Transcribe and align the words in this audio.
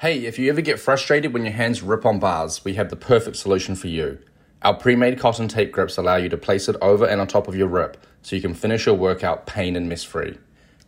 Hey, 0.00 0.26
if 0.26 0.38
you 0.38 0.48
ever 0.48 0.60
get 0.60 0.78
frustrated 0.78 1.32
when 1.32 1.42
your 1.42 1.54
hands 1.54 1.82
rip 1.82 2.06
on 2.06 2.20
bars, 2.20 2.64
we 2.64 2.74
have 2.74 2.88
the 2.88 2.94
perfect 2.94 3.36
solution 3.36 3.74
for 3.74 3.88
you. 3.88 4.18
Our 4.62 4.74
pre 4.74 4.94
made 4.94 5.18
cotton 5.18 5.48
tape 5.48 5.72
grips 5.72 5.98
allow 5.98 6.14
you 6.14 6.28
to 6.28 6.36
place 6.36 6.68
it 6.68 6.76
over 6.80 7.04
and 7.04 7.20
on 7.20 7.26
top 7.26 7.48
of 7.48 7.56
your 7.56 7.66
rip 7.66 8.06
so 8.22 8.36
you 8.36 8.42
can 8.42 8.54
finish 8.54 8.86
your 8.86 8.94
workout 8.94 9.44
pain 9.44 9.74
and 9.74 9.88
mess 9.88 10.04
free. 10.04 10.38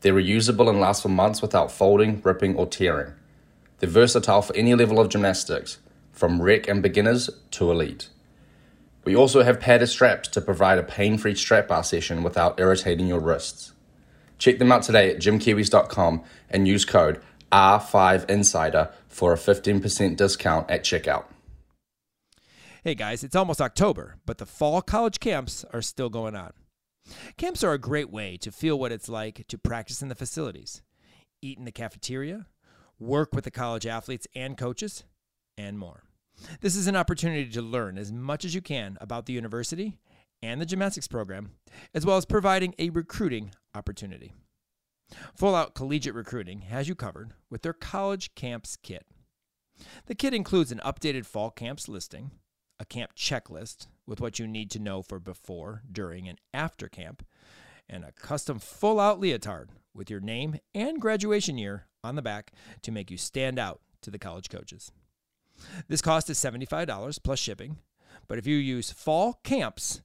They're 0.00 0.14
reusable 0.14 0.68
and 0.68 0.78
last 0.78 1.02
for 1.02 1.08
months 1.08 1.42
without 1.42 1.72
folding, 1.72 2.22
ripping, 2.22 2.54
or 2.54 2.68
tearing. 2.68 3.14
They're 3.80 3.90
versatile 3.90 4.42
for 4.42 4.54
any 4.54 4.76
level 4.76 5.00
of 5.00 5.08
gymnastics, 5.08 5.78
from 6.12 6.40
rec 6.40 6.68
and 6.68 6.80
beginners 6.80 7.28
to 7.50 7.68
elite. 7.68 8.10
We 9.02 9.16
also 9.16 9.42
have 9.42 9.58
padded 9.58 9.88
straps 9.88 10.28
to 10.28 10.40
provide 10.40 10.78
a 10.78 10.84
pain 10.84 11.18
free 11.18 11.34
strap 11.34 11.66
bar 11.66 11.82
session 11.82 12.22
without 12.22 12.60
irritating 12.60 13.08
your 13.08 13.18
wrists. 13.18 13.72
Check 14.38 14.60
them 14.60 14.70
out 14.70 14.84
today 14.84 15.10
at 15.10 15.18
gymkiwis.com 15.18 16.22
and 16.48 16.68
use 16.68 16.84
code 16.84 17.20
R5Insider 17.52 18.92
for 19.08 19.32
a 19.32 19.36
15% 19.36 20.16
discount 20.16 20.70
at 20.70 20.84
checkout. 20.84 21.24
Hey 22.82 22.94
guys, 22.94 23.22
it's 23.22 23.36
almost 23.36 23.60
October, 23.60 24.16
but 24.24 24.38
the 24.38 24.46
fall 24.46 24.80
college 24.80 25.20
camps 25.20 25.64
are 25.72 25.82
still 25.82 26.08
going 26.08 26.34
on. 26.34 26.52
Camps 27.36 27.62
are 27.62 27.72
a 27.72 27.78
great 27.78 28.10
way 28.10 28.36
to 28.38 28.50
feel 28.50 28.78
what 28.78 28.92
it's 28.92 29.08
like 29.08 29.46
to 29.48 29.58
practice 29.58 30.00
in 30.00 30.08
the 30.08 30.14
facilities, 30.14 30.80
eat 31.42 31.58
in 31.58 31.64
the 31.64 31.72
cafeteria, 31.72 32.46
work 32.98 33.34
with 33.34 33.44
the 33.44 33.50
college 33.50 33.86
athletes 33.86 34.26
and 34.34 34.56
coaches, 34.56 35.04
and 35.58 35.78
more. 35.78 36.04
This 36.60 36.76
is 36.76 36.86
an 36.86 36.96
opportunity 36.96 37.50
to 37.50 37.62
learn 37.62 37.98
as 37.98 38.12
much 38.12 38.44
as 38.44 38.54
you 38.54 38.62
can 38.62 38.96
about 39.00 39.26
the 39.26 39.32
university 39.32 39.98
and 40.42 40.60
the 40.60 40.66
gymnastics 40.66 41.08
program, 41.08 41.50
as 41.94 42.06
well 42.06 42.16
as 42.16 42.24
providing 42.24 42.74
a 42.78 42.90
recruiting 42.90 43.52
opportunity. 43.74 44.32
Full 45.34 45.54
Out 45.54 45.74
Collegiate 45.74 46.14
Recruiting 46.14 46.62
has 46.62 46.88
you 46.88 46.94
covered 46.94 47.34
with 47.48 47.62
their 47.62 47.72
College 47.72 48.34
Camps 48.34 48.76
Kit. 48.76 49.06
The 50.06 50.14
kit 50.14 50.34
includes 50.34 50.72
an 50.72 50.80
updated 50.84 51.26
fall 51.26 51.50
camps 51.50 51.88
listing, 51.88 52.32
a 52.78 52.84
camp 52.84 53.14
checklist 53.16 53.86
with 54.06 54.20
what 54.20 54.38
you 54.38 54.46
need 54.46 54.70
to 54.72 54.78
know 54.78 55.02
for 55.02 55.18
before, 55.18 55.82
during, 55.90 56.28
and 56.28 56.38
after 56.52 56.88
camp, 56.88 57.24
and 57.88 58.04
a 58.04 58.12
custom 58.12 58.58
full 58.58 59.00
out 59.00 59.20
leotard 59.20 59.70
with 59.94 60.10
your 60.10 60.20
name 60.20 60.58
and 60.74 61.00
graduation 61.00 61.58
year 61.58 61.86
on 62.04 62.14
the 62.14 62.22
back 62.22 62.52
to 62.82 62.92
make 62.92 63.10
you 63.10 63.16
stand 63.16 63.58
out 63.58 63.80
to 64.02 64.10
the 64.10 64.18
college 64.18 64.48
coaches. 64.48 64.92
This 65.88 66.02
cost 66.02 66.30
is 66.30 66.38
$75 66.38 67.22
plus 67.22 67.38
shipping, 67.38 67.78
but 68.28 68.38
if 68.38 68.46
you 68.46 68.56
use 68.56 68.92
fall 68.92 69.40
camps 69.44 70.00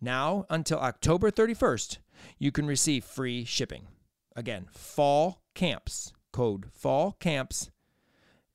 now 0.00 0.44
until 0.50 0.78
October 0.78 1.30
31st, 1.30 1.98
you 2.38 2.52
can 2.52 2.66
receive 2.66 3.04
free 3.04 3.44
shipping. 3.44 3.86
Again, 4.38 4.68
fall 4.70 5.42
camps, 5.56 6.12
code 6.32 6.66
fall 6.72 7.16
camps 7.18 7.72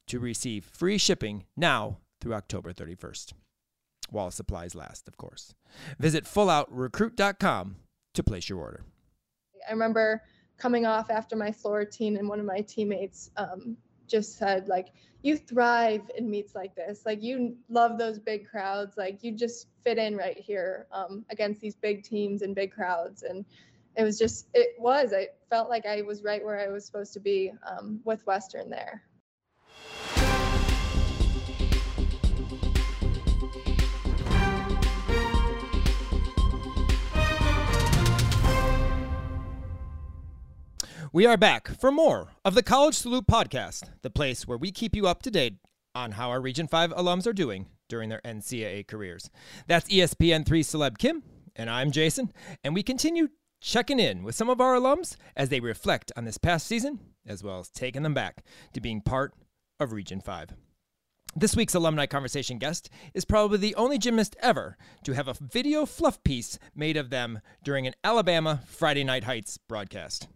to 0.07 0.17
receive 0.17 0.63
free 0.63 0.97
shipping 0.97 1.43
now 1.57 1.97
through 2.21 2.35
October 2.35 2.71
31st. 2.71 3.33
While 4.09 4.31
supplies 4.31 4.75
last, 4.75 5.09
of 5.09 5.17
course. 5.17 5.53
Visit 5.99 6.23
fulloutrecruit.com 6.23 7.75
to 8.13 8.23
place 8.23 8.47
your 8.47 8.59
order. 8.59 8.85
I 9.67 9.73
remember 9.73 10.21
coming 10.57 10.85
off 10.85 11.09
after 11.09 11.35
my 11.35 11.51
floor 11.51 11.79
routine, 11.79 12.15
and 12.15 12.29
one 12.29 12.39
of 12.39 12.45
my 12.45 12.61
teammates 12.61 13.31
um, 13.35 13.75
just 14.07 14.37
said, 14.37 14.69
like, 14.69 14.87
you 15.21 15.35
thrive 15.35 16.09
in 16.17 16.29
meets 16.29 16.55
like 16.55 16.75
this. 16.75 17.05
Like, 17.05 17.21
you 17.21 17.57
love 17.67 17.97
those 17.97 18.19
big 18.19 18.47
crowds. 18.47 18.95
Like, 18.95 19.21
you 19.21 19.33
just 19.33 19.67
fit 19.83 19.97
in 19.97 20.15
right 20.15 20.37
here 20.37 20.87
um, 20.93 21.25
against 21.29 21.59
these 21.59 21.75
big 21.75 22.03
teams 22.03 22.41
and 22.41 22.55
big 22.55 22.71
crowds. 22.71 23.23
And 23.23 23.43
it 23.95 24.03
was 24.03 24.17
just 24.17 24.47
it 24.53 24.75
was 24.79 25.13
i 25.13 25.27
felt 25.49 25.69
like 25.69 25.85
i 25.85 26.01
was 26.01 26.23
right 26.23 26.43
where 26.43 26.59
i 26.59 26.67
was 26.67 26.85
supposed 26.85 27.13
to 27.13 27.19
be 27.19 27.51
um, 27.67 27.99
with 28.03 28.25
western 28.25 28.69
there 28.69 29.03
We 41.15 41.27
are 41.27 41.37
back 41.37 41.67
for 41.67 41.91
more 41.91 42.29
of 42.43 42.55
the 42.55 42.63
College 42.63 42.95
Salute 42.95 43.27
podcast, 43.27 43.83
the 44.01 44.09
place 44.09 44.47
where 44.47 44.57
we 44.57 44.71
keep 44.71 44.95
you 44.95 45.05
up 45.05 45.21
to 45.21 45.29
date 45.29 45.57
on 45.93 46.13
how 46.13 46.31
our 46.31 46.41
Region 46.41 46.67
5 46.67 46.89
alums 46.89 47.27
are 47.27 47.33
doing 47.33 47.67
during 47.87 48.09
their 48.09 48.21
NCAA 48.25 48.87
careers. 48.87 49.29
That's 49.67 49.87
ESPN3 49.89 50.45
Celeb 50.45 50.97
Kim, 50.97 51.21
and 51.55 51.69
I'm 51.69 51.91
Jason, 51.91 52.33
and 52.63 52.73
we 52.73 52.81
continue 52.81 53.27
checking 53.63 53.97
in 53.97 54.23
with 54.23 54.35
some 54.35 54.49
of 54.49 54.59
our 54.59 54.75
alums 54.75 55.15
as 55.37 55.47
they 55.47 55.61
reflect 55.61 56.11
on 56.17 56.25
this 56.25 56.37
past 56.37 56.67
season, 56.67 56.99
as 57.25 57.41
well 57.41 57.59
as 57.59 57.69
taking 57.69 58.03
them 58.03 58.13
back 58.13 58.43
to 58.73 58.81
being 58.81 59.01
part 59.01 59.33
of 59.79 59.93
Region 59.93 60.19
5. 60.19 60.49
This 61.35 61.55
week's 61.55 61.73
alumni 61.73 62.05
conversation 62.05 62.59
guest 62.59 62.89
is 63.13 63.25
probably 63.25 63.57
the 63.57 63.73
only 63.75 63.97
gymnast 63.97 64.35
ever 64.41 64.77
to 65.05 65.13
have 65.13 65.29
a 65.29 65.33
video 65.33 65.85
fluff 65.85 66.21
piece 66.23 66.59
made 66.75 66.97
of 66.97 67.09
them 67.09 67.39
during 67.63 67.87
an 67.87 67.95
Alabama 68.03 68.61
Friday 68.67 69.03
Night 69.03 69.23
Heights 69.23 69.57
broadcast. 69.57 70.27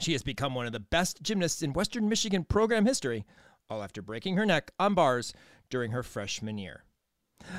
She 0.00 0.12
has 0.12 0.22
become 0.22 0.54
one 0.54 0.66
of 0.66 0.72
the 0.72 0.80
best 0.80 1.22
gymnasts 1.22 1.62
in 1.62 1.72
Western 1.72 2.08
Michigan 2.08 2.44
program 2.44 2.84
history, 2.84 3.24
all 3.70 3.82
after 3.82 4.02
breaking 4.02 4.36
her 4.36 4.44
neck 4.44 4.72
on 4.78 4.94
bars 4.94 5.32
during 5.70 5.92
her 5.92 6.02
freshman 6.02 6.58
year. 6.58 6.84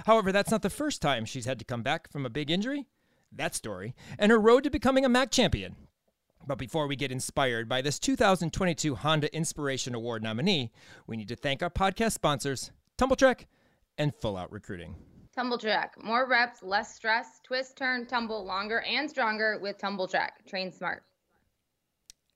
However, 0.05 0.31
that's 0.31 0.51
not 0.51 0.61
the 0.61 0.69
first 0.69 1.01
time 1.01 1.23
she's 1.23 1.45
had 1.45 1.57
to 1.59 1.65
come 1.65 1.83
back 1.83 2.11
from 2.11 2.25
a 2.25 2.29
big 2.29 2.51
injury 2.51 2.85
that 3.31 3.55
story, 3.55 3.95
and 4.17 4.31
her 4.31 4.39
road 4.39 4.63
to 4.63 4.69
becoming 4.69 5.05
a 5.05 5.09
MAC 5.09 5.31
champion. 5.31 5.75
But 6.45 6.57
before 6.57 6.87
we 6.87 6.95
get 6.95 7.11
inspired 7.11 7.69
by 7.69 7.81
this 7.81 7.99
2022 7.99 8.95
Honda 8.95 9.33
Inspiration 9.35 9.93
Award 9.93 10.23
nominee, 10.23 10.71
we 11.05 11.17
need 11.17 11.27
to 11.27 11.35
thank 11.35 11.61
our 11.61 11.69
podcast 11.69 12.13
sponsors, 12.13 12.71
TumbleTrack 12.97 13.45
and 13.97 14.15
Full 14.15 14.37
Out 14.37 14.51
Recruiting. 14.51 14.95
TumbleTrack, 15.37 15.89
more 16.01 16.27
reps, 16.27 16.63
less 16.63 16.95
stress, 16.95 17.39
twist, 17.43 17.77
turn, 17.77 18.07
tumble 18.07 18.43
longer 18.43 18.81
and 18.81 19.09
stronger 19.09 19.59
with 19.61 19.77
TumbleTrack. 19.77 20.29
Train 20.47 20.71
smart. 20.71 21.03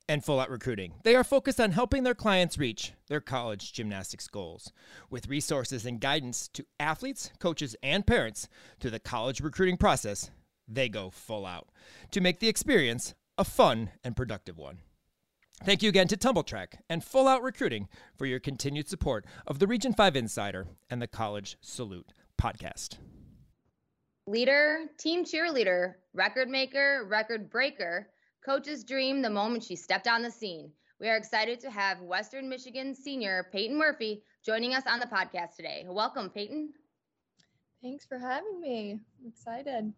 And 0.08 0.22
Full 0.22 0.38
Out 0.38 0.50
Recruiting. 0.50 0.94
They 1.02 1.16
are 1.16 1.24
focused 1.24 1.58
on 1.58 1.72
helping 1.72 2.04
their 2.04 2.14
clients 2.14 2.58
reach 2.58 2.92
their 3.08 3.20
college 3.20 3.72
gymnastics 3.72 4.28
goals 4.28 4.70
with 5.10 5.28
resources 5.28 5.86
and 5.86 6.00
guidance 6.00 6.46
to 6.48 6.64
athletes, 6.78 7.30
coaches, 7.40 7.74
and 7.82 8.06
parents 8.06 8.48
through 8.78 8.92
the 8.92 9.00
college 9.00 9.40
recruiting 9.40 9.78
process 9.78 10.30
they 10.68 10.88
go 10.88 11.10
full 11.10 11.46
out 11.46 11.68
to 12.10 12.20
make 12.20 12.40
the 12.40 12.48
experience 12.48 13.14
a 13.36 13.44
fun 13.44 13.90
and 14.02 14.16
productive 14.16 14.58
one. 14.58 14.78
Thank 15.62 15.82
you 15.82 15.88
again 15.88 16.08
to 16.08 16.16
TumbleTrack 16.16 16.78
and 16.90 17.02
Full 17.02 17.28
Out 17.28 17.42
Recruiting 17.42 17.88
for 18.16 18.26
your 18.26 18.40
continued 18.40 18.88
support 18.88 19.24
of 19.46 19.60
the 19.60 19.66
Region 19.66 19.94
5 19.94 20.16
Insider 20.16 20.66
and 20.90 21.00
the 21.00 21.06
College 21.06 21.56
Salute 21.60 22.12
podcast. 22.40 22.98
Leader, 24.26 24.86
team 24.98 25.24
cheerleader, 25.24 25.94
record 26.12 26.48
maker, 26.48 27.06
record 27.08 27.50
breaker, 27.50 28.08
coach's 28.44 28.84
dream 28.84 29.22
the 29.22 29.30
moment 29.30 29.62
she 29.62 29.76
stepped 29.76 30.08
on 30.08 30.22
the 30.22 30.30
scene. 30.30 30.70
We 31.00 31.08
are 31.08 31.16
excited 31.16 31.60
to 31.60 31.70
have 31.70 32.00
Western 32.00 32.48
Michigan 32.48 32.94
senior 32.94 33.48
Peyton 33.52 33.76
Murphy 33.76 34.22
joining 34.44 34.74
us 34.74 34.84
on 34.86 35.00
the 35.00 35.06
podcast 35.06 35.56
today. 35.56 35.84
Welcome, 35.88 36.30
Peyton. 36.30 36.72
Thanks 37.82 38.06
for 38.06 38.18
having 38.18 38.60
me. 38.60 39.00
I'm 39.20 39.28
excited 39.28 39.92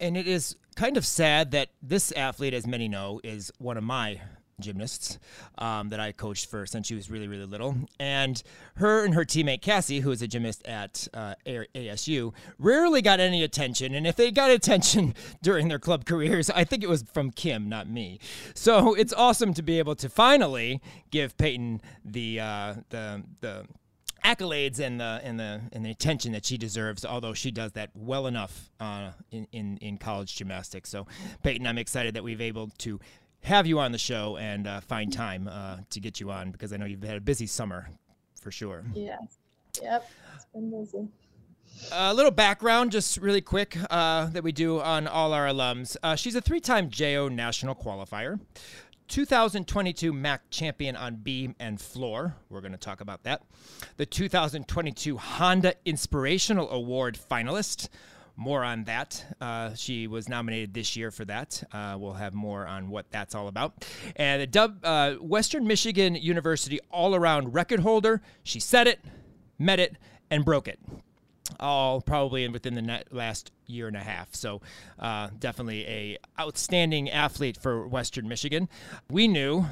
and 0.00 0.16
it 0.16 0.26
is 0.26 0.56
kind 0.76 0.96
of 0.96 1.06
sad 1.06 1.50
that 1.52 1.68
this 1.82 2.12
athlete, 2.12 2.54
as 2.54 2.66
many 2.66 2.88
know, 2.88 3.20
is 3.22 3.52
one 3.58 3.76
of 3.76 3.84
my 3.84 4.20
gymnasts 4.60 5.18
um, 5.58 5.88
that 5.88 6.00
I 6.00 6.12
coached 6.12 6.50
for 6.50 6.66
since 6.66 6.86
she 6.86 6.94
was 6.94 7.10
really, 7.10 7.26
really 7.26 7.46
little. 7.46 7.76
And 7.98 8.42
her 8.76 9.04
and 9.04 9.14
her 9.14 9.24
teammate 9.24 9.62
Cassie, 9.62 10.00
who 10.00 10.10
is 10.10 10.22
a 10.22 10.28
gymnast 10.28 10.66
at 10.66 11.08
uh, 11.14 11.34
ASU, 11.46 12.32
rarely 12.58 13.02
got 13.02 13.20
any 13.20 13.42
attention. 13.42 13.94
And 13.94 14.06
if 14.06 14.16
they 14.16 14.30
got 14.30 14.50
attention 14.50 15.14
during 15.42 15.68
their 15.68 15.78
club 15.78 16.04
careers, 16.04 16.50
I 16.50 16.64
think 16.64 16.82
it 16.82 16.88
was 16.88 17.04
from 17.12 17.30
Kim, 17.30 17.68
not 17.68 17.88
me. 17.88 18.20
So 18.54 18.94
it's 18.94 19.12
awesome 19.12 19.54
to 19.54 19.62
be 19.62 19.78
able 19.78 19.96
to 19.96 20.08
finally 20.08 20.80
give 21.10 21.36
Peyton 21.36 21.80
the 22.04 22.40
uh, 22.40 22.74
the 22.90 23.22
the 23.40 23.66
accolades 24.24 24.80
and 24.80 25.00
the 25.00 25.20
and 25.22 25.38
the 25.38 25.60
and 25.72 25.84
the 25.84 25.90
attention 25.90 26.32
that 26.32 26.44
she 26.44 26.58
deserves. 26.58 27.04
Although 27.04 27.34
she 27.34 27.50
does 27.50 27.72
that 27.72 27.90
well 27.94 28.26
enough 28.26 28.70
uh, 28.80 29.10
in, 29.30 29.46
in 29.52 29.76
in 29.78 29.98
college 29.98 30.34
gymnastics. 30.36 30.90
So, 30.90 31.06
Peyton, 31.42 31.66
I'm 31.66 31.78
excited 31.78 32.14
that 32.14 32.24
we've 32.24 32.40
able 32.40 32.68
to 32.78 33.00
have 33.42 33.66
you 33.66 33.78
on 33.78 33.92
the 33.92 33.98
show 33.98 34.36
and 34.36 34.66
uh, 34.66 34.80
find 34.80 35.12
time 35.12 35.48
uh, 35.50 35.78
to 35.90 36.00
get 36.00 36.20
you 36.20 36.30
on 36.30 36.50
because 36.50 36.72
I 36.72 36.76
know 36.76 36.84
you've 36.84 37.02
had 37.02 37.16
a 37.16 37.20
busy 37.20 37.46
summer 37.46 37.88
for 38.40 38.50
sure. 38.50 38.84
Yeah. 38.94 39.16
Yep. 39.80 40.10
It's 40.34 40.46
been 40.52 40.70
busy. 40.70 41.08
A 41.92 42.12
little 42.12 42.30
background, 42.30 42.92
just 42.92 43.16
really 43.16 43.40
quick, 43.40 43.76
uh, 43.90 44.26
that 44.26 44.42
we 44.42 44.52
do 44.52 44.80
on 44.80 45.06
all 45.06 45.32
our 45.32 45.46
alums. 45.46 45.96
Uh, 46.02 46.14
she's 46.14 46.34
a 46.34 46.40
three 46.40 46.60
time 46.60 46.90
JO 46.90 47.28
national 47.28 47.74
qualifier. 47.74 48.38
2022 49.10 50.12
MAC 50.12 50.48
champion 50.50 50.94
on 50.94 51.16
beam 51.16 51.56
and 51.58 51.80
floor. 51.80 52.36
We're 52.48 52.60
going 52.60 52.72
to 52.72 52.78
talk 52.78 53.00
about 53.00 53.24
that. 53.24 53.42
The 53.96 54.06
2022 54.06 55.16
Honda 55.16 55.74
Inspirational 55.84 56.70
Award 56.70 57.18
finalist, 57.28 57.88
more 58.36 58.62
on 58.62 58.84
that. 58.84 59.24
Uh, 59.40 59.74
she 59.74 60.06
was 60.06 60.28
nominated 60.28 60.74
this 60.74 60.94
year 60.94 61.10
for 61.10 61.24
that. 61.24 61.60
Uh, 61.72 61.96
we'll 61.98 62.12
have 62.12 62.34
more 62.34 62.64
on 62.68 62.88
what 62.88 63.10
that's 63.10 63.34
all 63.34 63.48
about. 63.48 63.84
And 64.14 64.42
the 64.42 64.46
dub, 64.46 64.78
uh, 64.84 65.14
Western 65.14 65.66
Michigan 65.66 66.14
University 66.14 66.78
all 66.88 67.16
around 67.16 67.52
record 67.52 67.80
holder. 67.80 68.22
She 68.44 68.60
said 68.60 68.86
it, 68.86 69.00
met 69.58 69.80
it, 69.80 69.96
and 70.30 70.44
broke 70.44 70.68
it. 70.68 70.78
All 71.60 72.00
probably 72.00 72.44
in 72.44 72.52
within 72.52 72.74
the 72.74 73.04
last 73.10 73.52
year 73.66 73.86
and 73.86 73.96
a 73.96 74.00
half. 74.00 74.34
So 74.34 74.60
uh, 74.98 75.28
definitely 75.38 75.86
a 75.86 76.18
outstanding 76.40 77.10
athlete 77.10 77.58
for 77.60 77.86
Western 77.86 78.28
Michigan. 78.28 78.68
We 79.10 79.28
knew 79.28 79.66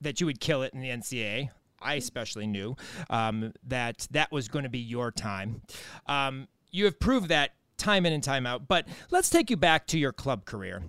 that 0.00 0.20
you 0.20 0.26
would 0.26 0.40
kill 0.40 0.62
it 0.62 0.72
in 0.74 0.80
the 0.80 0.88
NCAA. 0.88 1.50
I 1.82 1.94
especially 1.94 2.46
knew 2.46 2.76
um, 3.08 3.54
that 3.66 4.06
that 4.10 4.30
was 4.30 4.48
going 4.48 4.64
to 4.64 4.68
be 4.68 4.78
your 4.78 5.10
time. 5.10 5.62
Um, 6.06 6.46
you 6.70 6.84
have 6.84 7.00
proved 7.00 7.28
that 7.28 7.52
time 7.80 8.06
in 8.06 8.12
and 8.12 8.22
time 8.22 8.46
out. 8.46 8.68
But 8.68 8.86
let's 9.10 9.30
take 9.30 9.50
you 9.50 9.56
back 9.56 9.86
to 9.88 9.98
your 9.98 10.12
club 10.12 10.44
career. 10.44 10.82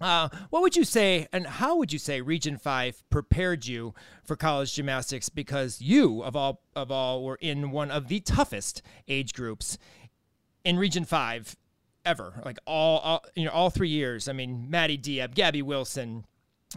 Uh, 0.00 0.28
what 0.50 0.62
would 0.62 0.76
you 0.76 0.84
say, 0.84 1.26
and 1.32 1.46
how 1.46 1.76
would 1.76 1.92
you 1.92 1.98
say 1.98 2.20
Region 2.20 2.56
Five 2.56 3.02
prepared 3.10 3.66
you 3.66 3.94
for 4.24 4.36
college 4.36 4.74
gymnastics? 4.74 5.28
Because 5.28 5.80
you, 5.80 6.22
of 6.22 6.36
all 6.36 6.62
of 6.76 6.90
all, 6.90 7.24
were 7.24 7.38
in 7.40 7.70
one 7.70 7.90
of 7.90 8.08
the 8.08 8.20
toughest 8.20 8.82
age 9.08 9.32
groups 9.32 9.78
in 10.64 10.78
Region 10.78 11.04
Five 11.04 11.56
ever. 12.04 12.40
Like 12.44 12.58
all, 12.66 12.98
all 12.98 13.24
you 13.34 13.44
know, 13.44 13.50
all 13.50 13.70
three 13.70 13.88
years. 13.88 14.28
I 14.28 14.32
mean, 14.32 14.70
Maddie 14.70 14.98
Diab, 14.98 15.34
Gabby 15.34 15.62
Wilson, 15.62 16.24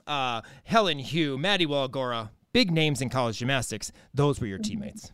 uh, 0.07 0.41
Helen 0.63 0.99
Hu, 0.99 1.37
Maddie 1.37 1.67
Walagora, 1.67 2.29
big 2.53 2.71
names 2.71 3.01
in 3.01 3.09
college 3.09 3.37
gymnastics. 3.37 3.91
Those 4.13 4.39
were 4.39 4.47
your 4.47 4.59
mm-hmm. 4.59 4.71
teammates. 4.71 5.11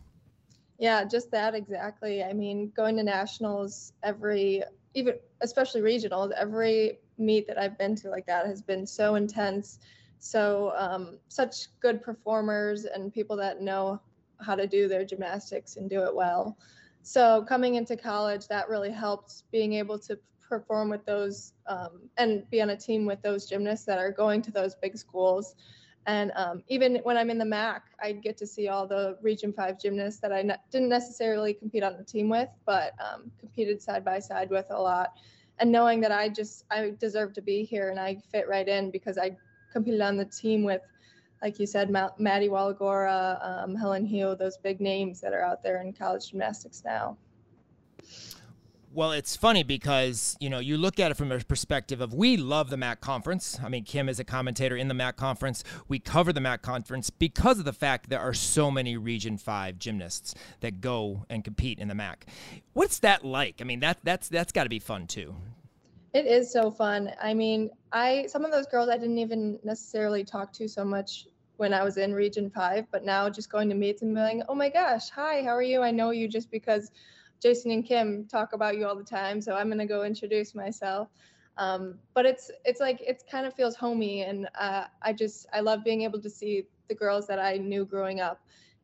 Yeah, 0.78 1.04
just 1.04 1.30
that 1.32 1.54
exactly. 1.54 2.22
I 2.22 2.32
mean, 2.32 2.72
going 2.76 2.96
to 2.96 3.02
nationals 3.02 3.92
every, 4.04 4.62
even 4.94 5.14
especially 5.40 5.80
regionals, 5.80 6.30
every 6.32 6.98
meet 7.18 7.46
that 7.46 7.58
I've 7.58 7.78
been 7.78 7.94
to 7.96 8.10
like 8.10 8.26
that 8.26 8.46
has 8.46 8.62
been 8.62 8.86
so 8.86 9.14
intense. 9.14 9.78
So, 10.20 10.72
um, 10.76 11.18
such 11.28 11.68
good 11.80 12.02
performers 12.02 12.84
and 12.84 13.12
people 13.12 13.36
that 13.36 13.60
know 13.62 14.00
how 14.40 14.54
to 14.54 14.66
do 14.66 14.88
their 14.88 15.04
gymnastics 15.04 15.76
and 15.76 15.88
do 15.88 16.02
it 16.04 16.14
well. 16.14 16.56
So, 17.02 17.44
coming 17.48 17.76
into 17.76 17.96
college, 17.96 18.48
that 18.48 18.68
really 18.68 18.90
helped 18.90 19.44
being 19.50 19.74
able 19.74 19.98
to 20.00 20.18
perform 20.48 20.88
with 20.88 21.04
those 21.04 21.52
um, 21.66 22.08
and 22.16 22.48
be 22.50 22.60
on 22.60 22.70
a 22.70 22.76
team 22.76 23.04
with 23.04 23.20
those 23.22 23.46
gymnasts 23.46 23.84
that 23.86 23.98
are 23.98 24.10
going 24.10 24.42
to 24.42 24.50
those 24.50 24.74
big 24.74 24.96
schools. 24.96 25.54
And 26.06 26.32
um, 26.36 26.62
even 26.68 26.96
when 27.02 27.18
I'm 27.18 27.28
in 27.28 27.36
the 27.36 27.44
MAC, 27.44 27.82
I 28.02 28.12
get 28.12 28.38
to 28.38 28.46
see 28.46 28.68
all 28.68 28.86
the 28.86 29.18
Region 29.20 29.52
5 29.52 29.78
gymnasts 29.78 30.20
that 30.20 30.32
I 30.32 30.40
ne- 30.40 30.56
didn't 30.70 30.88
necessarily 30.88 31.52
compete 31.52 31.82
on 31.82 31.98
the 31.98 32.04
team 32.04 32.30
with, 32.30 32.48
but 32.64 32.94
um, 32.98 33.30
competed 33.38 33.82
side 33.82 34.06
by 34.06 34.18
side 34.18 34.48
with 34.48 34.64
a 34.70 34.80
lot. 34.80 35.18
And 35.60 35.72
knowing 35.72 36.00
that 36.00 36.12
I 36.12 36.28
just, 36.28 36.64
I 36.70 36.92
deserve 36.98 37.32
to 37.34 37.42
be 37.42 37.64
here 37.64 37.90
and 37.90 37.98
I 37.98 38.16
fit 38.30 38.48
right 38.48 38.66
in 38.68 38.90
because 38.90 39.18
I 39.18 39.36
competed 39.72 40.00
on 40.00 40.16
the 40.16 40.24
team 40.24 40.62
with, 40.62 40.82
like 41.42 41.58
you 41.58 41.66
said, 41.66 41.90
Ma- 41.90 42.10
Maddie 42.18 42.48
Walagora, 42.48 43.38
um, 43.44 43.74
Helen 43.74 44.06
Hu, 44.06 44.34
those 44.36 44.56
big 44.58 44.80
names 44.80 45.20
that 45.20 45.32
are 45.32 45.42
out 45.42 45.62
there 45.62 45.80
in 45.82 45.92
college 45.92 46.30
gymnastics 46.30 46.82
now. 46.84 47.16
Well, 48.90 49.12
it's 49.12 49.36
funny 49.36 49.62
because, 49.62 50.34
you 50.40 50.48
know, 50.48 50.60
you 50.60 50.78
look 50.78 50.98
at 50.98 51.10
it 51.10 51.16
from 51.16 51.30
a 51.30 51.38
perspective 51.40 52.00
of 52.00 52.14
we 52.14 52.38
love 52.38 52.70
the 52.70 52.78
MAC 52.78 53.02
conference. 53.02 53.58
I 53.62 53.68
mean, 53.68 53.84
Kim 53.84 54.08
is 54.08 54.18
a 54.18 54.24
commentator 54.24 54.76
in 54.76 54.88
the 54.88 54.94
MAC 54.94 55.16
conference. 55.16 55.62
We 55.88 55.98
cover 55.98 56.32
the 56.32 56.40
MAC 56.40 56.62
conference 56.62 57.10
because 57.10 57.58
of 57.58 57.66
the 57.66 57.72
fact 57.74 58.08
there 58.08 58.20
are 58.20 58.32
so 58.32 58.70
many 58.70 58.96
Region 58.96 59.36
5 59.36 59.78
gymnasts 59.78 60.34
that 60.60 60.80
go 60.80 61.26
and 61.28 61.44
compete 61.44 61.78
in 61.78 61.88
the 61.88 61.94
MAC. 61.94 62.26
What's 62.72 62.98
that 63.00 63.24
like? 63.24 63.56
I 63.60 63.64
mean, 63.64 63.80
that 63.80 63.98
that's 64.04 64.28
that's 64.28 64.52
got 64.52 64.64
to 64.64 64.70
be 64.70 64.78
fun 64.78 65.06
too. 65.06 65.34
It 66.14 66.24
is 66.24 66.50
so 66.50 66.70
fun. 66.70 67.12
I 67.22 67.34
mean, 67.34 67.68
I 67.92 68.24
some 68.28 68.46
of 68.46 68.52
those 68.52 68.66
girls 68.66 68.88
I 68.88 68.96
didn't 68.96 69.18
even 69.18 69.58
necessarily 69.64 70.24
talk 70.24 70.50
to 70.54 70.66
so 70.66 70.84
much 70.84 71.26
when 71.58 71.74
I 71.74 71.84
was 71.84 71.98
in 71.98 72.14
Region 72.14 72.48
5, 72.48 72.86
but 72.90 73.04
now 73.04 73.28
just 73.28 73.50
going 73.50 73.68
to 73.68 73.74
meet 73.74 73.98
them 74.00 74.16
and 74.16 74.28
being, 74.28 74.42
"Oh 74.48 74.54
my 74.54 74.70
gosh, 74.70 75.10
hi, 75.10 75.42
how 75.42 75.50
are 75.50 75.62
you? 75.62 75.82
I 75.82 75.90
know 75.90 76.10
you 76.10 76.26
just 76.26 76.50
because 76.50 76.90
Jason 77.40 77.70
and 77.70 77.84
Kim 77.84 78.26
talk 78.26 78.52
about 78.52 78.76
you 78.76 78.86
all 78.86 78.96
the 78.96 79.04
time, 79.04 79.40
so 79.40 79.54
I'm 79.54 79.68
gonna 79.68 79.86
go 79.86 80.04
introduce 80.04 80.54
myself. 80.54 81.08
Um, 81.56 81.98
but 82.14 82.24
it's 82.24 82.50
it's 82.64 82.80
like 82.80 83.00
it 83.00 83.22
kind 83.30 83.46
of 83.46 83.54
feels 83.54 83.76
homey, 83.76 84.22
and 84.22 84.48
uh, 84.58 84.84
I 85.02 85.12
just 85.12 85.46
I 85.52 85.60
love 85.60 85.84
being 85.84 86.02
able 86.02 86.20
to 86.20 86.30
see 86.30 86.64
the 86.88 86.94
girls 86.94 87.26
that 87.26 87.38
I 87.38 87.56
knew 87.56 87.84
growing 87.84 88.20
up. 88.20 88.40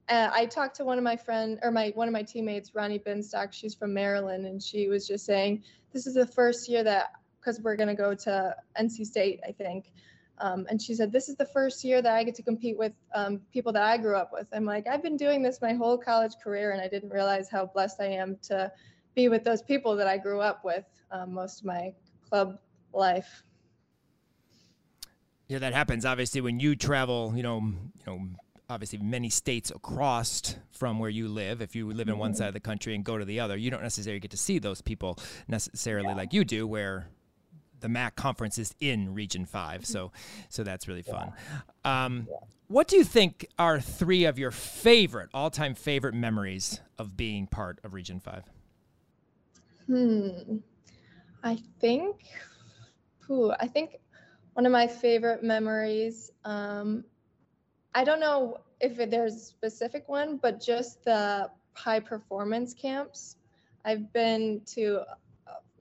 Uh, 0.09 0.29
I 0.33 0.45
talked 0.47 0.77
to 0.77 0.85
one 0.85 0.99
of 0.99 1.05
my 1.05 1.17
friend 1.17 1.59
or 1.63 1.71
my 1.71 1.93
one 1.95 2.09
of 2.09 2.13
my 2.13 2.23
teammates, 2.23 2.75
Ronnie 2.75 2.99
Binstock. 2.99 3.53
She's 3.53 3.75
from 3.75 3.95
Maryland, 3.95 4.47
and 4.47 4.63
she 4.63 4.89
was 4.89 5.07
just 5.07 5.25
saying 5.25 5.63
this 5.93 6.07
is 6.07 6.15
the 6.15 6.27
first 6.27 6.69
year 6.69 6.83
that 6.85 7.13
because 7.41 7.61
we're 7.61 7.77
gonna 7.77 7.95
go 7.95 8.15
to 8.15 8.55
NC 8.79 9.07
State, 9.07 9.41
I 9.47 9.53
think. 9.53 9.93
Um, 10.39 10.67
and 10.69 10.81
she 10.81 10.95
said, 10.95 11.13
This 11.13 11.29
is 11.29 11.37
the 11.37 11.47
first 11.47 11.85
year 11.85 12.03
that 12.03 12.13
I 12.13 12.25
get 12.25 12.35
to 12.37 12.43
compete 12.43 12.77
with 12.77 12.93
um, 13.15 13.41
people 13.53 13.73
that 13.73 13.83
I 13.83 13.97
grew 13.97 14.17
up 14.17 14.31
with. 14.33 14.49
I'm 14.53 14.65
like, 14.65 14.87
I've 14.87 15.03
been 15.03 15.17
doing 15.17 15.43
this 15.43 15.61
my 15.61 15.73
whole 15.73 15.97
college 15.97 16.33
career, 16.43 16.73
and 16.73 16.81
I 16.81 16.89
didn't 16.89 17.11
realize 17.11 17.49
how 17.49 17.67
blessed 17.67 18.01
I 18.01 18.07
am 18.07 18.37
to 18.45 18.71
be 19.15 19.29
with 19.29 19.45
those 19.45 19.63
people 19.63 19.97
that 19.97 20.07
I 20.07 20.19
grew 20.19 20.41
up 20.41 20.65
with 20.65 20.85
um, 21.11 21.33
most 21.33 21.61
of 21.61 21.67
my 21.67 21.93
club 22.29 22.59
life. 22.93 23.45
Yeah, 25.49 25.59
that 25.59 25.73
happens. 25.73 26.05
Obviously, 26.05 26.41
when 26.41 26.59
you 26.59 26.75
travel, 26.75 27.33
you 27.37 27.43
know, 27.43 27.61
you 27.61 28.07
know, 28.07 28.21
obviously 28.69 28.99
many 28.99 29.29
states 29.29 29.71
across 29.71 30.57
from 30.73 30.99
where 30.99 31.11
you 31.11 31.29
live. 31.29 31.61
If 31.61 31.77
you 31.77 31.91
live 31.93 32.09
in 32.09 32.19
one 32.19 32.33
mm-hmm. 32.33 32.39
side 32.39 32.49
of 32.49 32.55
the 32.55 32.61
country 32.61 32.95
and 32.95 33.05
go 33.05 33.19
to 33.19 33.25
the 33.25 33.41
other, 33.41 33.57
you 33.57 33.71
don't 33.71 33.83
necessarily 33.83 34.21
get 34.21 34.31
to 34.31 34.37
see 34.37 34.59
those 34.59 34.81
people 34.81 35.19
necessarily 35.49 36.09
yeah. 36.09 36.15
like 36.15 36.33
you 36.33 36.45
do, 36.45 36.67
where 36.67 37.09
the 37.85 37.89
MAC 37.91 38.17
conference 38.17 38.57
is 38.57 38.75
in 38.81 39.13
Region 39.13 39.45
Five, 39.45 39.85
so 39.85 40.11
so 40.49 40.65
that's 40.65 40.89
really 40.89 41.03
fun. 41.03 41.35
Yeah. 41.85 42.05
Um, 42.05 42.27
yeah. 42.31 42.37
What 42.69 42.89
do 42.89 42.97
you 42.97 43.05
think 43.05 43.47
are 43.59 43.79
three 43.79 44.25
of 44.25 44.39
your 44.39 44.51
favorite, 44.51 45.29
all-time 45.35 45.75
favorite 45.75 46.15
memories 46.15 46.81
of 46.99 47.15
being 47.15 47.47
part 47.47 47.79
of 47.85 47.93
Region 47.93 48.21
Five? 48.21 48.45
Hmm, 49.87 50.57
I 51.43 51.59
think, 51.79 52.23
who 53.19 53.53
I 53.61 53.67
think 53.67 53.99
one 54.55 54.65
of 54.65 54.73
my 54.73 54.87
favorite 54.87 55.43
memories. 55.43 56.33
Um, 56.47 57.05
I 57.95 58.03
don't 58.03 58.19
know 58.19 58.63
if 58.81 58.97
there's 59.11 59.35
a 59.35 59.41
specific 59.41 60.09
one, 60.09 60.39
but 60.39 60.59
just 60.59 61.05
the 61.05 61.51
high 61.75 62.01
performance 62.01 62.73
camps. 62.73 63.37
I've 63.85 64.11
been 64.15 64.63
to 64.69 65.03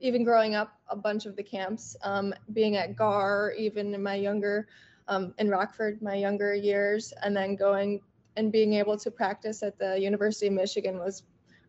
even 0.04 0.22
growing 0.22 0.54
up, 0.54 0.78
a 0.88 0.96
bunch 0.96 1.24
of 1.24 1.34
the 1.34 1.42
camps, 1.42 1.96
um, 2.02 2.34
being 2.52 2.76
at 2.76 2.94
GAR, 2.94 3.54
even 3.56 3.94
in 3.94 4.02
my 4.02 4.14
younger, 4.14 4.68
um, 5.08 5.34
in 5.38 5.48
Rockford, 5.48 6.02
my 6.02 6.14
younger 6.14 6.54
years, 6.54 7.14
and 7.22 7.34
then 7.34 7.56
going 7.56 8.00
and 8.36 8.52
being 8.52 8.74
able 8.74 8.98
to 8.98 9.10
practice 9.10 9.62
at 9.62 9.78
the 9.78 9.98
University 9.98 10.48
of 10.48 10.52
Michigan 10.52 10.98
was 10.98 11.22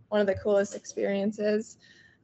one 0.10 0.20
of 0.20 0.28
the 0.28 0.36
coolest 0.36 0.76
experiences. 0.76 1.78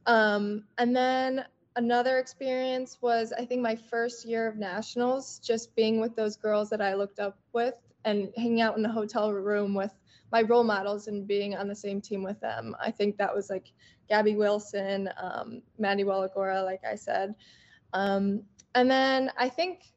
Um, 0.04 0.64
and 0.76 0.94
then 0.94 1.46
another 1.76 2.18
experience 2.18 2.98
was, 3.00 3.32
I 3.32 3.46
think, 3.46 3.62
my 3.62 3.74
first 3.74 4.26
year 4.26 4.46
of 4.46 4.56
nationals, 4.56 5.38
just 5.38 5.74
being 5.74 5.98
with 5.98 6.14
those 6.14 6.36
girls 6.36 6.68
that 6.70 6.82
I 6.82 6.92
looked 6.92 7.20
up 7.20 7.38
with 7.54 7.74
and 8.04 8.30
hanging 8.36 8.60
out 8.60 8.76
in 8.76 8.82
the 8.82 8.90
hotel 8.90 9.32
room 9.32 9.72
with 9.72 9.92
my 10.32 10.42
role 10.42 10.64
models 10.64 11.06
and 11.06 11.26
being 11.26 11.54
on 11.54 11.68
the 11.68 11.74
same 11.74 12.00
team 12.00 12.22
with 12.22 12.40
them. 12.40 12.74
I 12.80 12.90
think 12.90 13.16
that 13.18 13.34
was 13.34 13.50
like 13.50 13.72
Gabby 14.08 14.34
Wilson, 14.34 15.10
um, 15.22 15.62
Maddie 15.78 16.04
Walagora, 16.04 16.64
like 16.64 16.82
I 16.90 16.94
said. 16.94 17.34
Um, 17.92 18.42
and 18.74 18.90
then 18.90 19.30
I 19.36 19.48
think 19.48 19.92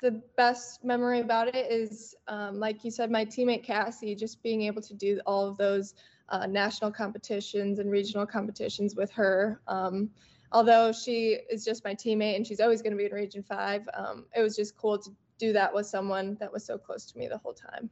the 0.00 0.22
best 0.36 0.84
memory 0.84 1.20
about 1.20 1.54
it 1.54 1.70
is, 1.70 2.14
um, 2.28 2.58
like 2.58 2.84
you 2.84 2.90
said, 2.90 3.10
my 3.10 3.24
teammate 3.24 3.64
Cassie, 3.64 4.14
just 4.14 4.42
being 4.42 4.62
able 4.62 4.80
to 4.82 4.94
do 4.94 5.20
all 5.26 5.46
of 5.46 5.56
those 5.58 5.94
uh, 6.30 6.46
national 6.46 6.90
competitions 6.92 7.80
and 7.80 7.90
regional 7.90 8.24
competitions 8.24 8.94
with 8.94 9.10
her. 9.10 9.60
Um, 9.66 10.08
although 10.52 10.92
she 10.92 11.38
is 11.50 11.64
just 11.64 11.84
my 11.84 11.94
teammate 11.94 12.36
and 12.36 12.46
she's 12.46 12.60
always 12.60 12.80
going 12.80 12.92
to 12.92 12.96
be 12.96 13.06
in 13.06 13.12
Region 13.12 13.42
5, 13.42 13.88
um, 13.94 14.26
it 14.34 14.40
was 14.40 14.56
just 14.56 14.76
cool 14.76 14.98
to 14.98 15.10
do 15.38 15.52
that 15.52 15.74
with 15.74 15.86
someone 15.86 16.36
that 16.38 16.52
was 16.52 16.64
so 16.64 16.78
close 16.78 17.04
to 17.06 17.18
me 17.18 17.28
the 17.28 17.38
whole 17.38 17.54
time. 17.54 17.90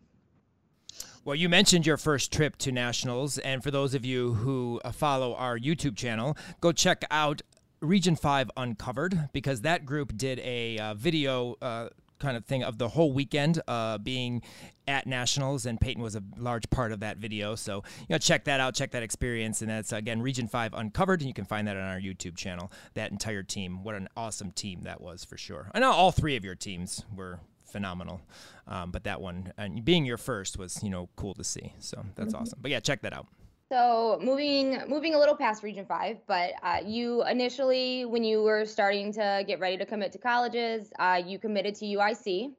Well, 1.24 1.34
you 1.34 1.48
mentioned 1.48 1.86
your 1.86 1.96
first 1.96 2.32
trip 2.32 2.56
to 2.58 2.72
nationals, 2.72 3.38
and 3.38 3.62
for 3.62 3.70
those 3.70 3.94
of 3.94 4.04
you 4.04 4.34
who 4.34 4.80
uh, 4.84 4.92
follow 4.92 5.34
our 5.34 5.58
YouTube 5.58 5.96
channel, 5.96 6.36
go 6.60 6.72
check 6.72 7.04
out 7.10 7.42
Region 7.80 8.16
5 8.16 8.50
Uncovered 8.56 9.28
because 9.32 9.60
that 9.62 9.84
group 9.84 10.16
did 10.16 10.38
a 10.40 10.78
uh, 10.78 10.94
video 10.94 11.56
uh, 11.60 11.88
kind 12.18 12.36
of 12.36 12.44
thing 12.44 12.62
of 12.62 12.78
the 12.78 12.88
whole 12.88 13.12
weekend 13.12 13.60
uh, 13.68 13.98
being 13.98 14.42
at 14.86 15.06
nationals 15.06 15.66
and 15.66 15.80
Peyton 15.80 16.02
was 16.02 16.16
a 16.16 16.22
large 16.36 16.68
part 16.70 16.92
of 16.92 17.00
that 17.00 17.18
video. 17.18 17.54
So 17.54 17.82
you 18.00 18.06
know 18.10 18.18
check 18.18 18.44
that 18.44 18.58
out 18.58 18.74
check 18.74 18.90
that 18.92 19.02
experience 19.02 19.60
and 19.60 19.70
that's 19.70 19.92
again 19.92 20.22
region 20.22 20.48
5 20.48 20.72
uncovered 20.74 21.20
and 21.20 21.28
you 21.28 21.34
can 21.34 21.44
find 21.44 21.68
that 21.68 21.76
on 21.76 21.82
our 21.82 22.00
youtube 22.00 22.36
channel. 22.36 22.72
That 22.94 23.12
entire 23.12 23.42
team 23.42 23.84
what 23.84 23.94
an 23.94 24.08
awesome 24.16 24.50
team 24.50 24.80
that 24.84 25.00
was 25.00 25.24
for 25.24 25.36
sure. 25.36 25.70
I 25.74 25.78
know 25.78 25.92
all 25.92 26.10
three 26.10 26.36
of 26.36 26.44
your 26.44 26.54
teams 26.54 27.04
were 27.14 27.38
phenomenal. 27.68 28.20
Um, 28.66 28.90
but 28.90 29.04
that 29.04 29.20
one, 29.20 29.52
and 29.56 29.84
being 29.84 30.04
your 30.04 30.18
first 30.18 30.58
was, 30.58 30.82
you 30.82 30.90
know, 30.90 31.08
cool 31.16 31.34
to 31.34 31.44
see. 31.44 31.74
So 31.78 32.04
that's 32.14 32.32
mm-hmm. 32.32 32.42
awesome. 32.42 32.58
But 32.60 32.70
yeah, 32.70 32.80
check 32.80 33.02
that 33.02 33.12
out. 33.12 33.26
So 33.70 34.18
moving 34.22 34.80
moving 34.88 35.14
a 35.14 35.18
little 35.18 35.36
past 35.36 35.62
Region 35.62 35.84
Five, 35.84 36.18
but 36.26 36.52
uh, 36.62 36.78
you 36.84 37.22
initially, 37.26 38.06
when 38.06 38.24
you 38.24 38.42
were 38.42 38.64
starting 38.64 39.12
to 39.12 39.44
get 39.46 39.60
ready 39.60 39.76
to 39.76 39.84
commit 39.84 40.10
to 40.12 40.18
colleges, 40.18 40.90
uh, 40.98 41.20
you 41.24 41.38
committed 41.38 41.74
to 41.76 41.84
UIC, 41.84 42.54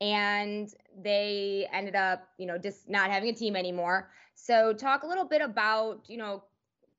and 0.00 0.68
they 1.00 1.68
ended 1.72 1.94
up, 1.94 2.26
you 2.38 2.46
know, 2.46 2.58
just 2.58 2.88
not 2.88 3.08
having 3.08 3.28
a 3.28 3.32
team 3.32 3.54
anymore. 3.54 4.10
So 4.34 4.72
talk 4.72 5.04
a 5.04 5.06
little 5.06 5.24
bit 5.24 5.42
about, 5.42 6.02
you 6.08 6.16
know, 6.16 6.42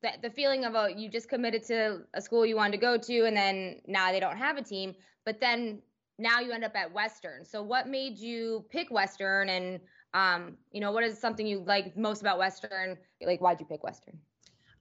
the, 0.04 0.12
the 0.22 0.30
feeling 0.30 0.64
of 0.64 0.76
a 0.76 0.94
you 0.96 1.10
just 1.10 1.28
committed 1.28 1.64
to 1.66 2.04
a 2.14 2.22
school 2.22 2.46
you 2.46 2.56
wanted 2.56 2.72
to 2.72 2.78
go 2.78 2.98
to, 2.98 3.26
and 3.26 3.36
then 3.36 3.82
now 3.86 4.14
they 4.14 4.22
don't 4.22 4.38
have 4.38 4.56
a 4.56 4.64
team, 4.64 4.96
but 5.26 5.42
then 5.42 5.82
now 6.20 6.40
you 6.40 6.52
end 6.52 6.64
up 6.64 6.76
at 6.76 6.94
Western. 6.94 7.46
So 7.46 7.64
what 7.64 7.88
made 7.88 8.18
you 8.18 8.66
pick 8.70 8.92
Western 8.92 9.50
and 9.50 9.80
um, 10.14 10.58
you 10.72 10.82
know, 10.82 10.92
what 10.92 11.04
is 11.04 11.20
something 11.20 11.46
you 11.46 11.64
like 11.66 11.96
most 11.96 12.22
about 12.22 12.38
Western? 12.38 12.98
Like, 13.22 13.42
why'd 13.42 13.60
you 13.60 13.66
pick 13.66 13.84
Western? 13.84 14.18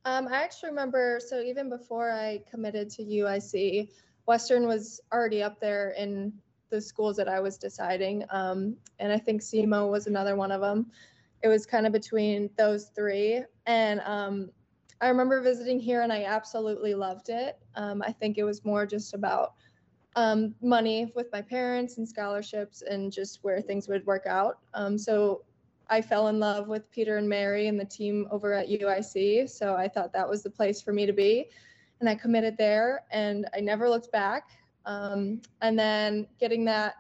Um, 0.05 0.29
I 0.29 0.43
actually 0.43 0.71
remember, 0.71 1.21
so 1.25 1.41
even 1.41 1.69
before 1.69 2.11
I 2.11 2.43
committed 2.51 2.89
to 2.91 3.03
UIC, 3.03 3.91
Western 4.27 4.67
was 4.67 5.01
already 5.13 5.43
up 5.43 5.61
there 5.61 5.91
in 5.99 6.33
the 6.71 6.81
schools 6.81 7.17
that 7.17 7.29
I 7.29 7.41
was 7.41 7.59
deciding. 7.59 8.25
Um, 8.31 8.77
and 8.99 9.13
I 9.13 9.19
think 9.19 9.43
SEMO 9.43 9.91
was 9.91 10.07
another 10.07 10.37
one 10.37 10.53
of 10.53 10.61
them. 10.61 10.87
It 11.43 11.49
was 11.49 11.67
kind 11.67 11.87
of 11.87 11.93
between 11.93 12.51
those 12.57 12.91
three. 12.95 13.43
And 13.67 14.01
um, 14.05 14.51
I 15.01 15.09
remember 15.09 15.41
visiting 15.41 15.79
here 15.79 16.03
and 16.03 16.13
I 16.13 16.25
absolutely 16.25 16.95
loved 16.95 17.29
it. 17.29 17.59
Um, 17.75 18.03
I 18.05 18.13
think 18.13 18.39
it 18.39 18.45
was 18.45 18.65
more 18.65 18.87
just 18.87 19.15
about 19.15 19.55
um, 20.19 20.53
money 20.61 21.13
with 21.15 21.31
my 21.33 21.41
parents 21.41 21.97
and 21.97 22.09
scholarships 22.09 22.83
and 22.83 23.13
just 23.13 23.39
where 23.43 23.61
things 23.61 23.87
would 23.87 24.05
work 24.05 24.27
out. 24.27 24.59
Um, 24.75 24.99
so 24.99 25.45
I 25.89 26.03
fell 26.03 26.27
in 26.27 26.41
love 26.41 26.67
with 26.67 26.91
Peter 26.91 27.19
and 27.19 27.29
Mary 27.29 27.69
and 27.69 27.79
the 27.79 27.85
team 27.85 28.27
over 28.33 28.53
at 28.53 28.69
UIC. 28.69 29.49
So 29.49 29.77
I 29.77 29.87
thought 29.87 30.13
that 30.13 30.29
was 30.29 30.43
the 30.43 30.51
place 30.51 30.83
for 30.83 30.93
me 30.93 31.07
to 31.07 31.13
be. 31.13 31.47
And 32.01 32.09
I 32.09 32.17
committed 32.17 32.57
there 32.57 33.05
and 33.13 33.47
I 33.55 33.61
never 33.61 33.89
looked 33.89 34.11
back. 34.11 34.51
Um, 34.87 35.41
and 35.63 35.79
then 35.79 36.27
getting 36.41 36.65
that, 36.65 36.95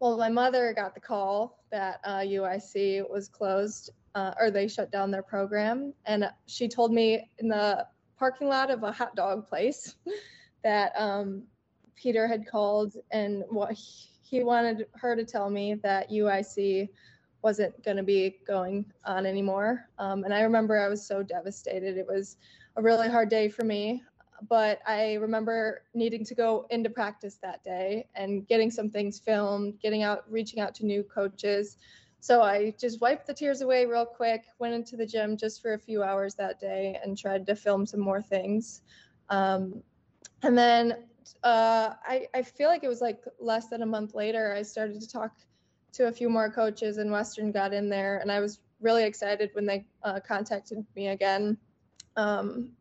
well, 0.00 0.16
my 0.16 0.30
mother 0.30 0.72
got 0.72 0.94
the 0.94 1.00
call 1.00 1.62
that 1.70 2.00
uh, 2.04 2.20
UIC 2.20 3.06
was 3.10 3.28
closed 3.28 3.90
uh, 4.14 4.32
or 4.40 4.50
they 4.50 4.66
shut 4.66 4.90
down 4.90 5.10
their 5.10 5.22
program. 5.22 5.92
And 6.06 6.30
she 6.46 6.68
told 6.68 6.90
me 6.90 7.28
in 7.38 7.48
the 7.48 7.86
parking 8.18 8.48
lot 8.48 8.70
of 8.70 8.82
a 8.82 8.92
hot 8.92 9.14
dog 9.14 9.46
place 9.46 9.96
that 10.64 10.92
um, 10.96 11.42
Peter 11.96 12.26
had 12.26 12.46
called 12.46 12.94
and 13.10 13.42
what 13.48 13.72
he 13.72 14.42
wanted 14.42 14.86
her 14.94 15.16
to 15.16 15.24
tell 15.24 15.50
me 15.50 15.74
that 15.74 16.10
UIC 16.10 16.88
wasn't 17.42 17.82
going 17.84 17.96
to 17.96 18.02
be 18.02 18.38
going 18.46 18.84
on 19.04 19.24
anymore. 19.26 19.88
Um, 19.98 20.24
and 20.24 20.34
I 20.34 20.40
remember 20.40 20.78
I 20.78 20.88
was 20.88 21.06
so 21.06 21.22
devastated. 21.22 21.96
It 21.96 22.06
was 22.06 22.36
a 22.76 22.82
really 22.82 23.08
hard 23.08 23.28
day 23.28 23.48
for 23.48 23.64
me. 23.64 24.02
But 24.48 24.80
I 24.86 25.14
remember 25.14 25.82
needing 25.94 26.24
to 26.26 26.34
go 26.34 26.66
into 26.70 26.90
practice 26.90 27.38
that 27.42 27.64
day 27.64 28.06
and 28.14 28.46
getting 28.46 28.70
some 28.70 28.90
things 28.90 29.18
filmed, 29.18 29.80
getting 29.80 30.02
out, 30.02 30.24
reaching 30.30 30.60
out 30.60 30.74
to 30.76 30.86
new 30.86 31.02
coaches. 31.02 31.78
So 32.20 32.42
I 32.42 32.74
just 32.78 33.00
wiped 33.00 33.26
the 33.26 33.32
tears 33.34 33.62
away 33.62 33.86
real 33.86 34.04
quick, 34.04 34.44
went 34.58 34.74
into 34.74 34.96
the 34.96 35.06
gym 35.06 35.36
just 35.36 35.62
for 35.62 35.74
a 35.74 35.78
few 35.78 36.02
hours 36.02 36.34
that 36.34 36.60
day 36.60 36.98
and 37.02 37.16
tried 37.16 37.46
to 37.46 37.54
film 37.54 37.86
some 37.86 38.00
more 38.00 38.20
things. 38.20 38.82
Um, 39.30 39.82
and 40.42 40.56
then 40.58 41.04
uh, 41.42 41.94
I, 42.04 42.26
I 42.34 42.42
feel 42.42 42.68
like 42.68 42.84
it 42.84 42.88
was 42.88 43.00
like 43.00 43.22
less 43.40 43.68
than 43.68 43.82
a 43.82 43.86
month 43.86 44.14
later, 44.14 44.54
I 44.54 44.62
started 44.62 45.00
to 45.00 45.08
talk 45.08 45.32
to 45.92 46.08
a 46.08 46.12
few 46.12 46.28
more 46.28 46.50
coaches, 46.50 46.98
and 46.98 47.10
Western 47.10 47.52
got 47.52 47.72
in 47.72 47.88
there. 47.88 48.18
And 48.18 48.30
I 48.30 48.40
was 48.40 48.60
really 48.80 49.04
excited 49.04 49.50
when 49.54 49.66
they 49.66 49.86
uh, 50.02 50.20
contacted 50.26 50.84
me 50.94 51.08
again. 51.08 51.56
Um, 52.16 52.72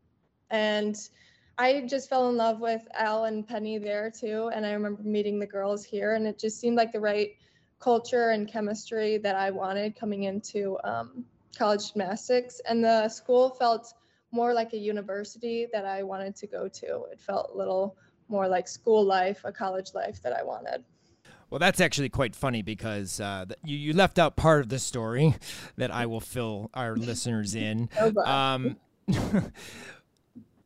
and 0.51 0.95
I 1.57 1.81
just 1.81 2.09
fell 2.09 2.29
in 2.29 2.35
love 2.35 2.59
with 2.59 2.85
Al 2.93 3.25
and 3.25 3.47
Penny 3.47 3.77
there 3.77 4.11
too. 4.11 4.51
And 4.53 4.65
I 4.65 4.73
remember 4.73 5.01
meeting 5.03 5.39
the 5.39 5.45
girls 5.45 5.85
here, 5.85 6.15
and 6.15 6.27
it 6.27 6.37
just 6.37 6.59
seemed 6.59 6.75
like 6.75 6.91
the 6.91 6.99
right 6.99 7.31
culture 7.79 8.29
and 8.29 8.47
chemistry 8.47 9.17
that 9.19 9.35
I 9.35 9.51
wanted 9.51 9.95
coming 9.95 10.23
into 10.23 10.77
um, 10.83 11.25
college 11.57 11.93
gymnastics. 11.93 12.61
And 12.67 12.83
the 12.83 13.07
school 13.09 13.49
felt 13.49 13.93
more 14.31 14.53
like 14.53 14.73
a 14.73 14.77
university 14.77 15.67
that 15.71 15.85
I 15.85 16.03
wanted 16.03 16.35
to 16.37 16.47
go 16.47 16.67
to. 16.67 17.03
It 17.11 17.19
felt 17.19 17.51
a 17.53 17.57
little 17.57 17.95
more 18.27 18.47
like 18.47 18.67
school 18.67 19.03
life, 19.03 19.41
a 19.43 19.51
college 19.51 19.93
life 19.93 20.21
that 20.23 20.33
I 20.33 20.43
wanted. 20.43 20.83
Well, 21.49 21.59
that's 21.59 21.79
actually 21.79 22.09
quite 22.09 22.35
funny 22.35 22.61
because 22.61 23.19
uh, 23.19 23.45
you, 23.63 23.77
you 23.77 23.93
left 23.93 24.17
out 24.17 24.35
part 24.35 24.61
of 24.61 24.69
the 24.69 24.79
story 24.79 25.35
that 25.77 25.91
I 25.91 26.05
will 26.05 26.19
fill 26.19 26.69
our 26.73 26.95
listeners 26.97 27.55
in. 27.55 27.89
Um, 28.25 28.77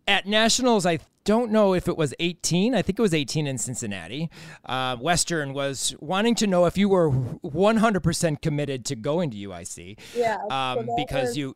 at 0.07 0.25
nationals, 0.25 0.85
I 0.85 0.99
don't 1.25 1.51
know 1.51 1.73
if 1.73 1.87
it 1.87 1.97
was 1.97 2.13
18. 2.19 2.73
I 2.73 2.81
think 2.81 2.97
it 2.97 3.01
was 3.01 3.13
18 3.13 3.45
in 3.45 3.57
Cincinnati. 3.57 4.29
Uh, 4.65 4.95
Western 4.95 5.53
was 5.53 5.95
wanting 5.99 6.33
to 6.35 6.47
know 6.47 6.65
if 6.65 6.77
you 6.77 6.89
were 6.89 7.11
100% 7.11 8.41
committed 8.41 8.85
to 8.85 8.95
going 8.95 9.29
to 9.31 9.37
UIC. 9.37 9.99
Yeah. 10.15 10.37
Um, 10.49 10.87
so 10.87 10.95
because 10.95 11.27
was, 11.29 11.37
you, 11.37 11.55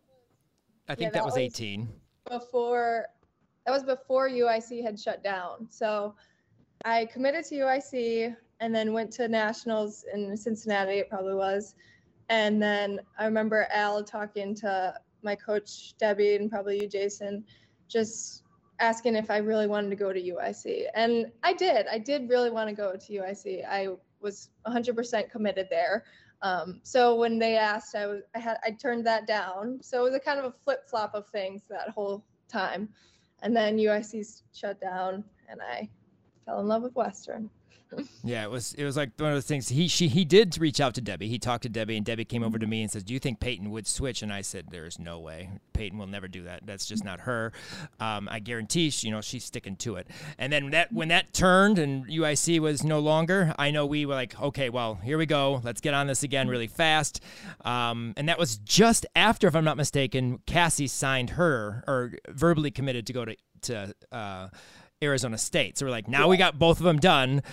I 0.87 0.95
think 0.95 1.07
yeah, 1.07 1.09
that, 1.11 1.19
that 1.19 1.25
was 1.25 1.37
18. 1.37 1.87
Before 2.29 3.07
that 3.65 3.71
was 3.71 3.83
before 3.83 4.29
UIC 4.29 4.83
had 4.83 4.99
shut 4.99 5.23
down. 5.23 5.67
So 5.69 6.15
I 6.85 7.05
committed 7.05 7.45
to 7.45 7.55
UIC 7.55 8.35
and 8.59 8.75
then 8.75 8.93
went 8.93 9.11
to 9.13 9.27
nationals 9.27 10.05
in 10.13 10.35
Cincinnati, 10.35 10.99
it 10.99 11.09
probably 11.09 11.35
was. 11.35 11.75
And 12.29 12.61
then 12.61 12.99
I 13.17 13.25
remember 13.25 13.67
Al 13.71 14.03
talking 14.03 14.55
to 14.55 14.93
my 15.21 15.35
coach, 15.35 15.95
Debbie, 15.97 16.35
and 16.35 16.49
probably 16.49 16.81
you, 16.81 16.87
Jason, 16.87 17.45
just 17.87 18.43
asking 18.79 19.15
if 19.15 19.29
I 19.29 19.37
really 19.37 19.67
wanted 19.67 19.89
to 19.89 19.95
go 19.95 20.11
to 20.11 20.21
UIC. 20.21 20.85
And 20.95 21.31
I 21.43 21.53
did. 21.53 21.87
I 21.87 21.97
did 21.97 22.29
really 22.29 22.49
want 22.49 22.69
to 22.69 22.75
go 22.75 22.93
to 22.93 23.13
UIC. 23.13 23.65
I 23.67 23.89
was 24.21 24.49
100% 24.67 25.29
committed 25.29 25.67
there. 25.69 26.05
Um, 26.41 26.81
so 26.83 27.15
when 27.15 27.39
they 27.39 27.55
asked, 27.55 27.95
I 27.95 28.05
was 28.07 28.21
I 28.35 28.39
had 28.39 28.57
I 28.65 28.71
turned 28.71 29.05
that 29.07 29.27
down. 29.27 29.79
So 29.81 30.01
it 30.01 30.03
was 30.03 30.15
a 30.15 30.19
kind 30.19 30.39
of 30.39 30.45
a 30.45 30.53
flip 30.63 30.89
flop 30.89 31.13
of 31.13 31.27
things 31.29 31.61
that 31.69 31.89
whole 31.89 32.25
time 32.49 32.89
and 33.43 33.55
then 33.55 33.77
UIC 33.77 34.41
shut 34.53 34.81
down, 34.81 35.23
and 35.49 35.61
I 35.61 35.89
fell 36.45 36.61
in 36.61 36.67
love 36.67 36.81
with 36.81 36.95
Western. 36.95 37.49
Yeah, 38.23 38.43
it 38.43 38.51
was 38.51 38.73
it 38.73 38.83
was 38.83 38.97
like 38.97 39.11
one 39.17 39.29
of 39.29 39.35
those 39.35 39.45
things. 39.45 39.69
He 39.69 39.87
she 39.87 40.07
he 40.07 40.25
did 40.25 40.57
reach 40.57 40.79
out 40.79 40.95
to 40.95 41.01
Debbie. 41.01 41.27
He 41.27 41.39
talked 41.39 41.63
to 41.63 41.69
Debbie, 41.69 41.97
and 41.97 42.05
Debbie 42.05 42.25
came 42.25 42.43
over 42.43 42.59
to 42.59 42.67
me 42.67 42.81
and 42.81 42.91
says, 42.91 43.03
"Do 43.03 43.13
you 43.13 43.19
think 43.19 43.39
Peyton 43.39 43.71
would 43.71 43.87
switch?" 43.87 44.21
And 44.21 44.31
I 44.31 44.41
said, 44.41 44.67
"There's 44.71 44.99
no 44.99 45.19
way. 45.19 45.49
Peyton 45.73 45.97
will 45.97 46.07
never 46.07 46.27
do 46.27 46.43
that. 46.43 46.65
That's 46.65 46.85
just 46.85 47.03
not 47.03 47.21
her. 47.21 47.51
Um, 47.99 48.27
I 48.31 48.39
guarantee, 48.39 48.89
she, 48.89 49.07
you 49.07 49.13
know, 49.13 49.21
she's 49.21 49.43
sticking 49.43 49.75
to 49.77 49.95
it." 49.95 50.07
And 50.37 50.51
then 50.51 50.71
that 50.71 50.91
when 50.91 51.09
that 51.09 51.33
turned 51.33 51.79
and 51.79 52.05
UIC 52.07 52.59
was 52.59 52.83
no 52.83 52.99
longer, 52.99 53.53
I 53.57 53.71
know 53.71 53.85
we 53.85 54.05
were 54.05 54.15
like, 54.15 54.39
"Okay, 54.39 54.69
well, 54.69 54.95
here 54.95 55.17
we 55.17 55.25
go. 55.25 55.61
Let's 55.63 55.81
get 55.81 55.93
on 55.93 56.07
this 56.07 56.23
again 56.23 56.47
really 56.47 56.67
fast." 56.67 57.21
Um, 57.65 58.13
and 58.17 58.29
that 58.29 58.39
was 58.39 58.57
just 58.57 59.05
after, 59.15 59.47
if 59.47 59.55
I'm 59.55 59.65
not 59.65 59.77
mistaken, 59.77 60.39
Cassie 60.45 60.87
signed 60.87 61.31
her 61.31 61.83
or 61.87 62.13
verbally 62.29 62.71
committed 62.71 63.07
to 63.07 63.13
go 63.13 63.25
to 63.25 63.35
to. 63.63 63.93
Uh, 64.11 64.47
Arizona 65.03 65.37
State. 65.37 65.77
So 65.77 65.85
we're 65.85 65.91
like, 65.91 66.07
now 66.07 66.21
yeah. 66.21 66.27
we 66.27 66.37
got 66.37 66.57
both 66.57 66.79
of 66.79 66.85
them 66.85 66.97
done, 66.97 67.43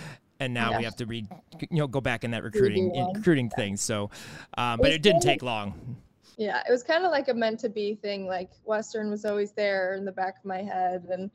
and 0.41 0.53
now 0.55 0.75
we 0.75 0.83
have 0.83 0.95
to 0.95 1.05
read, 1.05 1.27
you 1.69 1.77
know, 1.77 1.87
go 1.87 2.01
back 2.01 2.23
in 2.23 2.31
that 2.31 2.43
recruiting 2.43 2.93
in 2.95 3.13
recruiting 3.13 3.45
yeah. 3.51 3.55
thing. 3.55 3.77
So, 3.77 4.09
um, 4.57 4.79
but 4.81 4.91
it 4.91 5.03
didn't 5.03 5.21
take 5.21 5.43
long. 5.43 5.97
Yeah, 6.37 6.63
it 6.67 6.71
was 6.71 6.81
kind 6.81 7.05
of 7.05 7.11
like 7.11 7.27
a 7.27 7.33
meant 7.33 7.59
to 7.59 7.69
be 7.69 7.95
thing. 7.95 8.25
Like 8.25 8.49
Western 8.65 9.11
was 9.11 9.23
always 9.23 9.51
there 9.51 9.93
in 9.93 10.03
the 10.03 10.11
back 10.11 10.39
of 10.39 10.45
my 10.45 10.63
head, 10.63 11.07
and 11.11 11.29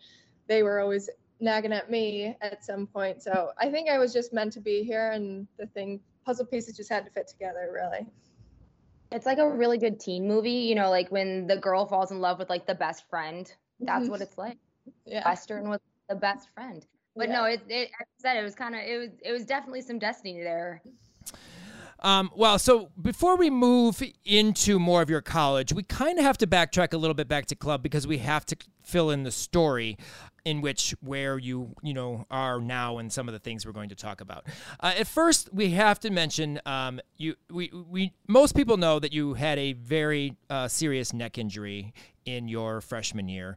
they 0.49 0.65
were 0.65 0.81
always 0.81 1.09
nagging 1.39 1.73
at 1.73 1.89
me 1.89 2.37
at 2.41 2.65
some 2.65 2.89
point. 2.89 3.23
So 3.23 3.53
I 3.59 3.71
think 3.71 3.89
I 3.89 3.99
was 3.99 4.13
just 4.13 4.33
meant 4.33 4.53
to 4.55 4.61
be 4.61 4.83
here, 4.83 5.13
and 5.13 5.47
the 5.57 5.67
thing 5.67 6.01
puzzle 6.25 6.45
pieces 6.45 6.77
just 6.77 6.91
had 6.91 7.05
to 7.05 7.11
fit 7.13 7.29
together, 7.29 7.71
really. 7.73 8.07
It's 9.13 9.25
like 9.27 9.39
a 9.39 9.49
really 9.49 9.79
good 9.79 10.01
teen 10.01 10.27
movie, 10.27 10.51
you 10.51 10.75
know, 10.75 10.91
like 10.91 11.13
when 11.13 11.47
the 11.47 11.57
girl 11.57 11.87
falls 11.87 12.11
in 12.11 12.21
love 12.21 12.41
with 12.41 12.51
like 12.51 12.67
the 12.67 12.75
best 12.75 13.09
friend. 13.09 13.53
That's 13.79 14.03
mm-hmm. 14.03 14.11
what 14.11 14.21
it's 14.21 14.37
like. 14.37 14.59
Yeah. 15.05 15.29
Western 15.29 15.69
was 15.69 15.79
the 16.09 16.17
best 16.17 16.49
friend. 16.55 16.85
But 17.17 17.29
yeah. 17.29 17.35
no, 17.35 17.45
it, 17.45 17.63
it, 17.69 17.91
I 17.99 18.05
said 18.19 18.37
it 18.37 18.43
was 18.43 18.55
kind 18.55 18.75
of 18.75 18.83
it 18.83 18.99
was 18.99 19.11
it 19.25 19.33
was 19.33 19.45
definitely 19.45 19.81
some 19.81 19.99
destiny 19.99 20.41
there. 20.41 20.83
Um, 22.01 22.31
well, 22.37 22.59
so 22.59 22.91
before 23.01 23.37
we 23.37 23.49
move 23.49 24.03
into 24.25 24.79
more 24.79 25.01
of 25.01 25.09
your 25.09 25.23
college, 25.23 25.73
we 25.73 25.83
kind 25.83 26.19
of 26.19 26.25
have 26.25 26.37
to 26.39 26.47
backtrack 26.47 26.93
a 26.93 26.99
little 26.99 27.15
bit 27.15 27.27
back 27.27 27.47
to 27.47 27.57
club 27.57 27.83
because 27.83 28.07
we 28.07 28.19
have 28.19 28.45
to 28.47 28.57
fill 28.83 29.11
in 29.11 29.23
the 29.23 29.31
story 29.31 29.97
in 30.45 30.61
which 30.61 30.95
where 31.01 31.39
you 31.39 31.75
you 31.83 31.93
know 31.93 32.25
are 32.31 32.61
now 32.61 32.99
and 32.99 33.13
some 33.13 33.29
of 33.29 33.33
the 33.33 33.39
things 33.41 33.67
we're 33.67 33.73
going 33.73 33.89
to 33.89 33.97
talk 33.97 34.21
about. 34.21 34.47
Uh, 34.79 34.95
at 34.99 35.07
first, 35.07 35.53
we 35.53 35.71
have 35.71 35.99
to 36.01 36.11
mention 36.11 36.61
um, 36.67 37.01
you 37.17 37.35
we 37.51 37.71
we 37.89 38.13
most 38.29 38.55
people 38.55 38.77
know 38.77 38.99
that 38.99 39.13
you 39.13 39.35
had 39.35 39.59
a 39.59 39.73
very 39.73 40.37
uh, 40.51 40.69
serious 40.69 41.13
neck 41.13 41.39
injury 41.39 41.93
in 42.27 42.47
your 42.47 42.81
freshman 42.81 43.29
year 43.29 43.57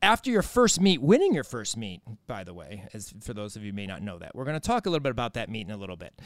after 0.00 0.30
your 0.30 0.42
first 0.42 0.80
meet, 0.80 1.02
winning 1.02 1.34
your 1.34 1.44
first 1.44 1.76
meet, 1.76 2.02
by 2.26 2.44
the 2.44 2.54
way, 2.54 2.84
as 2.92 3.12
for 3.20 3.34
those 3.34 3.56
of 3.56 3.64
you 3.64 3.72
may 3.72 3.86
not 3.86 4.02
know 4.02 4.18
that. 4.18 4.34
We're 4.34 4.44
going 4.44 4.58
to 4.58 4.66
talk 4.66 4.86
a 4.86 4.90
little 4.90 5.02
bit 5.02 5.10
about 5.10 5.34
that 5.34 5.48
meet 5.48 5.66
in 5.66 5.72
a 5.72 5.76
little 5.76 5.96
bit. 5.96 6.20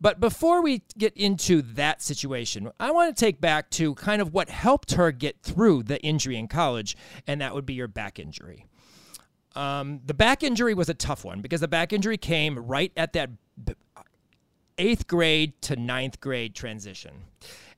But 0.00 0.20
before 0.20 0.62
we 0.62 0.82
get 0.96 1.16
into 1.16 1.62
that 1.62 2.02
situation, 2.02 2.70
I 2.78 2.92
want 2.92 3.14
to 3.14 3.20
take 3.20 3.40
back 3.40 3.70
to 3.70 3.94
kind 3.96 4.22
of 4.22 4.32
what 4.32 4.48
helped 4.48 4.92
her 4.92 5.10
get 5.10 5.42
through 5.42 5.84
the 5.84 6.00
injury 6.02 6.36
in 6.36 6.46
college, 6.46 6.96
and 7.26 7.40
that 7.40 7.54
would 7.54 7.66
be 7.66 7.74
your 7.74 7.88
back 7.88 8.18
injury. 8.18 8.66
Um, 9.56 10.00
the 10.04 10.14
back 10.14 10.42
injury 10.42 10.74
was 10.74 10.88
a 10.88 10.94
tough 10.94 11.24
one 11.24 11.40
because 11.40 11.60
the 11.62 11.68
back 11.68 11.92
injury 11.92 12.18
came 12.18 12.58
right 12.58 12.92
at 12.96 13.14
that 13.14 13.30
eighth 14.78 15.06
grade 15.06 15.60
to 15.62 15.74
ninth 15.76 16.20
grade 16.20 16.54
transition 16.54 17.22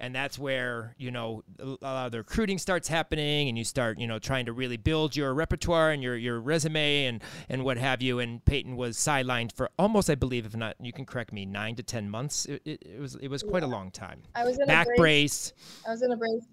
and 0.01 0.15
that's 0.15 0.39
where 0.39 0.95
you 0.99 1.11
know 1.11 1.43
a 1.59 1.67
lot 1.67 2.07
of 2.07 2.13
the 2.13 2.19
recruiting 2.19 2.59
starts 2.59 2.89
happening 2.89 3.49
and 3.49 3.59
you 3.59 3.65
start 3.65 3.99
you 3.99 4.07
know 4.07 4.19
trying 4.19 4.47
to 4.47 4.53
really 4.53 4.77
build 4.77 5.17
your 5.17 5.35
repertoire 5.35 5.91
and 5.91 6.03
your 6.03 6.17
your 6.17 6.41
resume 6.41 7.07
and 7.07 7.23
and 7.49 7.65
what 7.65 7.77
have 7.79 8.03
you. 8.03 8.19
And 8.21 8.45
Peyton 8.45 8.77
was 8.77 8.97
sidelined 8.97 9.53
for 9.53 9.71
almost 9.79 10.09
I 10.09 10.15
believe 10.15 10.47
if 10.47 10.57
not 10.57 10.77
you 10.81 10.93
can 10.93 11.05
correct 11.05 11.33
me 11.33 11.45
9 11.47 11.77
to 11.77 11.83
10 11.83 12.11
months. 12.11 12.47
It, 12.47 12.63
it, 12.65 12.83
it 12.83 13.01
was 13.01 13.17
it 13.17 13.29
was 13.29 13.43
quite 13.43 13.63
yeah. 13.63 13.69
a 13.69 13.71
long 13.71 13.91
time. 13.91 14.23
I 14.35 14.45
was 14.45 14.59
in 14.59 14.67
back 14.67 14.87
a 14.87 14.97
brace, 14.97 15.53
brace, 15.53 15.83
I 15.87 15.91
was 15.91 16.03
in 16.03 16.13
a 16.13 16.17
brace 16.17 16.45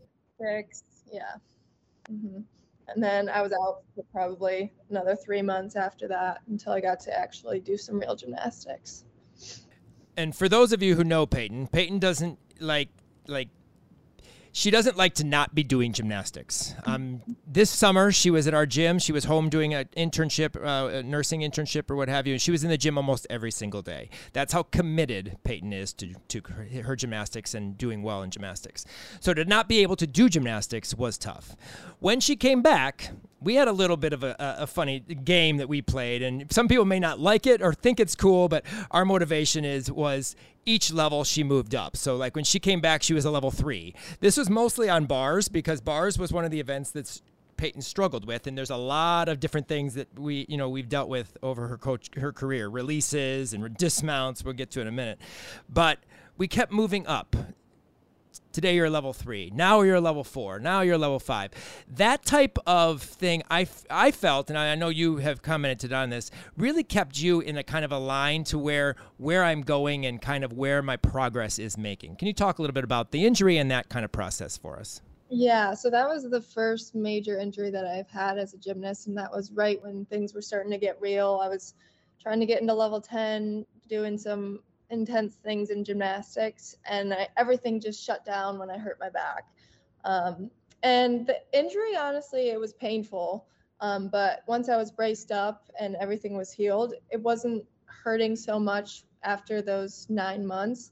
six 0.41 0.83
yeah. 1.11 1.21
Mm-hmm. 2.11 2.41
and 2.87 3.03
then 3.03 3.29
I 3.29 3.41
was 3.41 3.51
out 3.51 3.81
for 3.95 4.03
probably 4.11 4.71
another 4.89 5.15
3 5.15 5.41
months 5.41 5.75
after 5.75 6.07
that 6.09 6.41
until 6.47 6.73
I 6.73 6.81
got 6.81 6.99
to 7.01 7.17
actually 7.17 7.59
do 7.59 7.77
some 7.77 7.99
real 7.99 8.15
gymnastics. 8.15 9.05
And 10.17 10.35
for 10.35 10.47
those 10.47 10.71
of 10.71 10.83
you 10.83 10.95
who 10.95 11.03
know 11.03 11.25
Peyton, 11.25 11.67
Peyton 11.67 11.99
doesn't 11.99 12.37
like 12.59 12.89
like 13.27 13.49
she 14.55 14.71
doesn't 14.71 14.95
like 14.95 15.15
to 15.15 15.25
not 15.25 15.53
be 15.53 15.65
doing 15.65 15.91
gymnastics. 15.91 16.73
Um, 16.85 17.21
this 17.45 17.69
summer, 17.69 18.13
she 18.13 18.31
was 18.31 18.47
at 18.47 18.53
our 18.53 18.65
gym. 18.65 18.99
She 18.99 19.11
was 19.11 19.25
home 19.25 19.49
doing 19.49 19.73
an 19.73 19.89
internship, 19.97 20.55
uh, 20.55 20.99
a 20.99 21.03
nursing 21.03 21.41
internship, 21.41 21.91
or 21.91 21.97
what 21.97 22.07
have 22.07 22.25
you. 22.25 22.35
And 22.35 22.41
she 22.41 22.51
was 22.51 22.63
in 22.63 22.69
the 22.69 22.77
gym 22.77 22.97
almost 22.97 23.27
every 23.29 23.51
single 23.51 23.81
day. 23.81 24.09
That's 24.31 24.53
how 24.53 24.63
committed 24.63 25.37
Peyton 25.43 25.73
is 25.73 25.91
to, 25.95 26.13
to 26.29 26.41
her 26.83 26.95
gymnastics 26.95 27.53
and 27.53 27.77
doing 27.77 28.01
well 28.01 28.23
in 28.23 28.31
gymnastics. 28.31 28.85
So 29.19 29.33
to 29.33 29.43
not 29.43 29.67
be 29.67 29.79
able 29.79 29.97
to 29.97 30.07
do 30.07 30.29
gymnastics 30.29 30.95
was 30.95 31.17
tough. 31.17 31.57
When 31.99 32.21
she 32.21 32.37
came 32.37 32.61
back, 32.61 33.09
we 33.41 33.55
had 33.55 33.67
a 33.67 33.73
little 33.73 33.97
bit 33.97 34.13
of 34.13 34.23
a, 34.23 34.35
a, 34.39 34.67
funny 34.67 35.01
game 35.01 35.57
that 35.57 35.67
we 35.67 35.81
played, 35.81 36.23
and 36.23 36.51
some 36.51 36.67
people 36.67 36.85
may 36.85 36.99
not 36.99 37.19
like 37.19 37.45
it 37.45 37.61
or 37.61 37.73
think 37.73 37.99
it's 37.99 38.15
cool, 38.15 38.47
but 38.47 38.65
our 38.89 39.05
motivation 39.05 39.65
is 39.65 39.91
was 39.91 40.35
each 40.65 40.91
level 40.91 41.23
she 41.23 41.43
moved 41.43 41.75
up. 41.75 41.95
So 41.95 42.15
like 42.15 42.35
when 42.35 42.45
she 42.45 42.59
came 42.59 42.81
back, 42.81 43.03
she 43.03 43.13
was 43.13 43.25
a 43.25 43.31
level 43.31 43.51
three. 43.51 43.93
This 44.19 44.37
was 44.37 44.49
mostly 44.49 44.89
on 44.89 45.05
bars 45.05 45.47
because 45.47 45.81
bars 45.81 46.17
was 46.17 46.33
one 46.33 46.45
of 46.45 46.51
the 46.51 46.59
events 46.59 46.91
that's 46.91 47.21
Peyton 47.57 47.81
struggled 47.81 48.25
with, 48.25 48.47
and 48.47 48.57
there's 48.57 48.69
a 48.69 48.75
lot 48.75 49.29
of 49.29 49.39
different 49.39 49.67
things 49.67 49.93
that 49.93 50.19
we, 50.19 50.45
you 50.49 50.57
know, 50.57 50.69
we've 50.69 50.89
dealt 50.89 51.07
with 51.07 51.37
over 51.41 51.67
her 51.67 51.77
coach 51.77 52.09
her 52.17 52.33
career, 52.33 52.67
releases 52.67 53.53
and 53.53 53.77
dismounts. 53.77 54.43
We'll 54.43 54.53
get 54.53 54.71
to 54.71 54.81
in 54.81 54.87
a 54.87 54.91
minute, 54.91 55.19
but 55.69 55.99
we 56.37 56.47
kept 56.47 56.71
moving 56.71 57.07
up. 57.07 57.35
Today 58.51 58.75
you're 58.75 58.85
a 58.85 58.89
level 58.89 59.13
three. 59.13 59.51
Now 59.53 59.81
you're 59.81 59.95
a 59.95 60.01
level 60.01 60.23
four. 60.23 60.59
Now 60.59 60.81
you're 60.81 60.97
level 60.97 61.19
five. 61.19 61.51
That 61.87 62.25
type 62.25 62.57
of 62.65 63.01
thing, 63.01 63.43
I, 63.49 63.67
I 63.89 64.11
felt, 64.11 64.49
and 64.49 64.57
I 64.57 64.75
know 64.75 64.89
you 64.89 65.17
have 65.17 65.41
commented 65.41 65.93
on 65.93 66.09
this, 66.09 66.31
really 66.57 66.83
kept 66.83 67.19
you 67.19 67.39
in 67.39 67.57
a 67.57 67.63
kind 67.63 67.85
of 67.85 67.91
a 67.91 67.97
line 67.97 68.43
to 68.45 68.57
where 68.57 68.95
where 69.17 69.43
I'm 69.43 69.61
going 69.61 70.05
and 70.05 70.21
kind 70.21 70.43
of 70.43 70.53
where 70.53 70.81
my 70.81 70.97
progress 70.97 71.59
is 71.59 71.77
making. 71.77 72.15
Can 72.17 72.27
you 72.27 72.33
talk 72.33 72.59
a 72.59 72.61
little 72.61 72.73
bit 72.73 72.83
about 72.83 73.11
the 73.11 73.25
injury 73.25 73.57
and 73.57 73.71
that 73.71 73.89
kind 73.89 74.05
of 74.05 74.11
process 74.11 74.57
for 74.57 74.77
us? 74.77 75.01
Yeah, 75.29 75.73
so 75.73 75.89
that 75.89 76.07
was 76.07 76.29
the 76.29 76.41
first 76.41 76.93
major 76.93 77.39
injury 77.39 77.71
that 77.71 77.85
I've 77.85 78.09
had 78.09 78.37
as 78.37 78.53
a 78.53 78.57
gymnast, 78.57 79.07
and 79.07 79.17
that 79.17 79.31
was 79.31 79.51
right 79.51 79.81
when 79.81 80.05
things 80.05 80.33
were 80.33 80.41
starting 80.41 80.71
to 80.71 80.77
get 80.77 81.01
real. 81.01 81.41
I 81.43 81.49
was 81.49 81.73
trying 82.21 82.39
to 82.39 82.45
get 82.45 82.61
into 82.61 82.73
level 82.73 83.01
10, 83.01 83.65
doing 83.89 84.17
some 84.17 84.59
intense 84.89 85.35
things 85.35 85.69
in 85.69 85.83
gymnastics, 85.83 86.75
and 86.85 87.13
I, 87.13 87.27
everything 87.37 87.79
just 87.79 88.03
shut 88.03 88.25
down 88.25 88.59
when 88.59 88.69
I 88.69 88.77
hurt 88.77 88.97
my 88.99 89.09
back. 89.09 89.45
Um, 90.03 90.49
and 90.83 91.25
the 91.25 91.37
injury, 91.51 91.95
honestly, 91.95 92.49
it 92.49 92.59
was 92.59 92.73
painful. 92.73 93.47
Um, 93.81 94.07
but 94.07 94.43
once 94.47 94.69
I 94.69 94.77
was 94.77 94.91
braced 94.91 95.31
up 95.31 95.69
and 95.79 95.95
everything 95.95 96.37
was 96.37 96.51
healed, 96.51 96.93
it 97.09 97.21
wasn't 97.21 97.65
hurting 97.85 98.35
so 98.35 98.59
much 98.59 99.03
after 99.23 99.61
those 99.61 100.05
nine 100.09 100.45
months. 100.45 100.91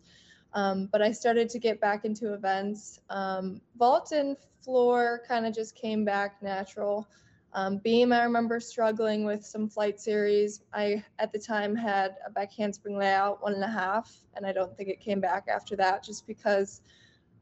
Um, 0.53 0.89
but 0.91 1.01
I 1.01 1.11
started 1.11 1.49
to 1.49 1.59
get 1.59 1.79
back 1.79 2.05
into 2.05 2.33
events. 2.33 2.99
Um, 3.09 3.61
vault 3.77 4.11
and 4.11 4.35
floor 4.63 5.21
kind 5.27 5.45
of 5.45 5.53
just 5.53 5.75
came 5.75 6.05
back 6.05 6.41
natural. 6.41 7.07
Um, 7.55 7.77
beam, 7.77 8.11
I 8.11 8.23
remember 8.23 8.59
struggling 8.59 9.25
with 9.25 9.45
some 9.45 9.69
flight 9.69 9.99
series. 9.99 10.61
I, 10.73 11.03
at 11.19 11.31
the 11.31 11.37
time, 11.39 11.75
had 11.75 12.15
a 12.25 12.31
back 12.31 12.51
handspring 12.51 12.97
layout 12.97 13.43
one 13.43 13.53
and 13.53 13.63
a 13.63 13.67
half, 13.67 14.11
and 14.35 14.45
I 14.45 14.51
don't 14.51 14.75
think 14.75 14.89
it 14.89 14.99
came 14.99 15.19
back 15.21 15.47
after 15.47 15.75
that 15.75 16.03
just 16.03 16.25
because 16.25 16.81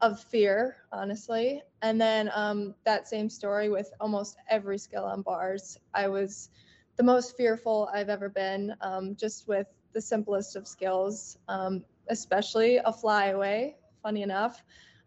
of 0.02 0.20
fear, 0.20 0.76
honestly. 0.92 1.62
And 1.80 1.98
then 1.98 2.30
um, 2.34 2.74
that 2.84 3.08
same 3.08 3.30
story 3.30 3.70
with 3.70 3.90
almost 4.00 4.36
every 4.50 4.76
skill 4.76 5.04
on 5.04 5.22
bars. 5.22 5.78
I 5.94 6.08
was 6.08 6.50
the 6.96 7.02
most 7.02 7.36
fearful 7.36 7.88
I've 7.92 8.10
ever 8.10 8.28
been, 8.28 8.74
um, 8.82 9.16
just 9.16 9.48
with 9.48 9.66
the 9.94 10.00
simplest 10.00 10.56
of 10.56 10.68
skills, 10.68 11.38
um, 11.48 11.84
especially 12.08 12.76
a 12.76 12.92
flyaway, 12.92 13.76
funny 14.02 14.22
enough. 14.22 14.62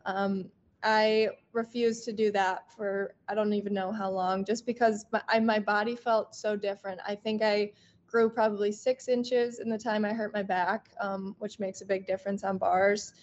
Um, 0.05 0.49
I 0.85 1.29
refused 1.51 2.05
to 2.05 2.13
do 2.13 2.31
that 2.31 2.71
for 2.71 3.15
I 3.27 3.33
don't 3.33 3.53
even 3.53 3.73
know 3.73 3.91
how 3.91 4.11
long, 4.11 4.45
just 4.45 4.67
because 4.67 5.05
my, 5.11 5.21
I, 5.27 5.39
my 5.39 5.59
body 5.59 5.95
felt 5.95 6.35
so 6.35 6.55
different. 6.55 7.01
I 7.07 7.15
think 7.15 7.41
I 7.41 7.71
grew 8.07 8.29
probably 8.29 8.71
six 8.71 9.07
inches 9.07 9.59
in 9.59 9.67
the 9.67 9.79
time 9.79 10.05
I 10.05 10.13
hurt 10.13 10.31
my 10.31 10.43
back, 10.43 10.91
um, 11.01 11.35
which 11.39 11.59
makes 11.59 11.81
a 11.81 11.85
big 11.85 12.05
difference 12.05 12.43
on 12.43 12.59
bars. 12.59 13.13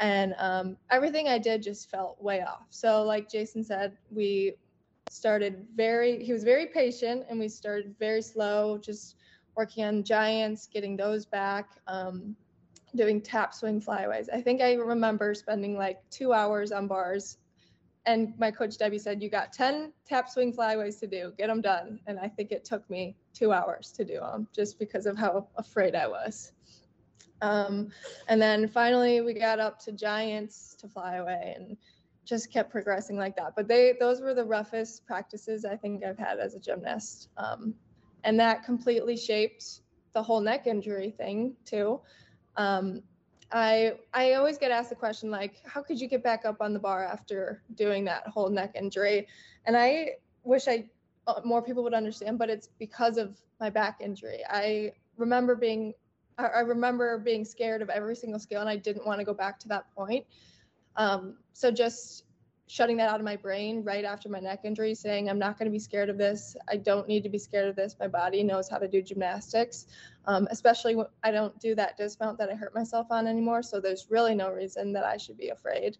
And 0.00 0.34
um, 0.38 0.76
everything 0.90 1.28
I 1.28 1.38
did 1.38 1.62
just 1.62 1.88
felt 1.88 2.20
way 2.20 2.42
off. 2.42 2.66
So, 2.70 3.04
like 3.04 3.30
Jason 3.30 3.62
said, 3.62 3.96
we 4.10 4.54
started 5.06 5.64
very, 5.76 6.24
he 6.24 6.32
was 6.32 6.42
very 6.42 6.66
patient 6.66 7.26
and 7.30 7.38
we 7.38 7.48
started 7.48 7.94
very 8.00 8.22
slow, 8.22 8.76
just 8.76 9.14
working 9.56 9.84
on 9.84 10.02
giants, 10.02 10.66
getting 10.66 10.96
those 10.96 11.24
back. 11.26 11.78
Um, 11.86 12.34
doing 12.94 13.20
tap 13.20 13.54
swing 13.54 13.80
flyaways. 13.80 14.28
I 14.28 14.40
think 14.40 14.60
I 14.60 14.74
remember 14.74 15.34
spending 15.34 15.76
like 15.76 15.98
two 16.10 16.32
hours 16.32 16.72
on 16.72 16.86
bars. 16.86 17.38
And 18.06 18.34
my 18.38 18.50
coach 18.50 18.76
Debbie 18.76 18.98
said, 18.98 19.22
You 19.22 19.30
got 19.30 19.52
10 19.52 19.92
tap 20.06 20.28
swing 20.28 20.52
flyaways 20.52 20.96
to 20.96 21.06
do, 21.06 21.32
get 21.38 21.48
them 21.48 21.60
done. 21.60 22.00
And 22.06 22.18
I 22.18 22.28
think 22.28 22.52
it 22.52 22.64
took 22.64 22.88
me 22.90 23.16
two 23.32 23.52
hours 23.52 23.92
to 23.92 24.04
do 24.04 24.20
them 24.20 24.46
just 24.54 24.78
because 24.78 25.06
of 25.06 25.16
how 25.16 25.48
afraid 25.56 25.94
I 25.94 26.06
was. 26.06 26.52
Um, 27.40 27.90
and 28.28 28.40
then 28.40 28.68
finally 28.68 29.20
we 29.20 29.34
got 29.34 29.58
up 29.58 29.78
to 29.80 29.92
giants 29.92 30.76
to 30.80 30.88
fly 30.88 31.16
away 31.16 31.54
and 31.56 31.76
just 32.24 32.52
kept 32.52 32.70
progressing 32.70 33.16
like 33.16 33.36
that. 33.36 33.54
But 33.56 33.68
they 33.68 33.94
those 33.98 34.20
were 34.20 34.34
the 34.34 34.44
roughest 34.44 35.06
practices 35.06 35.64
I 35.64 35.76
think 35.76 36.04
I've 36.04 36.18
had 36.18 36.38
as 36.38 36.54
a 36.54 36.60
gymnast. 36.60 37.28
Um, 37.36 37.74
and 38.22 38.38
that 38.40 38.64
completely 38.64 39.16
shaped 39.16 39.80
the 40.14 40.22
whole 40.22 40.40
neck 40.40 40.66
injury 40.66 41.10
thing 41.10 41.54
too 41.64 42.00
um, 42.56 43.02
I 43.52 43.94
I 44.12 44.32
always 44.34 44.58
get 44.58 44.70
asked 44.70 44.90
the 44.90 44.96
question 44.96 45.30
like, 45.30 45.54
how 45.64 45.82
could 45.82 46.00
you 46.00 46.08
get 46.08 46.22
back 46.22 46.44
up 46.44 46.56
on 46.60 46.72
the 46.72 46.78
bar 46.78 47.04
after 47.04 47.62
doing 47.74 48.04
that 48.04 48.26
whole 48.26 48.48
neck 48.48 48.72
injury? 48.74 49.28
And 49.66 49.76
I 49.76 50.16
wish 50.42 50.66
I 50.68 50.88
uh, 51.26 51.40
more 51.44 51.62
people 51.62 51.82
would 51.84 51.94
understand, 51.94 52.38
but 52.38 52.50
it's 52.50 52.68
because 52.78 53.16
of 53.16 53.36
my 53.60 53.70
back 53.70 54.00
injury. 54.00 54.40
I 54.48 54.92
remember 55.16 55.54
being 55.54 55.94
I 56.36 56.60
remember 56.60 57.16
being 57.18 57.44
scared 57.44 57.80
of 57.80 57.90
every 57.90 58.16
single 58.16 58.40
skill, 58.40 58.60
and 58.60 58.68
I 58.68 58.76
didn't 58.76 59.06
want 59.06 59.20
to 59.20 59.24
go 59.24 59.34
back 59.34 59.60
to 59.60 59.68
that 59.68 59.94
point. 59.94 60.26
Um, 60.96 61.36
so 61.52 61.70
just 61.70 62.24
shutting 62.66 62.96
that 62.96 63.08
out 63.08 63.20
of 63.20 63.24
my 63.24 63.36
brain 63.36 63.84
right 63.84 64.04
after 64.04 64.28
my 64.28 64.40
neck 64.40 64.60
injury, 64.64 64.94
saying, 64.94 65.28
I'm 65.28 65.38
not 65.38 65.58
going 65.58 65.66
to 65.66 65.72
be 65.72 65.78
scared 65.78 66.08
of 66.08 66.18
this. 66.18 66.56
I 66.66 66.76
don't 66.76 67.06
need 67.06 67.22
to 67.22 67.28
be 67.28 67.38
scared 67.38 67.68
of 67.68 67.76
this. 67.76 67.94
My 68.00 68.08
body 68.08 68.42
knows 68.42 68.68
how 68.68 68.78
to 68.78 68.88
do 68.88 69.02
gymnastics, 69.02 69.86
um, 70.26 70.48
especially 70.50 70.96
when 70.96 71.06
I 71.22 71.30
don't 71.30 71.58
do 71.60 71.74
that 71.74 71.96
dismount 71.96 72.38
that 72.38 72.50
I 72.50 72.54
hurt 72.54 72.74
myself 72.74 73.08
on 73.10 73.26
anymore. 73.26 73.62
So 73.62 73.80
there's 73.80 74.06
really 74.10 74.34
no 74.34 74.50
reason 74.50 74.92
that 74.92 75.04
I 75.04 75.16
should 75.16 75.36
be 75.36 75.48
afraid. 75.48 75.96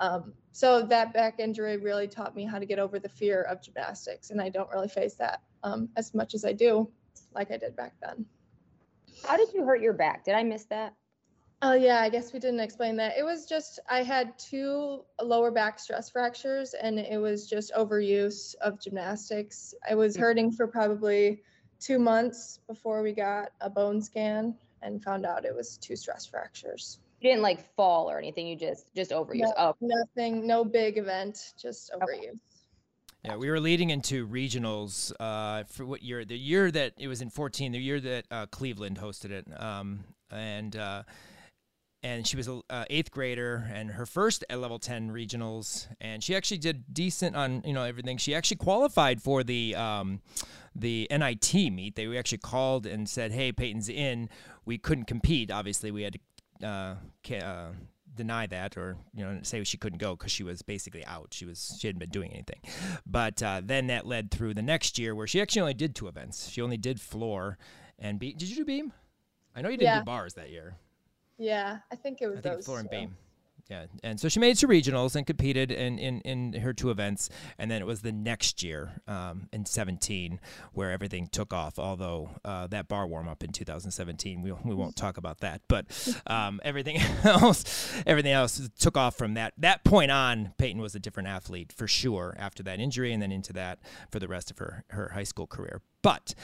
Um, 0.00 0.32
so 0.52 0.82
that 0.82 1.12
back 1.12 1.40
injury 1.40 1.76
really 1.76 2.06
taught 2.06 2.36
me 2.36 2.44
how 2.44 2.58
to 2.58 2.66
get 2.66 2.78
over 2.78 2.98
the 2.98 3.08
fear 3.08 3.42
of 3.42 3.62
gymnastics. 3.62 4.30
And 4.30 4.40
I 4.40 4.48
don't 4.48 4.70
really 4.70 4.88
face 4.88 5.14
that 5.14 5.42
um, 5.62 5.88
as 5.96 6.14
much 6.14 6.34
as 6.34 6.44
I 6.44 6.52
do, 6.52 6.88
like 7.34 7.50
I 7.50 7.56
did 7.56 7.76
back 7.76 7.94
then. 8.00 8.24
How 9.24 9.36
did 9.36 9.52
you 9.52 9.64
hurt 9.64 9.82
your 9.82 9.92
back? 9.92 10.24
Did 10.24 10.34
I 10.34 10.44
miss 10.44 10.64
that? 10.66 10.94
Oh 11.60 11.74
yeah, 11.74 12.00
I 12.00 12.08
guess 12.08 12.32
we 12.32 12.38
didn't 12.38 12.60
explain 12.60 12.96
that. 12.98 13.18
It 13.18 13.24
was 13.24 13.44
just 13.44 13.80
I 13.90 14.04
had 14.04 14.38
two 14.38 15.04
lower 15.20 15.50
back 15.50 15.80
stress 15.80 16.08
fractures 16.08 16.72
and 16.74 17.00
it 17.00 17.20
was 17.20 17.48
just 17.48 17.72
overuse 17.74 18.54
of 18.60 18.80
gymnastics. 18.80 19.74
I 19.88 19.96
was 19.96 20.16
mm. 20.16 20.20
hurting 20.20 20.52
for 20.52 20.68
probably 20.68 21.42
2 21.80 21.98
months 21.98 22.60
before 22.66 23.02
we 23.02 23.12
got 23.12 23.52
a 23.60 23.70
bone 23.70 24.02
scan 24.02 24.54
and 24.82 25.02
found 25.02 25.26
out 25.26 25.44
it 25.44 25.54
was 25.54 25.76
two 25.78 25.96
stress 25.96 26.26
fractures. 26.26 26.98
You 27.20 27.30
didn't 27.30 27.42
like 27.42 27.74
fall 27.74 28.10
or 28.10 28.18
anything, 28.18 28.46
you 28.46 28.56
just 28.56 28.94
just 28.94 29.10
overuse. 29.10 29.40
No, 29.40 29.52
oh. 29.58 29.74
Nothing, 29.80 30.46
no 30.46 30.64
big 30.64 30.98
event, 30.98 31.54
just 31.60 31.90
overuse. 31.92 32.18
Okay. 32.18 32.30
Yeah, 33.24 33.36
we 33.36 33.50
were 33.50 33.58
leading 33.58 33.90
into 33.90 34.28
regionals 34.28 35.12
uh, 35.18 35.64
for 35.64 35.84
what 35.84 36.02
year? 36.02 36.24
The 36.24 36.38
year 36.38 36.70
that 36.70 36.92
it 36.98 37.08
was 37.08 37.20
in 37.20 37.30
14, 37.30 37.72
the 37.72 37.78
year 37.78 37.98
that 37.98 38.24
uh, 38.30 38.46
Cleveland 38.46 38.96
hosted 38.96 39.30
it. 39.32 39.46
Um, 39.60 40.04
and 40.30 40.76
uh, 40.76 41.02
and 42.02 42.26
she 42.26 42.36
was 42.36 42.46
a 42.48 42.60
uh, 42.70 42.84
eighth 42.90 43.10
grader 43.10 43.68
and 43.72 43.90
her 43.90 44.06
first 44.06 44.44
at 44.48 44.58
level 44.58 44.78
10 44.78 45.10
regionals 45.10 45.88
and 46.00 46.22
she 46.22 46.36
actually 46.36 46.58
did 46.58 46.84
decent 46.92 47.34
on 47.34 47.62
you 47.64 47.72
know 47.72 47.82
everything 47.82 48.16
she 48.16 48.34
actually 48.34 48.56
qualified 48.56 49.20
for 49.20 49.42
the 49.42 49.74
um, 49.74 50.20
the 50.78 51.08
nit 51.10 51.72
meet 51.72 51.96
they 51.96 52.16
actually 52.16 52.38
called 52.38 52.86
and 52.86 53.08
said 53.08 53.32
hey 53.32 53.52
peyton's 53.52 53.88
in. 53.88 54.28
We 54.64 54.78
couldn't 54.78 55.04
compete. 55.04 55.50
Obviously 55.50 55.90
we 55.90 56.02
had 56.02 56.18
to 56.60 56.66
uh, 56.66 56.94
uh, 57.34 57.72
deny 58.14 58.46
that 58.46 58.76
or 58.76 58.96
you 59.14 59.24
know 59.24 59.38
say 59.42 59.62
she 59.64 59.76
couldn't 59.76 59.98
go 59.98 60.16
because 60.16 60.32
she 60.32 60.42
was 60.42 60.62
basically 60.62 61.04
out. 61.04 61.28
She 61.32 61.44
was 61.44 61.76
she 61.78 61.88
hadn't 61.88 62.00
been 62.00 62.10
doing 62.10 62.32
anything. 62.32 62.60
But 63.06 63.42
uh, 63.42 63.62
then 63.64 63.88
that 63.88 64.06
led 64.06 64.30
through 64.30 64.54
the 64.54 64.62
next 64.62 64.98
year 64.98 65.14
where 65.14 65.26
she 65.26 65.40
actually 65.40 65.62
only 65.62 65.74
did 65.74 65.94
two 65.94 66.08
events. 66.08 66.48
She 66.48 66.60
only 66.60 66.76
did 66.76 67.00
floor 67.00 67.58
and 67.98 68.18
beam. 68.18 68.36
Did 68.36 68.48
you 68.48 68.56
do 68.56 68.64
beam? 68.64 68.92
I 69.54 69.62
know 69.62 69.70
you 69.70 69.76
didn't 69.76 69.92
yeah. 69.92 69.98
do 70.00 70.04
bars 70.04 70.34
that 70.34 70.50
year. 70.50 70.76
Yeah, 71.38 71.78
I 71.90 71.96
think 71.96 72.20
it 72.20 72.26
was 72.26 72.38
I 72.38 72.42
think 72.42 72.54
those. 72.56 72.64
Floor 72.64 72.80
and 72.80 72.90
Beam. 72.90 73.16
Yeah, 73.68 73.84
and 74.02 74.18
so 74.18 74.30
she 74.30 74.40
made 74.40 74.52
it 74.52 74.58
to 74.58 74.66
regionals 74.66 75.14
and 75.14 75.26
competed 75.26 75.70
in, 75.70 75.98
in, 75.98 76.22
in 76.22 76.62
her 76.62 76.72
two 76.72 76.90
events, 76.90 77.28
and 77.58 77.70
then 77.70 77.82
it 77.82 77.86
was 77.86 78.00
the 78.00 78.12
next 78.12 78.62
year 78.62 79.02
um, 79.06 79.48
in 79.52 79.66
17 79.66 80.40
where 80.72 80.90
everything 80.90 81.26
took 81.26 81.52
off. 81.52 81.78
Although 81.78 82.30
uh, 82.46 82.66
that 82.68 82.88
bar 82.88 83.06
warm 83.06 83.28
up 83.28 83.44
in 83.44 83.52
2017, 83.52 84.40
we, 84.40 84.52
we 84.52 84.74
won't 84.74 84.96
talk 84.96 85.18
about 85.18 85.40
that, 85.40 85.60
but 85.68 85.84
um, 86.26 86.62
everything 86.64 86.96
else 87.24 87.92
everything 88.06 88.32
else 88.32 88.70
took 88.78 88.96
off 88.96 89.18
from 89.18 89.34
that 89.34 89.52
that 89.58 89.84
point 89.84 90.10
on. 90.10 90.54
Peyton 90.56 90.80
was 90.80 90.94
a 90.94 90.98
different 90.98 91.28
athlete 91.28 91.70
for 91.70 91.86
sure 91.86 92.34
after 92.38 92.62
that 92.62 92.80
injury, 92.80 93.12
and 93.12 93.22
then 93.22 93.30
into 93.30 93.52
that 93.52 93.80
for 94.10 94.18
the 94.18 94.28
rest 94.28 94.50
of 94.50 94.56
her 94.56 94.84
her 94.88 95.10
high 95.10 95.24
school 95.24 95.46
career. 95.46 95.82
But 96.00 96.34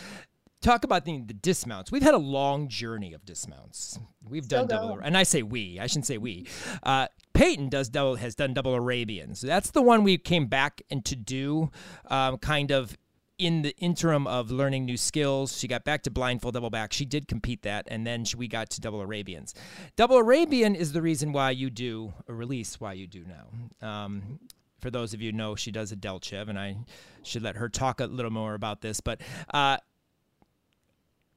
talk 0.65 0.85
about 0.85 1.05
the, 1.05 1.21
the, 1.21 1.35
dismounts. 1.35 1.93
We've 1.93 2.03
had 2.03 2.15
a 2.15 2.19
long 2.19 2.69
journey 2.69 3.13
of 3.13 3.25
dismounts. 3.25 3.99
We've 4.27 4.45
Still 4.45 4.67
done 4.67 4.69
double, 4.69 4.99
and 4.99 5.17
I 5.17 5.23
say 5.23 5.43
we. 5.43 5.79
I 5.79 5.87
shouldn't 5.87 6.07
say 6.07 6.19
we. 6.19 6.47
Uh, 6.83 7.09
Peyton 7.35 7.69
does 7.69 7.89
double 7.89 8.17
has 8.17 8.35
done 8.35 8.55
double 8.55 8.75
Arabians. 8.75 9.41
That's 9.41 9.71
the 9.71 9.83
one 9.83 10.03
we 10.03 10.19
came 10.19 10.47
back 10.47 10.83
and 10.91 11.05
to 11.05 11.17
do, 11.17 11.71
um, 12.09 12.39
kind 12.39 12.71
of 12.71 12.97
in 13.39 13.63
the 13.63 13.77
interim 13.79 14.27
of 14.27 14.51
learning 14.51 14.85
new 14.85 14.97
skills. 14.97 15.59
She 15.59 15.69
got 15.69 15.85
back 15.85 16.03
to 16.05 16.11
blindfold 16.11 16.55
double 16.55 16.71
back. 16.71 16.93
She 16.93 17.05
did 17.05 17.29
compete 17.29 17.63
that, 17.63 17.87
and 17.89 18.07
then 18.07 18.25
she, 18.25 18.37
we 18.37 18.49
got 18.49 18.71
to 18.71 18.81
double 18.81 19.03
Arabians. 19.03 19.55
Double 19.97 20.17
Arabian 20.17 20.75
is 20.75 20.93
the 20.93 21.03
reason 21.03 21.33
why 21.33 21.51
you 21.51 21.71
do 21.71 22.15
a 22.29 22.33
release. 22.33 22.81
Why 22.81 22.95
you 22.95 23.07
do 23.07 23.25
now. 23.25 23.87
Um, 23.87 24.41
for 24.81 24.91
those 24.91 25.15
of 25.15 25.23
you 25.23 25.33
know, 25.33 25.57
she 25.57 25.71
does 25.71 25.93
a 25.93 25.97
Delchev, 25.97 26.49
and 26.49 26.59
I 26.59 26.77
should 27.23 27.43
let 27.43 27.57
her 27.57 27.69
talk 27.69 28.01
a 28.01 28.07
little 28.07 28.31
more 28.31 28.55
about 28.55 28.83
this. 28.83 29.01
But 29.01 29.21
uh, 29.53 29.79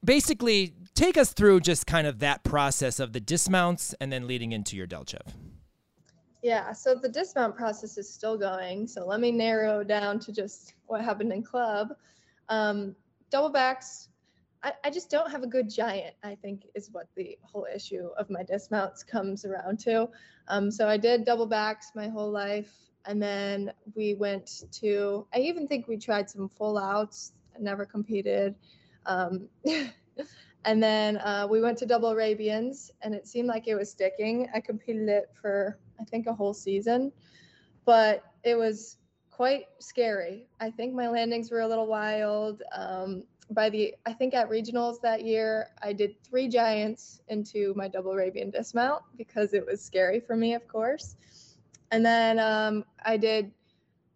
basically 0.04 0.74
take 0.94 1.16
us 1.16 1.32
through 1.32 1.60
just 1.60 1.86
kind 1.86 2.06
of 2.06 2.18
that 2.20 2.44
process 2.44 3.00
of 3.00 3.12
the 3.12 3.20
dismounts 3.20 3.94
and 4.00 4.12
then 4.12 4.26
leading 4.26 4.52
into 4.52 4.76
your 4.76 4.86
Delchev. 4.86 5.34
Yeah, 6.42 6.72
so 6.72 6.94
the 6.94 7.08
dismount 7.08 7.56
process 7.56 7.98
is 7.98 8.12
still 8.12 8.38
going. 8.38 8.86
So 8.86 9.06
let 9.06 9.20
me 9.20 9.32
narrow 9.32 9.82
down 9.82 10.20
to 10.20 10.32
just 10.32 10.74
what 10.86 11.04
happened 11.04 11.32
in 11.32 11.42
club. 11.42 11.88
Um, 12.48 12.94
double 13.30 13.50
backs, 13.50 14.08
I, 14.62 14.72
I 14.84 14.90
just 14.90 15.10
don't 15.10 15.30
have 15.30 15.42
a 15.42 15.46
good 15.46 15.68
giant, 15.68 16.14
I 16.22 16.36
think 16.36 16.66
is 16.74 16.90
what 16.92 17.08
the 17.16 17.36
whole 17.42 17.66
issue 17.72 18.08
of 18.18 18.30
my 18.30 18.42
dismounts 18.42 19.02
comes 19.02 19.44
around 19.44 19.80
to. 19.80 20.08
Um, 20.48 20.70
so 20.70 20.88
I 20.88 20.96
did 20.96 21.24
double 21.24 21.46
backs 21.46 21.92
my 21.94 22.08
whole 22.08 22.30
life. 22.30 22.72
And 23.04 23.22
then 23.22 23.72
we 23.94 24.14
went 24.14 24.64
to, 24.72 25.26
I 25.34 25.38
even 25.38 25.66
think 25.66 25.88
we 25.88 25.96
tried 25.96 26.28
some 26.28 26.48
full 26.48 26.78
outs, 26.78 27.32
never 27.58 27.84
competed. 27.84 28.54
Um, 29.06 29.48
and 30.64 30.82
then 30.82 31.18
uh, 31.18 31.46
we 31.50 31.60
went 31.60 31.78
to 31.78 31.86
double 31.86 32.10
Arabians, 32.10 32.90
and 33.02 33.14
it 33.14 33.26
seemed 33.26 33.48
like 33.48 33.68
it 33.68 33.74
was 33.74 33.90
sticking. 33.90 34.48
I 34.54 34.60
competed 34.60 35.08
it 35.08 35.30
for 35.40 35.78
I 36.00 36.04
think 36.04 36.26
a 36.26 36.34
whole 36.34 36.54
season, 36.54 37.12
but 37.84 38.24
it 38.44 38.56
was 38.56 38.98
quite 39.30 39.66
scary. 39.78 40.46
I 40.60 40.70
think 40.70 40.94
my 40.94 41.08
landings 41.08 41.50
were 41.50 41.60
a 41.60 41.68
little 41.68 41.86
wild. 41.86 42.62
Um, 42.76 43.24
by 43.50 43.70
the 43.70 43.94
I 44.04 44.12
think 44.12 44.34
at 44.34 44.50
regionals 44.50 45.00
that 45.02 45.24
year, 45.24 45.68
I 45.82 45.92
did 45.92 46.22
three 46.22 46.48
giants 46.48 47.20
into 47.28 47.72
my 47.76 47.88
double 47.88 48.12
Arabian 48.12 48.50
dismount 48.50 49.02
because 49.16 49.54
it 49.54 49.64
was 49.64 49.82
scary 49.82 50.20
for 50.20 50.36
me, 50.36 50.54
of 50.54 50.66
course. 50.68 51.16
And 51.90 52.04
then 52.04 52.38
um, 52.38 52.84
I 53.04 53.16
did 53.16 53.50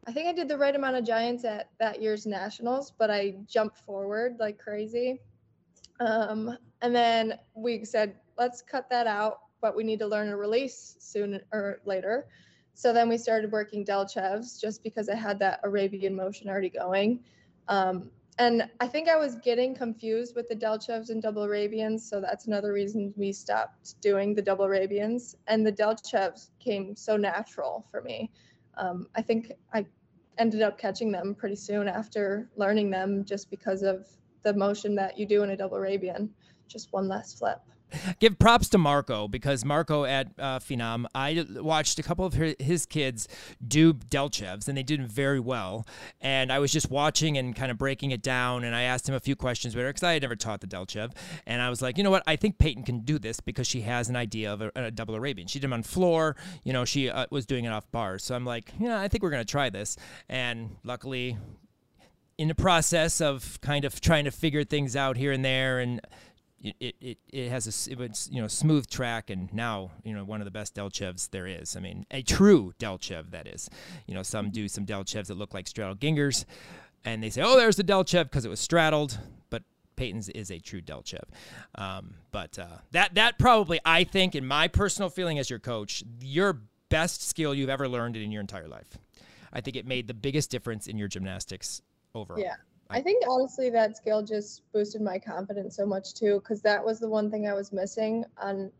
I 0.06 0.12
think 0.12 0.28
I 0.28 0.32
did 0.32 0.48
the 0.48 0.58
right 0.58 0.74
amount 0.74 0.96
of 0.96 1.04
giants 1.04 1.44
at 1.44 1.70
that 1.78 2.02
year's 2.02 2.26
nationals, 2.26 2.92
but 2.98 3.10
I 3.10 3.36
jumped 3.46 3.78
forward 3.78 4.36
like 4.40 4.58
crazy. 4.58 5.20
Um, 6.00 6.56
and 6.80 6.94
then 6.94 7.38
we 7.54 7.84
said, 7.84 8.16
let's 8.36 8.62
cut 8.62 8.90
that 8.90 9.06
out, 9.06 9.40
but 9.60 9.76
we 9.76 9.84
need 9.84 10.00
to 10.00 10.06
learn 10.06 10.28
a 10.28 10.36
release 10.36 10.96
soon 10.98 11.40
or 11.52 11.80
later. 11.84 12.26
So 12.74 12.92
then 12.92 13.08
we 13.08 13.16
started 13.16 13.52
working 13.52 13.84
Delchevs 13.84 14.60
just 14.60 14.82
because 14.82 15.08
I 15.08 15.14
had 15.14 15.38
that 15.38 15.60
Arabian 15.62 16.16
motion 16.16 16.48
already 16.48 16.70
going. 16.70 17.20
Um, 17.68 18.10
and 18.38 18.68
I 18.80 18.88
think 18.88 19.08
I 19.08 19.16
was 19.16 19.36
getting 19.36 19.74
confused 19.74 20.34
with 20.34 20.48
the 20.48 20.56
Delchevs 20.56 21.10
and 21.10 21.22
double 21.22 21.44
Arabians. 21.44 22.08
So 22.08 22.20
that's 22.20 22.46
another 22.46 22.72
reason 22.72 23.12
we 23.16 23.30
stopped 23.30 24.00
doing 24.00 24.34
the 24.34 24.42
double 24.42 24.64
Arabians. 24.64 25.36
And 25.46 25.64
the 25.64 25.72
Delchevs 25.72 26.48
came 26.58 26.96
so 26.96 27.16
natural 27.16 27.86
for 27.90 28.00
me 28.00 28.30
um, 28.76 29.06
I 29.14 29.22
think 29.22 29.52
I 29.72 29.86
ended 30.38 30.62
up 30.62 30.78
catching 30.78 31.12
them 31.12 31.34
pretty 31.34 31.56
soon 31.56 31.88
after 31.88 32.50
learning 32.56 32.90
them 32.90 33.24
just 33.24 33.50
because 33.50 33.82
of 33.82 34.06
the 34.42 34.54
motion 34.54 34.94
that 34.96 35.18
you 35.18 35.26
do 35.26 35.42
in 35.42 35.50
a 35.50 35.56
double 35.56 35.76
Arabian, 35.76 36.30
just 36.68 36.92
one 36.92 37.08
less 37.08 37.34
flip 37.34 37.60
give 38.20 38.38
props 38.38 38.68
to 38.70 38.78
Marco 38.78 39.28
because 39.28 39.64
Marco 39.64 40.04
at 40.04 40.28
uh, 40.38 40.58
Phenom, 40.58 41.06
I 41.14 41.44
watched 41.50 41.98
a 41.98 42.02
couple 42.02 42.24
of 42.24 42.34
his 42.34 42.86
kids 42.86 43.28
do 43.66 43.94
Delchevs 43.94 44.68
and 44.68 44.76
they 44.76 44.82
did 44.82 45.10
very 45.10 45.40
well. 45.40 45.86
And 46.20 46.52
I 46.52 46.58
was 46.58 46.72
just 46.72 46.90
watching 46.90 47.38
and 47.38 47.54
kind 47.54 47.70
of 47.70 47.78
breaking 47.78 48.10
it 48.10 48.22
down. 48.22 48.64
And 48.64 48.74
I 48.74 48.82
asked 48.82 49.08
him 49.08 49.14
a 49.14 49.20
few 49.20 49.36
questions 49.36 49.74
because 49.74 50.02
I 50.02 50.14
had 50.14 50.22
never 50.22 50.36
taught 50.36 50.60
the 50.60 50.66
Delchev. 50.66 51.12
And 51.46 51.60
I 51.62 51.70
was 51.70 51.82
like, 51.82 51.98
you 51.98 52.04
know 52.04 52.10
what? 52.10 52.22
I 52.26 52.36
think 52.36 52.58
Peyton 52.58 52.84
can 52.84 53.00
do 53.00 53.18
this 53.18 53.40
because 53.40 53.66
she 53.66 53.82
has 53.82 54.08
an 54.08 54.16
idea 54.16 54.52
of 54.52 54.62
a, 54.62 54.72
a 54.74 54.90
double 54.90 55.14
Arabian. 55.14 55.48
She 55.48 55.58
did 55.58 55.64
them 55.64 55.72
on 55.72 55.82
floor. 55.82 56.36
You 56.64 56.72
know, 56.72 56.84
she 56.84 57.08
uh, 57.08 57.26
was 57.30 57.46
doing 57.46 57.64
it 57.64 57.72
off 57.72 57.90
bars. 57.90 58.24
So 58.24 58.34
I'm 58.34 58.44
like, 58.44 58.72
yeah, 58.78 59.00
I 59.00 59.08
think 59.08 59.22
we're 59.22 59.30
going 59.30 59.44
to 59.44 59.50
try 59.50 59.70
this. 59.70 59.96
And 60.28 60.76
luckily, 60.84 61.36
in 62.38 62.48
the 62.48 62.54
process 62.54 63.20
of 63.20 63.60
kind 63.60 63.84
of 63.84 64.00
trying 64.00 64.24
to 64.24 64.30
figure 64.30 64.64
things 64.64 64.96
out 64.96 65.16
here 65.16 65.32
and 65.32 65.44
there 65.44 65.78
and 65.78 66.00
it, 66.62 66.94
it, 67.00 67.18
it 67.32 67.48
has 67.50 67.66
a 67.66 67.90
it 67.90 67.98
was, 67.98 68.28
you 68.30 68.40
know 68.40 68.48
smooth 68.48 68.86
track 68.88 69.30
and 69.30 69.52
now 69.52 69.90
you 70.04 70.14
know 70.14 70.24
one 70.24 70.40
of 70.40 70.44
the 70.44 70.50
best 70.50 70.74
Delchevs 70.74 71.30
there 71.30 71.46
is. 71.46 71.76
I 71.76 71.80
mean 71.80 72.06
a 72.10 72.22
true 72.22 72.72
Delchev 72.78 73.30
that 73.30 73.46
is. 73.46 73.68
You 74.06 74.14
know 74.14 74.22
some 74.22 74.50
do 74.50 74.68
some 74.68 74.86
Delchevs 74.86 75.26
that 75.26 75.36
look 75.36 75.54
like 75.54 75.66
straddled 75.66 76.00
Giengers, 76.00 76.44
and 77.04 77.22
they 77.22 77.30
say 77.30 77.42
oh 77.42 77.56
there's 77.56 77.76
the 77.76 77.84
Delchev 77.84 78.24
because 78.24 78.44
it 78.44 78.48
was 78.48 78.60
straddled, 78.60 79.18
but 79.50 79.62
Peyton's 79.96 80.28
is 80.28 80.50
a 80.50 80.58
true 80.58 80.80
Delchev. 80.80 81.24
Um, 81.74 82.14
but 82.30 82.58
uh, 82.58 82.78
that 82.92 83.14
that 83.14 83.38
probably 83.38 83.80
I 83.84 84.04
think 84.04 84.34
in 84.34 84.46
my 84.46 84.68
personal 84.68 85.10
feeling 85.10 85.38
as 85.38 85.50
your 85.50 85.58
coach 85.58 86.04
your 86.20 86.60
best 86.88 87.26
skill 87.26 87.54
you've 87.54 87.70
ever 87.70 87.88
learned 87.88 88.16
in 88.16 88.30
your 88.30 88.40
entire 88.40 88.68
life. 88.68 88.98
I 89.52 89.60
think 89.60 89.76
it 89.76 89.86
made 89.86 90.08
the 90.08 90.14
biggest 90.14 90.50
difference 90.50 90.86
in 90.86 90.96
your 90.96 91.08
gymnastics 91.08 91.82
overall. 92.14 92.38
Yeah. 92.38 92.56
I 92.92 93.00
think 93.00 93.24
honestly 93.28 93.70
that 93.70 93.96
skill 93.96 94.22
just 94.22 94.62
boosted 94.72 95.00
my 95.00 95.18
confidence 95.18 95.76
so 95.76 95.86
much 95.86 96.14
too, 96.14 96.40
because 96.40 96.60
that 96.62 96.84
was 96.84 97.00
the 97.00 97.08
one 97.08 97.30
thing 97.30 97.48
I 97.48 97.54
was 97.54 97.72
missing 97.72 98.24
on 98.36 98.70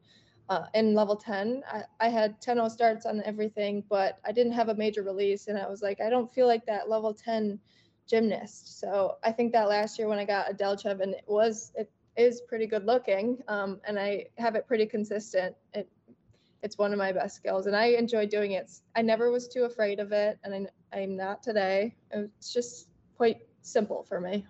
uh, 0.49 0.67
in 0.75 0.95
level 0.95 1.17
10. 1.17 1.63
I, 1.71 1.83
I 1.99 2.09
had 2.09 2.41
10 2.41 2.57
0 2.57 2.69
starts 2.69 3.07
on 3.07 3.23
everything, 3.25 3.83
but 3.89 4.19
I 4.25 4.33
didn't 4.33 4.53
have 4.53 4.69
a 4.69 4.75
major 4.75 5.03
release. 5.03 5.49
And 5.49 5.59
I 5.59 5.67
was 5.69 5.81
like, 5.81 6.01
I 6.01 6.11
don't 6.11 6.31
feel 6.31 6.47
like 6.47 6.67
that 6.67 6.91
level 6.91 7.15
10 7.15 7.59
gymnast. 8.07 8.81
So 8.81 9.17
I 9.25 9.33
think 9.33 9.53
that 9.53 9.69
last 9.69 9.99
year 9.99 10.09
when 10.09 10.19
I 10.19 10.27
got 10.27 10.51
a 10.51 10.55
Delchev 10.55 11.01
and 11.01 11.15
it 11.15 11.25
was, 11.27 11.73
it 11.75 11.91
is 12.17 12.43
pretty 12.43 12.67
good 12.67 12.85
looking 12.85 13.39
um, 13.49 13.81
and 13.87 13.99
I 13.99 14.27
have 14.37 14.55
it 14.55 14.67
pretty 14.67 14.85
consistent. 14.85 15.57
It, 15.73 15.89
it's 16.63 16.77
one 16.77 16.93
of 16.93 16.99
my 16.99 17.13
best 17.13 17.37
skills 17.37 17.67
and 17.67 17.75
I 17.75 17.87
enjoy 17.87 18.27
doing 18.27 18.53
it. 18.53 18.71
I 18.95 19.03
never 19.03 19.31
was 19.31 19.49
too 19.49 19.65
afraid 19.65 20.01
of 20.01 20.13
it 20.13 20.39
and 20.45 20.69
I, 20.93 21.01
I'm 21.01 21.17
not 21.17 21.43
today. 21.43 21.97
It's 22.11 22.53
just 22.53 22.89
quite 23.17 23.39
simple 23.63 24.05
for 24.09 24.21
me. 24.21 24.45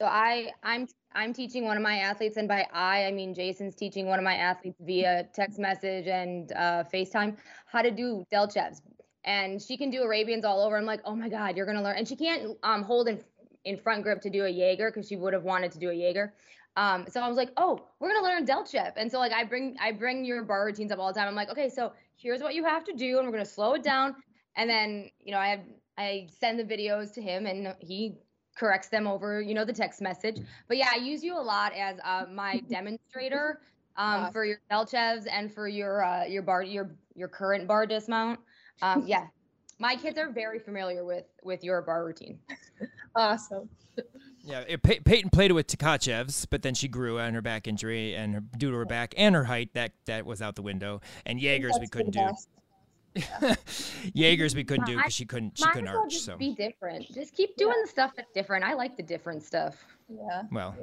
So 0.00 0.06
I 0.06 0.50
I'm 0.62 0.88
I'm 1.14 1.32
teaching 1.32 1.64
one 1.64 1.76
of 1.76 1.82
my 1.82 1.98
athletes, 1.98 2.36
and 2.36 2.48
by 2.48 2.66
I 2.72 3.06
I 3.06 3.12
mean 3.12 3.32
Jason's 3.34 3.74
teaching 3.74 4.06
one 4.06 4.18
of 4.18 4.24
my 4.24 4.34
athletes 4.34 4.76
via 4.80 5.28
text 5.32 5.58
message 5.58 6.08
and 6.08 6.52
uh, 6.52 6.84
FaceTime 6.92 7.36
how 7.66 7.82
to 7.82 7.90
do 7.90 8.24
Delchevs, 8.32 8.80
and 9.24 9.62
she 9.62 9.76
can 9.76 9.90
do 9.90 10.02
Arabians 10.02 10.44
all 10.44 10.60
over. 10.60 10.76
I'm 10.76 10.84
like, 10.84 11.00
oh 11.04 11.14
my 11.14 11.28
god, 11.28 11.56
you're 11.56 11.66
gonna 11.66 11.82
learn, 11.82 11.96
and 11.96 12.08
she 12.08 12.16
can't 12.16 12.56
um, 12.64 12.82
hold 12.82 13.08
in 13.08 13.22
in 13.64 13.78
front 13.78 14.02
grip 14.02 14.20
to 14.22 14.30
do 14.30 14.44
a 14.44 14.50
Jaeger 14.50 14.90
because 14.90 15.08
she 15.08 15.16
would 15.16 15.32
have 15.32 15.44
wanted 15.44 15.72
to 15.72 15.78
do 15.78 15.90
a 15.90 15.94
Jaeger. 15.94 16.34
Um, 16.76 17.06
so 17.08 17.20
I 17.20 17.28
was 17.28 17.36
like, 17.36 17.50
oh, 17.56 17.86
we're 18.00 18.12
gonna 18.12 18.26
learn 18.26 18.44
Delchev, 18.44 18.94
and 18.96 19.10
so 19.10 19.18
like 19.18 19.32
I 19.32 19.44
bring 19.44 19.76
I 19.80 19.92
bring 19.92 20.24
your 20.24 20.42
bar 20.42 20.66
routines 20.66 20.90
up 20.90 20.98
all 20.98 21.12
the 21.12 21.18
time. 21.18 21.28
I'm 21.28 21.36
like, 21.36 21.50
okay, 21.50 21.68
so 21.68 21.92
here's 22.16 22.42
what 22.42 22.54
you 22.54 22.64
have 22.64 22.82
to 22.84 22.92
do, 22.92 23.18
and 23.18 23.26
we're 23.28 23.32
gonna 23.32 23.44
slow 23.44 23.74
it 23.74 23.84
down, 23.84 24.16
and 24.56 24.68
then 24.68 25.08
you 25.20 25.30
know 25.30 25.38
I 25.38 25.48
have 25.48 25.60
I 25.96 26.28
send 26.40 26.58
the 26.58 26.64
videos 26.64 27.12
to 27.14 27.22
him, 27.22 27.46
and 27.46 27.74
he 27.80 28.16
corrects 28.56 28.88
them 28.88 29.06
over, 29.06 29.40
you 29.40 29.54
know, 29.54 29.64
the 29.64 29.72
text 29.72 30.00
message. 30.00 30.38
But 30.68 30.76
yeah, 30.76 30.90
I 30.92 30.96
use 30.96 31.22
you 31.22 31.38
a 31.38 31.42
lot 31.42 31.72
as 31.74 31.98
uh, 32.04 32.26
my 32.32 32.60
demonstrator 32.68 33.60
um, 33.96 34.32
for 34.32 34.44
your 34.44 34.60
Delchevs 34.70 35.26
and 35.30 35.52
for 35.52 35.68
your 35.68 36.04
uh, 36.04 36.24
your 36.24 36.42
bar 36.42 36.62
your 36.62 36.94
your 37.14 37.28
current 37.28 37.66
bar 37.66 37.86
dismount. 37.86 38.40
Um, 38.82 39.04
yeah, 39.06 39.26
my 39.78 39.96
kids 39.96 40.18
are 40.18 40.30
very 40.30 40.58
familiar 40.58 41.04
with 41.04 41.24
with 41.42 41.62
your 41.64 41.82
bar 41.82 42.04
routine. 42.04 42.38
Awesome. 43.16 43.68
Yeah, 44.44 44.64
it, 44.66 44.82
Pey- 44.82 44.98
Peyton 44.98 45.30
played 45.30 45.52
it 45.52 45.54
with 45.54 45.68
Tkachev's, 45.68 46.46
but 46.46 46.62
then 46.62 46.74
she 46.74 46.88
grew 46.88 47.20
on 47.20 47.32
her 47.32 47.40
back 47.40 47.68
injury 47.68 48.14
and 48.16 48.34
her, 48.34 48.40
due 48.58 48.72
to 48.72 48.76
her 48.78 48.84
back 48.84 49.14
and 49.16 49.36
her 49.36 49.44
height, 49.44 49.72
that 49.74 49.92
that 50.06 50.26
was 50.26 50.42
out 50.42 50.56
the 50.56 50.62
window. 50.62 51.00
And 51.24 51.40
Jaegers 51.40 51.76
we 51.80 51.86
couldn't 51.86 52.10
do. 52.10 52.28
Jaegers 54.14 54.54
we 54.54 54.64
couldn't 54.64 54.86
do 54.86 54.96
because 54.96 55.14
she 55.14 55.24
couldn't 55.24 55.56
she 55.56 55.64
couldn't 55.68 55.88
arch. 55.88 56.12
Just 56.12 56.24
so 56.24 56.36
be 56.36 56.54
different. 56.54 57.12
Just 57.12 57.34
keep 57.34 57.56
doing 57.56 57.76
the 57.82 57.88
stuff 57.88 58.12
that's 58.16 58.32
different. 58.32 58.64
I 58.64 58.74
like 58.74 58.96
the 58.96 59.02
different 59.02 59.42
stuff. 59.42 59.84
Yeah. 60.08 60.42
well, 60.50 60.76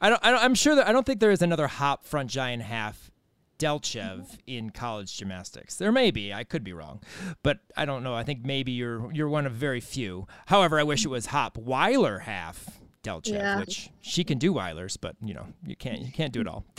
I 0.00 0.10
don't, 0.10 0.20
I 0.24 0.30
don't 0.30 0.42
I'm 0.42 0.54
sure 0.54 0.74
that 0.74 0.88
I 0.88 0.92
don't 0.92 1.06
think 1.06 1.20
there 1.20 1.30
is 1.30 1.42
another 1.42 1.66
hop 1.66 2.04
front 2.04 2.30
giant 2.30 2.62
half 2.62 3.10
Delchev 3.58 4.20
mm-hmm. 4.20 4.36
in 4.46 4.70
college 4.70 5.16
gymnastics. 5.16 5.76
There 5.76 5.92
may 5.92 6.10
be, 6.10 6.32
I 6.32 6.44
could 6.44 6.62
be 6.62 6.72
wrong, 6.72 7.00
but 7.42 7.60
I 7.76 7.84
don't 7.84 8.02
know. 8.02 8.14
I 8.14 8.22
think 8.22 8.44
maybe 8.44 8.72
you're 8.72 9.10
you're 9.12 9.28
one 9.28 9.46
of 9.46 9.52
very 9.52 9.80
few. 9.80 10.26
However, 10.46 10.78
I 10.78 10.82
wish 10.82 11.04
it 11.04 11.08
was 11.08 11.26
Hop 11.26 11.56
Weiler 11.56 12.20
half 12.20 12.78
Delchev, 13.02 13.34
Yeah. 13.34 13.60
which 13.60 13.90
she 14.00 14.24
can 14.24 14.38
do 14.38 14.52
Weilers, 14.52 14.96
but 15.00 15.16
you 15.22 15.34
know 15.34 15.46
you 15.64 15.76
can't 15.76 16.00
you 16.00 16.12
can't 16.12 16.32
do 16.32 16.40
it 16.40 16.48
all. 16.48 16.64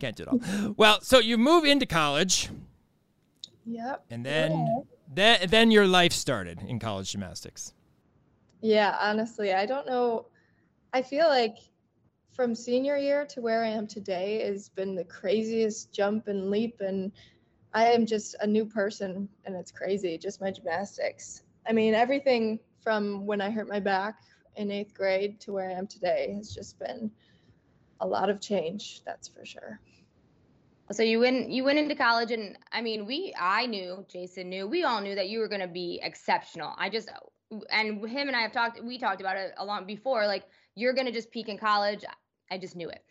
Can't 0.00 0.16
do 0.16 0.22
it 0.22 0.28
all. 0.30 0.74
Well, 0.78 1.02
so 1.02 1.18
you 1.18 1.36
move 1.36 1.66
into 1.66 1.84
college, 1.84 2.48
Yep. 3.66 4.04
and 4.10 4.24
then 4.24 4.84
then 5.12 5.48
then 5.48 5.70
your 5.70 5.86
life 5.86 6.12
started 6.12 6.60
in 6.66 6.78
college 6.78 7.12
gymnastics. 7.12 7.74
Yeah, 8.60 8.96
honestly, 9.00 9.52
I 9.52 9.66
don't 9.66 9.86
know. 9.86 10.26
I 10.92 11.02
feel 11.02 11.28
like 11.28 11.56
from 12.32 12.54
senior 12.54 12.96
year 12.96 13.26
to 13.26 13.40
where 13.40 13.64
I 13.64 13.68
am 13.68 13.86
today 13.86 14.46
has 14.46 14.68
been 14.68 14.94
the 14.94 15.04
craziest 15.04 15.92
jump 15.92 16.28
and 16.28 16.50
leap, 16.50 16.80
and 16.80 17.12
I 17.74 17.86
am 17.86 18.06
just 18.06 18.34
a 18.40 18.46
new 18.46 18.64
person, 18.64 19.28
and 19.44 19.54
it's 19.54 19.70
crazy. 19.70 20.18
Just 20.18 20.40
my 20.40 20.50
gymnastics. 20.50 21.42
I 21.68 21.72
mean, 21.72 21.94
everything 21.94 22.58
from 22.82 23.26
when 23.26 23.40
I 23.40 23.50
hurt 23.50 23.68
my 23.68 23.80
back 23.80 24.22
in 24.56 24.70
eighth 24.70 24.94
grade 24.94 25.40
to 25.40 25.52
where 25.52 25.70
I 25.70 25.74
am 25.74 25.86
today 25.86 26.32
has 26.36 26.54
just 26.54 26.78
been 26.78 27.10
a 28.00 28.06
lot 28.06 28.30
of 28.30 28.40
change. 28.40 29.02
That's 29.04 29.28
for 29.28 29.44
sure. 29.44 29.80
So 30.92 31.02
you 31.02 31.20
went 31.20 31.50
you 31.50 31.64
went 31.64 31.78
into 31.78 31.94
college 31.94 32.32
and 32.32 32.58
I 32.72 32.80
mean 32.80 33.06
we 33.06 33.34
I 33.38 33.66
knew 33.66 34.04
Jason 34.08 34.48
knew 34.48 34.66
we 34.66 34.82
all 34.84 35.00
knew 35.00 35.14
that 35.14 35.28
you 35.28 35.38
were 35.38 35.48
going 35.48 35.60
to 35.60 35.68
be 35.68 36.00
exceptional. 36.02 36.74
I 36.76 36.88
just 36.88 37.08
and 37.70 38.06
him 38.06 38.28
and 38.28 38.36
I 38.36 38.40
have 38.40 38.52
talked 38.52 38.82
we 38.82 38.98
talked 38.98 39.20
about 39.20 39.36
it 39.36 39.52
a 39.56 39.64
lot 39.64 39.86
before 39.86 40.26
like 40.26 40.44
you're 40.74 40.92
going 40.92 41.06
to 41.06 41.12
just 41.12 41.30
peak 41.30 41.48
in 41.48 41.58
college. 41.58 42.04
I 42.50 42.58
just 42.58 42.74
knew 42.76 42.88
it. 42.88 43.04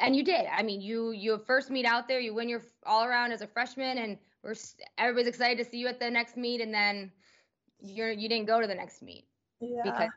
And 0.00 0.14
you 0.14 0.22
did. 0.24 0.46
I 0.52 0.62
mean 0.62 0.80
you 0.80 1.10
you 1.10 1.38
first 1.38 1.70
meet 1.70 1.86
out 1.86 2.06
there, 2.06 2.20
you 2.20 2.34
win 2.34 2.48
your 2.48 2.62
all 2.86 3.04
around 3.04 3.32
as 3.32 3.42
a 3.42 3.46
freshman 3.46 3.98
and 3.98 4.18
we're 4.42 4.54
everybody's 4.98 5.28
excited 5.28 5.62
to 5.64 5.68
see 5.68 5.78
you 5.78 5.88
at 5.88 5.98
the 5.98 6.10
next 6.10 6.36
meet 6.36 6.60
and 6.60 6.72
then 6.72 7.10
you're 7.80 8.12
you 8.12 8.28
didn't 8.28 8.46
go 8.46 8.60
to 8.60 8.66
the 8.66 8.74
next 8.74 9.02
meet 9.02 9.26
Yeah. 9.60 9.82
because 9.84 10.10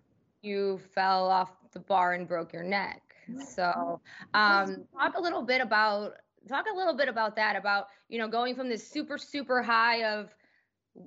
you 0.44 0.80
fell 0.94 1.30
off 1.32 1.52
the 1.72 1.80
bar 1.80 2.14
and 2.14 2.28
broke 2.28 2.54
your 2.54 2.64
neck. 2.64 3.02
So, 3.44 4.00
um, 4.36 4.86
talk 4.96 5.18
a 5.18 5.20
little 5.20 5.42
bit 5.42 5.60
about 5.60 6.14
talk 6.48 6.66
a 6.72 6.76
little 6.76 6.96
bit 6.96 7.08
about 7.08 7.36
that 7.36 7.56
about 7.56 7.88
you 8.10 8.20
know 8.20 8.28
going 8.28 8.56
from 8.56 8.70
this 8.70 8.88
super 8.88 9.18
super 9.18 9.62
high 9.62 10.04
of 10.04 10.30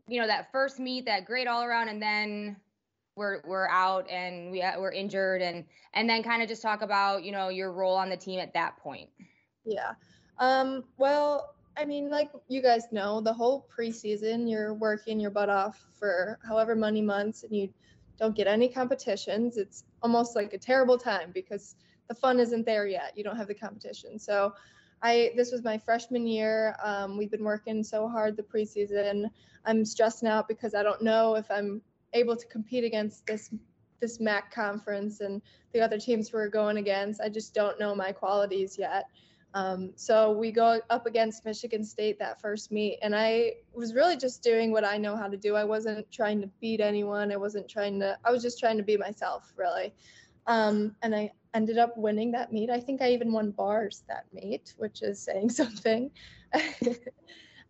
you 0.06 0.20
know 0.20 0.26
that 0.26 0.50
first 0.52 0.78
meet 0.78 1.06
that 1.06 1.24
great 1.24 1.46
all 1.46 1.62
around 1.62 1.88
and 1.88 2.02
then 2.02 2.56
we're 3.18 3.40
we're 3.44 3.68
out 3.68 4.08
and 4.08 4.50
we 4.50 4.64
we're 4.78 4.92
injured 4.92 5.42
and 5.42 5.64
and 5.92 6.08
then 6.08 6.22
kind 6.22 6.40
of 6.40 6.48
just 6.48 6.62
talk 6.62 6.82
about 6.82 7.24
you 7.24 7.32
know 7.32 7.48
your 7.48 7.72
role 7.72 7.96
on 7.96 8.08
the 8.08 8.16
team 8.16 8.38
at 8.38 8.54
that 8.54 8.78
point. 8.78 9.10
Yeah. 9.64 9.92
Um, 10.38 10.84
well, 10.98 11.54
I 11.76 11.84
mean, 11.84 12.08
like 12.10 12.30
you 12.46 12.62
guys 12.62 12.84
know, 12.92 13.20
the 13.20 13.32
whole 13.32 13.66
preseason, 13.76 14.48
you're 14.48 14.72
working 14.72 15.18
your 15.20 15.32
butt 15.32 15.50
off 15.50 15.84
for 15.98 16.38
however 16.46 16.76
many 16.76 17.02
months 17.02 17.42
and 17.42 17.54
you 17.54 17.68
don't 18.18 18.36
get 18.36 18.46
any 18.46 18.68
competitions. 18.68 19.56
It's 19.56 19.84
almost 20.02 20.36
like 20.36 20.52
a 20.52 20.58
terrible 20.58 20.96
time 20.96 21.30
because 21.34 21.74
the 22.08 22.14
fun 22.14 22.40
isn't 22.40 22.64
there 22.64 22.86
yet. 22.86 23.12
You 23.16 23.24
don't 23.24 23.36
have 23.36 23.48
the 23.48 23.54
competition. 23.54 24.18
So 24.18 24.54
I 25.02 25.32
this 25.36 25.52
was 25.52 25.62
my 25.62 25.78
freshman 25.78 26.26
year. 26.26 26.76
Um, 26.82 27.16
we've 27.16 27.30
been 27.30 27.44
working 27.44 27.82
so 27.82 28.08
hard 28.08 28.36
the 28.36 28.42
preseason. 28.42 29.30
I'm 29.64 29.84
stressing 29.84 30.28
out 30.28 30.48
because 30.48 30.74
I 30.74 30.82
don't 30.82 31.02
know 31.02 31.34
if 31.34 31.50
I'm 31.50 31.82
able 32.14 32.36
to 32.36 32.46
compete 32.46 32.84
against 32.84 33.26
this 33.26 33.50
this 34.00 34.20
MAC 34.20 34.52
conference 34.52 35.20
and 35.20 35.42
the 35.72 35.80
other 35.80 35.98
teams 35.98 36.32
we're 36.32 36.48
going 36.48 36.76
against. 36.78 37.20
I 37.20 37.28
just 37.28 37.54
don't 37.54 37.78
know 37.80 37.94
my 37.94 38.12
qualities 38.12 38.78
yet. 38.78 39.06
Um, 39.54 39.92
so 39.96 40.30
we 40.30 40.52
go 40.52 40.80
up 40.90 41.06
against 41.06 41.44
Michigan 41.44 41.82
State 41.82 42.18
that 42.18 42.40
first 42.40 42.70
meet, 42.70 42.98
and 43.02 43.16
I 43.16 43.54
was 43.72 43.94
really 43.94 44.16
just 44.16 44.42
doing 44.42 44.72
what 44.72 44.84
I 44.84 44.98
know 44.98 45.16
how 45.16 45.26
to 45.26 45.36
do. 45.36 45.56
I 45.56 45.64
wasn't 45.64 46.10
trying 46.12 46.40
to 46.42 46.50
beat 46.60 46.80
anyone. 46.80 47.32
I 47.32 47.36
wasn't 47.36 47.68
trying 47.68 47.98
to. 48.00 48.18
I 48.24 48.30
was 48.30 48.42
just 48.42 48.58
trying 48.58 48.76
to 48.76 48.82
be 48.82 48.96
myself, 48.96 49.52
really. 49.56 49.94
Um, 50.46 50.94
and 51.02 51.14
I 51.14 51.32
ended 51.54 51.78
up 51.78 51.96
winning 51.96 52.30
that 52.32 52.52
meet. 52.52 52.70
I 52.70 52.80
think 52.80 53.02
I 53.02 53.10
even 53.10 53.32
won 53.32 53.50
bars 53.50 54.04
that 54.08 54.26
meet, 54.32 54.74
which 54.76 55.02
is 55.02 55.20
saying 55.20 55.50
something. 55.60 56.10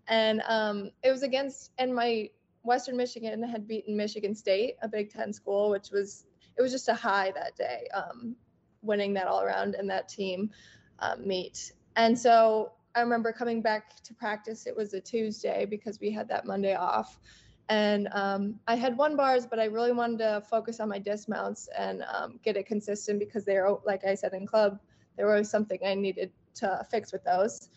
and 0.09 0.43
um, 0.49 0.91
it 1.03 1.11
was 1.11 1.23
against, 1.23 1.73
and 1.79 1.95
my 1.95 2.31
Western 2.63 2.97
Michigan 2.97 3.43
had 3.43 3.67
beaten 3.67 3.97
Michigan 3.97 4.35
State, 4.35 4.77
a 4.83 4.89
Big 4.89 5.13
Ten 5.13 5.33
school, 5.33 5.71
which 5.71 5.91
was 5.91 6.25
it 6.57 6.63
was 6.63 6.73
just 6.73 6.89
a 6.89 6.95
high 6.95 7.33
that 7.37 7.57
day, 7.57 7.87
um, 7.95 8.35
winning 8.83 9.15
that 9.15 9.27
all 9.27 9.43
around 9.43 9.75
and 9.77 9.89
that 9.89 10.09
team 10.09 10.51
um, 10.99 11.27
meet. 11.27 11.73
And 11.97 12.19
so 12.19 12.73
I 12.95 13.01
remember 13.01 13.33
coming 13.33 13.63
back 13.63 14.03
to 14.03 14.15
practice. 14.15 14.67
It 14.67 14.77
was 14.77 14.93
a 14.93 15.01
Tuesday 15.01 15.67
because 15.67 16.01
we 16.01 16.11
had 16.11 16.29
that 16.29 16.47
Monday 16.47 16.75
off. 16.75 17.19
And 17.69 18.09
um, 18.13 18.61
I 18.67 18.77
had 18.77 18.97
one 18.97 19.17
bars, 19.17 19.47
but 19.47 19.59
I 19.59 19.65
really 19.65 19.93
wanted 19.93 20.19
to 20.19 20.43
focus 20.49 20.81
on 20.81 20.89
my 20.89 20.99
dismounts 20.99 21.69
and 21.77 22.03
um, 22.13 22.41
get 22.43 22.57
it 22.57 22.67
consistent 22.67 23.19
because 23.19 23.45
they're, 23.45 23.69
like 23.85 24.05
I 24.05 24.15
said 24.15 24.33
in 24.33 24.47
club, 24.47 24.81
there 25.17 25.27
was 25.27 25.51
something 25.51 25.79
I 25.85 25.95
needed 25.95 26.31
to 26.57 26.87
fix 26.91 27.13
with 27.13 27.25
those. 27.25 27.71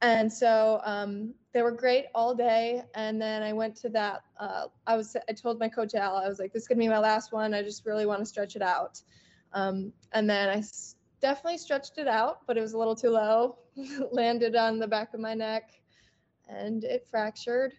And 0.00 0.32
so 0.32 0.80
um, 0.84 1.34
they 1.52 1.62
were 1.62 1.72
great 1.72 2.06
all 2.14 2.34
day. 2.34 2.82
And 2.94 3.20
then 3.20 3.42
I 3.42 3.52
went 3.52 3.76
to 3.76 3.88
that. 3.90 4.22
Uh, 4.38 4.66
I 4.86 4.96
was. 4.96 5.16
I 5.28 5.32
told 5.32 5.58
my 5.58 5.68
coach 5.68 5.94
Al, 5.94 6.16
I 6.16 6.28
was 6.28 6.38
like, 6.38 6.52
"This 6.52 6.62
is 6.62 6.68
gonna 6.68 6.78
be 6.78 6.88
my 6.88 6.98
last 7.00 7.32
one. 7.32 7.52
I 7.52 7.62
just 7.62 7.84
really 7.84 8.06
want 8.06 8.20
to 8.20 8.26
stretch 8.26 8.54
it 8.54 8.62
out." 8.62 9.02
Um, 9.52 9.92
and 10.12 10.30
then 10.30 10.48
I 10.50 10.58
s- 10.58 10.96
definitely 11.20 11.58
stretched 11.58 11.98
it 11.98 12.06
out, 12.06 12.46
but 12.46 12.56
it 12.56 12.60
was 12.60 12.74
a 12.74 12.78
little 12.78 12.94
too 12.94 13.10
low. 13.10 13.58
Landed 14.12 14.54
on 14.54 14.78
the 14.78 14.86
back 14.86 15.14
of 15.14 15.20
my 15.20 15.34
neck, 15.34 15.70
and 16.48 16.84
it 16.84 17.06
fractured. 17.10 17.74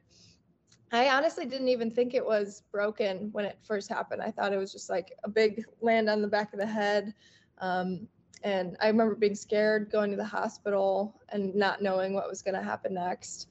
I 0.92 1.10
honestly 1.10 1.46
didn't 1.46 1.68
even 1.68 1.92
think 1.92 2.14
it 2.14 2.26
was 2.26 2.64
broken 2.72 3.30
when 3.32 3.46
it 3.46 3.60
first 3.62 3.90
happened. 3.90 4.22
I 4.22 4.32
thought 4.32 4.54
it 4.54 4.58
was 4.58 4.72
just 4.72 4.90
like 4.90 5.14
a 5.24 5.30
big 5.30 5.64
land 5.82 6.10
on 6.10 6.22
the 6.22 6.28
back 6.28 6.52
of 6.54 6.60
the 6.60 6.66
head. 6.66 7.14
Um, 7.60 8.08
and 8.44 8.76
I 8.82 8.88
remember 8.88 9.16
being 9.16 9.36
scared 9.36 9.92
going 9.92 10.10
to 10.12 10.18
the 10.18 10.26
hospital 10.26 11.22
and 11.30 11.54
not 11.54 11.82
knowing 11.82 12.14
what 12.14 12.30
was 12.30 12.42
going 12.42 12.56
to 12.56 12.64
happen 12.64 12.94
next. 12.94 13.50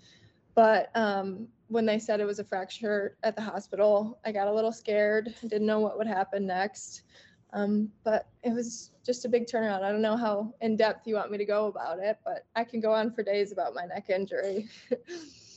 But 0.55 0.91
um, 0.97 1.47
when 1.69 1.87
they 1.87 1.99
said 1.99 2.21
it 2.21 2.25
was 2.25 2.41
a 2.41 2.45
fracture 2.45 3.17
at 3.23 3.37
the 3.37 3.43
hospital, 3.43 4.19
I 4.25 4.33
got 4.33 4.49
a 4.49 4.53
little 4.53 4.73
scared. 4.73 5.35
Didn't 5.43 5.67
know 5.67 5.79
what 5.79 5.99
would 5.99 6.07
happen 6.09 6.47
next. 6.47 7.03
Um, 7.53 7.91
but 8.03 8.27
it 8.43 8.53
was 8.53 8.91
just 9.07 9.25
a 9.25 9.29
big 9.29 9.47
turnaround. 9.47 9.83
I 9.83 9.93
don't 9.93 10.03
know 10.03 10.17
how 10.17 10.53
in 10.61 10.77
depth 10.77 11.07
you 11.07 11.15
want 11.15 11.31
me 11.31 11.39
to 11.39 11.45
go 11.45 11.67
about 11.67 11.99
it, 11.99 12.19
but 12.25 12.47
I 12.57 12.65
can 12.65 12.81
go 12.81 12.93
on 12.93 13.13
for 13.13 13.23
days 13.23 13.53
about 13.53 13.75
my 13.75 13.85
neck 13.85 14.11
injury. 14.11 14.69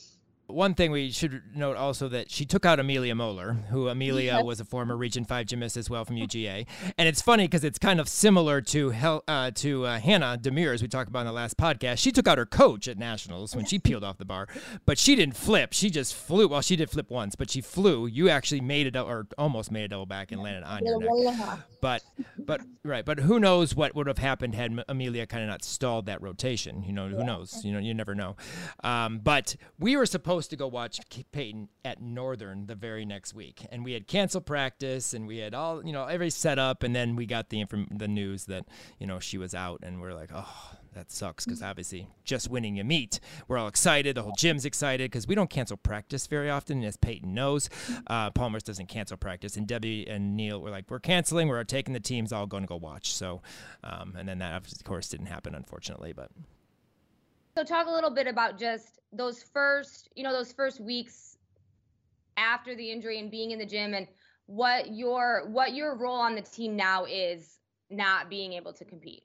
One 0.52 0.74
thing 0.74 0.90
we 0.90 1.10
should 1.10 1.42
note 1.54 1.76
also 1.76 2.08
that 2.08 2.30
she 2.30 2.44
took 2.44 2.64
out 2.66 2.78
Amelia 2.78 3.14
Moeller, 3.14 3.54
who 3.70 3.88
Amelia 3.88 4.34
Yes. 4.34 4.44
was 4.44 4.60
a 4.60 4.64
former 4.64 4.96
Region 4.96 5.24
Five 5.24 5.46
gymnast 5.46 5.76
as 5.76 5.88
well 5.90 6.04
from 6.04 6.16
UGA, 6.16 6.66
and 6.98 7.08
it's 7.08 7.22
funny 7.22 7.44
because 7.44 7.64
it's 7.64 7.78
kind 7.78 8.00
of 8.00 8.08
similar 8.08 8.60
to 8.62 8.90
Hel- 8.90 9.24
uh, 9.26 9.50
to 9.56 9.86
uh, 9.86 9.98
Hannah 9.98 10.38
Demir 10.40 10.74
as 10.74 10.82
we 10.82 10.88
talked 10.88 11.08
about 11.08 11.20
in 11.20 11.26
the 11.26 11.32
last 11.32 11.56
podcast. 11.56 11.98
She 11.98 12.12
took 12.12 12.28
out 12.28 12.38
her 12.38 12.46
coach 12.46 12.86
at 12.88 12.98
nationals 12.98 13.56
when 13.56 13.64
she 13.64 13.78
peeled 13.78 14.04
off 14.04 14.18
the 14.18 14.24
bar, 14.24 14.46
but 14.86 14.98
she 14.98 15.14
didn't 15.16 15.36
flip. 15.36 15.72
She 15.72 15.90
just 15.90 16.14
flew. 16.14 16.48
Well, 16.48 16.60
she 16.60 16.76
did 16.76 16.90
flip 16.90 17.10
once, 17.10 17.34
but 17.34 17.50
she 17.50 17.60
flew. 17.60 18.06
You 18.06 18.28
actually 18.28 18.60
made 18.60 18.86
it 18.86 18.96
or 18.96 19.26
almost 19.38 19.70
made 19.72 19.84
a 19.84 19.88
double 19.88 20.06
back 20.06 20.32
and 20.32 20.42
landed 20.42 20.64
on 20.64 20.84
your 20.84 20.98
neck. 21.00 21.08
One 21.10 21.18
and 21.20 21.28
a 21.28 21.32
half. 21.32 21.64
But 21.80 22.02
but 22.46 22.60
right, 22.84 23.04
but 23.04 23.20
who 23.20 23.38
knows 23.38 23.74
what 23.74 23.94
would 23.94 24.06
have 24.06 24.18
happened 24.18 24.54
had 24.54 24.72
M- 24.72 24.84
Amelia 24.88 25.26
kind 25.26 25.42
of 25.42 25.48
not 25.48 25.64
stalled 25.64 26.06
that 26.06 26.20
rotation? 26.22 26.82
You 26.82 26.92
know, 26.92 27.08
who 27.08 27.24
knows? 27.24 27.64
You 27.64 27.72
know, 27.72 27.78
you 27.78 27.94
never 27.94 28.14
know. 28.14 28.36
Um, 28.84 29.20
but 29.22 29.56
we 29.78 29.96
were 29.96 30.06
supposed 30.06 30.50
to 30.50 30.56
go 30.56 30.66
watch 30.66 31.00
Peyton 31.32 31.68
at 31.84 32.00
Northern 32.00 32.66
the 32.66 32.74
very 32.74 33.04
next 33.04 33.34
week, 33.34 33.66
and 33.70 33.84
we 33.84 33.92
had 33.92 34.06
canceled 34.06 34.46
practice, 34.46 35.14
and 35.14 35.26
we 35.26 35.38
had 35.38 35.54
all 35.54 35.84
you 35.84 35.92
know 35.92 36.06
every 36.06 36.30
set 36.30 36.58
up, 36.58 36.82
and 36.82 36.94
then 36.94 37.16
we 37.16 37.26
got 37.26 37.50
the 37.50 37.60
inform- 37.60 37.88
the 37.90 38.08
news 38.08 38.46
that 38.46 38.66
you 38.98 39.06
know 39.06 39.18
she 39.18 39.38
was 39.38 39.54
out, 39.54 39.80
and 39.82 40.00
we're 40.00 40.14
like, 40.14 40.30
oh 40.34 40.70
that 40.94 41.10
sucks 41.10 41.44
because 41.44 41.62
obviously 41.62 42.08
just 42.24 42.48
winning 42.48 42.78
a 42.78 42.84
meet, 42.84 43.20
we're 43.48 43.58
all 43.58 43.68
excited. 43.68 44.16
The 44.16 44.22
whole 44.22 44.34
gym's 44.36 44.64
excited 44.64 45.10
because 45.10 45.26
we 45.26 45.34
don't 45.34 45.50
cancel 45.50 45.76
practice 45.76 46.26
very 46.26 46.50
often, 46.50 46.82
as 46.84 46.96
Peyton 46.96 47.34
knows. 47.34 47.70
Uh, 48.06 48.30
Palmer's 48.30 48.62
doesn't 48.62 48.86
cancel 48.86 49.16
practice, 49.16 49.56
and 49.56 49.66
Debbie 49.66 50.06
and 50.08 50.36
Neil 50.36 50.60
were 50.60 50.70
like, 50.70 50.90
"We're 50.90 51.00
canceling. 51.00 51.48
We're 51.48 51.64
taking 51.64 51.94
the 51.94 52.00
teams 52.00 52.32
all 52.32 52.46
going 52.46 52.62
to 52.62 52.68
go 52.68 52.76
watch." 52.76 53.12
So, 53.12 53.42
um, 53.84 54.14
and 54.18 54.28
then 54.28 54.38
that 54.38 54.54
of 54.54 54.84
course 54.84 55.08
didn't 55.08 55.26
happen, 55.26 55.54
unfortunately. 55.54 56.12
But 56.12 56.30
so, 57.56 57.64
talk 57.64 57.86
a 57.86 57.90
little 57.90 58.10
bit 58.10 58.26
about 58.26 58.58
just 58.58 59.00
those 59.12 59.42
first, 59.42 60.08
you 60.14 60.22
know, 60.22 60.32
those 60.32 60.52
first 60.52 60.80
weeks 60.80 61.36
after 62.36 62.74
the 62.74 62.90
injury 62.90 63.18
and 63.18 63.30
being 63.30 63.50
in 63.50 63.58
the 63.58 63.66
gym, 63.66 63.94
and 63.94 64.06
what 64.46 64.94
your 64.94 65.48
what 65.48 65.74
your 65.74 65.96
role 65.96 66.20
on 66.20 66.34
the 66.34 66.42
team 66.42 66.76
now 66.76 67.04
is, 67.04 67.58
not 67.90 68.28
being 68.28 68.52
able 68.54 68.72
to 68.72 68.84
compete. 68.84 69.24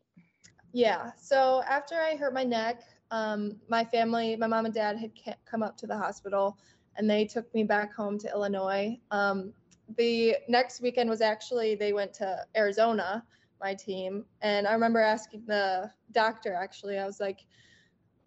Yeah. 0.73 1.11
So 1.17 1.63
after 1.67 1.95
I 1.95 2.15
hurt 2.15 2.33
my 2.33 2.43
neck, 2.43 2.81
um, 3.11 3.57
my 3.69 3.83
family, 3.85 4.35
my 4.35 4.47
mom 4.47 4.65
and 4.65 4.73
dad 4.73 4.97
had 4.97 5.11
come 5.45 5.63
up 5.63 5.77
to 5.77 5.87
the 5.87 5.97
hospital, 5.97 6.57
and 6.97 7.09
they 7.09 7.25
took 7.25 7.51
me 7.53 7.63
back 7.63 7.93
home 7.93 8.17
to 8.19 8.29
Illinois. 8.29 8.99
Um, 9.11 9.53
the 9.97 10.35
next 10.49 10.81
weekend 10.81 11.09
was 11.09 11.21
actually 11.21 11.75
they 11.75 11.93
went 11.93 12.13
to 12.15 12.45
Arizona, 12.55 13.23
my 13.61 13.73
team, 13.73 14.25
and 14.41 14.67
I 14.67 14.73
remember 14.73 14.99
asking 14.99 15.45
the 15.45 15.91
doctor 16.11 16.53
actually, 16.53 16.97
I 16.99 17.05
was 17.05 17.19
like, 17.19 17.45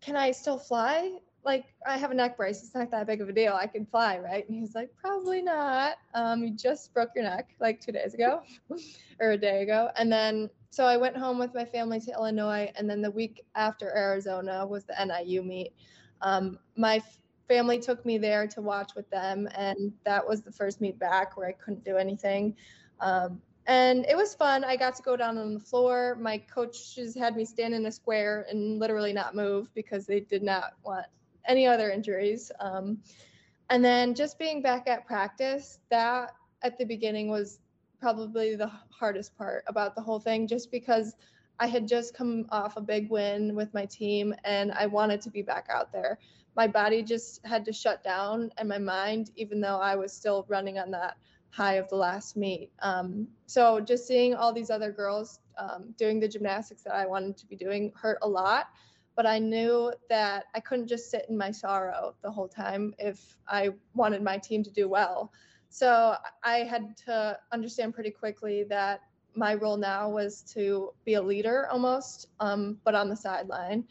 "Can 0.00 0.16
I 0.16 0.31
still 0.31 0.59
fly?" 0.59 1.18
Like 1.44 1.66
I 1.87 1.96
have 1.96 2.11
a 2.11 2.14
neck 2.14 2.37
brace. 2.37 2.62
It's 2.62 2.74
not 2.74 2.90
that 2.90 3.07
big 3.07 3.20
of 3.20 3.29
a 3.29 3.33
deal. 3.33 3.55
I 3.55 3.66
can 3.66 3.87
fly, 3.87 4.18
right? 4.18 4.46
And 4.48 4.59
he's 4.59 4.74
like, 4.74 4.90
probably 5.00 5.42
not. 5.42 5.96
Um, 6.14 6.42
you 6.42 6.55
just 6.55 6.92
broke 6.92 7.11
your 7.14 7.24
neck 7.24 7.50
like 7.61 7.81
two 7.81 7.92
days 7.92 8.14
ago 8.14 8.42
or 9.20 9.31
a 9.33 9.38
day 9.38 9.62
ago. 9.62 9.90
And 9.96 10.12
then 10.12 10.50
so 10.70 10.85
I 10.85 10.96
went 10.96 11.16
home 11.16 11.38
with 11.38 11.53
my 11.53 11.64
family 11.64 12.00
to 12.00 12.12
Illinois, 12.12 12.70
and 12.76 12.88
then 12.88 13.03
the 13.03 13.11
week 13.11 13.44
after 13.57 13.94
Arizona 13.96 14.64
was 14.64 14.85
the 14.85 14.94
NIU 15.05 15.42
meet. 15.42 15.72
Um, 16.22 16.61
my 16.76 17.03
family 17.48 17.81
took 17.81 18.07
me 18.07 18.18
there 18.18 18.46
to 18.46 18.62
watch 18.62 18.94
with 18.94 19.11
them, 19.11 19.48
and 19.57 19.92
that 20.05 20.26
was 20.26 20.42
the 20.42 20.53
first 20.53 20.81
meet 20.81 20.96
back 20.96 21.37
where 21.37 21.48
I 21.48 21.53
couldn't 21.53 21.85
do 21.85 21.96
anything. 21.96 22.55
Um, 23.00 23.42
and 23.66 24.07
it 24.07 24.16
was 24.16 24.35
fun. 24.35 24.62
I 24.62 24.76
got 24.76 24.94
to 24.96 25.03
go 25.03 25.16
down 25.16 25.38
on 25.38 25.55
the 25.55 25.61
floor. 25.61 26.16
My 26.20 26.38
coaches 26.38 27.16
had 27.16 27.37
me 27.37 27.44
stand 27.44 27.74
in 27.74 27.87
a 27.87 27.92
square 27.92 28.46
and 28.48 28.79
literally 28.79 29.12
not 29.12 29.35
move 29.35 29.74
because 29.74 30.07
they 30.07 30.20
did 30.20 30.42
not 30.42 30.74
want 30.85 31.07
any 31.46 31.66
other 31.66 31.90
injuries. 31.90 32.50
Um, 32.61 32.98
and 33.70 33.85
then 33.85 34.14
just 34.14 34.38
being 34.38 34.62
back 34.62 34.88
at 34.88 35.07
practice, 35.07 35.79
that 35.90 36.35
at 36.62 36.79
the 36.79 36.85
beginning 36.85 37.29
was 37.29 37.61
probably 37.98 38.57
the 38.57 38.70
hardest 38.90 39.37
part 39.37 39.64
about 39.66 39.94
the 39.94 40.03
whole 40.03 40.18
thing, 40.18 40.46
just 40.46 40.70
because 40.70 41.14
I 41.59 41.66
had 41.66 41.87
just 41.87 42.14
come 42.14 42.46
off 42.50 42.76
a 42.76 42.81
big 42.81 43.11
win 43.11 43.55
with 43.55 43.72
my 43.74 43.85
team 43.85 44.35
and 44.44 44.72
I 44.72 44.87
wanted 44.87 45.20
to 45.22 45.31
be 45.31 45.42
back 45.42 45.66
out 45.70 45.92
there. 45.92 46.18
My 46.57 46.66
body 46.66 47.03
just 47.03 47.44
had 47.46 47.64
to 47.66 47.72
shut 47.72 48.03
down 48.03 48.50
and 48.57 48.68
my 48.68 48.79
mind, 48.79 49.31
even 49.37 49.61
though 49.61 49.79
I 49.79 49.94
was 49.94 50.12
still 50.12 50.46
running 50.48 50.79
on 50.79 50.90
that 50.92 51.16
high 51.50 51.74
of 51.74 51.88
the 51.88 51.96
last 51.96 52.37
meet. 52.37 52.70
Um, 52.81 53.29
so 53.46 53.79
just 53.81 54.07
seeing 54.07 54.35
all 54.35 54.53
these 54.53 54.70
other 54.70 54.90
girls 54.90 55.40
um, 55.59 55.94
doing 55.98 56.18
the 56.18 56.29
gymnastics 56.29 56.83
that 56.85 56.94
I 56.94 57.07
wanted 57.07 57.37
to 57.37 57.46
be 57.46 57.57
doing 57.57 57.92
hurt 57.94 58.18
a 58.22 58.29
lot. 58.29 58.68
But 59.16 59.27
I 59.27 59.38
knew 59.38 59.92
that 60.09 60.44
I 60.55 60.61
couldn't 60.61 60.87
just 60.87 61.11
sit 61.11 61.27
in 61.29 61.37
my 61.37 61.51
sorrow 61.51 62.14
the 62.23 62.31
whole 62.31 62.49
time 62.49 62.94
if 62.99 63.37
I 63.46 63.70
wanted 63.94 64.23
my 64.23 64.38
team 64.38 64.62
to 64.64 64.70
do 64.70 64.88
well. 64.88 65.33
So 65.68 66.16
I 66.42 66.59
had 66.59 66.96
to 67.07 67.38
understand 67.53 67.94
pretty 67.94 68.11
quickly 68.11 68.64
that 68.64 69.01
my 69.35 69.55
role 69.55 69.77
now 69.77 70.09
was 70.09 70.42
to 70.55 70.92
be 71.05 71.14
a 71.14 71.23
leader 71.23 71.68
almost, 71.70 72.27
um, 72.40 72.79
but 72.85 72.94
on 72.94 73.09
the 73.09 73.16
sideline. 73.16 73.85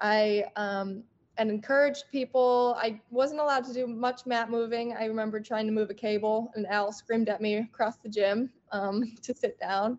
I 0.00 0.44
um, 0.56 1.04
and 1.36 1.50
encouraged 1.50 2.04
people. 2.12 2.76
I 2.78 3.00
wasn't 3.10 3.40
allowed 3.40 3.64
to 3.64 3.72
do 3.72 3.86
much 3.86 4.26
mat 4.26 4.50
moving. 4.50 4.94
I 4.94 5.06
remember 5.06 5.40
trying 5.40 5.66
to 5.66 5.72
move 5.72 5.90
a 5.90 5.94
cable, 5.94 6.52
and 6.54 6.66
Al 6.66 6.92
screamed 6.92 7.28
at 7.28 7.40
me 7.40 7.56
across 7.56 7.96
the 7.96 8.08
gym 8.08 8.50
um, 8.72 9.16
to 9.22 9.34
sit 9.34 9.58
down. 9.58 9.98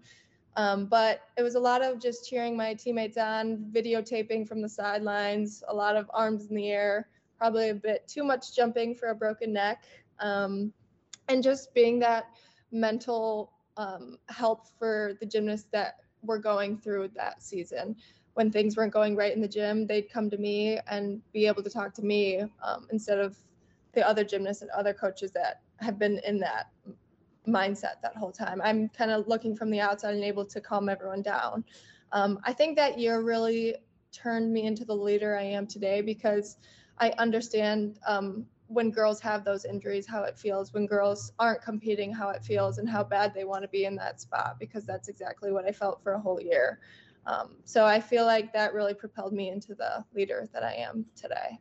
Um, 0.58 0.86
but 0.86 1.22
it 1.38 1.44
was 1.44 1.56
a 1.56 1.60
lot 1.60 1.84
of 1.84 2.00
just 2.00 2.30
cheering 2.30 2.56
my 2.56 2.74
teammates 2.74 3.18
on, 3.18 3.66
videotaping 3.74 4.48
from 4.48 4.62
the 4.62 4.70
sidelines, 4.70 5.64
a 5.68 5.76
lot 5.76 5.96
of 5.98 6.10
arms 6.14 6.48
in 6.48 6.56
the 6.56 6.70
air, 6.70 7.10
probably 7.38 7.70
a 7.70 7.76
bit 7.76 8.08
too 8.08 8.24
much 8.24 8.56
jumping 8.56 8.96
for 8.96 9.10
a 9.10 9.16
broken 9.16 9.52
neck. 9.52 9.84
Um, 10.20 10.72
and 11.28 11.44
just 11.44 11.74
being 11.74 12.00
that 12.00 12.28
mental 12.72 13.52
um, 13.78 14.18
help 14.30 14.68
for 14.80 15.14
the 15.20 15.26
gymnasts 15.26 15.68
that 15.72 15.96
were 16.22 16.40
going 16.40 16.78
through 16.78 17.10
that 17.16 17.44
season. 17.44 17.96
When 18.36 18.52
things 18.52 18.76
weren't 18.78 18.94
going 18.94 19.16
right 19.16 19.34
in 19.34 19.42
the 19.42 19.48
gym, 19.48 19.88
they'd 19.88 20.10
come 20.10 20.30
to 20.30 20.38
me 20.38 20.80
and 20.88 21.22
be 21.34 21.48
able 21.48 21.64
to 21.64 21.70
talk 21.70 21.94
to 21.96 22.02
me 22.02 22.42
um, 22.64 22.88
instead 22.92 23.20
of 23.20 23.38
the 23.94 24.08
other 24.08 24.24
gymnasts 24.24 24.62
and 24.62 24.72
other 24.72 24.94
coaches 24.94 25.32
that 25.32 25.62
have 25.80 25.98
been 25.98 26.20
in 26.26 26.40
that 26.40 26.68
mindset 27.46 28.02
that 28.02 28.16
whole 28.16 28.32
time. 28.32 28.62
I'm 28.64 28.90
kind 28.90 29.12
of 29.12 29.28
looking 29.28 29.56
from 29.56 29.70
the 29.70 29.80
outside 29.80 30.16
and 30.16 30.24
able 30.24 30.46
to 30.46 30.62
calm 30.62 30.90
everyone 30.90 31.22
down. 31.22 31.64
Um, 32.12 32.40
I 32.44 32.54
think 32.54 32.76
that 32.78 33.00
year 33.00 33.22
really 33.22 33.76
turned 34.12 34.52
me 34.52 34.66
into 34.66 34.86
the 34.86 34.96
leader 34.96 35.38
I 35.38 35.44
am 35.44 35.68
today 35.68 36.02
because 36.02 36.58
I 37.00 37.12
understand 37.18 38.00
um, 38.08 38.46
when 38.68 38.90
girls 38.90 39.20
have 39.22 39.44
those 39.44 39.66
injuries, 39.66 40.08
how 40.08 40.24
it 40.24 40.38
feels, 40.38 40.74
when 40.74 40.88
girls 40.88 41.34
aren't 41.38 41.62
competing, 41.62 42.14
how 42.14 42.30
it 42.30 42.44
feels, 42.44 42.78
and 42.78 42.90
how 42.90 43.04
bad 43.04 43.34
they 43.34 43.44
want 43.44 43.64
to 43.64 43.68
be 43.68 43.86
in 43.86 43.96
that 43.98 44.22
spot, 44.22 44.58
because 44.60 44.86
that's 44.86 45.08
exactly 45.08 45.52
what 45.52 45.66
I 45.66 45.72
felt 45.72 46.02
for 46.02 46.14
a 46.14 46.20
whole 46.20 46.42
year. 46.42 46.80
Um, 47.28 47.58
so 47.66 47.86
I 47.86 48.00
feel 48.00 48.26
like 48.26 48.54
that 48.54 48.74
really 48.74 48.94
propelled 48.94 49.34
me 49.34 49.50
into 49.50 49.76
the 49.76 50.06
leader 50.14 50.48
that 50.54 50.64
I 50.64 50.74
am 50.74 51.06
today. 51.16 51.60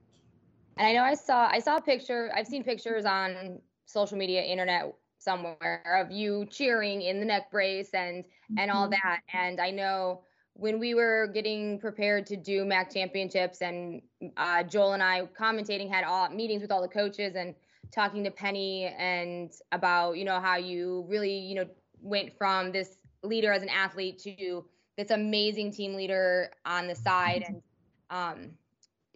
And 0.77 0.87
I 0.87 0.93
know 0.93 1.03
I 1.03 1.15
saw 1.15 1.49
I 1.49 1.61
saw 1.61 1.77
a 1.77 1.81
picture. 1.81 2.33
I've 2.35 2.47
seen 2.47 2.65
pictures 2.65 3.05
on 3.05 3.61
social 3.87 4.19
media, 4.19 4.43
internet 4.43 4.93
somewhere 5.25 6.01
of 6.01 6.13
you 6.13 6.47
cheering 6.51 7.03
in 7.03 7.19
the 7.19 7.27
neck 7.27 7.51
brace 7.51 7.95
and 7.95 8.25
and 8.59 8.71
all 8.71 8.89
mm-hmm. 8.89 9.01
that. 9.03 9.21
And 9.33 9.61
I 9.61 9.71
know 9.71 10.23
when 10.55 10.79
we 10.79 10.95
were 10.95 11.29
getting 11.33 11.79
prepared 11.81 12.27
to 12.27 12.37
do 12.37 12.65
MAC 12.65 12.93
championships, 12.93 13.61
and 13.61 14.03
uh, 14.37 14.63
Joel 14.63 14.93
and 14.93 15.03
I 15.03 15.23
commentating 15.39 15.91
had 15.91 16.05
all 16.05 16.29
meetings 16.29 16.63
with 16.63 16.71
all 16.71 16.83
the 16.83 16.89
coaches 16.89 17.35
and 17.35 17.55
talking 17.93 18.25
to 18.25 18.31
Penny 18.31 18.87
and 18.99 19.53
about 19.73 20.17
you 20.17 20.25
know 20.25 20.41
how 20.41 20.57
you 20.57 21.05
really 21.09 21.37
you 21.37 21.55
know 21.55 21.67
went 22.01 22.37
from 22.37 22.71
this 22.71 22.97
leader 23.23 23.53
as 23.53 23.63
an 23.63 23.69
athlete 23.69 24.19
to 24.19 24.65
this 24.97 25.11
amazing 25.11 25.73
team 25.73 25.95
leader 25.95 26.51
on 26.67 26.87
the 26.87 26.95
side 26.95 27.45
and 27.47 27.63
um 28.11 28.51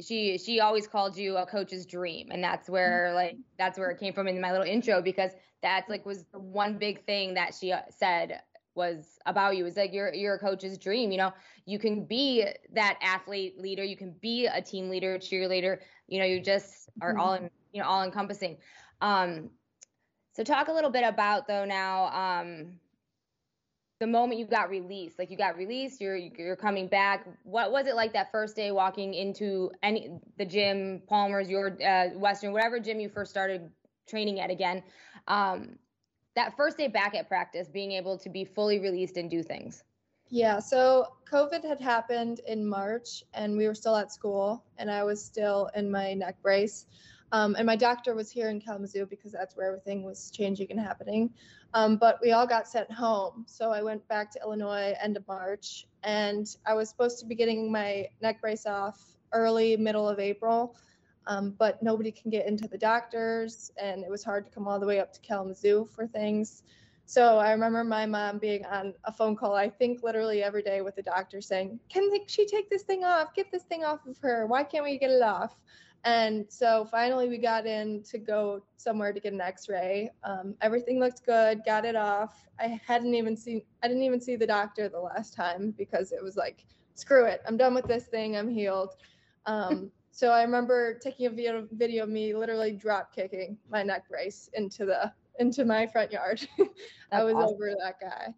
she 0.01 0.39
she 0.39 0.61
always 0.61 0.87
called 0.87 1.17
you 1.17 1.37
a 1.37 1.47
coach's 1.47 1.85
dream 1.85 2.29
and 2.31 2.43
that's 2.43 2.69
where 2.69 3.13
like 3.15 3.37
that's 3.59 3.79
where 3.79 3.91
it 3.91 3.99
came 3.99 4.13
from 4.13 4.29
in 4.29 4.41
my 4.41 4.53
little 4.53 4.67
intro 4.67 5.03
because 5.03 5.33
that's 5.63 5.89
like 5.89 6.07
was 6.07 6.25
the 6.33 6.39
one 6.39 6.79
big 6.79 7.05
thing 7.05 7.35
that 7.35 7.55
she 7.55 7.73
uh, 7.73 7.81
said 7.91 8.41
was 8.79 9.19
about 9.27 9.57
you. 9.57 9.67
It's 9.67 9.77
like 9.77 9.93
you're 9.93 10.15
you're 10.15 10.37
a 10.37 10.39
coach's 10.39 10.79
dream. 10.79 11.11
You 11.11 11.19
know, 11.19 11.33
you 11.67 11.79
can 11.79 12.05
be 12.05 12.47
that 12.73 12.97
athlete 13.03 13.61
leader, 13.61 13.85
you 13.85 13.97
can 13.97 14.15
be 14.23 14.47
a 14.47 14.63
team 14.63 14.89
leader, 14.89 15.19
cheerleader. 15.19 15.79
You 16.07 16.21
know, 16.21 16.25
you 16.25 16.41
just 16.41 16.89
are 17.03 17.19
all 17.19 17.35
in, 17.35 17.51
you 17.73 17.83
know 17.83 17.89
all 17.89 18.05
encompassing. 18.05 18.57
Um, 19.03 19.51
so 20.35 20.45
talk 20.45 20.69
a 20.69 20.73
little 20.73 20.91
bit 20.91 21.05
about 21.05 21.49
though 21.49 21.65
now 21.65 22.07
um, 22.07 22.79
the 24.01 24.07
moment 24.07 24.39
you 24.39 24.47
got 24.47 24.71
released. 24.71 25.19
Like 25.19 25.31
you 25.31 25.37
got 25.37 25.57
released, 25.57 26.01
you're 26.01 26.17
you're 26.17 26.57
coming 26.57 26.87
back. 26.87 27.27
What 27.45 27.73
was 27.73 27.87
it 27.87 27.97
like 27.97 28.13
that 28.13 28.31
first 28.31 28.55
day 28.55 28.71
walking 28.71 29.15
into 29.15 29.71
any 29.83 30.21
the 30.37 30.45
gym, 30.45 31.03
Palmer's, 31.09 31.51
your 31.51 31.77
uh, 31.85 32.11
Western, 32.11 32.53
whatever 32.53 32.79
gym 32.79 33.01
you 33.01 33.09
first 33.09 33.31
started 33.31 33.71
training 34.09 34.41
at 34.41 34.51
again? 34.51 34.83
Um, 35.27 35.79
that 36.37 36.57
first 36.57 36.79
day 36.79 36.87
back 36.87 37.15
at 37.17 37.29
practice, 37.29 37.69
being 37.69 37.93
able 37.93 38.17
to 38.19 38.29
be 38.29 38.45
fully 38.45 38.79
released 38.79 39.17
and 39.17 39.29
do 39.29 39.43
things? 39.43 39.83
Yeah, 40.31 40.59
so 40.59 41.15
COVID 41.31 41.65
had 41.65 41.81
happened 41.81 42.41
in 42.47 42.67
March 42.67 43.25
and 43.35 43.57
we 43.57 43.67
were 43.67 43.75
still 43.75 43.97
at 43.97 44.13
school 44.13 44.63
and 44.77 44.91
I 44.91 45.03
was 45.03 45.25
still 45.25 45.71
in 45.75 45.91
my 45.91 46.15
neck 46.15 46.37
brace. 46.43 46.87
Um, 47.33 47.57
and 47.57 47.67
my 47.67 47.77
doctor 47.77 48.15
was 48.15 48.31
here 48.31 48.49
in 48.49 48.61
Kalamazoo 48.61 49.07
because 49.07 49.33
that's 49.33 49.57
where 49.57 49.67
everything 49.69 50.03
was 50.03 50.31
changing 50.31 50.69
and 50.71 50.81
happening. 50.81 51.31
Um, 51.75 51.97
but 51.97 52.19
we 52.23 52.33
all 52.33 52.47
got 52.47 52.67
sent 52.67 52.91
home. 52.91 53.45
So 53.47 53.71
I 53.71 53.83
went 53.83 54.07
back 54.09 54.31
to 54.33 54.41
Illinois 54.43 54.95
end 55.03 55.17
of 55.17 55.27
March 55.29 55.87
and 56.03 56.47
I 56.67 56.75
was 56.75 56.89
supposed 56.89 57.19
to 57.21 57.27
be 57.27 57.35
getting 57.35 57.71
my 57.71 58.07
neck 58.23 58.41
brace 58.41 58.67
off 58.67 58.99
early, 59.33 59.77
middle 59.77 60.09
of 60.09 60.19
April 60.19 60.75
um, 61.29 61.55
but 61.59 61.81
nobody 61.83 62.11
can 62.11 62.31
get 62.31 62.47
into 62.47 62.67
the 62.67 62.79
doctors, 62.79 63.71
and 63.77 64.03
it 64.03 64.11
was 64.11 64.25
hard 64.25 64.47
to 64.47 64.51
come 64.51 64.67
all 64.67 64.81
the 64.81 64.87
way 64.87 64.99
up 64.99 65.13
to 65.13 65.21
Kalamazoo 65.21 65.87
for 65.95 66.07
things. 66.07 66.63
So 67.05 67.39
I 67.39 67.53
remember 67.53 67.85
my 67.85 68.07
mom 68.07 68.39
being 68.39 68.65
on 68.67 68.95
a 69.05 69.13
phone 69.13 69.37
call, 69.37 69.55
I 69.55 69.69
think 69.69 70.03
literally 70.03 70.43
every 70.43 70.63
day 70.63 70.81
with 70.81 70.97
the 70.97 71.03
doctor 71.03 71.41
saying, 71.41 71.81
Can 71.91 72.11
she 72.27 72.47
take 72.47 72.71
this 72.71 72.83
thing 72.83 73.05
off? 73.05 73.35
Get 73.35 73.51
this 73.53 73.63
thing 73.65 73.85
off 73.85 74.07
of 74.07 74.19
her. 74.19 74.47
Why 74.47 74.65
can't 74.65 74.85
we 74.85 74.99
get 74.99 75.11
it 75.11 75.23
off? 75.23 75.55
And 76.05 76.47
so 76.49 76.87
finally 76.91 77.29
we 77.29 77.39
got 77.39 77.67
in 77.67 78.03
to 78.05 78.19
go 78.19 78.63
somewhere 78.77 79.13
to 79.13 79.21
get 79.21 79.33
an 79.33 79.41
x-ray. 79.41 80.11
Um, 80.23 80.55
everything 80.61 81.01
looked 81.01 81.25
good, 81.27 81.63
got 81.65 81.85
it 81.85 81.97
off. 81.97 82.47
I 82.61 82.81
hadn't 82.87 83.15
even 83.15 83.37
seen, 83.37 83.63
I 83.83 83.89
didn't 83.89 84.05
even 84.05 84.21
see 84.21 84.37
the 84.37 84.47
doctor 84.47 84.89
the 84.89 85.01
last 85.01 85.35
time 85.35 85.75
because 85.77 86.13
it 86.13 86.23
was 86.23 86.37
like 86.37 86.65
screw 86.95 87.25
it. 87.27 87.43
I'm 87.47 87.57
done 87.57 87.75
with 87.75 87.87
this 87.87 88.07
thing. 88.07 88.37
I'm 88.37 88.49
healed. 88.49 88.97
Um, 89.47 89.91
so 90.11 90.31
I 90.31 90.43
remember 90.43 90.99
taking 90.99 91.27
a 91.27 91.31
video, 91.31 91.67
video 91.73 92.05
of 92.05 92.11
me 92.11 92.35
literally 92.35 92.73
drop 92.73 93.15
kicking 93.15 93.57
my 93.71 93.83
neck 93.83 94.09
brace 94.09 94.51
into 94.55 94.85
the 94.85 95.13
into 95.39 95.65
my 95.65 95.87
front 95.87 96.11
yard. 96.13 96.47
I 97.13 97.23
was 97.23 97.35
awesome. 97.35 97.55
over 97.55 97.73
that 97.81 98.01
guy. 98.01 98.35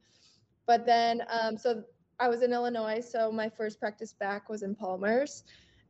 But 0.66 0.86
then, 0.86 1.22
um, 1.30 1.56
so 1.56 1.82
I 2.18 2.28
was 2.28 2.42
in 2.42 2.52
Illinois, 2.52 3.00
so 3.00 3.32
my 3.32 3.48
first 3.48 3.80
practice 3.80 4.12
back 4.12 4.48
was 4.48 4.62
in 4.62 4.74
Palmer's, 4.74 5.44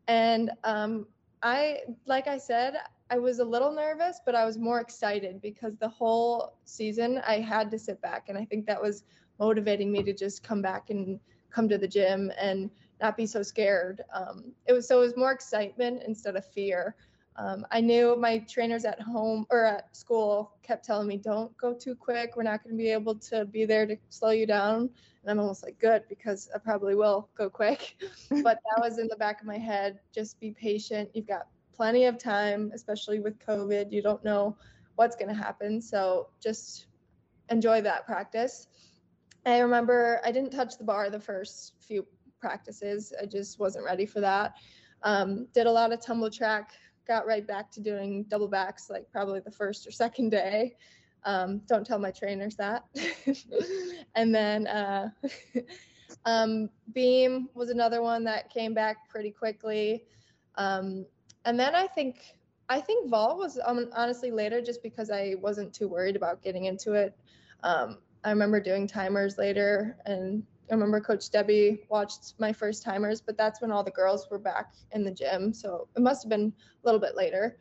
and 0.07 0.51
um, 0.63 1.07
I, 1.43 1.81
like 2.07 2.27
I 2.27 2.39
said, 2.39 2.75
I 3.11 3.19
was 3.19 3.39
a 3.39 3.45
little 3.45 3.73
nervous, 3.73 4.21
but 4.25 4.35
I 4.35 4.45
was 4.45 4.59
more 4.59 4.81
excited 4.81 5.41
because 5.41 5.77
the 5.77 5.89
whole 5.89 6.55
season 6.65 7.21
I 7.27 7.41
had 7.41 7.71
to 7.71 7.79
sit 7.79 8.01
back, 8.03 8.29
and 8.29 8.39
I 8.39 8.45
think 8.45 8.67
that 8.67 8.81
was 8.81 9.05
motivating 9.39 9.91
me 9.91 10.03
to 10.03 10.13
just 10.13 10.43
come 10.43 10.63
back 10.63 10.91
and 10.91 11.19
come 11.51 11.69
to 11.69 11.79
the 11.79 11.89
gym 11.89 12.31
and 12.39 12.71
not 13.01 13.17
be 13.17 13.27
so 13.27 13.43
scared. 13.43 14.03
Um, 14.15 14.53
it 14.67 14.73
was 14.73 14.87
so 14.87 14.99
it 14.99 15.07
was 15.07 15.17
more 15.17 15.33
excitement 15.33 16.03
instead 16.07 16.37
of 16.37 16.45
fear. 16.45 16.95
Um, 17.41 17.67
I 17.71 17.81
knew 17.81 18.17
my 18.17 18.39
trainers 18.41 18.85
at 18.85 19.01
home 19.01 19.47
or 19.51 19.65
at 19.65 19.97
school 19.97 20.53
kept 20.63 20.85
telling 20.85 21.09
me, 21.09 21.17
"Don't 21.17 21.57
go 21.57 21.73
too 21.73 21.95
quick. 21.95 22.37
We're 22.37 22.43
not 22.43 22.63
going 22.63 22.77
to 22.77 22.83
be 22.83 22.91
able 22.91 23.15
to 23.15 23.47
be 23.47 23.65
there 23.65 23.87
to 23.87 23.97
slow 24.11 24.31
you 24.31 24.47
down." 24.47 24.91
And 25.23 25.31
I'm 25.31 25.41
almost 25.41 25.63
like, 25.63 25.79
"Good," 25.79 26.05
because 26.09 26.51
I 26.55 26.59
probably 26.59 26.95
will 26.95 27.31
go 27.35 27.49
quick. 27.49 27.97
but 28.31 28.59
that 28.59 28.79
was 28.79 28.99
in 28.99 29.09
the 29.09 29.17
back 29.17 29.41
of 29.41 29.47
my 29.47 29.57
head. 29.57 30.01
Just 30.13 30.39
be 30.39 30.51
patient. 30.51 31.09
You've 31.15 31.27
got 31.27 31.47
plenty 31.73 32.05
of 32.05 32.19
time, 32.19 32.73
especially 32.75 33.21
with 33.21 33.39
COVID. 33.39 33.91
You 33.91 34.03
don't 34.03 34.23
know 34.23 34.57
what's 34.97 35.17
going 35.17 35.35
to 35.35 35.43
happen, 35.43 35.81
so 35.81 36.29
just 36.41 36.89
enjoy 37.49 37.81
that 37.81 38.05
practice. 38.05 38.69
I 39.47 39.61
remember 39.61 40.21
I 40.25 40.31
didn't 40.31 40.51
touch 40.51 40.77
the 40.77 40.85
bar 40.85 41.09
the 41.09 41.21
first 41.21 41.73
few 41.81 42.07
practices. 42.39 43.15
I 43.21 43.25
just 43.25 43.59
wasn't 43.59 43.87
ready 43.87 44.05
for 44.05 44.21
that. 44.21 44.57
Um, 45.03 45.47
did 45.55 45.67
a 45.67 45.73
lot 45.73 45.93
of 45.95 46.05
tumble 46.05 46.29
track, 46.29 46.73
got 47.11 47.27
right 47.27 47.45
back 47.45 47.73
to 47.73 47.81
doing 47.81 48.23
double 48.29 48.47
backs 48.47 48.89
like 48.89 49.11
probably 49.11 49.41
the 49.41 49.51
first 49.51 49.85
or 49.85 49.91
second 49.91 50.31
day. 50.31 50.77
Um, 51.25 51.61
don't 51.67 51.85
tell 51.85 51.99
my 51.99 52.13
trainers 52.13 52.55
that. 52.55 52.85
and 54.15 54.33
then 54.33 54.69
uh, 54.69 55.11
um, 56.25 56.71
beam 56.95 57.49
was 57.53 57.69
another 57.69 58.01
one 58.01 58.23
that 58.25 58.49
came 58.49 58.75
back 58.75 59.09
pretty 59.09 59.33
quickly. 59.33 60.05
Um, 60.55 61.05
and 61.45 61.59
then 61.59 61.75
I 61.75 61.89
think 61.89 62.37
I 62.69 62.81
think 62.81 63.11
vault 63.11 63.39
was 63.39 63.59
um, 63.65 63.91
honestly 63.93 64.31
later 64.31 64.63
just 64.63 64.81
because 64.81 65.11
I 65.11 65.35
wasn't 65.41 65.75
too 65.75 65.89
worried 65.89 66.15
about 66.15 66.43
getting 66.43 66.67
into 66.67 66.93
it. 66.93 67.17
Um, 67.65 67.99
I 68.23 68.31
remember 68.31 68.61
doing 68.61 68.87
timers 68.87 69.37
later, 69.37 69.97
and 70.07 70.45
I 70.71 70.75
remember 70.75 71.01
Coach 71.01 71.31
Debbie 71.31 71.83
watched 71.89 72.35
my 72.39 72.53
first 72.53 72.85
timers, 72.85 73.21
but 73.21 73.37
that's 73.37 73.61
when 73.61 73.73
all 73.73 73.83
the 73.83 73.91
girls 73.91 74.29
were 74.31 74.39
back 74.39 74.75
in 74.93 75.05
the 75.05 75.11
gym. 75.11 75.53
So 75.53 75.89
it 75.97 76.01
must 76.01 76.23
have 76.23 76.31
been 76.31 76.53
a 76.83 76.87
little 76.87 77.01
bit 77.01 77.17
later. 77.17 77.59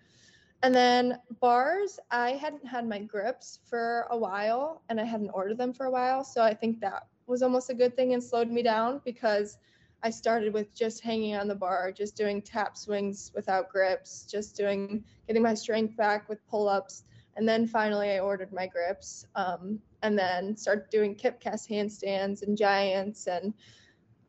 And 0.62 0.76
then 0.76 1.18
bars, 1.40 2.00
I 2.12 2.32
hadn't 2.32 2.66
had 2.66 2.88
my 2.88 3.00
grips 3.00 3.60
for 3.66 4.06
a 4.12 4.18
while 4.18 4.84
and 4.90 5.00
I 5.00 5.06
hadn't 5.06 5.32
ordered 5.32 5.58
them 5.58 5.74
for 5.74 5.86
a 5.86 5.92
while. 5.92 6.24
So 6.24 6.44
I 6.44 6.54
think 6.54 6.80
that 6.82 7.08
was 7.28 7.42
almost 7.42 7.70
a 7.70 7.74
good 7.74 7.96
thing 7.96 8.14
and 8.14 8.24
slowed 8.24 8.50
me 8.50 8.62
down 8.62 9.02
because 9.06 9.58
I 10.04 10.10
started 10.10 10.54
with 10.54 10.74
just 10.76 11.04
hanging 11.04 11.36
on 11.36 11.48
the 11.48 11.56
bar, 11.56 11.92
just 11.92 12.16
doing 12.16 12.42
tap 12.42 12.78
swings 12.78 13.32
without 13.36 13.70
grips, 13.70 14.26
just 14.30 14.56
doing 14.56 15.04
getting 15.28 15.44
my 15.44 15.54
strength 15.54 15.96
back 15.98 16.30
with 16.30 16.46
pull 16.48 16.70
ups. 16.70 17.04
And 17.40 17.48
then 17.48 17.66
finally, 17.66 18.12
I 18.12 18.20
ordered 18.20 18.54
my 18.54 18.68
grips. 18.68 19.26
Um, 19.36 19.80
and 20.02 20.18
then 20.18 20.56
started 20.56 20.90
doing 20.90 21.16
kip 21.16 21.40
cast 21.40 21.70
handstands 21.70 22.44
and 22.44 22.58
giants 22.58 23.28
and 23.28 23.54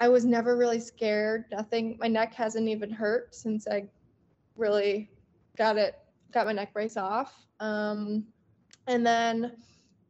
I 0.00 0.08
was 0.08 0.24
never 0.24 0.56
really 0.56 0.80
scared. 0.80 1.44
Nothing 1.52 1.98
my 2.00 2.08
neck 2.08 2.34
hasn't 2.34 2.68
even 2.68 2.90
hurt 2.90 3.34
since 3.34 3.68
I 3.68 3.86
really 4.56 5.10
got 5.56 5.76
it 5.76 5.96
got 6.32 6.46
my 6.46 6.52
neck 6.52 6.72
brace 6.72 6.96
off. 6.96 7.46
Um, 7.58 8.24
and 8.86 9.06
then 9.06 9.52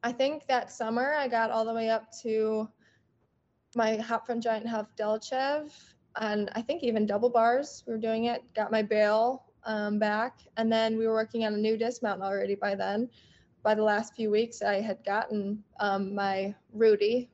I 0.02 0.12
think 0.12 0.46
that 0.46 0.70
summer 0.70 1.14
I 1.14 1.28
got 1.28 1.50
all 1.50 1.64
the 1.64 1.74
way 1.74 1.90
up 1.90 2.06
to 2.22 2.68
my 3.74 3.96
hop 3.96 4.26
front 4.26 4.42
giant 4.42 4.66
half 4.66 4.94
Delchev. 4.96 5.72
and 6.20 6.50
I 6.54 6.62
think 6.62 6.82
even 6.82 7.06
double 7.06 7.30
bars. 7.30 7.82
We 7.86 7.92
were 7.92 7.98
doing 7.98 8.24
it, 8.26 8.42
got 8.54 8.70
my 8.70 8.82
bail 8.82 9.49
um, 9.64 9.98
back, 9.98 10.40
and 10.56 10.72
then 10.72 10.96
we 10.96 11.06
were 11.06 11.14
working 11.14 11.44
on 11.44 11.54
a 11.54 11.58
new 11.58 11.76
dismount 11.76 12.22
already 12.22 12.54
by 12.54 12.74
then. 12.74 13.08
By 13.62 13.74
the 13.74 13.82
last 13.82 14.14
few 14.14 14.30
weeks, 14.30 14.62
I 14.62 14.80
had 14.80 15.04
gotten 15.04 15.62
um, 15.80 16.14
my 16.14 16.54
Rudy 16.72 17.30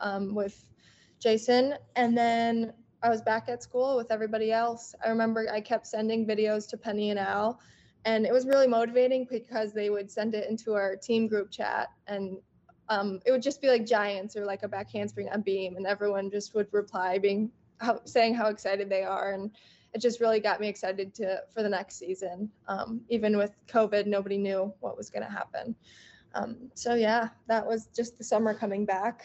um, 0.00 0.34
with 0.34 0.66
Jason, 1.20 1.74
and 1.96 2.16
then 2.16 2.72
I 3.02 3.08
was 3.08 3.22
back 3.22 3.48
at 3.48 3.62
school 3.62 3.96
with 3.96 4.10
everybody 4.10 4.50
else. 4.50 4.94
I 5.04 5.08
remember 5.08 5.46
I 5.52 5.60
kept 5.60 5.86
sending 5.86 6.26
videos 6.26 6.68
to 6.70 6.76
Penny 6.76 7.10
and 7.10 7.18
Al, 7.18 7.60
and 8.04 8.26
it 8.26 8.32
was 8.32 8.46
really 8.46 8.66
motivating 8.66 9.26
because 9.30 9.72
they 9.72 9.90
would 9.90 10.10
send 10.10 10.34
it 10.34 10.48
into 10.48 10.74
our 10.74 10.96
team 10.96 11.28
group 11.28 11.50
chat, 11.50 11.88
and 12.08 12.38
um, 12.88 13.20
it 13.24 13.30
would 13.30 13.42
just 13.42 13.60
be 13.60 13.68
like 13.68 13.86
giants 13.86 14.36
or 14.36 14.44
like 14.44 14.62
a 14.64 14.68
back 14.68 14.90
handspring 14.90 15.28
on 15.28 15.42
beam, 15.42 15.76
and 15.76 15.86
everyone 15.86 16.30
just 16.30 16.54
would 16.54 16.66
reply, 16.72 17.18
being 17.18 17.52
how, 17.80 18.00
saying 18.04 18.34
how 18.34 18.48
excited 18.48 18.88
they 18.88 19.04
are, 19.04 19.32
and 19.32 19.52
it 19.94 20.00
just 20.00 20.20
really 20.20 20.40
got 20.40 20.60
me 20.60 20.68
excited 20.68 21.14
to 21.14 21.42
for 21.52 21.62
the 21.62 21.68
next 21.68 21.98
season. 21.98 22.50
Um, 22.66 23.00
even 23.08 23.36
with 23.36 23.52
COVID, 23.68 24.06
nobody 24.06 24.38
knew 24.38 24.72
what 24.80 24.96
was 24.96 25.10
going 25.10 25.24
to 25.24 25.30
happen. 25.30 25.74
Um, 26.34 26.56
so 26.74 26.94
yeah, 26.94 27.28
that 27.46 27.66
was 27.66 27.88
just 27.94 28.18
the 28.18 28.24
summer 28.24 28.54
coming 28.54 28.84
back. 28.84 29.24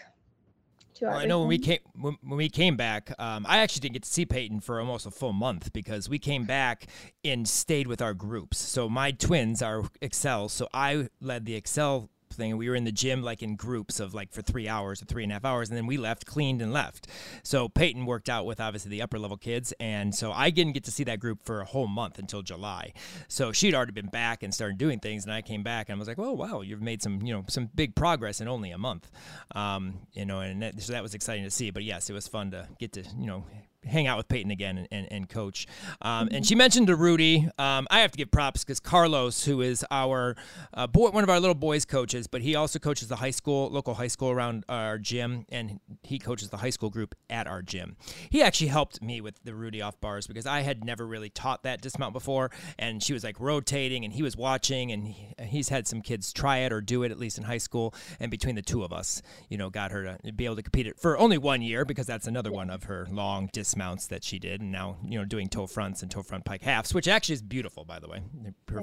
Well, 1.01 1.11
I 1.18 1.26
know 1.26 1.39
when 1.39 1.47
we 1.47 1.57
came 1.57 1.80
when, 1.99 2.18
when 2.22 2.38
we 2.38 2.49
came 2.49 2.78
back, 2.78 3.14
um, 3.20 3.45
I 3.47 3.59
actually 3.59 3.82
didn't 3.82 3.93
get 3.93 4.03
to 4.03 4.09
see 4.09 4.26
Peyton 4.26 4.59
for 4.59 4.80
almost 4.80 5.05
a 5.05 5.11
full 5.11 5.34
month 5.34 5.74
because 5.74 6.07
we 6.07 6.20
came 6.20 6.45
back 6.45 6.88
and 7.26 7.47
stayed 7.47 7.88
with 7.88 8.01
our 8.01 8.14
groups. 8.14 8.57
So 8.59 8.88
my 8.88 9.11
twins 9.11 9.61
are 9.61 9.84
Excel, 10.01 10.49
so 10.49 10.70
I 10.74 11.09
led 11.20 11.45
the 11.45 11.55
Excel 11.55 12.09
thing. 12.34 12.58
We 12.58 12.70
were 12.70 12.76
in 12.76 12.84
the 12.84 12.92
gym 12.92 13.24
like 13.24 13.42
in 13.42 13.56
groups 13.56 14.00
of 14.00 14.14
like 14.14 14.32
for 14.32 14.42
three 14.42 14.68
hours 14.68 15.02
or 15.02 15.06
three 15.06 15.24
and 15.24 15.32
a 15.32 15.36
half 15.36 15.46
hours, 15.46 15.70
and 15.70 15.78
then 15.78 15.88
we 15.88 15.98
left, 15.98 16.26
cleaned, 16.26 16.62
and 16.62 16.74
left. 16.74 17.08
So 17.44 17.70
Peyton 17.70 18.06
worked 18.06 18.30
out 18.30 18.46
with 18.46 18.60
obviously 18.60 18.90
the 18.90 19.02
upper 19.02 19.20
level 19.20 19.38
kids, 19.38 19.74
and 19.80 20.14
so 20.14 20.32
I 20.32 20.50
didn't 20.50 20.74
get 20.74 20.84
to 20.86 20.92
see 20.92 21.04
that 21.06 21.20
group 21.20 21.44
for 21.44 21.62
a 21.62 21.66
whole 21.66 21.88
month 21.88 22.20
until 22.20 22.42
July. 22.42 22.94
So 23.28 23.52
she'd 23.52 23.76
already 23.76 23.92
been 23.92 24.08
back 24.08 24.44
and 24.44 24.54
started 24.54 24.78
doing 24.78 25.00
things, 25.00 25.24
and 25.24 25.34
I 25.34 25.42
came 25.42 25.64
back 25.64 25.90
and 25.90 25.98
I 25.98 26.00
was 26.00 26.08
like, 26.08 26.20
oh 26.20 26.34
wow, 26.34 26.62
you've 26.62 26.82
made 26.82 27.02
some 27.02 27.22
you 27.22 27.34
know 27.34 27.46
some 27.48 27.70
big 27.74 27.96
progress 27.96 28.42
in 28.42 28.48
only 28.48 28.72
a 28.72 28.78
month. 28.78 29.10
Um, 29.56 30.00
you 30.14 30.26
know, 30.26 30.40
and 30.40 30.62
that, 30.62 30.82
so 30.82 30.94
that 30.94 31.04
was 31.04 31.14
exciting 31.14 31.44
to 31.44 31.52
see. 31.52 31.72
But 31.72 31.84
yes, 31.84 32.10
it 32.10 32.14
was 32.14 32.28
fun 32.28 32.52
to 32.52 32.68
get 32.80 32.94
to 32.94 33.04
you 33.18 33.28
know 33.28 33.46
hang 33.86 34.08
out 34.08 34.18
with 34.18 34.28
Peyton 34.28 34.52
again 34.52 34.78
and, 34.78 34.88
and, 34.92 35.08
and 35.12 35.30
coach. 35.30 35.68
Um, 36.02 36.30
and 36.32 36.46
she 36.46 36.56
mentioned 36.56 36.88
to 36.88 36.96
Rudy, 36.96 37.48
um, 37.58 37.88
I 37.90 38.00
have 38.00 38.12
to 38.12 38.18
give 38.18 38.32
props 38.32 38.64
because 38.64 38.80
Carlos, 38.80 39.46
who 39.46 39.62
is 39.62 39.86
our 39.92 40.36
uh, 40.74 40.88
boy, 40.88 41.10
one 41.10 41.24
of 41.24 41.30
our 41.30 41.40
little 41.40 41.56
boys 41.56 41.86
coaches, 41.86 42.28
but 42.28 42.42
he 42.42 42.56
also 42.56 42.80
coaches 42.80 43.08
the 43.08 43.18
high 43.18 43.32
school, 43.32 43.70
local 43.70 43.96
high 43.96 44.08
school 44.08 44.30
around 44.32 44.64
our 44.70 44.98
gym, 44.98 45.46
and 45.50 45.80
he 46.02 46.20
coaches 46.20 46.50
the 46.50 46.58
high 46.58 46.70
school 46.70 46.90
group 46.90 47.16
at 47.30 47.48
our 47.48 47.62
gym. 47.62 47.96
He 48.30 48.42
actually 48.42 48.68
helped 48.68 49.02
me 49.02 49.22
with 49.22 49.44
the 49.44 49.54
Rudy 49.54 49.82
off 49.82 50.00
bars 50.00 50.28
because 50.28 50.46
I 50.46 50.62
had 50.62 50.84
never 50.84 51.06
really 51.06 51.30
taught 51.30 51.64
that 51.64 51.82
dismount 51.82 52.14
before, 52.14 52.52
and 52.78 53.02
she 53.02 53.14
was 53.14 53.24
like 53.24 53.40
rotating, 53.40 54.04
and 54.04 54.14
he 54.14 54.24
was 54.24 54.38
watching, 54.38 54.92
and 54.92 55.08
he, 55.08 55.34
he's 55.42 55.70
had 55.70 55.88
some 55.88 56.02
kids 56.02 56.34
try 56.34 56.60
it 56.60 56.72
or 56.72 56.82
do 56.82 57.04
it 57.04 57.12
at 57.12 57.20
least 57.20 57.38
in 57.38 57.44
high 57.44 57.58
school, 57.58 57.94
and 58.20 58.32
between 58.32 58.56
the 58.56 58.62
two 58.62 58.84
of 58.84 58.94
us, 58.94 59.22
you 59.50 59.58
know, 59.58 59.70
got 59.70 59.92
her 59.92 60.18
to 60.24 60.34
be 60.34 60.46
able 60.46 60.56
to 60.56 60.64
compete 60.64 60.88
it 60.88 61.00
for 61.00 61.18
only 61.18 61.38
one 61.38 61.62
year 61.62 61.86
because 61.86 62.08
that's 62.08 62.28
another 62.28 62.52
one 62.52 62.70
of 62.70 62.84
her 62.84 63.08
long 63.12 63.50
dismounts 63.74 64.08
that 64.08 64.24
she 64.24 64.38
did, 64.38 64.62
and 64.62 64.72
now 64.72 64.98
you 65.04 65.18
know 65.18 65.26
doing 65.26 65.50
toe 65.50 65.66
fronts 65.66 66.02
and 66.02 66.12
toe 66.12 66.22
front 66.22 66.46
pike 66.46 66.62
halves, 66.62 66.94
which 66.94 67.08
actually 67.08 67.34
is 67.34 67.42
beautiful, 67.42 67.86
by 67.86 68.00
the 68.00 68.08
way. 68.08 68.22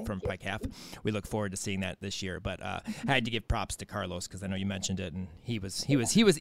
Front 0.05 0.23
pike 0.23 0.43
half. 0.43 0.61
We 1.03 1.11
look 1.11 1.25
forward 1.25 1.51
to 1.51 1.57
seeing 1.57 1.79
that 1.81 2.01
this 2.01 2.21
year. 2.21 2.39
But 2.39 2.61
uh, 2.61 2.79
I 3.07 3.13
had 3.13 3.25
to 3.25 3.31
give 3.31 3.47
props 3.47 3.75
to 3.77 3.85
Carlos 3.85 4.27
because 4.27 4.43
I 4.43 4.47
know 4.47 4.55
you 4.55 4.65
mentioned 4.65 4.99
it, 4.99 5.13
and 5.13 5.27
he 5.43 5.59
was 5.59 5.83
he 5.83 5.95
was 5.95 6.11
he 6.11 6.23
was 6.23 6.39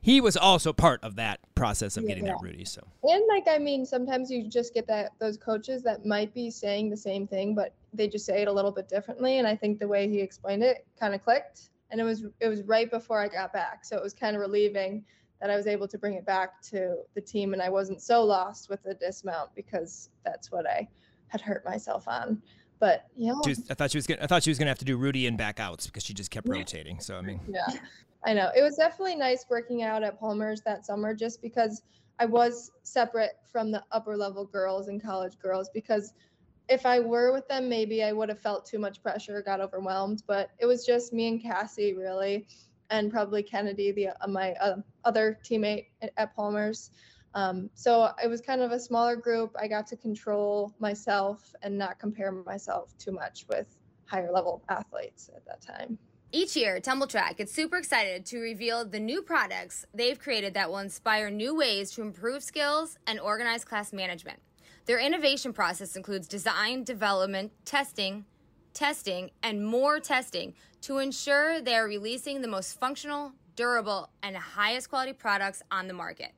he 0.00 0.20
was 0.20 0.36
also 0.36 0.72
part 0.72 1.02
of 1.02 1.16
that 1.16 1.40
process 1.54 1.96
of 1.96 2.06
getting 2.06 2.24
yeah. 2.24 2.32
that 2.32 2.42
Rudy. 2.42 2.64
So 2.64 2.86
and 3.02 3.24
like 3.28 3.48
I 3.48 3.58
mean, 3.58 3.84
sometimes 3.84 4.30
you 4.30 4.48
just 4.48 4.74
get 4.74 4.86
that 4.86 5.10
those 5.18 5.36
coaches 5.36 5.82
that 5.82 6.06
might 6.06 6.32
be 6.32 6.50
saying 6.50 6.90
the 6.90 6.96
same 6.96 7.26
thing, 7.26 7.54
but 7.54 7.74
they 7.92 8.06
just 8.06 8.26
say 8.26 8.42
it 8.42 8.48
a 8.48 8.52
little 8.52 8.72
bit 8.72 8.88
differently. 8.88 9.38
And 9.38 9.46
I 9.46 9.56
think 9.56 9.78
the 9.78 9.88
way 9.88 10.08
he 10.08 10.20
explained 10.20 10.62
it 10.62 10.86
kind 10.98 11.14
of 11.14 11.24
clicked. 11.24 11.70
And 11.90 12.00
it 12.00 12.04
was 12.04 12.24
it 12.40 12.48
was 12.48 12.62
right 12.62 12.90
before 12.90 13.20
I 13.20 13.28
got 13.28 13.52
back, 13.52 13.84
so 13.84 13.96
it 13.96 14.02
was 14.02 14.12
kind 14.12 14.36
of 14.36 14.40
relieving 14.42 15.04
that 15.40 15.50
I 15.50 15.56
was 15.56 15.66
able 15.66 15.86
to 15.88 15.98
bring 15.98 16.14
it 16.14 16.26
back 16.26 16.60
to 16.62 16.96
the 17.14 17.20
team 17.20 17.52
and 17.52 17.62
I 17.62 17.68
wasn't 17.68 18.02
so 18.02 18.24
lost 18.24 18.68
with 18.68 18.82
the 18.82 18.94
dismount 18.94 19.50
because 19.54 20.10
that's 20.24 20.50
what 20.50 20.68
I 20.68 20.88
had 21.28 21.40
hurt 21.40 21.64
myself 21.64 22.08
on. 22.08 22.42
But 22.80 23.06
yeah, 23.16 23.34
I 23.70 23.74
thought 23.74 23.90
she 23.90 23.98
was 23.98 24.06
gonna, 24.06 24.22
I 24.22 24.26
thought 24.26 24.42
she 24.42 24.50
was 24.50 24.58
gonna 24.58 24.70
have 24.70 24.78
to 24.78 24.84
do 24.84 24.96
Rudy 24.96 25.26
and 25.26 25.36
back 25.36 25.58
outs 25.58 25.86
because 25.86 26.04
she 26.04 26.14
just 26.14 26.30
kept 26.30 26.48
rotating. 26.48 27.00
So 27.00 27.16
I 27.16 27.22
mean, 27.22 27.40
yeah, 27.48 27.66
I 28.24 28.34
know 28.34 28.50
it 28.56 28.62
was 28.62 28.76
definitely 28.76 29.16
nice 29.16 29.44
working 29.50 29.82
out 29.82 30.02
at 30.02 30.18
Palmer's 30.18 30.60
that 30.62 30.86
summer 30.86 31.14
just 31.14 31.42
because 31.42 31.82
I 32.20 32.26
was 32.26 32.70
separate 32.82 33.38
from 33.50 33.70
the 33.70 33.82
upper 33.90 34.16
level 34.16 34.44
girls 34.44 34.88
and 34.88 35.02
college 35.02 35.38
girls 35.40 35.68
because 35.72 36.12
if 36.68 36.84
I 36.84 37.00
were 37.00 37.32
with 37.32 37.48
them, 37.48 37.68
maybe 37.68 38.04
I 38.04 38.12
would 38.12 38.28
have 38.28 38.40
felt 38.40 38.66
too 38.66 38.78
much 38.78 39.02
pressure, 39.02 39.42
got 39.42 39.60
overwhelmed. 39.60 40.22
But 40.26 40.50
it 40.58 40.66
was 40.66 40.84
just 40.84 41.12
me 41.12 41.28
and 41.28 41.42
Cassie 41.42 41.94
really 41.94 42.46
and 42.90 43.10
probably 43.10 43.42
Kennedy, 43.42 43.92
the 43.92 44.08
uh, 44.08 44.26
my 44.28 44.52
uh, 44.54 44.76
other 45.04 45.38
teammate 45.44 45.86
at, 46.16 46.34
Palmer's. 46.34 46.90
Um, 47.34 47.68
so 47.74 48.10
it 48.22 48.28
was 48.28 48.40
kind 48.40 48.62
of 48.62 48.72
a 48.72 48.80
smaller 48.80 49.16
group. 49.16 49.54
I 49.60 49.68
got 49.68 49.86
to 49.88 49.96
control 49.96 50.74
myself 50.78 51.54
and 51.62 51.76
not 51.76 51.98
compare 51.98 52.32
myself 52.32 52.96
too 52.98 53.12
much 53.12 53.44
with 53.48 53.66
higher 54.06 54.32
level 54.32 54.62
athletes 54.68 55.30
at 55.34 55.44
that 55.44 55.60
time. 55.60 55.98
Each 56.30 56.56
year, 56.56 56.78
Tumbl 56.78 57.08
Trak 57.08 57.38
gets 57.38 57.52
super 57.52 57.76
excited 57.78 58.26
to 58.26 58.38
reveal 58.38 58.84
the 58.84 59.00
new 59.00 59.22
products 59.22 59.86
they've 59.94 60.18
created 60.18 60.52
that 60.54 60.68
will 60.68 60.78
inspire 60.78 61.30
new 61.30 61.56
ways 61.56 61.90
to 61.92 62.02
improve 62.02 62.42
skills 62.42 62.98
and 63.06 63.18
organize 63.18 63.64
class 63.64 63.94
management. 63.94 64.40
Their 64.84 64.98
innovation 64.98 65.52
process 65.54 65.96
includes 65.96 66.28
design, 66.28 66.84
development, 66.84 67.52
testing, 67.64 68.26
testing, 68.78 69.30
and 69.42 69.66
more 69.66 69.98
testing 69.98 70.54
to 70.80 70.98
ensure 70.98 71.60
they 71.60 71.74
are 71.74 71.88
releasing 71.88 72.40
the 72.40 72.46
most 72.46 72.78
functional, 72.78 73.32
durable, 73.56 74.08
and 74.22 74.36
highest 74.36 74.88
quality 74.88 75.12
products 75.12 75.62
on 75.72 75.88
the 75.88 75.94
market. 75.94 76.30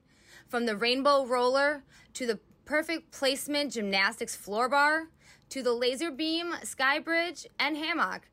From 0.48 0.64
the 0.64 0.74
rainbow 0.74 1.26
roller 1.26 1.84
to 2.14 2.26
the 2.26 2.38
perfect 2.64 3.12
placement 3.12 3.72
gymnastics 3.72 4.34
floor 4.34 4.70
bar 4.70 5.08
to 5.50 5.62
the 5.62 5.74
laser 5.74 6.10
beam, 6.10 6.54
sky 6.64 6.98
bridge, 6.98 7.46
and 7.58 7.76
hammock, 7.76 8.30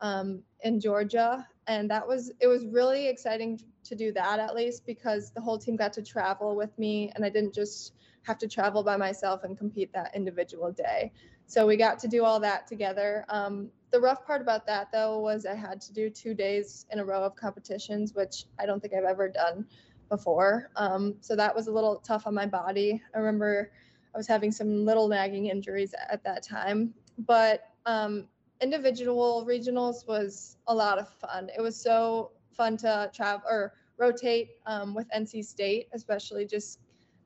um, 0.00 0.42
in 0.62 0.78
Georgia, 0.78 1.46
and 1.66 1.90
that 1.90 2.06
was 2.06 2.30
it 2.40 2.46
was 2.46 2.64
really 2.66 3.08
exciting 3.08 3.60
to 3.82 3.96
do 3.96 4.12
that 4.12 4.38
at 4.38 4.54
least 4.54 4.86
because 4.86 5.32
the 5.32 5.40
whole 5.40 5.58
team 5.58 5.76
got 5.76 5.92
to 5.94 6.02
travel 6.02 6.54
with 6.54 6.78
me, 6.78 7.10
and 7.16 7.24
I 7.24 7.28
didn't 7.28 7.54
just 7.54 7.94
have 8.22 8.38
to 8.38 8.48
travel 8.48 8.82
by 8.82 8.96
myself 8.96 9.42
and 9.44 9.58
compete 9.58 9.92
that 9.92 10.14
individual 10.14 10.70
day. 10.70 11.12
So 11.46 11.66
we 11.66 11.76
got 11.76 11.98
to 12.00 12.08
do 12.08 12.24
all 12.24 12.40
that 12.40 12.66
together. 12.66 13.24
Um, 13.28 13.70
the 13.92 14.00
rough 14.00 14.26
part 14.26 14.42
about 14.42 14.66
that 14.66 14.90
though 14.92 15.20
was 15.20 15.46
I 15.46 15.54
had 15.54 15.80
to 15.82 15.92
do 15.92 16.10
two 16.10 16.34
days 16.34 16.86
in 16.90 16.98
a 16.98 17.04
row 17.04 17.22
of 17.22 17.36
competitions, 17.36 18.14
which 18.14 18.46
I 18.58 18.66
don't 18.66 18.80
think 18.80 18.94
I've 18.94 19.04
ever 19.04 19.28
done 19.28 19.66
before. 20.08 20.70
Um, 20.76 21.14
so 21.20 21.36
that 21.36 21.54
was 21.54 21.66
a 21.66 21.72
little 21.72 21.96
tough 21.96 22.26
on 22.26 22.34
my 22.34 22.46
body. 22.46 23.02
I 23.14 23.18
remember 23.18 23.72
I 24.14 24.18
was 24.18 24.26
having 24.26 24.52
some 24.52 24.84
little 24.84 25.08
nagging 25.08 25.46
injuries 25.46 25.94
at 26.08 26.22
that 26.24 26.42
time, 26.42 26.94
but 27.18 27.70
um, 27.84 28.26
individual 28.60 29.44
regionals 29.48 30.06
was 30.06 30.56
a 30.66 30.74
lot 30.74 30.98
of 30.98 31.08
fun. 31.08 31.50
It 31.56 31.60
was 31.60 31.80
so 31.80 32.32
fun 32.52 32.76
to 32.78 33.10
travel 33.14 33.46
or 33.48 33.74
rotate 33.98 34.50
um, 34.66 34.94
with 34.94 35.06
NC 35.14 35.44
State, 35.44 35.88
especially 35.92 36.46
just 36.46 36.80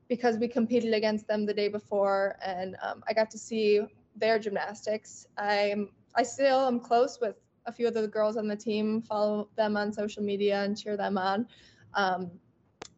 because 0.07 0.37
we 0.37 0.47
competed 0.47 0.93
against 0.93 1.27
them 1.27 1.45
the 1.45 1.53
day 1.53 1.69
before, 1.69 2.35
and 2.45 2.75
um, 2.81 3.01
I 3.07 3.13
got 3.13 3.31
to 3.31 3.37
see 3.37 3.81
their 4.15 4.39
gymnastics. 4.39 5.27
I'm 5.37 5.89
I 6.15 6.23
still 6.23 6.67
am 6.67 6.79
close 6.79 7.19
with 7.21 7.37
a 7.65 7.71
few 7.71 7.87
of 7.87 7.93
the 7.93 8.07
girls 8.07 8.35
on 8.35 8.47
the 8.47 8.55
team. 8.55 9.01
Follow 9.01 9.47
them 9.55 9.77
on 9.77 9.93
social 9.93 10.21
media 10.23 10.63
and 10.63 10.77
cheer 10.77 10.97
them 10.97 11.17
on. 11.17 11.47
Um, 11.93 12.31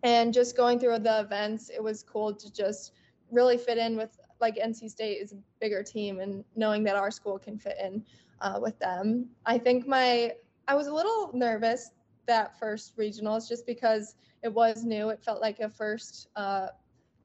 and 0.03 0.33
just 0.33 0.55
going 0.55 0.79
through 0.79 0.99
the 0.99 1.21
events, 1.21 1.69
it 1.69 1.81
was 1.81 2.03
cool 2.03 2.33
to 2.33 2.53
just 2.53 2.91
really 3.31 3.57
fit 3.57 3.77
in 3.77 3.97
with 3.97 4.17
like 4.39 4.57
NC 4.57 4.89
State 4.89 5.21
is 5.21 5.31
a 5.31 5.37
bigger 5.59 5.81
team, 5.81 6.19
and 6.19 6.43
knowing 6.55 6.83
that 6.83 6.95
our 6.95 7.09
school 7.09 7.39
can 7.39 7.57
fit 7.57 7.77
in 7.81 8.03
uh, 8.41 8.59
with 8.61 8.77
them. 8.79 9.29
I 9.45 9.57
think 9.57 9.87
my 9.87 10.33
I 10.67 10.75
was 10.75 10.87
a 10.87 10.93
little 10.93 11.31
nervous 11.33 11.91
that 12.25 12.57
first 12.59 12.97
regionals 12.97 13.49
just 13.49 13.65
because 13.65 14.15
it 14.43 14.53
was 14.53 14.83
new. 14.83 15.09
It 15.09 15.23
felt 15.23 15.41
like 15.41 15.59
a 15.59 15.69
first 15.69 16.27
uh, 16.35 16.67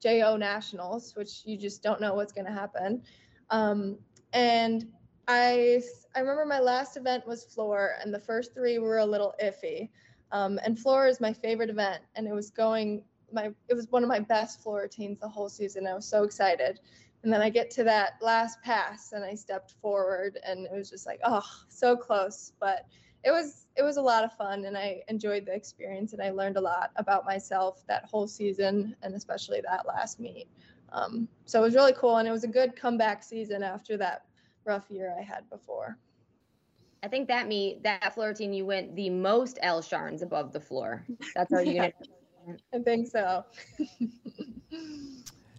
JO 0.01 0.37
nationals, 0.37 1.15
which 1.15 1.41
you 1.45 1.57
just 1.57 1.83
don't 1.83 2.01
know 2.01 2.13
what's 2.13 2.33
going 2.33 2.45
to 2.45 2.51
happen. 2.51 3.03
Um, 3.49 3.97
and 4.33 4.87
I 5.27 5.81
I 6.15 6.19
remember 6.21 6.45
my 6.45 6.59
last 6.59 6.97
event 6.97 7.27
was 7.27 7.43
floor, 7.43 7.95
and 8.01 8.13
the 8.13 8.19
first 8.19 8.53
three 8.53 8.79
were 8.79 8.99
a 8.99 9.05
little 9.05 9.35
iffy. 9.43 9.89
Um, 10.31 10.59
and 10.63 10.77
floor 10.77 11.07
is 11.07 11.19
my 11.19 11.33
favorite 11.33 11.69
event, 11.69 12.03
and 12.15 12.27
it 12.27 12.33
was 12.33 12.49
going 12.49 13.03
my 13.31 13.51
it 13.67 13.73
was 13.73 13.87
one 13.89 14.03
of 14.03 14.09
my 14.09 14.19
best 14.19 14.61
floor 14.61 14.81
routines 14.81 15.19
the 15.19 15.27
whole 15.27 15.49
season. 15.49 15.87
I 15.87 15.93
was 15.93 16.05
so 16.05 16.23
excited. 16.23 16.79
And 17.21 17.33
then 17.33 17.41
I 17.41 17.49
get 17.49 17.69
to 17.71 17.83
that 17.83 18.13
last 18.21 18.61
pass, 18.61 19.11
and 19.11 19.25
I 19.25 19.35
stepped 19.35 19.73
forward, 19.81 20.39
and 20.45 20.65
it 20.65 20.71
was 20.71 20.89
just 20.89 21.05
like, 21.05 21.19
oh, 21.25 21.43
so 21.67 21.97
close. 21.97 22.53
But 22.59 22.85
it 23.25 23.31
was 23.31 23.65
it 23.75 23.83
was 23.83 23.97
a 23.97 24.01
lot 24.01 24.23
of 24.23 24.31
fun, 24.33 24.65
and 24.65 24.77
I 24.77 25.01
enjoyed 25.09 25.45
the 25.45 25.53
experience, 25.53 26.13
and 26.13 26.21
I 26.21 26.29
learned 26.29 26.57
a 26.57 26.61
lot 26.61 26.91
about 26.95 27.25
myself 27.25 27.83
that 27.87 28.05
whole 28.05 28.27
season, 28.27 28.95
and 29.03 29.13
especially 29.15 29.61
that 29.61 29.85
last 29.85 30.19
meet. 30.19 30.47
Um, 30.91 31.27
so 31.45 31.59
it 31.59 31.63
was 31.63 31.75
really 31.75 31.93
cool, 31.93 32.17
and 32.17 32.27
it 32.27 32.31
was 32.31 32.45
a 32.45 32.47
good 32.47 32.75
comeback 32.75 33.21
season 33.23 33.63
after 33.63 33.97
that 33.97 34.25
rough 34.63 34.89
year 34.89 35.13
I 35.17 35.21
had 35.21 35.49
before. 35.49 35.97
I 37.01 37.07
think 37.07 37.27
that 37.27 37.47
me 37.47 37.79
that 37.83 38.13
floor 38.13 38.29
routine 38.29 38.53
you 38.53 38.65
went 38.65 38.95
the 38.95 39.09
most 39.09 39.57
Al 39.61 39.81
Sharns 39.81 40.21
above 40.21 40.51
the 40.51 40.59
floor. 40.59 41.05
That's 41.35 41.51
our 41.53 41.63
unit. 41.63 41.95
I 42.73 42.79
think 42.79 43.07
so. 43.07 43.45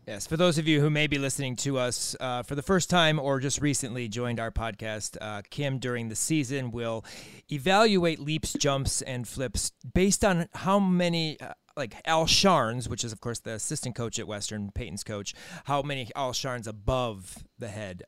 Yes, 0.06 0.26
for 0.26 0.36
those 0.36 0.58
of 0.58 0.66
you 0.66 0.80
who 0.80 0.90
may 0.90 1.06
be 1.06 1.18
listening 1.18 1.54
to 1.56 1.78
us 1.78 2.16
uh, 2.18 2.42
for 2.42 2.56
the 2.56 2.62
first 2.62 2.90
time 2.90 3.20
or 3.20 3.38
just 3.38 3.60
recently 3.60 4.08
joined 4.08 4.40
our 4.40 4.50
podcast, 4.50 5.16
uh, 5.20 5.42
Kim 5.50 5.78
during 5.78 6.08
the 6.08 6.16
season 6.16 6.72
will 6.72 7.04
evaluate 7.52 8.18
leaps, 8.18 8.52
jumps, 8.54 9.02
and 9.02 9.28
flips 9.28 9.70
based 9.94 10.24
on 10.24 10.48
how 10.54 10.78
many. 10.78 11.38
Uh, 11.40 11.52
like 11.76 11.94
Al 12.04 12.26
Sharns, 12.26 12.88
which 12.88 13.04
is 13.04 13.12
of 13.12 13.20
course 13.20 13.38
the 13.38 13.52
assistant 13.52 13.94
coach 13.94 14.18
at 14.18 14.26
Western, 14.26 14.70
Peyton's 14.72 15.04
coach, 15.04 15.32
how 15.64 15.80
many 15.80 16.10
Al 16.16 16.32
Sharns 16.32 16.66
above 16.66 17.44
the 17.58 17.68
head 17.68 18.02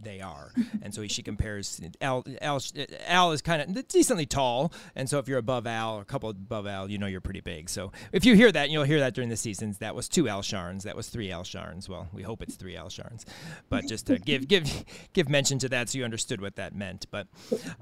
they 0.00 0.20
are. 0.20 0.52
And 0.82 0.94
so 0.94 1.06
she 1.06 1.22
compares 1.22 1.80
Al. 2.00 2.24
Al, 2.40 2.60
Al 3.06 3.32
is 3.32 3.42
kind 3.42 3.62
of 3.76 3.88
decently 3.88 4.26
tall, 4.26 4.72
and 4.94 5.08
so 5.08 5.18
if 5.18 5.28
you're 5.28 5.38
above 5.38 5.66
Al, 5.66 5.96
or 5.96 6.02
a 6.02 6.04
couple 6.04 6.30
above 6.30 6.66
Al, 6.66 6.90
you 6.90 6.98
know 6.98 7.06
you're 7.06 7.20
pretty 7.20 7.40
big. 7.40 7.68
So 7.68 7.92
if 8.12 8.24
you 8.24 8.34
hear 8.34 8.52
that, 8.52 8.70
you'll 8.70 8.84
hear 8.84 9.00
that 9.00 9.14
during 9.14 9.30
the 9.30 9.36
seasons. 9.36 9.78
That 9.78 9.94
was 9.94 10.08
two 10.08 10.28
Al 10.28 10.42
Sharns. 10.42 10.82
That 10.82 10.96
was 10.96 11.08
three 11.08 11.30
Al 11.30 11.42
Sharns. 11.42 11.88
Well, 11.88 12.08
we 12.12 12.22
hope 12.22 12.42
it's 12.42 12.56
three 12.56 12.76
Al 12.76 12.88
Sharns, 12.88 13.24
but 13.68 13.86
just 13.86 14.06
to 14.06 14.18
give 14.18 14.48
give 14.48 14.84
give 15.12 15.28
mention 15.28 15.58
to 15.60 15.68
that, 15.70 15.88
so 15.88 15.98
you 15.98 16.04
understood 16.04 16.40
what 16.40 16.56
that 16.56 16.74
meant. 16.74 17.06
But 17.10 17.26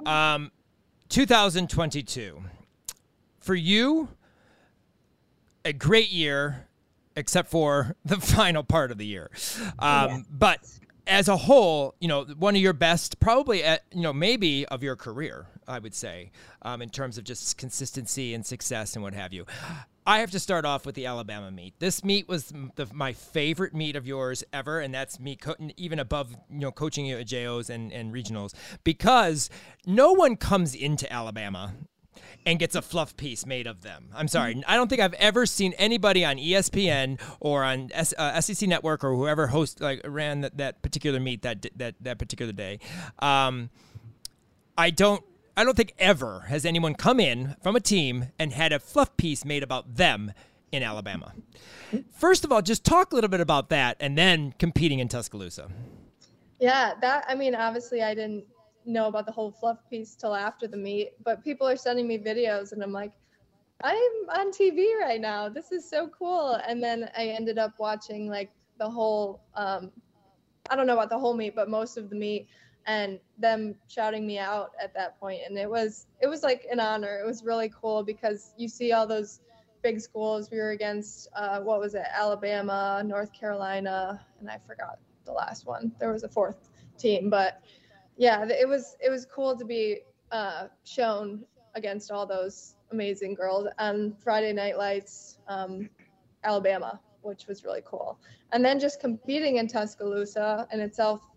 um, 0.04 0.50
2022 1.08 2.42
for 3.40 3.54
you, 3.54 4.08
a 5.64 5.72
great 5.72 6.10
year 6.10 6.66
except 7.16 7.50
for 7.50 7.96
the 8.04 8.16
final 8.20 8.62
part 8.62 8.90
of 8.90 8.98
the 8.98 9.06
year. 9.06 9.30
Um, 9.78 10.08
yeah. 10.08 10.18
But 10.30 10.60
as 11.06 11.28
a 11.28 11.36
whole, 11.36 11.94
you 12.00 12.08
know, 12.08 12.24
one 12.24 12.56
of 12.56 12.62
your 12.62 12.72
best, 12.72 13.20
probably, 13.20 13.62
at, 13.62 13.84
you 13.92 14.02
know, 14.02 14.12
maybe 14.12 14.66
of 14.66 14.82
your 14.82 14.96
career, 14.96 15.46
I 15.68 15.78
would 15.78 15.94
say, 15.94 16.30
um, 16.62 16.82
in 16.82 16.90
terms 16.90 17.18
of 17.18 17.24
just 17.24 17.56
consistency 17.56 18.34
and 18.34 18.44
success 18.44 18.94
and 18.94 19.02
what 19.02 19.14
have 19.14 19.32
you. 19.32 19.46
I 20.08 20.20
have 20.20 20.30
to 20.32 20.40
start 20.40 20.64
off 20.64 20.86
with 20.86 20.94
the 20.94 21.06
Alabama 21.06 21.50
meet. 21.50 21.74
This 21.80 22.04
meet 22.04 22.28
was 22.28 22.52
the, 22.76 22.86
my 22.92 23.12
favorite 23.12 23.74
meet 23.74 23.96
of 23.96 24.06
yours 24.06 24.44
ever, 24.52 24.78
and 24.78 24.94
that's 24.94 25.18
me 25.18 25.34
co- 25.34 25.56
even 25.76 25.98
above 25.98 26.30
you 26.48 26.60
know 26.60 26.70
coaching 26.70 27.06
you 27.06 27.18
at 27.18 27.26
JOs 27.26 27.70
and, 27.70 27.92
and 27.92 28.14
regionals 28.14 28.54
because 28.84 29.50
no 29.84 30.12
one 30.12 30.36
comes 30.36 30.76
into 30.76 31.12
Alabama 31.12 31.74
and 32.44 32.58
gets 32.58 32.74
a 32.74 32.82
fluff 32.82 33.16
piece 33.16 33.46
made 33.46 33.66
of 33.66 33.82
them. 33.82 34.08
I'm 34.14 34.28
sorry. 34.28 34.62
I 34.66 34.76
don't 34.76 34.88
think 34.88 35.00
I've 35.00 35.14
ever 35.14 35.46
seen 35.46 35.72
anybody 35.74 36.24
on 36.24 36.36
ESPN 36.36 37.20
or 37.40 37.64
on 37.64 37.90
S, 37.92 38.14
uh, 38.16 38.40
SEC 38.40 38.68
Network 38.68 39.04
or 39.04 39.14
whoever 39.14 39.48
host 39.48 39.80
like 39.80 40.00
ran 40.04 40.42
that, 40.42 40.56
that 40.58 40.82
particular 40.82 41.20
meet 41.20 41.42
that 41.42 41.66
that 41.76 41.94
that 42.00 42.18
particular 42.18 42.52
day. 42.52 42.78
Um, 43.18 43.70
I 44.78 44.90
don't 44.90 45.24
I 45.56 45.64
don't 45.64 45.76
think 45.76 45.94
ever 45.98 46.40
has 46.48 46.66
anyone 46.66 46.94
come 46.94 47.18
in 47.18 47.56
from 47.62 47.76
a 47.76 47.80
team 47.80 48.26
and 48.38 48.52
had 48.52 48.72
a 48.72 48.78
fluff 48.78 49.16
piece 49.16 49.44
made 49.44 49.62
about 49.62 49.96
them 49.96 50.32
in 50.70 50.82
Alabama. 50.82 51.32
First 52.12 52.44
of 52.44 52.52
all, 52.52 52.60
just 52.60 52.84
talk 52.84 53.12
a 53.12 53.14
little 53.14 53.30
bit 53.30 53.40
about 53.40 53.70
that 53.70 53.96
and 54.00 54.18
then 54.18 54.52
competing 54.58 54.98
in 54.98 55.08
Tuscaloosa. 55.08 55.70
Yeah, 56.60 56.94
that 57.00 57.24
I 57.28 57.34
mean, 57.34 57.54
obviously 57.54 58.02
I 58.02 58.14
didn't 58.14 58.44
know 58.86 59.08
about 59.08 59.26
the 59.26 59.32
whole 59.32 59.50
fluff 59.50 59.78
piece 59.90 60.14
till 60.14 60.34
after 60.34 60.66
the 60.66 60.76
meet, 60.76 61.12
but 61.24 61.42
people 61.42 61.68
are 61.68 61.76
sending 61.76 62.06
me 62.06 62.18
videos 62.18 62.72
and 62.72 62.82
I'm 62.82 62.92
like, 62.92 63.12
I'm 63.82 63.94
on 64.30 64.52
TV 64.52 64.98
right 65.00 65.20
now. 65.20 65.48
This 65.48 65.72
is 65.72 65.88
so 65.88 66.08
cool. 66.08 66.60
And 66.66 66.82
then 66.82 67.10
I 67.16 67.26
ended 67.26 67.58
up 67.58 67.74
watching 67.78 68.28
like 68.28 68.50
the 68.78 68.88
whole 68.88 69.42
um 69.54 69.90
I 70.68 70.76
don't 70.76 70.86
know 70.86 70.94
about 70.94 71.10
the 71.10 71.18
whole 71.18 71.34
meet, 71.34 71.54
but 71.54 71.68
most 71.68 71.96
of 71.96 72.10
the 72.10 72.16
meet 72.16 72.48
and 72.86 73.18
them 73.38 73.74
shouting 73.88 74.26
me 74.26 74.38
out 74.38 74.70
at 74.80 74.94
that 74.94 75.18
point. 75.18 75.40
and 75.46 75.58
it 75.58 75.68
was 75.68 76.06
it 76.20 76.28
was 76.28 76.42
like 76.42 76.66
an 76.70 76.80
honor. 76.80 77.18
It 77.22 77.26
was 77.26 77.44
really 77.44 77.70
cool 77.80 78.02
because 78.02 78.52
you 78.56 78.68
see 78.68 78.92
all 78.92 79.06
those 79.06 79.40
big 79.82 80.00
schools. 80.00 80.50
We 80.50 80.58
were 80.58 80.70
against 80.70 81.28
uh, 81.34 81.60
what 81.60 81.80
was 81.80 81.94
it? 81.94 82.04
Alabama, 82.12 83.02
North 83.04 83.32
Carolina, 83.32 84.24
and 84.40 84.50
I 84.50 84.58
forgot 84.66 84.98
the 85.24 85.32
last 85.32 85.66
one. 85.66 85.92
There 85.98 86.12
was 86.12 86.24
a 86.24 86.28
fourth 86.28 86.70
team, 86.96 87.28
but 87.28 87.60
yeah, 88.16 88.46
it 88.48 88.68
was 88.68 88.96
it 89.00 89.10
was 89.10 89.26
cool 89.26 89.56
to 89.56 89.64
be 89.64 90.00
uh, 90.32 90.66
shown 90.84 91.44
against 91.74 92.10
all 92.10 92.26
those 92.26 92.76
amazing 92.90 93.34
girls 93.34 93.68
on 93.78 94.16
Friday 94.22 94.52
Night 94.52 94.78
Lights, 94.78 95.38
um, 95.48 95.88
Alabama, 96.44 97.00
which 97.22 97.46
was 97.46 97.64
really 97.64 97.82
cool. 97.84 98.18
And 98.52 98.64
then 98.64 98.80
just 98.80 99.00
competing 99.00 99.56
in 99.56 99.68
Tuscaloosa 99.68 100.66
in 100.72 100.80
itself, 100.80 101.28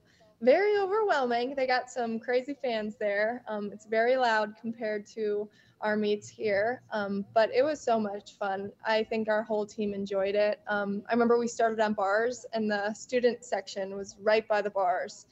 very 0.41 0.77
overwhelming. 0.77 1.55
They 1.55 1.67
got 1.67 1.89
some 1.89 2.19
crazy 2.19 2.55
fans 2.61 2.95
there. 2.97 3.43
Um, 3.47 3.71
it's 3.73 3.86
very 3.86 4.15
loud 4.15 4.55
compared 4.61 5.05
to 5.07 5.49
our 5.82 5.95
meets 5.95 6.27
here, 6.27 6.82
um, 6.91 7.25
but 7.34 7.49
it 7.53 7.63
was 7.63 7.80
so 7.80 7.99
much 7.99 8.34
fun. 8.38 8.71
I 8.86 9.03
think 9.03 9.30
our 9.30 9.43
whole 9.43 9.65
team 9.65 9.93
enjoyed 9.93 10.36
it. 10.36 10.59
Um, 10.67 11.03
I 11.09 11.13
remember 11.13 11.38
we 11.38 11.47
started 11.47 11.80
on 11.80 11.93
bars, 11.93 12.45
and 12.53 12.69
the 12.69 12.93
student 12.93 13.45
section 13.45 13.95
was 13.95 14.17
right 14.21 14.45
by 14.47 14.61
the 14.61 14.69
bars, 14.69 15.25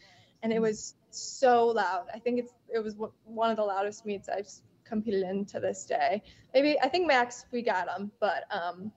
and 0.43 0.53
it 0.53 0.61
was 0.61 0.95
so 1.11 1.67
loud. 1.67 2.05
I 2.13 2.19
think 2.19 2.39
it's 2.39 2.53
it 2.73 2.83
was 2.83 2.95
one 3.25 3.49
of 3.49 3.57
the 3.57 3.63
loudest 3.63 4.05
meets 4.05 4.29
I've 4.29 4.49
competed 4.83 5.23
in 5.23 5.45
to 5.45 5.59
this 5.59 5.85
day. 5.85 6.23
Maybe 6.53 6.79
I 6.79 6.87
think 6.87 7.09
MACs 7.09 7.45
we 7.51 7.61
got 7.61 7.87
them, 7.87 8.11
but 8.19 8.43
um, 8.51 8.91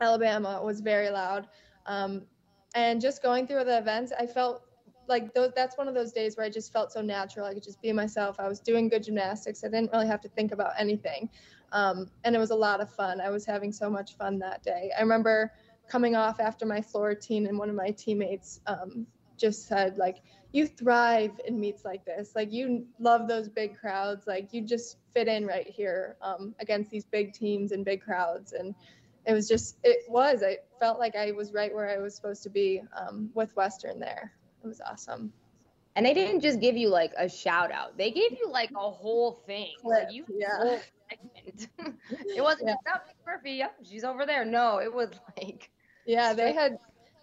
Alabama 0.00 0.60
was 0.62 0.80
very 0.80 1.10
loud. 1.10 1.48
Um, 1.86 2.22
and 2.74 3.00
just 3.00 3.22
going 3.22 3.46
through 3.46 3.64
the 3.64 3.78
events, 3.78 4.12
I 4.18 4.26
felt 4.26 4.62
like 5.08 5.32
those, 5.32 5.52
that's 5.56 5.78
one 5.78 5.88
of 5.88 5.94
those 5.94 6.12
days 6.12 6.36
where 6.36 6.44
I 6.44 6.50
just 6.50 6.72
felt 6.72 6.92
so 6.92 7.00
natural. 7.00 7.46
I 7.46 7.54
could 7.54 7.62
just 7.62 7.80
be 7.80 7.92
myself. 7.92 8.38
I 8.38 8.48
was 8.48 8.60
doing 8.60 8.88
good 8.88 9.02
gymnastics. 9.02 9.64
I 9.64 9.68
didn't 9.68 9.90
really 9.92 10.06
have 10.06 10.20
to 10.20 10.28
think 10.28 10.52
about 10.52 10.72
anything. 10.78 11.30
Um, 11.72 12.10
and 12.24 12.34
it 12.36 12.38
was 12.38 12.50
a 12.50 12.54
lot 12.54 12.80
of 12.80 12.90
fun. 12.90 13.20
I 13.20 13.30
was 13.30 13.44
having 13.44 13.72
so 13.72 13.88
much 13.90 14.16
fun 14.16 14.38
that 14.40 14.62
day. 14.62 14.90
I 14.96 15.00
remember 15.00 15.52
coming 15.88 16.14
off 16.14 16.40
after 16.40 16.66
my 16.66 16.80
floor 16.80 17.08
routine 17.08 17.46
and 17.46 17.58
one 17.58 17.70
of 17.70 17.74
my 17.74 17.90
teammates 17.90 18.60
um, 18.66 19.06
just 19.38 19.66
said 19.66 19.96
like, 19.96 20.18
you 20.52 20.66
thrive 20.66 21.32
in 21.46 21.60
meets 21.60 21.84
like 21.84 22.04
this. 22.04 22.32
Like 22.34 22.52
you 22.52 22.86
love 22.98 23.28
those 23.28 23.48
big 23.48 23.78
crowds. 23.78 24.26
Like 24.26 24.52
you 24.52 24.62
just 24.62 24.98
fit 25.14 25.28
in 25.28 25.46
right 25.46 25.66
here 25.66 26.16
um, 26.22 26.54
against 26.60 26.90
these 26.90 27.04
big 27.04 27.32
teams 27.32 27.72
and 27.72 27.84
big 27.84 28.00
crowds. 28.00 28.52
And 28.52 28.74
it 29.26 29.34
was 29.34 29.46
just, 29.46 29.76
it 29.84 30.04
was, 30.08 30.42
I 30.42 30.58
felt 30.80 30.98
like 30.98 31.16
I 31.16 31.32
was 31.32 31.52
right 31.52 31.74
where 31.74 31.90
I 31.90 31.98
was 31.98 32.14
supposed 32.14 32.42
to 32.44 32.50
be 32.50 32.82
um, 32.96 33.30
with 33.34 33.54
Western 33.56 33.98
there. 33.98 34.32
It 34.64 34.66
was 34.66 34.80
awesome. 34.80 35.32
And 35.96 36.06
they 36.06 36.14
didn't 36.14 36.42
just 36.42 36.60
give 36.60 36.76
you 36.76 36.90
like 36.90 37.12
a 37.18 37.28
shout 37.28 37.72
out; 37.72 37.98
they 37.98 38.12
gave 38.12 38.30
you 38.30 38.48
like 38.48 38.70
a 38.70 38.90
whole 38.90 39.42
thing. 39.46 39.72
Like 39.82 40.12
you, 40.12 40.24
yeah. 40.30 40.78
it 41.48 42.40
wasn't 42.40 42.68
yeah. 42.68 42.74
just 42.86 43.02
oh, 43.08 43.12
Murphy. 43.26 43.54
Yep, 43.54 43.78
she's 43.82 44.04
over 44.04 44.24
there. 44.24 44.44
No, 44.44 44.78
it 44.78 44.94
was 44.94 45.10
like. 45.42 45.70
Yeah, 46.06 46.34
they 46.34 46.52
had 46.52 46.78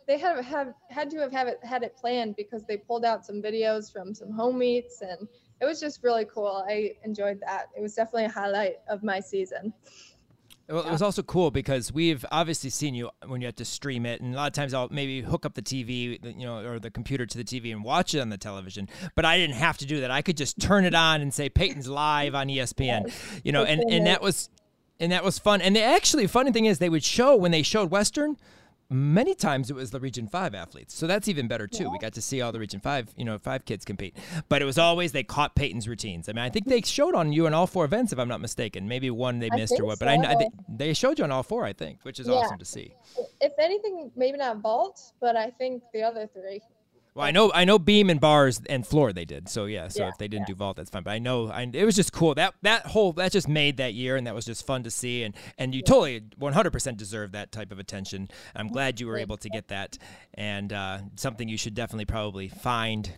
they 0.08 0.18
have 0.18 0.44
have 0.46 0.74
had 0.90 1.10
to 1.12 1.18
have, 1.20 1.32
have 1.32 1.48
it 1.48 1.60
had 1.64 1.84
it 1.84 1.96
planned 1.96 2.36
because 2.36 2.64
they 2.64 2.78
pulled 2.78 3.06
out 3.06 3.26
some 3.26 3.42
videos 3.42 3.92
from 3.92 4.14
some 4.14 4.32
home 4.32 4.60
meets 4.60 5.02
and 5.02 5.28
it 5.62 5.66
was 5.66 5.80
just 5.80 6.04
really 6.04 6.26
cool. 6.26 6.66
I 6.68 6.94
enjoyed 7.04 7.40
that. 7.42 7.70
It 7.78 7.82
was 7.82 7.96
definitely 7.96 8.26
a 8.26 8.30
highlight 8.30 8.76
of 8.90 9.04
my 9.04 9.20
season. 9.20 9.74
Well, 10.68 10.84
it 10.84 10.92
was 10.92 11.04
also 11.04 11.22
cool 11.22 11.52
because 11.52 11.94
we've 11.94 12.26
obviously 12.32 12.72
seen 12.72 12.96
you 12.96 13.12
when 13.28 13.40
you 13.40 13.46
have 13.46 13.56
to 13.58 13.66
stream 13.66 14.04
it, 14.06 14.20
and 14.20 14.34
a 14.34 14.38
lot 14.38 14.48
of 14.48 14.54
times 14.54 14.74
I'll 14.74 14.90
maybe 14.90 15.22
hook 15.22 15.46
up 15.46 15.54
the 15.54 15.62
TV, 15.62 16.18
you 16.24 16.46
know, 16.46 16.66
or 16.66 16.80
the 16.80 16.90
computer 16.90 17.28
to 17.28 17.38
the 17.38 17.44
TV 17.44 17.72
and 17.72 17.84
watch 17.84 18.16
it 18.16 18.20
on 18.20 18.30
the 18.30 18.38
television. 18.38 18.90
But 19.14 19.26
I 19.26 19.38
didn't 19.38 19.58
have 19.58 19.78
to 19.78 19.86
do 19.86 20.02
that. 20.02 20.10
I 20.10 20.24
could 20.24 20.38
just 20.38 20.60
turn 20.60 20.84
it 20.84 20.96
on 20.96 21.22
and 21.22 21.32
say 21.32 21.50
Peyton's 21.50 21.88
live 21.88 22.34
on 22.34 22.48
ESPN, 22.48 23.12
you 23.44 23.52
know, 23.52 23.64
and 23.64 23.84
and 23.92 24.08
that 24.08 24.24
was 24.24 24.50
and 25.00 25.12
that 25.12 25.24
was 25.24 25.38
fun. 25.38 25.62
And 25.62 25.76
the 25.76 25.84
actually 25.84 26.26
funny 26.26 26.52
thing 26.52 26.66
is 26.66 26.80
they 26.80 26.90
would 26.90 27.04
show 27.04 27.36
when 27.36 27.52
they 27.52 27.62
showed 27.62 27.92
Western, 27.92 28.36
many 28.90 29.34
times 29.34 29.70
it 29.70 29.76
was 29.76 29.92
the 29.92 30.00
region 30.00 30.28
5 30.28 30.54
athletes. 30.54 30.94
So 30.96 31.08
that's 31.08 31.28
even 31.28 31.48
better 31.48 31.68
too. 31.68 31.86
Yeah. 31.86 31.92
we 31.92 32.00
got 32.00 32.14
to 32.14 32.22
see 32.22 32.42
all 32.42 32.52
the 32.52 32.60
region 32.60 32.80
5 32.80 33.14
you 33.18 33.26
know 33.26 33.38
5 33.38 33.66
kids 33.66 33.86
compete. 33.86 34.16
But 34.50 34.62
it 34.62 34.66
was 34.66 34.78
always 34.78 35.12
they 35.12 35.24
caught 35.24 35.56
peyton's 35.56 35.88
routines. 35.88 36.30
I 36.30 36.34
mean 36.34 36.44
i 36.44 36.50
think 36.50 36.66
they 36.66 36.82
showed 36.82 37.16
on 37.16 37.32
you 37.32 37.48
in 37.48 37.54
all 37.54 37.68
four 37.68 37.86
events 37.86 38.14
if 38.14 38.20
i'm 38.20 38.28
not 38.28 38.42
mistaken. 38.42 38.88
Maybe 38.88 39.10
one 39.10 39.40
they 39.40 39.50
missed 39.50 39.80
or 39.80 39.86
what 39.86 40.00
so. 40.00 40.06
but 40.06 40.10
i, 40.10 40.34
I 40.34 40.48
they 40.70 40.94
showed 40.94 41.18
you 41.20 41.24
on 41.26 41.32
all 41.32 41.44
four 41.44 41.66
i 41.66 41.74
think 41.74 42.00
which 42.04 42.20
is 42.20 42.28
yeah. 42.28 42.34
awesome 42.34 42.60
to 42.60 42.66
see. 42.66 42.94
If 43.42 43.54
anything 43.60 44.12
maybe 44.16 44.38
not 44.38 44.58
vault 44.58 45.14
but 45.20 45.36
i 45.36 45.50
think 45.50 45.84
the 45.94 46.02
other 46.04 46.28
three 46.34 46.62
well, 47.16 47.26
I 47.26 47.32
know, 47.32 47.50
I 47.54 47.64
know, 47.64 47.80
beam 47.80 48.10
and 48.10 48.20
bars 48.20 48.62
and 48.68 48.86
floor 48.86 49.14
they 49.14 49.24
did. 49.24 49.48
So 49.48 49.66
yeah, 49.66 49.88
so 49.88 50.04
yeah, 50.04 50.10
if 50.10 50.18
they 50.18 50.28
didn't 50.28 50.50
yeah. 50.50 50.54
do 50.54 50.56
vault, 50.56 50.76
that's 50.76 50.90
fine. 50.90 51.04
But 51.04 51.12
I 51.12 51.20
know, 51.20 51.48
I, 51.48 51.62
it 51.72 51.86
was 51.86 51.96
just 51.96 52.12
cool. 52.12 52.36
That 52.36 52.56
that 52.64 52.88
whole 52.88 53.14
that 53.14 53.32
just 53.32 53.48
made 53.48 53.78
that 53.78 53.94
year, 53.94 54.18
and 54.18 54.28
that 54.28 54.36
was 54.36 54.46
just 54.46 54.68
fun 54.68 54.84
to 54.84 54.92
see. 54.92 55.24
And 55.24 55.34
and 55.58 55.74
you 55.74 55.80
yeah. 55.80 55.90
totally 55.90 56.22
100% 56.22 56.98
deserve 56.98 57.32
that 57.32 57.54
type 57.54 57.72
of 57.72 57.80
attention. 57.80 58.28
I'm 58.54 58.68
glad 58.68 59.00
you 59.00 59.08
were 59.08 59.18
able 59.18 59.38
to 59.38 59.50
get 59.50 59.70
that, 59.70 59.98
and 60.34 60.74
uh, 60.74 61.00
something 61.16 61.48
you 61.48 61.58
should 61.58 61.74
definitely 61.74 62.06
probably 62.06 62.50
find, 62.50 63.10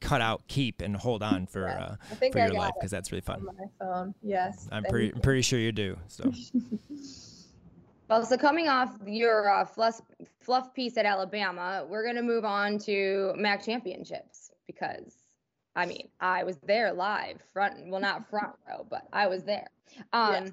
cut 0.00 0.22
out, 0.22 0.48
keep, 0.48 0.80
and 0.80 0.96
hold 0.96 1.22
on 1.22 1.46
for 1.46 1.68
uh, 1.68 1.96
for 2.32 2.38
your 2.38 2.54
life 2.54 2.72
because 2.78 2.90
that's 2.90 3.12
really 3.12 3.20
fun. 3.20 3.44
my 3.44 3.66
phone, 3.78 4.14
yes. 4.22 4.66
I'm 4.72 4.84
pretty, 4.84 5.12
I'm 5.12 5.20
pretty 5.20 5.42
sure 5.42 5.58
you 5.58 5.72
do. 5.72 5.98
So. 6.08 6.32
Well, 8.12 8.26
so 8.26 8.36
coming 8.36 8.68
off 8.68 8.94
your 9.06 9.48
uh, 9.48 9.64
fluff, 9.64 10.02
fluff 10.42 10.74
piece 10.74 10.98
at 10.98 11.06
Alabama, 11.06 11.86
we're 11.88 12.02
going 12.02 12.16
to 12.16 12.22
move 12.22 12.44
on 12.44 12.76
to 12.80 13.32
MAC 13.38 13.64
championships 13.64 14.50
because, 14.66 15.14
I 15.76 15.86
mean, 15.86 16.08
I 16.20 16.44
was 16.44 16.58
there 16.58 16.92
live, 16.92 17.40
front, 17.54 17.88
well, 17.88 18.02
not 18.02 18.28
front 18.28 18.52
row, 18.68 18.86
but 18.90 19.08
I 19.14 19.28
was 19.28 19.44
there. 19.44 19.66
Um, 20.12 20.32
yeah. 20.34 20.50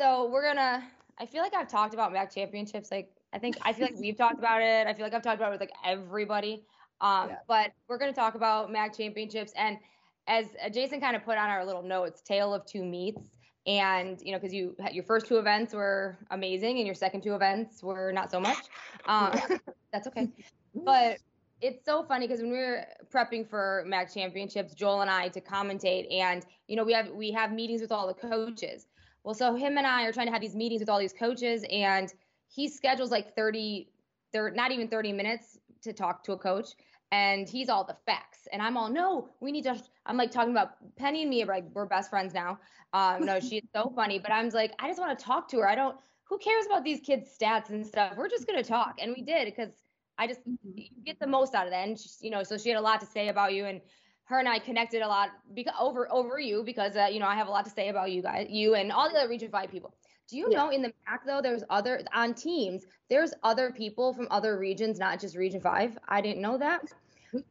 So 0.00 0.28
we're 0.28 0.42
going 0.42 0.56
to, 0.56 0.82
I 1.20 1.26
feel 1.26 1.40
like 1.40 1.54
I've 1.54 1.68
talked 1.68 1.94
about 1.94 2.12
MAC 2.12 2.34
championships. 2.34 2.90
Like, 2.90 3.12
I 3.32 3.38
think, 3.38 3.58
I 3.62 3.72
feel 3.72 3.84
like 3.84 4.00
we've 4.00 4.16
talked 4.16 4.40
about 4.40 4.60
it. 4.60 4.88
I 4.88 4.92
feel 4.92 5.06
like 5.06 5.14
I've 5.14 5.22
talked 5.22 5.36
about 5.36 5.50
it 5.50 5.52
with 5.52 5.60
like 5.60 5.74
everybody. 5.84 6.64
Um, 7.00 7.28
yeah. 7.28 7.36
But 7.46 7.70
we're 7.86 7.98
going 7.98 8.12
to 8.12 8.18
talk 8.18 8.34
about 8.34 8.72
MAC 8.72 8.96
championships. 8.96 9.52
And 9.54 9.78
as 10.26 10.46
Jason 10.72 11.00
kind 11.00 11.14
of 11.14 11.24
put 11.24 11.38
on 11.38 11.48
our 11.48 11.64
little 11.64 11.84
notes, 11.84 12.22
tale 12.22 12.52
of 12.52 12.66
two 12.66 12.84
meets 12.84 13.22
and 13.66 14.20
you 14.22 14.32
know 14.32 14.38
because 14.38 14.54
you 14.54 14.74
had 14.80 14.94
your 14.94 15.04
first 15.04 15.26
two 15.26 15.38
events 15.38 15.74
were 15.74 16.18
amazing 16.30 16.78
and 16.78 16.86
your 16.86 16.94
second 16.94 17.22
two 17.22 17.34
events 17.34 17.82
were 17.82 18.12
not 18.12 18.30
so 18.30 18.40
much. 18.40 18.64
Um, 19.06 19.38
that's 19.92 20.06
okay. 20.06 20.28
But 20.74 21.18
it's 21.60 21.84
so 21.84 22.04
funny 22.04 22.26
because 22.26 22.40
when 22.40 22.50
we 22.50 22.58
were 22.58 22.84
prepping 23.12 23.48
for 23.48 23.84
MAC 23.86 24.12
championships 24.12 24.74
joel 24.74 25.00
and 25.00 25.10
i 25.10 25.28
to 25.28 25.40
commentate 25.40 26.12
and 26.12 26.46
you 26.68 26.76
know 26.76 26.84
we 26.84 26.92
have 26.92 27.10
we 27.10 27.32
have 27.32 27.52
meetings 27.52 27.80
with 27.80 27.92
all 27.92 28.06
the 28.06 28.14
coaches. 28.14 28.86
Well 29.24 29.34
so 29.34 29.54
him 29.54 29.76
and 29.76 29.86
i 29.86 30.04
are 30.04 30.12
trying 30.12 30.26
to 30.26 30.32
have 30.32 30.40
these 30.40 30.54
meetings 30.54 30.80
with 30.80 30.88
all 30.88 30.98
these 30.98 31.12
coaches 31.12 31.64
and 31.70 32.12
he 32.48 32.68
schedules 32.68 33.10
like 33.10 33.34
30 33.34 33.88
they're 34.32 34.50
not 34.50 34.72
even 34.72 34.88
30 34.88 35.12
minutes 35.12 35.58
to 35.82 35.92
talk 35.92 36.22
to 36.24 36.32
a 36.32 36.38
coach 36.38 36.70
and 37.10 37.48
he's 37.48 37.68
all 37.68 37.84
the 37.84 37.96
facts. 38.06 38.46
And 38.52 38.62
i'm 38.62 38.76
all 38.76 38.88
no 38.88 39.28
we 39.40 39.52
need 39.52 39.64
to 39.64 39.80
i'm 40.08 40.16
like 40.16 40.30
talking 40.30 40.50
about 40.50 40.72
penny 40.96 41.22
and 41.22 41.30
me 41.30 41.44
like 41.44 41.64
we're 41.72 41.86
best 41.86 42.10
friends 42.10 42.34
now 42.34 42.58
um 42.92 43.24
no 43.24 43.38
she's 43.38 43.62
so 43.74 43.92
funny 43.96 44.18
but 44.18 44.32
i'm 44.32 44.48
like 44.50 44.72
i 44.78 44.88
just 44.88 44.98
want 44.98 45.16
to 45.16 45.24
talk 45.24 45.48
to 45.48 45.58
her 45.58 45.68
i 45.68 45.74
don't 45.74 45.96
who 46.24 46.38
cares 46.38 46.66
about 46.66 46.84
these 46.84 47.00
kids 47.00 47.30
stats 47.40 47.70
and 47.70 47.86
stuff 47.86 48.14
we're 48.16 48.28
just 48.28 48.46
going 48.46 48.62
to 48.62 48.68
talk 48.68 48.96
and 49.00 49.14
we 49.16 49.22
did 49.22 49.44
because 49.44 49.74
i 50.18 50.26
just 50.26 50.40
mm-hmm. 50.40 50.82
get 51.04 51.18
the 51.20 51.26
most 51.26 51.54
out 51.54 51.66
of 51.66 51.70
that 51.70 51.86
and 51.86 51.98
she, 51.98 52.08
you 52.20 52.30
know 52.30 52.42
so 52.42 52.58
she 52.58 52.68
had 52.68 52.78
a 52.78 52.80
lot 52.80 53.00
to 53.00 53.06
say 53.06 53.28
about 53.28 53.54
you 53.54 53.66
and 53.66 53.80
her 54.24 54.38
and 54.38 54.48
i 54.48 54.58
connected 54.58 55.02
a 55.02 55.08
lot 55.08 55.30
because 55.54 55.74
over 55.80 56.10
over 56.12 56.38
you 56.38 56.62
because 56.64 56.96
uh, 56.96 57.08
you 57.10 57.20
know 57.20 57.26
i 57.26 57.34
have 57.34 57.48
a 57.48 57.50
lot 57.50 57.64
to 57.64 57.70
say 57.70 57.88
about 57.88 58.10
you 58.10 58.22
guys 58.22 58.46
you 58.50 58.74
and 58.74 58.92
all 58.92 59.08
the 59.10 59.16
other 59.16 59.28
region 59.28 59.50
five 59.50 59.70
people 59.70 59.94
do 60.28 60.36
you 60.36 60.48
yeah. 60.50 60.58
know 60.58 60.70
in 60.70 60.82
the 60.82 60.92
MAC 61.06 61.24
though 61.26 61.40
there's 61.40 61.64
other 61.70 62.02
on 62.12 62.34
teams 62.34 62.84
there's 63.08 63.32
other 63.42 63.70
people 63.70 64.12
from 64.12 64.28
other 64.30 64.58
regions, 64.58 64.98
not 64.98 65.20
just 65.20 65.36
Region 65.36 65.60
Five. 65.60 65.98
I 66.08 66.20
didn't 66.20 66.42
know 66.42 66.58
that. 66.58 66.82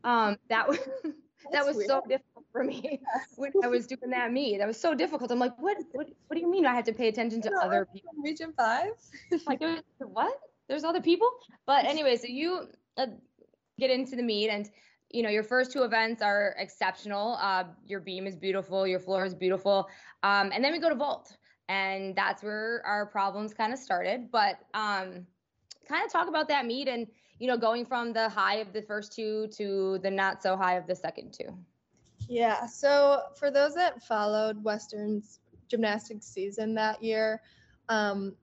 Um, 0.04 0.38
that 0.50 0.68
was 0.68 0.80
that 1.52 1.64
was 1.64 1.76
weird. 1.76 1.88
so 1.88 2.02
difficult 2.10 2.37
for 2.58 2.64
me 2.64 3.00
when 3.36 3.52
I 3.64 3.68
was 3.68 3.88
doing 3.94 4.10
that 4.10 4.32
meet. 4.32 4.58
That 4.58 4.68
was 4.68 4.80
so 4.80 4.96
difficult. 4.96 5.32
I'm 5.32 5.40
like, 5.40 5.58
what, 5.60 5.78
what, 5.92 6.08
what 6.28 6.36
do 6.36 6.42
you 6.42 6.50
mean 6.50 6.66
I 6.66 6.74
have 6.74 6.86
to 6.86 6.94
pay 6.94 7.08
attention 7.08 7.42
to 7.44 7.52
other 7.64 7.88
people? 7.94 8.12
Region 8.24 8.54
Five. 8.58 8.92
like 9.48 9.62
what 10.00 10.40
there's 10.68 10.84
other 10.84 11.02
people 11.02 11.30
but 11.66 11.86
anyway 11.86 12.16
so 12.18 12.28
you 12.28 12.68
uh, 12.98 13.08
get 13.80 13.90
into 13.90 14.16
the 14.16 14.24
meet 14.24 14.50
and 14.50 14.70
you 15.12 15.24
know 15.24 15.30
your 15.30 15.44
first 15.44 15.72
two 15.72 15.84
events 15.84 16.22
are 16.22 16.56
exceptional 16.58 17.38
uh, 17.42 17.64
your 17.86 18.00
beam 18.00 18.28
is 18.28 18.36
beautiful 18.36 18.86
your 18.86 19.00
floor 19.00 19.26
is 19.26 19.34
beautiful 19.34 19.88
um, 20.24 20.52
and 20.54 20.64
then 20.64 20.72
we 20.72 20.80
go 20.80 20.90
to 20.90 20.96
vault 20.96 21.38
and 21.70 22.16
that's 22.16 22.44
where 22.44 22.82
our 22.86 23.06
problems 23.06 23.54
kind 23.54 23.74
of 23.74 23.80
started 23.80 24.30
but 24.32 24.60
um, 24.74 25.26
kind 25.88 26.06
of 26.06 26.12
talk 26.12 26.28
about 26.28 26.48
that 26.48 26.66
meet 26.66 26.88
and 26.88 27.08
you 27.40 27.48
know 27.48 27.58
going 27.58 27.86
from 27.86 28.12
the 28.12 28.28
high 28.30 28.56
of 28.56 28.74
the 28.74 28.82
first 28.82 29.14
two 29.14 29.48
to 29.48 30.00
the 30.04 30.12
not 30.12 30.44
so 30.44 30.58
high 30.58 30.76
of 30.76 30.86
the 30.88 30.96
second 30.96 31.34
two 31.34 31.58
Yeah. 32.28 32.66
So 32.66 33.22
for 33.38 33.52
those 33.52 33.74
that 33.76 34.04
followed 34.04 34.64
Western's 34.64 35.40
gymnastics 35.70 36.26
season 36.26 36.74
that 36.76 37.02
year, 37.02 37.42
um, 37.90 38.36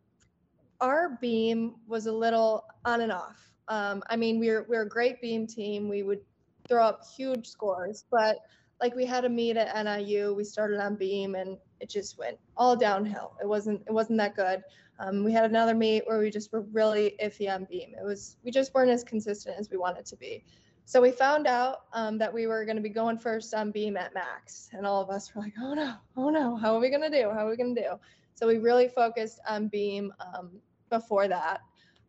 our 0.80 1.18
beam 1.20 1.76
was 1.86 2.06
a 2.06 2.12
little 2.12 2.64
on 2.84 3.00
and 3.00 3.12
off. 3.12 3.50
Um, 3.68 4.02
I 4.08 4.16
mean, 4.16 4.38
we 4.38 4.48
we're 4.48 4.66
we're 4.68 4.82
a 4.82 4.88
great 4.88 5.20
beam 5.20 5.46
team. 5.46 5.88
We 5.88 6.02
would 6.02 6.20
throw 6.68 6.84
up 6.84 7.02
huge 7.16 7.46
scores, 7.46 8.04
but 8.10 8.38
like 8.80 8.94
we 8.94 9.06
had 9.06 9.24
a 9.24 9.28
meet 9.28 9.56
at 9.56 9.84
NIU, 9.84 10.34
we 10.34 10.44
started 10.44 10.80
on 10.80 10.96
beam 10.96 11.34
and 11.34 11.56
it 11.80 11.88
just 11.88 12.18
went 12.18 12.38
all 12.56 12.76
downhill. 12.76 13.36
It 13.40 13.46
wasn't 13.46 13.82
it 13.86 13.92
wasn't 13.92 14.18
that 14.18 14.36
good. 14.36 14.62
Um, 14.98 15.24
we 15.24 15.32
had 15.32 15.44
another 15.44 15.74
meet 15.74 16.06
where 16.06 16.18
we 16.18 16.30
just 16.30 16.52
were 16.52 16.62
really 16.72 17.16
iffy 17.22 17.52
on 17.52 17.64
beam. 17.64 17.94
It 17.98 18.04
was 18.04 18.36
we 18.44 18.50
just 18.50 18.74
weren't 18.74 18.90
as 18.90 19.04
consistent 19.04 19.56
as 19.58 19.70
we 19.70 19.76
wanted 19.76 20.06
to 20.06 20.16
be. 20.16 20.44
So 20.86 21.00
we 21.00 21.10
found 21.10 21.46
out 21.46 21.84
um, 21.92 22.18
that 22.18 22.32
we 22.32 22.46
were 22.46 22.64
going 22.64 22.76
to 22.76 22.82
be 22.82 22.90
going 22.90 23.18
first 23.18 23.54
on 23.54 23.70
beam 23.70 23.96
at 23.96 24.12
MACs, 24.14 24.68
and 24.72 24.86
all 24.86 25.00
of 25.00 25.08
us 25.08 25.34
were 25.34 25.42
like, 25.42 25.54
"Oh 25.60 25.72
no, 25.72 25.94
oh 26.16 26.28
no, 26.28 26.56
how 26.56 26.74
are 26.74 26.80
we 26.80 26.90
going 26.90 27.10
to 27.10 27.10
do? 27.10 27.30
How 27.30 27.46
are 27.46 27.50
we 27.50 27.56
going 27.56 27.74
to 27.74 27.80
do?" 27.80 27.90
So 28.34 28.46
we 28.46 28.58
really 28.58 28.88
focused 28.88 29.40
on 29.48 29.68
beam 29.68 30.12
um, 30.20 30.60
before 30.90 31.26
that 31.28 31.60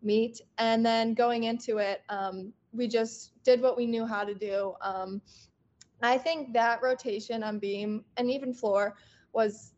meet, 0.01 0.41
and 0.57 0.85
then 0.85 1.13
going 1.13 1.43
into 1.43 1.77
it, 1.77 2.01
um, 2.09 2.51
we 2.73 2.87
just 2.87 3.31
did 3.43 3.61
what 3.61 3.77
we 3.77 3.85
knew 3.85 4.05
how 4.05 4.25
to 4.25 4.35
do. 4.35 4.73
Um, 4.81 5.21
I 6.01 6.17
think 6.17 6.53
that 6.53 6.81
rotation 6.81 7.43
on 7.43 7.59
beam 7.59 8.03
and 8.17 8.29
even 8.29 8.53
floor 8.53 8.95
was 9.33 9.74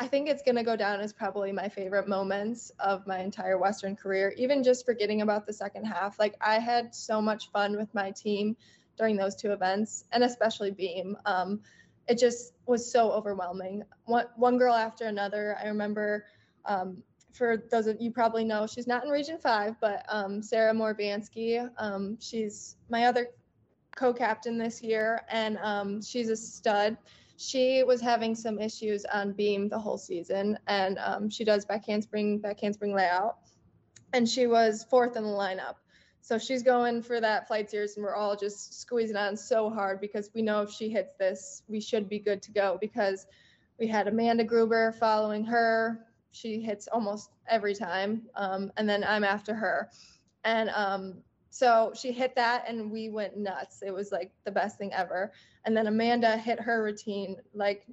I 0.00 0.06
think 0.06 0.30
it's 0.30 0.42
going 0.42 0.56
to 0.56 0.62
go 0.62 0.76
down 0.76 1.00
as 1.00 1.12
probably 1.12 1.52
my 1.52 1.68
favorite 1.68 2.08
moments 2.08 2.72
of 2.80 3.06
my 3.06 3.18
entire 3.18 3.58
Western 3.58 3.94
career, 3.94 4.32
even 4.38 4.62
just 4.64 4.86
forgetting 4.86 5.20
about 5.20 5.46
the 5.46 5.52
second 5.52 5.84
half. 5.84 6.18
Like, 6.18 6.36
I 6.40 6.58
had 6.58 6.94
so 6.94 7.20
much 7.20 7.50
fun 7.50 7.76
with 7.76 7.94
my 7.94 8.10
team 8.10 8.56
during 8.96 9.14
those 9.14 9.36
two 9.36 9.52
events, 9.52 10.06
and 10.12 10.24
especially 10.24 10.70
Beam. 10.70 11.18
Um, 11.26 11.60
it 12.08 12.18
just 12.18 12.54
was 12.64 12.90
so 12.90 13.12
overwhelming. 13.12 13.82
One, 14.06 14.24
one 14.36 14.56
girl 14.56 14.72
after 14.74 15.04
another. 15.04 15.58
I 15.62 15.66
remember, 15.66 16.24
um, 16.64 17.02
for 17.34 17.58
those 17.70 17.86
of 17.86 18.00
you 18.00 18.10
probably 18.10 18.42
know, 18.44 18.66
she's 18.66 18.86
not 18.86 19.04
in 19.04 19.10
Region 19.10 19.36
5, 19.36 19.78
but 19.82 20.06
um, 20.08 20.42
Sarah 20.42 20.72
Morbansky. 20.72 21.70
Um, 21.76 22.16
she's 22.18 22.76
my 22.88 23.04
other 23.04 23.26
co 23.96 24.14
captain 24.14 24.56
this 24.56 24.82
year, 24.82 25.20
and 25.28 25.58
um, 25.58 26.00
she's 26.00 26.30
a 26.30 26.36
stud 26.36 26.96
she 27.40 27.82
was 27.84 28.02
having 28.02 28.34
some 28.34 28.58
issues 28.58 29.06
on 29.06 29.32
beam 29.32 29.66
the 29.66 29.78
whole 29.78 29.96
season 29.96 30.58
and 30.66 30.98
um, 30.98 31.30
she 31.30 31.42
does 31.42 31.64
back 31.64 31.86
handspring 31.86 32.38
back 32.38 32.60
handspring 32.60 32.94
layout. 32.94 33.38
And 34.12 34.28
she 34.28 34.46
was 34.46 34.84
fourth 34.90 35.16
in 35.16 35.22
the 35.22 35.30
lineup. 35.30 35.76
So 36.20 36.36
she's 36.36 36.62
going 36.62 37.00
for 37.00 37.18
that 37.18 37.48
flight 37.48 37.70
series 37.70 37.96
and 37.96 38.04
we're 38.04 38.14
all 38.14 38.36
just 38.36 38.78
squeezing 38.78 39.16
on 39.16 39.38
so 39.38 39.70
hard 39.70 40.02
because 40.02 40.30
we 40.34 40.42
know 40.42 40.60
if 40.60 40.70
she 40.70 40.90
hits 40.90 41.14
this 41.18 41.62
we 41.66 41.80
should 41.80 42.10
be 42.10 42.18
good 42.18 42.42
to 42.42 42.52
go 42.52 42.76
because 42.78 43.26
we 43.78 43.86
had 43.86 44.06
amanda 44.06 44.44
gruber 44.44 44.92
following 44.92 45.42
her. 45.46 46.04
She 46.32 46.60
hits 46.60 46.88
almost 46.88 47.30
every 47.48 47.74
time 47.74 48.20
um, 48.36 48.70
and 48.76 48.86
then 48.86 49.02
i'm 49.02 49.24
after 49.24 49.54
her. 49.54 49.88
And 50.44 50.68
um, 50.68 51.22
so 51.50 51.92
she 51.94 52.12
hit 52.12 52.34
that 52.34 52.64
and 52.66 52.90
we 52.90 53.08
went 53.08 53.36
nuts 53.36 53.82
it 53.82 53.92
was 53.92 54.12
like 54.12 54.32
the 54.44 54.50
best 54.50 54.78
thing 54.78 54.92
ever 54.92 55.32
and 55.64 55.76
then 55.76 55.86
Amanda 55.86 56.36
hit 56.36 56.60
her 56.60 56.82
routine 56.82 57.36
like 57.54 57.86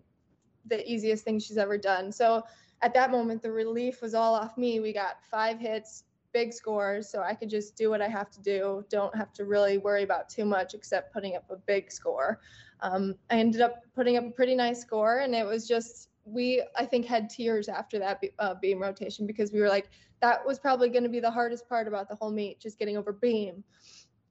the 0.70 0.90
easiest 0.90 1.24
thing 1.24 1.40
she's 1.40 1.58
ever 1.58 1.78
done. 1.78 2.12
So 2.12 2.44
at 2.82 2.94
that 2.94 3.12
moment, 3.12 3.42
the 3.42 3.52
relief 3.52 4.02
was 4.02 4.14
all 4.14 4.36
off 4.36 4.58
me. 4.58 4.80
We 4.80 4.94
got 4.94 5.24
five 5.30 5.60
hits, 5.60 6.04
big 6.34 6.54
scores, 6.54 7.10
so 7.10 7.22
I 7.22 7.34
could 7.34 7.50
just 7.50 7.76
do 7.76 7.90
what 7.90 8.02
I 8.02 8.08
have 8.08 8.30
to 8.32 8.42
do. 8.42 8.86
Don't 8.90 9.16
have 9.16 9.34
to 9.34 9.46
really 9.46 9.78
worry 9.78 10.04
about 10.04 10.30
too 10.30 10.46
much 10.46 10.74
except 10.74 11.14
putting 11.14 11.36
up 11.36 11.46
a 11.50 11.56
big 11.56 11.92
score. 11.92 12.40
Um, 12.82 13.16
I 13.32 13.38
ended 13.40 13.62
up 13.62 13.82
putting 13.96 14.18
up 14.18 14.26
a 14.26 14.30
pretty 14.30 14.56
nice 14.56 14.82
score, 14.82 15.20
and 15.20 15.34
it 15.34 15.46
was 15.46 15.68
just 15.68 16.10
we 16.28 16.64
I 16.76 16.86
think 16.86 17.06
had 17.06 17.30
tears 17.30 17.70
after 17.70 17.98
that 18.00 18.22
uh, 18.40 18.54
beam 18.56 18.82
rotation 18.82 19.26
because 19.26 19.52
we 19.52 19.60
were 19.60 19.70
like 19.70 19.90
that 20.20 20.46
was 20.46 20.60
probably 20.60 20.90
going 20.90 21.04
to 21.04 21.10
be 21.10 21.20
the 21.20 21.32
hardest 21.32 21.70
part 21.70 21.88
about 21.88 22.10
the 22.10 22.16
whole 22.16 22.32
meet, 22.32 22.60
just 22.60 22.78
getting 22.78 22.98
over 22.98 23.14
beam 23.14 23.64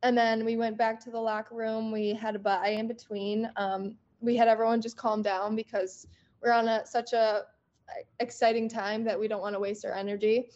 and 0.02 0.16
then 0.16 0.44
we 0.44 0.56
went 0.56 0.76
back 0.76 1.00
to 1.00 1.10
the 1.10 1.18
locker 1.18 1.54
room. 1.54 1.90
We 1.90 2.10
had 2.10 2.36
a 2.36 2.38
bye 2.38 2.68
in 2.68 2.86
between. 2.86 3.50
Um, 3.56 3.96
we 4.20 4.36
had 4.36 4.48
everyone 4.48 4.80
just 4.80 4.96
calm 4.96 5.22
down 5.22 5.56
because 5.56 6.06
we're 6.42 6.52
on 6.52 6.68
a, 6.68 6.86
such 6.86 7.12
a 7.12 7.42
exciting 8.20 8.68
time 8.68 9.04
that 9.04 9.18
we 9.18 9.28
don't 9.28 9.40
want 9.40 9.54
to 9.54 9.60
waste 9.60 9.84
our 9.84 9.92
energy. 9.92 10.50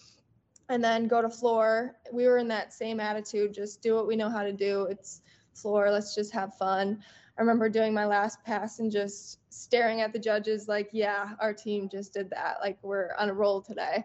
And 0.68 0.84
then 0.84 1.08
go 1.08 1.20
to 1.20 1.28
floor. 1.28 1.96
We 2.12 2.26
were 2.26 2.38
in 2.38 2.46
that 2.48 2.72
same 2.72 3.00
attitude, 3.00 3.52
just 3.52 3.82
do 3.82 3.94
what 3.94 4.06
we 4.06 4.14
know 4.14 4.30
how 4.30 4.44
to 4.44 4.52
do. 4.52 4.84
It's 4.84 5.22
floor. 5.52 5.90
Let's 5.90 6.14
just 6.14 6.32
have 6.32 6.54
fun. 6.54 7.02
I 7.40 7.42
remember 7.42 7.70
doing 7.70 7.94
my 7.94 8.04
last 8.04 8.44
pass 8.44 8.80
and 8.80 8.92
just 8.92 9.38
staring 9.48 10.02
at 10.02 10.12
the 10.12 10.18
judges 10.18 10.68
like, 10.68 10.90
yeah, 10.92 11.30
our 11.40 11.54
team 11.54 11.88
just 11.88 12.12
did 12.12 12.30
that. 12.30 12.58
Like 12.60 12.78
we're 12.82 13.14
on 13.18 13.30
a 13.30 13.34
roll 13.34 13.62
today 13.62 14.04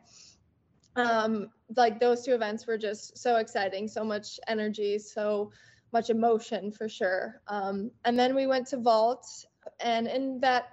um, 0.96 1.50
like 1.76 2.00
those 2.00 2.24
two 2.24 2.34
events 2.34 2.68
were 2.68 2.78
just 2.78 3.18
so 3.18 3.38
exciting, 3.38 3.88
so 3.88 4.04
much 4.04 4.40
energy, 4.48 4.98
so 4.98 5.52
much 5.92 6.10
emotion 6.10 6.72
for 6.72 6.88
sure. 6.88 7.42
Um, 7.48 7.92
and 8.06 8.18
then 8.18 8.36
we 8.36 8.48
went 8.48 8.68
to 8.68 8.78
vault, 8.78 9.28
and 9.80 10.08
in 10.08 10.40
that 10.40 10.70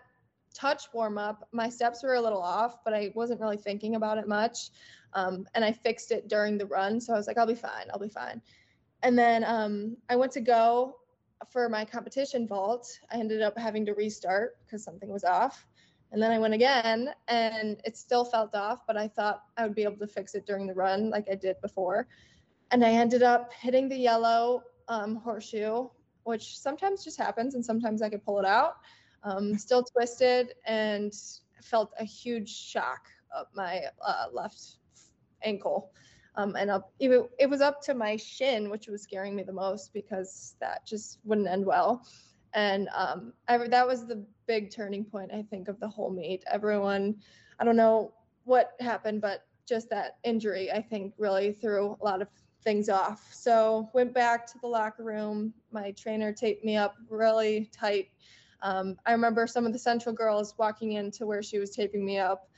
touch 0.55 0.85
warm 0.93 1.19
up, 1.19 1.49
my 1.53 1.69
steps 1.69 2.03
were 2.03 2.15
a 2.15 2.21
little 2.21 2.43
off, 2.43 2.85
but 2.85 2.95
I 2.95 3.13
wasn't 3.15 3.41
really 3.41 3.57
thinking 3.57 3.97
about 3.97 4.19
it 4.19 4.29
much. 4.29 4.71
Um, 5.15 5.47
and 5.55 5.65
I 5.65 5.73
fixed 5.73 6.11
it 6.11 6.29
during 6.29 6.57
the 6.57 6.67
run, 6.67 7.01
so 7.01 7.13
I 7.13 7.17
was 7.17 7.27
like, 7.27 7.39
I'll 7.39 7.47
be 7.47 7.55
fine, 7.55 7.87
I'll 7.93 8.01
be 8.01 8.09
fine. 8.09 8.41
And 9.03 9.19
then 9.19 9.45
um, 9.45 9.97
I 10.09 10.17
went 10.17 10.33
to 10.33 10.41
go 10.41 10.97
for 11.51 11.69
my 11.69 11.85
competition 11.85 12.47
vault. 12.47 12.89
I 13.11 13.19
ended 13.19 13.43
up 13.43 13.57
having 13.59 13.85
to 13.87 13.95
restart 13.95 14.59
because 14.65 14.85
something 14.85 15.11
was 15.11 15.25
off. 15.25 15.67
And 16.13 16.23
then 16.23 16.31
I 16.31 16.39
went 16.39 16.53
again 16.53 17.11
and 17.29 17.81
it 17.85 17.97
still 17.97 18.25
felt 18.25 18.55
off, 18.55 18.87
but 18.87 18.97
I 18.97 19.09
thought 19.09 19.45
I 19.57 19.63
would 19.63 19.75
be 19.75 19.83
able 19.85 19.97
to 19.97 20.07
fix 20.07 20.35
it 20.35 20.47
during 20.47 20.67
the 20.67 20.75
run 20.75 21.09
like 21.09 21.27
I 21.31 21.35
did 21.35 21.61
before. 21.63 22.07
And 22.71 22.85
I 22.85 22.91
ended 22.91 23.23
up 23.23 23.53
hitting 23.53 23.89
the 23.89 23.97
yellow 23.97 24.63
um, 24.89 25.17
horseshoe, 25.17 25.89
which 26.25 26.59
sometimes 26.59 27.03
just 27.03 27.19
happens 27.19 27.55
and 27.55 27.65
sometimes 27.65 28.03
I 28.03 28.11
could 28.11 28.25
pull 28.25 28.39
it 28.39 28.45
out. 28.45 28.77
Um, 29.23 29.57
still 29.57 29.83
twisted 29.83 30.55
and 30.67 31.13
felt 31.63 31.93
a 31.99 32.05
huge 32.05 32.55
shock 32.55 33.07
up 33.35 33.51
my 33.55 33.83
uh, 34.07 34.27
left 34.33 34.77
ankle. 35.43 35.93
Um, 36.35 36.57
and 36.57 36.71
up, 36.71 36.93
it, 36.99 37.31
it 37.39 37.51
was 37.51 37.61
up 37.61 37.83
to 37.83 37.95
my 37.95 38.17
shin, 38.17 38.71
which 38.71 38.89
was 38.89 39.03
scaring 39.03 39.37
me 39.37 39.43
the 39.43 39.53
most 39.53 39.93
because 39.93 40.55
that 40.61 40.87
just 40.87 41.19
wouldn't 41.25 41.49
end 41.49 41.67
well. 41.67 42.07
And 42.55 42.89
um, 42.95 43.33
I, 43.49 43.59
that 43.69 43.87
was 43.87 44.07
the 44.07 44.25
big 44.47 44.71
turning 44.71 45.05
point 45.05 45.31
i 45.33 45.43
think 45.43 45.69
of 45.69 45.79
the 45.81 45.89
whole 45.89 46.11
meet. 46.11 46.45
Everyone 46.51 47.17
i 47.59 47.65
don't 47.65 47.77
know 47.77 48.13
what 48.45 48.73
happened 48.81 49.21
but 49.21 49.47
just 49.69 49.89
that 49.89 50.17
injury 50.25 50.71
i 50.73 50.83
think 50.83 51.15
really 51.17 51.53
threw 51.53 51.97
a 52.01 52.05
lot 52.05 52.21
of 52.21 52.29
things 52.65 52.89
off. 52.89 53.29
So 53.33 53.91
went 53.93 54.15
back 54.15 54.47
to 54.53 54.59
the 54.61 54.69
locker 54.69 55.03
room. 55.03 55.53
My 55.73 55.91
trainer 55.93 56.33
taped 56.33 56.65
me 56.65 56.77
up 56.77 56.95
really 57.09 57.71
tight. 57.73 58.09
Um, 58.63 58.97
i 59.07 59.13
remember 59.13 59.47
some 59.47 59.67
of 59.67 59.73
the 59.73 59.79
central 59.79 60.15
girls 60.15 60.55
walking 60.59 60.93
into 60.93 61.27
where 61.27 61.43
she 61.43 61.59
was 61.59 61.71
taping 61.71 62.05
me 62.05 62.19
up 62.19 62.49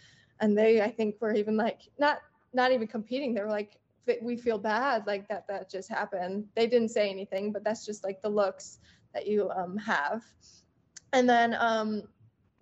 and 0.41 0.59
they 0.59 0.83
i 0.83 0.91
think 0.91 1.14
were 1.20 1.33
even 1.35 1.57
like 1.57 1.81
not 1.99 2.18
not 2.55 2.73
even 2.73 2.87
competing 2.87 3.35
they 3.35 3.41
were 3.41 3.51
like 3.51 3.79
we 4.21 4.37
feel 4.37 4.59
bad 4.59 5.07
like 5.07 5.27
that 5.29 5.47
that 5.49 5.71
just 5.71 5.89
happened 5.89 6.47
they 6.55 6.67
didn't 6.67 6.91
say 6.91 7.09
anything 7.09 7.51
but 7.51 7.65
that's 7.65 7.87
just 7.87 8.05
like 8.05 8.21
the 8.21 8.29
looks 8.29 8.79
that 9.15 9.27
you 9.27 9.51
um, 9.51 9.79
have. 9.79 10.23
And 11.13 11.29
then 11.29 11.57
um, 11.59 12.03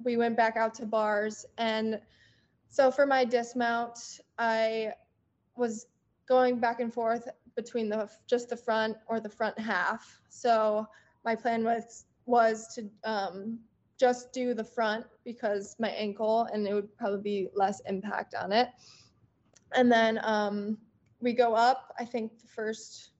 we 0.04 0.16
went 0.16 0.36
back 0.36 0.56
out 0.56 0.74
to 0.74 0.86
bars. 0.86 1.44
And 1.58 2.00
so 2.68 2.90
for 2.90 3.06
my 3.06 3.24
dismount, 3.24 4.20
I 4.38 4.92
was 5.56 5.86
going 6.28 6.60
back 6.60 6.80
and 6.80 6.92
forth 6.92 7.26
between 7.56 7.88
the 7.88 8.08
just 8.26 8.48
the 8.50 8.56
front 8.56 8.96
or 9.08 9.18
the 9.18 9.28
front 9.28 9.58
half. 9.58 10.20
So 10.28 10.86
my 11.24 11.34
plan 11.34 11.64
was 11.64 12.04
was 12.26 12.72
to 12.74 12.88
um, 13.04 13.58
just 13.98 14.32
do 14.32 14.54
the 14.54 14.64
front 14.64 15.06
because 15.24 15.74
my 15.78 15.88
ankle 15.88 16.48
and 16.52 16.66
it 16.66 16.74
would 16.74 16.96
probably 16.96 17.20
be 17.20 17.48
less 17.54 17.80
impact 17.86 18.34
on 18.34 18.52
it. 18.52 18.68
And 19.74 19.90
then 19.90 20.20
um, 20.22 20.78
we 21.20 21.32
go 21.32 21.54
up. 21.54 21.94
I 21.98 22.04
think 22.04 22.40
the 22.40 22.48
first 22.48 23.10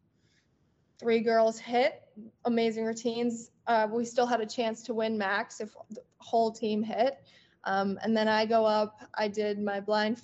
three 0.99 1.21
girls 1.21 1.59
hit 1.59 2.03
amazing 2.45 2.85
routines. 2.85 3.51
Uh, 3.67 3.89
we 3.91 4.05
still 4.05 4.27
had 4.27 4.41
a 4.41 4.47
chance 4.47 4.83
to 4.85 4.95
win 4.95 5.19
MACs 5.19 5.61
if 5.61 5.75
the 5.91 6.03
whole 6.19 6.51
team 6.51 6.83
hit. 6.83 7.25
Um, 7.65 7.99
and 8.03 8.17
then 8.17 8.29
I 8.29 8.45
go 8.47 8.65
up, 8.65 9.01
I 9.15 9.29
did 9.29 9.59
my 9.61 9.81
blind 9.81 10.21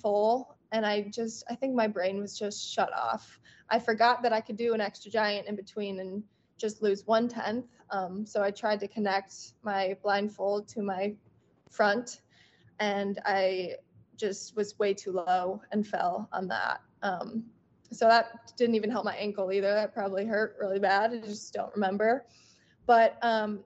and 0.71 0.85
I 0.85 1.09
just, 1.13 1.43
I 1.49 1.55
think 1.55 1.73
my 1.73 1.87
brain 1.87 2.19
was 2.19 2.37
just 2.37 2.71
shut 2.73 2.91
off. 2.93 3.39
I 3.69 3.79
forgot 3.79 4.21
that 4.23 4.33
I 4.33 4.41
could 4.41 4.57
do 4.57 4.73
an 4.73 4.81
extra 4.81 5.09
giant 5.09 5.47
in 5.47 5.55
between 5.55 5.99
and 5.99 6.23
just 6.57 6.81
lose 6.81 7.05
one 7.07 7.27
tenth. 7.27 7.65
Um, 7.91 8.25
so 8.25 8.43
I 8.43 8.51
tried 8.51 8.79
to 8.81 8.87
connect 8.87 9.33
my 9.63 9.97
blind 10.03 10.33
full 10.33 10.61
to 10.63 10.81
my 10.81 11.15
front, 11.69 12.21
and 12.79 13.19
I 13.25 13.75
just 14.19 14.55
was 14.55 14.77
way 14.77 14.93
too 14.93 15.11
low 15.11 15.61
and 15.71 15.87
fell 15.87 16.29
on 16.31 16.47
that. 16.49 16.81
Um, 17.01 17.45
so 17.91 18.07
that 18.07 18.51
didn't 18.57 18.75
even 18.75 18.91
help 18.91 19.05
my 19.05 19.15
ankle 19.15 19.51
either. 19.51 19.73
That 19.73 19.93
probably 19.93 20.25
hurt 20.25 20.57
really 20.59 20.79
bad. 20.79 21.11
I 21.11 21.19
just 21.19 21.53
don't 21.53 21.73
remember. 21.73 22.25
But 22.85 23.17
um, 23.21 23.61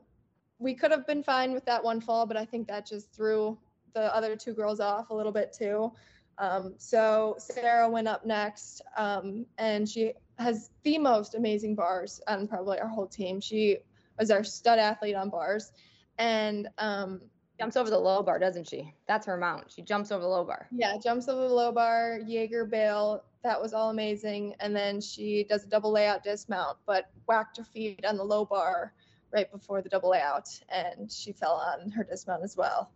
we 0.59 0.73
could 0.73 0.91
have 0.91 1.05
been 1.05 1.23
fine 1.23 1.53
with 1.53 1.65
that 1.65 1.83
one 1.83 1.99
fall, 1.99 2.25
but 2.25 2.37
I 2.37 2.45
think 2.45 2.67
that 2.67 2.85
just 2.85 3.11
threw 3.11 3.57
the 3.93 4.15
other 4.15 4.35
two 4.35 4.53
girls 4.53 4.79
off 4.79 5.09
a 5.09 5.13
little 5.13 5.31
bit 5.31 5.53
too. 5.57 5.91
Um, 6.37 6.73
so 6.77 7.35
Sarah 7.37 7.89
went 7.89 8.07
up 8.07 8.25
next, 8.25 8.81
um, 8.97 9.45
and 9.57 9.87
she 9.87 10.13
has 10.39 10.71
the 10.83 10.97
most 10.97 11.35
amazing 11.35 11.75
bars 11.75 12.21
on 12.27 12.47
probably 12.47 12.79
our 12.79 12.87
whole 12.87 13.07
team. 13.07 13.39
She 13.39 13.77
was 14.17 14.31
our 14.31 14.43
stud 14.43 14.79
athlete 14.79 15.15
on 15.15 15.29
bars, 15.29 15.71
and 16.17 16.69
um, 16.77 17.21
jumps 17.63 17.77
over 17.77 17.89
the 17.89 17.97
low 17.97 18.21
bar, 18.21 18.39
doesn't 18.39 18.67
she? 18.67 18.93
That's 19.07 19.25
her 19.25 19.37
mount. 19.37 19.71
She 19.71 19.81
jumps 19.81 20.11
over 20.11 20.21
the 20.21 20.27
low 20.27 20.43
bar. 20.43 20.67
Yeah, 20.71 20.97
jumps 21.01 21.29
over 21.29 21.47
the 21.47 21.53
low 21.53 21.71
bar, 21.71 22.19
Jaeger 22.27 22.65
bail. 22.65 23.23
That 23.41 23.61
was 23.61 23.73
all 23.73 23.89
amazing. 23.89 24.53
And 24.59 24.75
then 24.75 24.99
she 24.99 25.45
does 25.45 25.63
a 25.63 25.67
double 25.67 25.91
layout 25.91 26.23
dismount, 26.25 26.77
but 26.85 27.09
whacked 27.25 27.55
her 27.57 27.63
feet 27.63 28.03
on 28.05 28.17
the 28.17 28.23
low 28.23 28.43
bar 28.43 28.93
right 29.31 29.49
before 29.49 29.81
the 29.81 29.87
double 29.87 30.11
layout, 30.11 30.49
and 30.69 31.09
she 31.09 31.31
fell 31.31 31.53
on 31.53 31.89
her 31.89 32.03
dismount 32.03 32.43
as 32.43 32.57
well. 32.57 32.91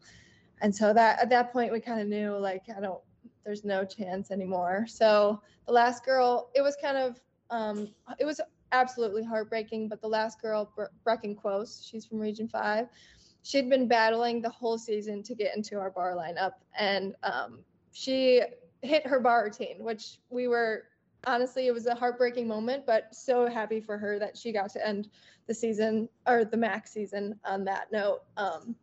And 0.62 0.76
so 0.76 0.94
that 0.94 1.20
at 1.22 1.30
that 1.30 1.54
point 1.54 1.72
we 1.72 1.80
kind 1.80 2.02
of 2.02 2.08
knew 2.08 2.38
like 2.38 2.64
I 2.76 2.82
don't, 2.82 3.00
there's 3.46 3.64
no 3.64 3.86
chance 3.86 4.32
anymore. 4.32 4.86
So 4.88 5.42
the 5.66 5.72
last 5.72 6.04
girl, 6.04 6.50
it 6.54 6.62
was 6.62 6.76
kind 6.82 6.98
of, 6.98 7.22
um, 7.50 7.88
it 8.20 8.26
was 8.26 8.42
absolutely 8.74 9.24
heartbreaking. 9.24 9.88
But 9.88 10.02
the 10.02 10.10
last 10.10 10.42
girl, 10.42 10.70
Bre- 10.76 10.92
Brecken 11.06 11.38
Quos, 11.38 11.88
she's 11.90 12.06
from 12.06 12.20
Region 12.20 12.50
Five 12.50 12.88
she'd 13.48 13.70
been 13.70 13.88
battling 13.88 14.42
the 14.42 14.50
whole 14.50 14.78
season 14.78 15.24
to 15.24 15.34
get 15.34 15.56
into 15.56 15.80
our 15.80 15.90
bar 15.90 16.16
lineup 16.16 16.54
and 16.78 17.16
um, 17.24 17.60
she 17.94 18.42
hit 18.82 19.08
her 19.08 19.22
bar 19.22 19.46
routine 19.46 19.78
which 19.80 20.18
we 20.30 20.48
were 20.48 20.84
honestly 21.26 21.66
it 21.66 21.74
was 21.74 21.86
a 21.86 21.96
heartbreaking 21.96 22.46
moment 22.46 22.86
but 22.86 23.14
so 23.16 23.48
happy 23.48 23.80
for 23.80 23.98
her 23.98 24.20
that 24.20 24.38
she 24.38 24.52
got 24.52 24.70
to 24.70 24.86
end 24.86 25.08
the 25.48 25.54
season 25.54 26.10
or 26.28 26.44
the 26.44 26.58
MAC 26.58 26.88
season 26.88 27.40
on 27.46 27.64
that 27.64 27.90
note 27.92 28.20
um, 28.36 28.76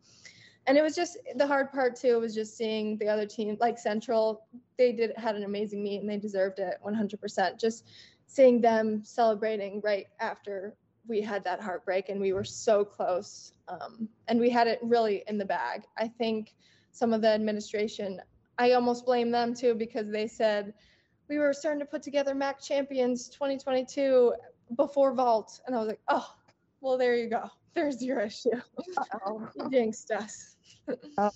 and 0.65 0.79
it 0.79 0.81
was 0.81 0.95
just 0.95 1.17
the 1.35 1.45
hard 1.45 1.71
part 1.71 1.95
too 1.95 2.19
was 2.19 2.33
just 2.33 2.57
seeing 2.57 2.97
the 2.97 3.07
other 3.07 3.27
team 3.27 3.55
like 3.59 3.77
central 3.77 4.47
they 4.77 4.91
did 4.91 5.11
had 5.15 5.35
an 5.35 5.43
amazing 5.43 5.83
meet 5.83 6.01
and 6.01 6.09
they 6.09 6.17
deserved 6.17 6.57
it 6.57 6.77
100% 6.83 7.59
just 7.59 7.85
seeing 8.25 8.59
them 8.59 9.03
celebrating 9.05 9.79
right 9.83 10.07
after 10.19 10.75
we 11.07 11.21
had 11.21 11.43
that 11.43 11.61
heartbreak 11.61 12.09
and 12.09 12.19
we 12.19 12.33
were 12.33 12.43
so 12.43 12.83
close 12.83 13.53
um, 13.67 14.07
and 14.27 14.39
we 14.39 14.49
had 14.49 14.67
it 14.67 14.79
really 14.81 15.23
in 15.27 15.37
the 15.37 15.45
bag. 15.45 15.83
I 15.97 16.07
think 16.07 16.53
some 16.91 17.13
of 17.13 17.21
the 17.21 17.27
administration 17.27 18.21
i 18.57 18.71
almost 18.71 19.05
blame 19.05 19.29
them 19.29 19.53
too 19.53 19.75
because 19.75 20.09
they 20.09 20.27
said 20.27 20.73
we 21.27 21.37
were 21.37 21.51
starting 21.51 21.79
to 21.79 21.85
put 21.85 22.01
together 22.01 22.33
MAC 22.33 22.61
champions 22.61 23.27
2022 23.29 24.33
before 24.77 25.13
vault. 25.13 25.59
And 25.67 25.75
i 25.75 25.79
was 25.79 25.87
like 25.89 25.99
oh 26.07 26.33
well 26.81 26.97
there 26.97 27.15
you 27.15 27.29
go. 27.29 27.49
There's 27.73 28.01
your 28.01 28.21
issue. 28.21 28.61
You 29.55 29.69
jinxed 29.71 30.11
us. 30.11 30.55
Well, 31.17 31.33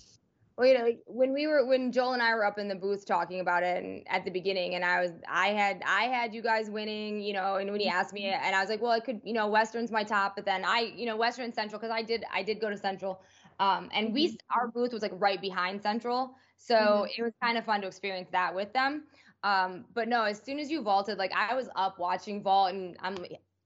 you 0.64 0.76
know, 0.76 0.84
like 0.84 1.00
when 1.06 1.32
we 1.32 1.46
were 1.46 1.66
when 1.66 1.92
Joel 1.92 2.12
and 2.12 2.22
I 2.22 2.34
were 2.34 2.44
up 2.44 2.58
in 2.58 2.68
the 2.68 2.74
booth 2.74 3.06
talking 3.06 3.40
about 3.40 3.62
it 3.62 3.82
and 3.82 4.02
at 4.08 4.24
the 4.24 4.30
beginning, 4.30 4.74
and 4.74 4.84
I 4.84 5.00
was 5.00 5.12
I 5.28 5.48
had 5.48 5.82
I 5.86 6.04
had 6.04 6.34
you 6.34 6.42
guys 6.42 6.68
winning, 6.70 7.20
you 7.20 7.32
know, 7.32 7.56
and 7.56 7.70
when 7.70 7.80
he 7.80 7.88
asked 7.88 8.12
me, 8.12 8.26
and 8.26 8.54
I 8.54 8.60
was 8.60 8.68
like, 8.68 8.82
well, 8.82 8.90
I 8.90 9.00
could, 9.00 9.20
you 9.24 9.32
know, 9.32 9.46
Western's 9.46 9.90
my 9.90 10.02
top, 10.04 10.36
but 10.36 10.44
then 10.44 10.64
I, 10.64 10.92
you 10.96 11.06
know, 11.06 11.16
Western 11.16 11.52
Central 11.52 11.80
because 11.80 11.94
I 11.94 12.02
did 12.02 12.24
I 12.32 12.42
did 12.42 12.60
go 12.60 12.70
to 12.70 12.76
Central, 12.76 13.20
um, 13.58 13.88
and 13.92 14.12
we 14.12 14.38
our 14.54 14.68
booth 14.68 14.92
was 14.92 15.02
like 15.02 15.12
right 15.14 15.40
behind 15.40 15.82
Central, 15.82 16.34
so 16.58 16.74
mm-hmm. 16.74 17.04
it 17.16 17.22
was 17.22 17.32
kind 17.42 17.56
of 17.56 17.64
fun 17.64 17.80
to 17.82 17.86
experience 17.86 18.28
that 18.32 18.54
with 18.54 18.72
them. 18.72 19.04
Um, 19.42 19.86
but 19.94 20.08
no, 20.08 20.24
as 20.24 20.42
soon 20.42 20.58
as 20.58 20.70
you 20.70 20.82
vaulted, 20.82 21.16
like 21.16 21.32
I 21.34 21.54
was 21.54 21.68
up 21.76 21.98
watching 21.98 22.42
vault, 22.42 22.72
and 22.72 22.96
I'm 23.00 23.16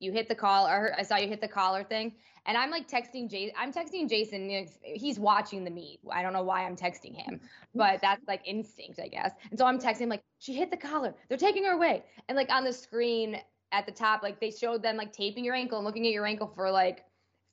you 0.05 0.13
hit 0.13 0.29
the 0.29 0.35
call 0.35 0.67
or 0.67 0.95
I 0.97 1.03
saw 1.03 1.17
you 1.17 1.29
hit 1.29 1.41
the 1.41 1.49
collar 1.49 1.83
thing. 1.83 2.13
And 2.47 2.59
I'm 2.59 2.71
like 2.71 2.87
texting 2.87 3.31
Jason 3.31 3.55
I'm 3.59 3.73
texting 3.73 4.09
Jason 4.09 4.69
he's 4.83 5.19
watching 5.19 5.65
the 5.65 5.71
meet. 5.71 6.01
I 6.13 6.23
don't 6.23 6.35
know 6.35 6.43
why 6.43 6.65
I'm 6.65 6.77
texting 6.77 7.15
him 7.15 7.41
but 7.75 8.01
that's 8.03 8.27
like 8.29 8.43
instinct 8.45 9.01
I 9.03 9.09
guess. 9.09 9.33
And 9.51 9.59
so 9.59 9.67
I'm 9.67 9.79
texting 9.79 10.09
like 10.09 10.23
she 10.39 10.55
hit 10.55 10.71
the 10.71 10.77
collar 10.77 11.15
they're 11.29 11.39
taking 11.39 11.65
her 11.65 11.73
away. 11.73 12.05
And 12.29 12.37
like 12.37 12.51
on 12.51 12.65
the 12.65 12.73
screen 12.73 13.41
at 13.73 13.87
the 13.87 13.93
top 13.93 14.23
like 14.23 14.41
they 14.41 14.51
showed 14.51 14.83
them 14.83 14.97
like 14.97 15.13
taping 15.13 15.45
your 15.45 15.55
ankle 15.55 15.79
and 15.79 15.87
looking 15.87 16.07
at 16.07 16.13
your 16.13 16.27
ankle 16.27 16.47
for 16.47 16.71
like 16.71 17.05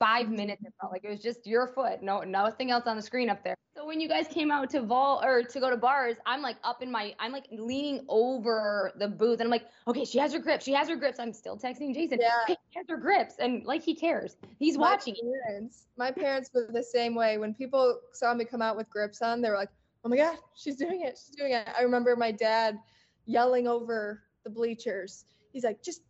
five 0.02 0.30
minutes 0.30 0.64
it 0.66 0.74
felt 0.82 0.92
like 0.92 1.04
it 1.04 1.10
was 1.10 1.22
just 1.22 1.46
your 1.46 1.68
foot. 1.68 2.02
No 2.02 2.22
nothing 2.22 2.72
else 2.72 2.88
on 2.88 2.96
the 2.96 3.04
screen 3.04 3.30
up 3.30 3.44
there. 3.44 3.56
So 3.78 3.86
when 3.86 4.02
you 4.02 4.10
guys 4.10 4.28
came 4.28 4.50
out 4.50 4.72
to 4.72 4.82
vault 4.82 5.24
or 5.24 5.44
to 5.44 5.60
go 5.60 5.70
to 5.70 5.78
bars 5.78 6.18
i'm 6.26 6.42
like 6.42 6.58
up 6.64 6.82
in 6.82 6.92
my 6.92 7.14
i'm 7.20 7.32
like 7.32 7.46
leaning 7.52 8.04
over 8.10 8.92
the 8.98 9.08
booth 9.08 9.40
and 9.40 9.44
i'm 9.44 9.52
like 9.52 9.66
okay 9.88 10.04
she 10.04 10.18
has 10.18 10.34
her 10.34 10.40
grips. 10.40 10.66
She 10.66 10.74
has 10.74 10.90
her 10.90 10.96
grips. 10.96 11.20
I'm 11.20 11.32
still 11.32 11.56
texting 11.56 11.94
jason. 11.94 12.18
Yeah. 12.20 12.32
Okay, 12.44 12.58
she 12.72 12.80
has 12.80 12.88
her 12.90 12.98
grips. 12.98 13.36
And 13.40 13.64
like 13.64 13.84
he 13.84 13.96
cares. 13.96 14.38
He's 14.58 14.76
my 14.78 14.92
watching. 14.92 15.16
parents, 15.46 15.86
my 15.98 16.12
parents 16.12 16.50
were 16.54 16.68
the 16.74 16.84
same 16.84 17.14
way. 17.14 17.38
When 17.38 17.54
people 17.54 18.00
saw 18.12 18.34
me 18.34 18.44
come 18.44 18.62
out 18.62 18.76
with 18.76 18.90
grips 18.90 19.22
on 19.22 19.42
they 19.42 19.50
were 19.50 19.56
like 19.56 19.70
oh 20.04 20.10
my 20.10 20.18
god 20.18 20.38
she's 20.56 20.78
doing 20.78 21.02
it. 21.02 21.20
She's 21.24 21.36
doing 21.36 21.54
it. 21.54 21.70
I 21.78 21.84
remember 21.84 22.16
my 22.16 22.32
dad 22.32 22.80
yelling 23.26 23.68
over 23.68 24.24
the 24.44 24.50
bleachers. 24.50 25.26
He's 25.54 25.64
like 25.64 25.84
just 25.84 26.02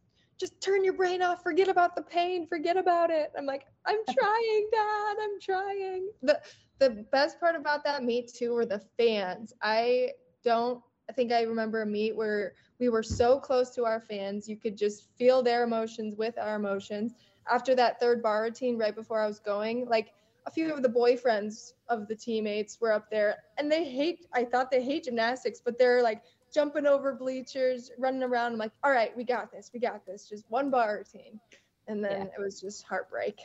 just 0.42 0.60
turn 0.60 0.84
your 0.84 0.94
brain 0.96 1.22
off 1.22 1.44
forget 1.44 1.70
about 1.70 1.96
the 1.96 2.02
pain 2.02 2.48
forget 2.48 2.76
about 2.76 3.12
it. 3.12 3.32
I'm 3.38 3.46
like 3.46 3.66
i'm 3.86 4.00
trying 4.10 4.70
dad 4.74 5.16
i'm 5.22 5.40
trying. 5.40 6.10
The 6.24 6.42
the 6.80 7.06
best 7.12 7.40
part 7.40 7.56
about 7.56 7.84
that 7.86 8.04
meet 8.04 8.34
too 8.34 8.54
were 8.54 8.66
the 8.66 8.82
fans. 8.98 9.54
I 9.62 10.10
don't 10.44 10.82
i 11.10 11.14
think 11.14 11.32
i 11.32 11.44
remember 11.44 11.84
a 11.84 11.86
meet 11.86 12.16
where 12.16 12.54
we 12.80 12.90
were 12.90 13.04
so 13.04 13.40
close 13.40 13.70
to 13.76 13.86
our 13.86 14.02
fans 14.02 14.50
you 14.50 14.58
could 14.58 14.76
just 14.76 15.08
feel 15.16 15.44
their 15.44 15.64
emotions 15.64 16.16
with 16.18 16.38
our 16.40 16.56
emotions. 16.56 17.14
After 17.50 17.76
that 17.76 18.00
third 18.00 18.24
bar 18.24 18.42
routine 18.44 18.78
right 18.78 18.96
before 18.96 19.22
i 19.22 19.28
was 19.28 19.40
going 19.40 19.88
like 19.88 20.12
a 20.48 20.52
few 20.52 20.74
of 20.74 20.82
the 20.82 20.90
boyfriends 20.90 21.74
of 21.88 22.08
the 22.08 22.16
teammates 22.16 22.82
were 22.82 22.92
up 22.92 23.12
there 23.12 23.36
and 23.60 23.72
they 23.72 23.84
hate 23.84 24.26
i 24.34 24.44
thought 24.44 24.72
they 24.72 24.84
hate 24.84 25.04
gymnastics 25.04 25.62
but 25.64 25.78
they're 25.78 26.02
like 26.02 26.24
jumping 26.54 26.86
over 26.86 27.14
bleachers, 27.14 27.92
running 27.98 28.24
around. 28.24 28.54
I'm 28.54 28.58
like, 28.58 28.72
all 28.84 28.92
right, 28.92 29.16
we 29.16 29.24
got 29.24 29.52
this. 29.52 29.72
We 29.74 29.80
got 29.80 30.06
this. 30.06 30.28
Just 30.28 30.46
one 30.50 30.70
bar 30.70 30.98
routine. 30.98 31.40
And 31.88 32.04
then 32.04 32.28
yeah. 32.28 32.38
it 32.38 32.42
was 32.42 32.62
just 32.62 32.84
heartbreak. 32.84 33.40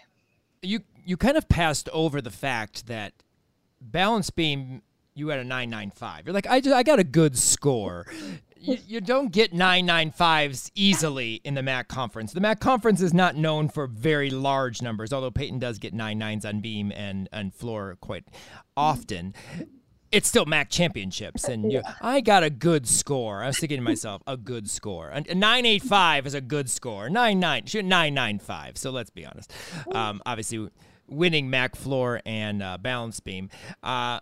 You 0.63 0.81
you 1.05 1.17
kind 1.17 1.37
of 1.37 1.49
passed 1.49 1.89
over 1.93 2.21
the 2.21 2.31
fact 2.31 2.87
that 2.87 3.13
balance 3.81 4.31
beam 4.31 4.83
you 5.15 5.29
had 5.29 5.41
a 5.41 5.45
995. 5.45 6.27
You're 6.27 6.35
like, 6.35 6.47
I 6.47 6.61
just 6.61 6.75
I 6.75 6.83
got 6.83 6.99
a 6.99 7.05
good 7.05 7.37
score. 7.39 8.07
you, 8.57 8.79
you 8.87 9.01
don't 9.01 9.33
get 9.33 9.53
995s 9.53 10.71
easily 10.75 11.41
in 11.43 11.55
the 11.55 11.63
MAC 11.63 11.89
conference. 11.89 12.33
The 12.33 12.41
MAC 12.41 12.61
conference 12.61 13.01
is 13.01 13.15
not 13.15 13.35
known 13.35 13.69
for 13.69 13.87
very 13.87 14.31
large 14.31 14.83
numbers, 14.83 15.13
although 15.13 15.31
Peyton 15.31 15.59
does 15.59 15.79
get 15.79 15.95
nine 15.95 16.19
nines 16.19 16.45
on 16.45 16.61
beam 16.61 16.93
and, 16.95 17.29
and 17.33 17.55
floor 17.55 17.97
quite 18.01 18.27
mm-hmm. 18.27 18.59
often 18.77 19.35
it's 20.13 20.29
still 20.29 20.47
MAC 20.47 20.71
championships, 20.71 21.45
and 21.45 21.71
you, 21.73 21.83
I 22.01 22.21
got 22.21 22.43
a 22.43 22.51
good 22.51 22.87
score. 22.87 23.43
I 23.43 23.49
was 23.49 23.59
thinking 23.59 23.79
to 23.79 23.83
myself, 23.83 24.23
a 24.27 24.37
good 24.37 24.69
score. 24.71 25.11
A, 25.11 25.35
nine 25.35 25.67
eight 25.67 25.83
five 25.83 26.27
is 26.27 26.35
a 26.35 26.41
good 26.41 26.71
score. 26.71 27.09
Nine 27.09 27.41
nine, 27.41 27.65
nine 27.75 28.15
nine 28.15 28.39
five. 28.39 28.79
So 28.79 28.91
let's 28.91 29.11
be 29.11 29.27
honest. 29.27 29.53
Um, 29.93 30.23
obviously, 30.27 30.69
winning 31.09 31.51
MAC 31.51 31.77
floor 31.77 32.21
and 32.25 32.63
uh, 32.63 32.79
balance 32.79 33.21
beam. 33.21 33.51
Uh, 33.83 34.21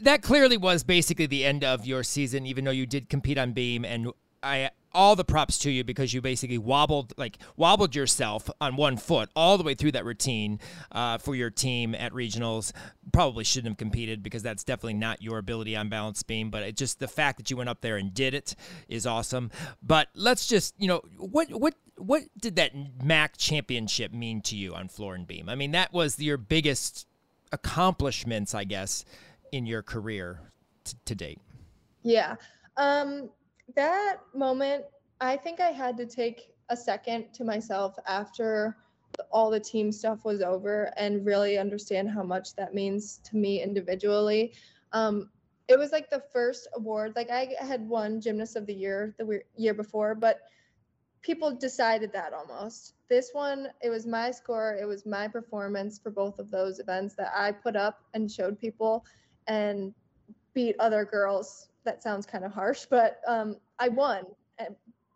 that 0.00 0.22
clearly 0.22 0.56
was 0.56 0.82
basically 0.82 1.26
the 1.26 1.44
end 1.44 1.62
of 1.62 1.86
your 1.86 2.02
season, 2.02 2.44
even 2.46 2.64
though 2.64 2.72
you 2.72 2.86
did 2.86 3.08
compete 3.08 3.38
on 3.38 3.52
beam 3.52 3.84
and 3.84 4.10
I 4.42 4.70
all 4.94 5.16
the 5.16 5.24
props 5.24 5.58
to 5.58 5.70
you 5.70 5.84
because 5.84 6.12
you 6.12 6.20
basically 6.20 6.58
wobbled 6.58 7.14
like 7.16 7.38
wobbled 7.56 7.94
yourself 7.94 8.50
on 8.60 8.76
one 8.76 8.96
foot 8.96 9.30
all 9.34 9.56
the 9.56 9.64
way 9.64 9.74
through 9.74 9.92
that 9.92 10.04
routine 10.04 10.60
uh, 10.92 11.18
for 11.18 11.34
your 11.34 11.50
team 11.50 11.94
at 11.94 12.12
regionals. 12.12 12.72
Probably 13.12 13.44
shouldn't 13.44 13.72
have 13.72 13.78
competed 13.78 14.22
because 14.22 14.42
that's 14.42 14.64
definitely 14.64 14.94
not 14.94 15.22
your 15.22 15.38
ability 15.38 15.76
on 15.76 15.88
balance 15.88 16.22
beam. 16.22 16.50
But 16.50 16.62
it 16.62 16.76
just 16.76 16.98
the 16.98 17.08
fact 17.08 17.38
that 17.38 17.50
you 17.50 17.56
went 17.56 17.70
up 17.70 17.80
there 17.80 17.96
and 17.96 18.12
did 18.12 18.34
it 18.34 18.54
is 18.88 19.06
awesome. 19.06 19.50
But 19.82 20.08
let's 20.14 20.46
just 20.46 20.74
you 20.78 20.88
know 20.88 21.02
what 21.16 21.50
what 21.50 21.74
what 21.96 22.22
did 22.38 22.56
that 22.56 22.72
MAC 23.02 23.36
championship 23.36 24.12
mean 24.12 24.42
to 24.42 24.56
you 24.56 24.74
on 24.74 24.88
floor 24.88 25.14
and 25.14 25.26
beam? 25.26 25.48
I 25.48 25.54
mean 25.54 25.72
that 25.72 25.92
was 25.92 26.18
your 26.18 26.36
biggest 26.36 27.06
accomplishments, 27.52 28.54
I 28.54 28.64
guess, 28.64 29.04
in 29.52 29.66
your 29.66 29.82
career 29.82 30.40
t- 30.84 30.96
to 31.04 31.14
date. 31.14 31.40
Yeah. 32.02 32.36
Um, 32.76 33.30
that 33.74 34.18
moment, 34.34 34.84
I 35.20 35.36
think 35.36 35.60
I 35.60 35.70
had 35.70 35.96
to 35.98 36.06
take 36.06 36.52
a 36.68 36.76
second 36.76 37.32
to 37.34 37.44
myself 37.44 37.96
after 38.06 38.76
all 39.30 39.50
the 39.50 39.60
team 39.60 39.92
stuff 39.92 40.24
was 40.24 40.40
over 40.40 40.92
and 40.96 41.24
really 41.24 41.58
understand 41.58 42.10
how 42.10 42.22
much 42.22 42.54
that 42.56 42.74
means 42.74 43.18
to 43.24 43.36
me 43.36 43.62
individually. 43.62 44.54
Um, 44.92 45.30
it 45.68 45.78
was 45.78 45.92
like 45.92 46.10
the 46.10 46.22
first 46.32 46.68
award. 46.74 47.12
Like 47.14 47.30
I 47.30 47.54
had 47.60 47.86
won 47.88 48.20
Gymnast 48.20 48.56
of 48.56 48.66
the 48.66 48.74
Year 48.74 49.14
the 49.18 49.40
year 49.56 49.74
before, 49.74 50.14
but 50.14 50.40
people 51.22 51.54
decided 51.54 52.12
that 52.12 52.32
almost. 52.32 52.94
This 53.08 53.30
one, 53.32 53.68
it 53.80 53.90
was 53.90 54.06
my 54.06 54.30
score, 54.30 54.76
it 54.80 54.86
was 54.86 55.06
my 55.06 55.28
performance 55.28 55.98
for 55.98 56.10
both 56.10 56.38
of 56.38 56.50
those 56.50 56.78
events 56.78 57.14
that 57.16 57.32
I 57.34 57.52
put 57.52 57.76
up 57.76 58.02
and 58.14 58.30
showed 58.30 58.58
people 58.58 59.04
and 59.46 59.94
beat 60.54 60.76
other 60.78 61.04
girls. 61.04 61.68
That 61.84 62.02
sounds 62.02 62.26
kind 62.26 62.44
of 62.44 62.52
harsh, 62.52 62.86
but 62.88 63.20
um, 63.26 63.56
I 63.78 63.88
won 63.88 64.24
eh, 64.58 64.66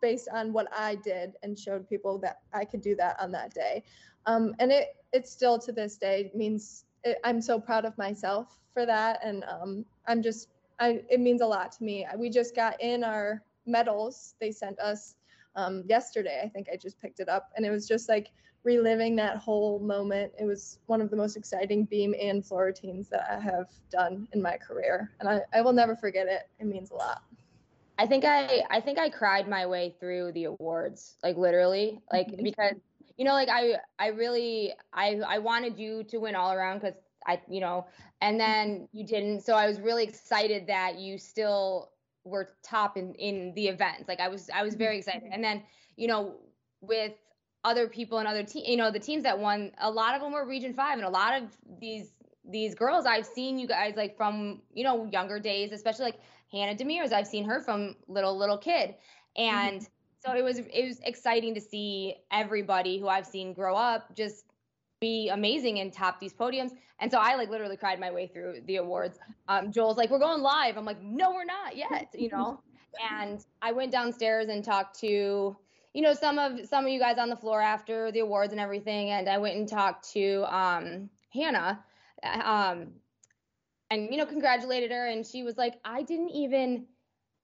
based 0.01 0.27
on 0.31 0.53
what 0.53 0.67
I 0.75 0.95
did 0.95 1.33
and 1.43 1.57
showed 1.57 1.87
people 1.87 2.17
that 2.19 2.41
I 2.53 2.65
could 2.65 2.81
do 2.81 2.95
that 2.95 3.17
on 3.19 3.31
that 3.31 3.53
day. 3.53 3.83
Um, 4.25 4.53
and 4.59 4.71
it 4.71 4.95
it 5.13 5.27
still 5.27 5.57
to 5.59 5.71
this 5.71 5.97
day 5.97 6.31
means 6.35 6.85
it, 7.03 7.17
I'm 7.23 7.41
so 7.41 7.59
proud 7.59 7.85
of 7.85 7.97
myself 7.97 8.59
for 8.73 8.85
that, 8.85 9.19
and 9.23 9.43
um, 9.45 9.85
I'm 10.07 10.21
just 10.21 10.49
I 10.79 11.03
it 11.09 11.19
means 11.19 11.41
a 11.41 11.47
lot 11.47 11.71
to 11.73 11.83
me. 11.83 12.05
We 12.17 12.29
just 12.29 12.55
got 12.55 12.81
in 12.81 13.03
our 13.03 13.41
medals 13.65 14.35
they 14.39 14.51
sent 14.51 14.79
us 14.79 15.15
um, 15.55 15.83
yesterday. 15.87 16.41
I 16.43 16.49
think 16.49 16.67
I 16.71 16.75
just 16.75 16.99
picked 17.01 17.19
it 17.19 17.29
up, 17.29 17.51
and 17.55 17.65
it 17.65 17.71
was 17.71 17.87
just 17.87 18.09
like 18.09 18.31
reliving 18.67 19.15
that 19.15 19.37
whole 19.37 19.79
moment. 19.79 20.33
It 20.37 20.43
was 20.43 20.79
one 20.87 20.99
of 20.99 21.09
the 21.09 21.15
most 21.15 21.37
exciting 21.37 21.85
beam 21.85 22.13
and 22.21 22.45
floor 22.45 22.65
routines 22.65 23.07
that 23.07 23.25
I 23.31 23.39
have 23.39 23.69
done 23.89 24.27
in 24.33 24.41
my 24.41 24.57
career, 24.57 25.09
and 25.21 25.29
I, 25.29 25.39
I 25.53 25.61
will 25.61 25.71
never 25.71 25.95
forget 25.95 26.27
it. 26.27 26.49
It 26.59 26.65
means 26.65 26.91
a 26.91 26.95
lot. 26.95 27.23
I 27.97 28.05
think 28.05 28.25
I 28.25 28.63
I 28.69 28.81
think 28.81 28.99
I 28.99 29.09
cried 29.09 29.47
my 29.47 29.65
way 29.65 29.95
through 30.01 30.33
the 30.33 30.43
awards, 30.43 31.15
like 31.23 31.37
literally, 31.37 32.01
like 32.11 32.27
mm-hmm. 32.27 32.43
because 32.43 32.75
you 33.15 33.23
know, 33.23 33.31
like 33.31 33.47
I 33.49 33.75
I 33.97 34.07
really 34.07 34.73
I 34.93 35.21
I 35.25 35.39
wanted 35.39 35.79
you 35.79 36.03
to 36.03 36.17
win 36.17 36.35
all 36.35 36.51
around 36.51 36.81
because 36.81 36.97
I 37.25 37.41
you 37.49 37.61
know, 37.61 37.87
and 38.19 38.37
then 38.37 38.89
you 38.91 39.05
didn't, 39.05 39.45
so 39.45 39.55
I 39.55 39.65
was 39.65 39.79
really 39.79 40.03
excited 40.03 40.67
that 40.67 40.99
you 40.99 41.17
still 41.17 41.91
were 42.25 42.49
top 42.63 42.97
in 42.97 43.13
in 43.15 43.53
the 43.55 43.69
events. 43.69 44.09
Like 44.09 44.19
I 44.19 44.27
was 44.27 44.49
I 44.53 44.61
was 44.61 44.75
very 44.75 44.97
excited, 44.97 45.29
and 45.31 45.41
then 45.41 45.63
you 45.95 46.07
know 46.09 46.35
with 46.81 47.13
other 47.67 47.87
people 47.87 48.19
and 48.19 48.27
other 48.27 48.43
teams, 48.43 48.67
you 48.67 48.77
know, 48.77 48.89
the 48.89 48.99
teams 48.99 49.23
that 49.23 49.37
won, 49.37 49.71
a 49.79 49.91
lot 49.91 50.15
of 50.15 50.21
them 50.21 50.31
were 50.31 50.45
Region 50.45 50.73
Five, 50.73 50.97
and 50.97 51.05
a 51.05 51.09
lot 51.09 51.41
of 51.41 51.49
these 51.79 52.11
these 52.49 52.73
girls 52.73 53.05
I've 53.05 53.25
seen 53.25 53.59
you 53.59 53.67
guys 53.67 53.95
like 53.97 54.15
from 54.15 54.61
you 54.73 54.83
know 54.83 55.05
younger 55.11 55.39
days, 55.39 55.71
especially 55.71 56.05
like 56.05 56.19
Hannah 56.51 56.75
Demirs. 56.75 57.11
I've 57.11 57.27
seen 57.27 57.43
her 57.43 57.61
from 57.61 57.95
little 58.07 58.37
little 58.37 58.57
kid, 58.57 58.95
and 59.35 59.81
mm-hmm. 59.81 60.25
so 60.25 60.37
it 60.37 60.43
was 60.43 60.59
it 60.59 60.87
was 60.87 60.99
exciting 61.03 61.53
to 61.55 61.61
see 61.61 62.15
everybody 62.31 62.99
who 62.99 63.07
I've 63.07 63.27
seen 63.27 63.53
grow 63.53 63.75
up 63.75 64.15
just 64.15 64.45
be 64.99 65.29
amazing 65.29 65.79
and 65.79 65.93
top 65.93 66.19
these 66.19 66.33
podiums. 66.33 66.71
And 66.99 67.11
so 67.11 67.19
I 67.19 67.35
like 67.35 67.49
literally 67.49 67.77
cried 67.77 67.99
my 67.99 68.11
way 68.11 68.25
through 68.27 68.61
the 68.65 68.77
awards. 68.77 69.19
Um, 69.47 69.71
Joel's 69.71 69.97
like, 69.97 70.09
"We're 70.09 70.19
going 70.19 70.41
live." 70.41 70.77
I'm 70.77 70.85
like, 70.85 71.01
"No, 71.01 71.31
we're 71.31 71.45
not 71.45 71.75
yet," 71.75 72.07
you 72.17 72.29
know. 72.29 72.61
and 73.11 73.45
I 73.61 73.73
went 73.73 73.91
downstairs 73.91 74.47
and 74.47 74.63
talked 74.63 74.99
to 75.01 75.55
you 75.93 76.01
know 76.01 76.13
some 76.13 76.37
of 76.37 76.65
some 76.67 76.85
of 76.85 76.91
you 76.91 76.99
guys 76.99 77.17
on 77.17 77.29
the 77.29 77.35
floor 77.35 77.61
after 77.61 78.11
the 78.11 78.19
awards 78.19 78.51
and 78.51 78.61
everything 78.61 79.11
and 79.11 79.27
i 79.29 79.37
went 79.37 79.55
and 79.55 79.67
talked 79.67 80.09
to 80.11 80.43
um, 80.55 81.09
hannah 81.33 81.83
um, 82.23 82.93
and 83.89 84.09
you 84.11 84.17
know 84.17 84.25
congratulated 84.25 84.91
her 84.91 85.07
and 85.07 85.25
she 85.25 85.43
was 85.43 85.57
like 85.57 85.75
i 85.85 86.01
didn't 86.03 86.29
even 86.29 86.85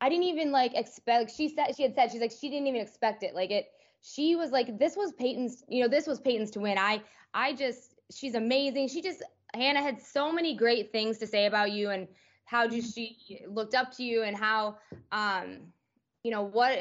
i 0.02 0.10
didn't 0.10 0.26
even 0.26 0.52
like 0.52 0.74
expect 0.76 1.32
she 1.36 1.48
said 1.48 1.76
she 1.76 1.84
had 1.84 1.96
said 1.96 2.12
she's 2.12 2.22
like 2.22 2.32
she 2.32 2.50
didn't 2.50 2.68
even 2.68 2.82
expect 2.82 3.24
it. 3.24 3.34
Like 3.36 3.52
it 3.52 3.68
she 4.02 4.36
was 4.36 4.52
like 4.52 4.78
this 4.78 4.96
was 4.96 5.14
peyton's 5.14 5.64
you 5.70 5.82
know 5.82 5.88
this 5.88 6.08
was 6.08 6.20
peyton's 6.20 6.52
to 6.52 6.60
win. 6.60 6.78
I 6.78 7.02
i 7.34 7.54
just 7.54 7.96
she's 8.12 8.36
amazing. 8.36 8.90
She 8.90 9.02
just 9.02 9.24
hannah 9.54 9.82
had 9.82 10.02
so 10.02 10.32
many 10.32 10.56
great 10.56 10.92
things 10.92 11.18
to 11.20 11.28
say 11.28 11.46
about 11.46 11.72
you 11.72 11.90
and 11.90 12.08
how 12.46 12.68
just 12.68 12.94
she 12.94 13.42
looked 13.48 13.76
up 13.76 13.96
to 13.96 14.04
you 14.04 14.24
and 14.24 14.36
how 14.36 14.78
um 15.12 15.60
you 16.24 16.32
know 16.32 16.42
what 16.42 16.78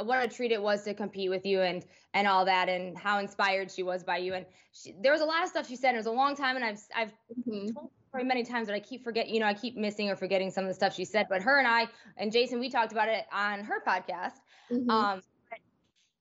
what 0.00 0.22
a 0.22 0.28
treat 0.28 0.52
it 0.52 0.60
was 0.60 0.84
to 0.84 0.94
compete 0.94 1.30
with 1.30 1.44
you 1.46 1.62
and 1.62 1.84
and 2.12 2.28
all 2.28 2.44
that 2.44 2.68
and 2.68 2.96
how 2.96 3.18
inspired 3.18 3.70
she 3.70 3.82
was 3.82 4.04
by 4.04 4.18
you 4.18 4.34
and 4.34 4.44
she, 4.72 4.94
there 5.02 5.12
was 5.12 5.20
a 5.20 5.24
lot 5.24 5.42
of 5.42 5.48
stuff 5.48 5.66
she 5.66 5.76
said 5.76 5.94
it 5.94 5.98
was 5.98 6.06
a 6.06 6.10
long 6.10 6.36
time 6.36 6.56
and 6.56 6.64
I've 6.64 6.80
I've 6.94 7.12
mm-hmm. 7.48 7.72
told 7.72 7.90
many 8.22 8.44
times 8.44 8.68
that 8.68 8.74
I 8.74 8.80
keep 8.80 9.02
forget, 9.02 9.28
you 9.28 9.40
know, 9.40 9.46
I 9.46 9.54
keep 9.54 9.76
missing 9.76 10.08
or 10.08 10.14
forgetting 10.14 10.50
some 10.50 10.62
of 10.62 10.68
the 10.68 10.74
stuff 10.74 10.94
she 10.94 11.04
said. 11.04 11.26
But 11.28 11.42
her 11.42 11.58
and 11.58 11.66
I 11.66 11.88
and 12.16 12.30
Jason, 12.30 12.60
we 12.60 12.70
talked 12.70 12.92
about 12.92 13.08
it 13.08 13.24
on 13.32 13.64
her 13.64 13.82
podcast. 13.84 14.34
Mm-hmm. 14.70 14.90
Um, 14.90 15.20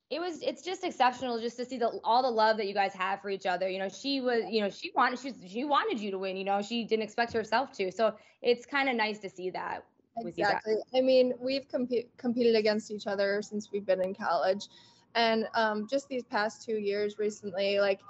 it 0.09 0.19
was 0.19 0.41
it's 0.41 0.61
just 0.61 0.83
exceptional 0.83 1.39
just 1.39 1.57
to 1.57 1.65
see 1.65 1.77
the 1.77 1.99
all 2.03 2.21
the 2.23 2.29
love 2.29 2.57
that 2.57 2.67
you 2.67 2.73
guys 2.73 2.93
have 2.93 3.21
for 3.21 3.29
each 3.29 3.45
other. 3.45 3.69
You 3.69 3.79
know, 3.79 3.89
she 3.89 4.21
was, 4.21 4.43
you 4.49 4.61
know, 4.61 4.69
she 4.69 4.91
wanted 4.95 5.19
she 5.19 5.33
she 5.47 5.65
wanted 5.65 5.99
you 5.99 6.11
to 6.11 6.17
win. 6.17 6.37
You 6.37 6.45
know, 6.45 6.61
she 6.61 6.83
didn't 6.83 7.03
expect 7.03 7.33
herself 7.33 7.71
to. 7.73 7.91
So 7.91 8.13
it's 8.41 8.65
kind 8.65 8.89
of 8.89 8.95
nice 8.95 9.19
to 9.19 9.29
see 9.29 9.49
that. 9.51 9.83
Exactly. 10.17 10.75
I 10.95 11.01
mean, 11.01 11.33
we've 11.39 11.67
comp- 11.69 11.91
competed 12.17 12.55
against 12.55 12.91
each 12.91 13.07
other 13.07 13.41
since 13.41 13.71
we've 13.71 13.85
been 13.85 14.01
in 14.01 14.13
college, 14.13 14.67
and 15.15 15.47
um, 15.55 15.87
just 15.87 16.07
these 16.07 16.23
past 16.23 16.63
two 16.63 16.77
years 16.77 17.17
recently, 17.17 17.79
like 17.79 18.01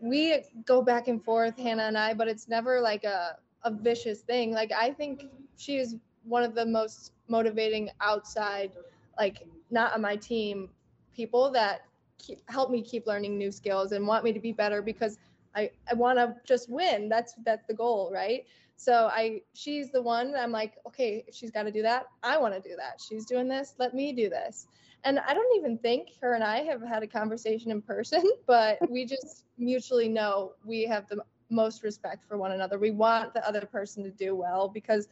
we 0.00 0.42
go 0.64 0.82
back 0.82 1.08
and 1.08 1.22
forth, 1.22 1.58
Hannah 1.58 1.84
and 1.84 1.98
I, 1.98 2.14
but 2.14 2.28
it's 2.28 2.48
never 2.48 2.80
like 2.80 3.04
a, 3.04 3.38
a 3.64 3.70
vicious 3.70 4.22
thing. 4.22 4.52
Like 4.52 4.72
I 4.72 4.90
think 4.92 5.24
she 5.56 5.76
is 5.76 5.96
one 6.24 6.42
of 6.42 6.54
the 6.54 6.66
most 6.66 7.12
motivating 7.28 7.90
outside, 8.00 8.72
like 9.18 9.46
not 9.70 9.94
on 9.94 10.00
my 10.02 10.16
team, 10.16 10.70
people 11.14 11.50
that 11.52 11.82
keep, 12.18 12.38
help 12.50 12.70
me 12.70 12.82
keep 12.82 13.06
learning 13.06 13.36
new 13.38 13.50
skills 13.52 13.92
and 13.92 14.06
want 14.06 14.24
me 14.24 14.32
to 14.32 14.40
be 14.40 14.52
better 14.52 14.82
because 14.82 15.18
I, 15.54 15.70
I 15.90 15.94
want 15.94 16.18
to 16.18 16.36
just 16.44 16.68
win. 16.70 17.08
That's 17.08 17.34
that's 17.44 17.64
the 17.66 17.74
goal, 17.74 18.10
right? 18.12 18.44
So 18.76 19.08
I 19.12 19.42
she's 19.54 19.90
the 19.90 20.02
one 20.02 20.34
I'm 20.36 20.52
like, 20.52 20.74
okay, 20.86 21.24
if 21.26 21.34
she's 21.34 21.50
got 21.50 21.62
to 21.64 21.72
do 21.72 21.82
that, 21.82 22.06
I 22.22 22.38
want 22.38 22.54
to 22.54 22.60
do 22.60 22.76
that. 22.76 23.00
She's 23.00 23.24
doing 23.24 23.48
this, 23.48 23.74
let 23.78 23.94
me 23.94 24.12
do 24.12 24.28
this 24.28 24.66
and 25.04 25.18
I 25.20 25.34
don't 25.34 25.56
even 25.56 25.78
think 25.78 26.08
her 26.20 26.34
and 26.34 26.42
I 26.42 26.62
have 26.62 26.82
had 26.82 27.02
a 27.02 27.06
conversation 27.06 27.70
in 27.70 27.82
person, 27.82 28.24
but 28.46 28.78
we 28.90 29.04
just 29.04 29.44
mutually 29.58 30.08
know 30.08 30.52
we 30.64 30.84
have 30.86 31.06
the 31.08 31.22
most 31.50 31.82
respect 31.82 32.26
for 32.26 32.38
one 32.38 32.52
another. 32.52 32.78
We 32.78 32.90
want 32.90 33.34
the 33.34 33.46
other 33.46 33.60
person 33.60 34.02
to 34.04 34.10
do 34.10 34.34
well 34.34 34.68
because 34.68 35.08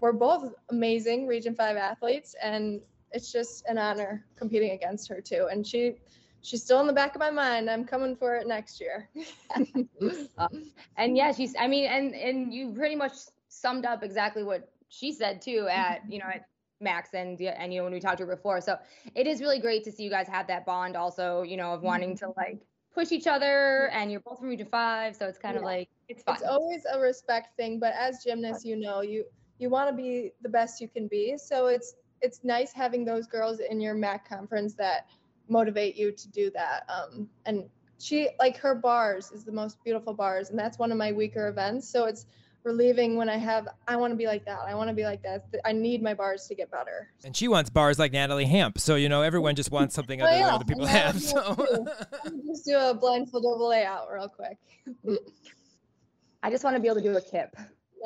we're 0.00 0.12
both 0.12 0.52
amazing 0.70 1.26
Region 1.26 1.54
5 1.54 1.76
athletes 1.76 2.34
and 2.42 2.80
it's 3.10 3.30
just 3.32 3.64
an 3.66 3.76
honor 3.76 4.24
competing 4.36 4.70
against 4.70 5.08
her 5.08 5.20
too. 5.20 5.48
And 5.50 5.66
she 5.66 5.96
she's 6.44 6.62
still 6.62 6.80
in 6.80 6.86
the 6.86 6.92
back 6.92 7.14
of 7.14 7.20
my 7.20 7.30
mind. 7.30 7.70
I'm 7.70 7.84
coming 7.84 8.14
for 8.14 8.36
it 8.36 8.46
next 8.46 8.80
year. 8.80 9.08
and 10.96 11.16
yeah, 11.16 11.32
she's 11.32 11.54
I 11.58 11.66
mean 11.66 11.86
and 11.86 12.14
and 12.14 12.54
you 12.54 12.72
pretty 12.72 12.94
much 12.94 13.12
summed 13.48 13.86
up 13.86 14.02
exactly 14.02 14.44
what 14.44 14.68
she 14.88 15.10
said 15.12 15.40
too 15.40 15.66
at, 15.70 16.02
you 16.08 16.18
know, 16.18 16.26
at 16.26 16.46
MACs 16.82 17.14
and 17.14 17.40
and 17.40 17.72
you 17.72 17.80
know 17.80 17.84
when 17.84 17.92
we 17.92 18.00
talked 18.00 18.18
to 18.18 18.26
her 18.26 18.36
before. 18.36 18.60
So 18.60 18.76
it 19.14 19.26
is 19.26 19.40
really 19.40 19.58
great 19.58 19.84
to 19.84 19.92
see 19.92 20.04
you 20.04 20.10
guys 20.10 20.28
have 20.28 20.46
that 20.48 20.66
bond 20.66 20.96
also, 20.96 21.42
you 21.42 21.56
know, 21.56 21.72
of 21.72 21.78
mm-hmm. 21.78 21.86
wanting 21.86 22.16
to 22.18 22.32
like 22.36 22.60
push 22.94 23.10
each 23.10 23.26
other 23.26 23.88
and 23.92 24.12
you're 24.12 24.20
both 24.20 24.38
from 24.38 24.48
region 24.48 24.68
five. 24.70 25.16
So 25.16 25.26
it's 25.26 25.38
kind 25.38 25.56
of 25.56 25.62
yeah. 25.62 25.68
like 25.68 25.88
it's 26.08 26.22
fun. 26.22 26.36
It's 26.36 26.44
always 26.44 26.84
a 26.92 27.00
respect 27.00 27.56
thing, 27.56 27.80
but 27.80 27.94
as 27.98 28.22
gymnasts, 28.22 28.64
you 28.64 28.76
know, 28.76 29.00
you 29.00 29.24
you 29.58 29.70
want 29.70 29.88
to 29.88 29.96
be 29.96 30.32
the 30.42 30.48
best 30.48 30.80
you 30.80 30.88
can 30.88 31.08
be. 31.08 31.38
So 31.38 31.68
it's 31.68 31.94
it's 32.20 32.40
nice 32.44 32.72
having 32.72 33.04
those 33.04 33.26
girls 33.26 33.60
in 33.60 33.80
your 33.80 33.94
MAC 33.94 34.28
conference 34.28 34.74
that 34.74 35.06
motivate 35.48 35.96
you 35.96 36.12
to 36.12 36.28
do 36.28 36.50
that. 36.50 36.84
Um, 36.88 37.28
and 37.46 37.68
she 37.98 38.28
like 38.38 38.56
her 38.58 38.74
bars 38.74 39.30
is 39.32 39.44
the 39.44 39.52
most 39.52 39.82
beautiful 39.84 40.14
bars, 40.14 40.50
and 40.50 40.58
that's 40.58 40.78
one 40.78 40.92
of 40.92 40.98
my 40.98 41.12
weaker 41.12 41.48
events. 41.48 41.88
So 41.88 42.04
it's 42.04 42.26
relieving 42.64 43.16
when 43.16 43.28
I 43.28 43.36
have 43.36 43.68
I 43.86 43.96
want 43.96 44.12
to 44.12 44.16
be 44.16 44.26
like 44.26 44.44
that. 44.46 44.60
I 44.66 44.74
want 44.74 44.88
to 44.88 44.94
be 44.94 45.04
like 45.04 45.22
that. 45.22 45.46
I 45.64 45.72
need 45.72 46.02
my 46.02 46.14
bars 46.14 46.46
to 46.48 46.54
get 46.54 46.70
better. 46.70 47.08
And 47.24 47.36
she 47.36 47.48
wants 47.48 47.70
bars 47.70 47.98
like 47.98 48.12
Natalie 48.12 48.46
Hamp. 48.46 48.78
So 48.78 48.96
you 48.96 49.08
know 49.08 49.22
everyone 49.22 49.54
just 49.54 49.70
wants 49.70 49.94
something 49.94 50.20
other 50.20 50.32
than 50.32 50.42
other 50.42 50.64
people 50.64 50.86
have. 50.86 51.20
So 51.22 51.86
just 52.46 52.64
do 52.64 52.76
a 52.76 52.94
blind 52.94 53.30
full 53.30 53.40
double 53.40 53.68
layout 53.68 54.08
real 54.12 54.28
quick. 54.28 54.58
I 56.42 56.50
just 56.50 56.64
want 56.64 56.76
to 56.76 56.80
be 56.80 56.88
able 56.88 56.96
to 56.96 57.02
do 57.02 57.16
a 57.16 57.22
kip. 57.22 57.56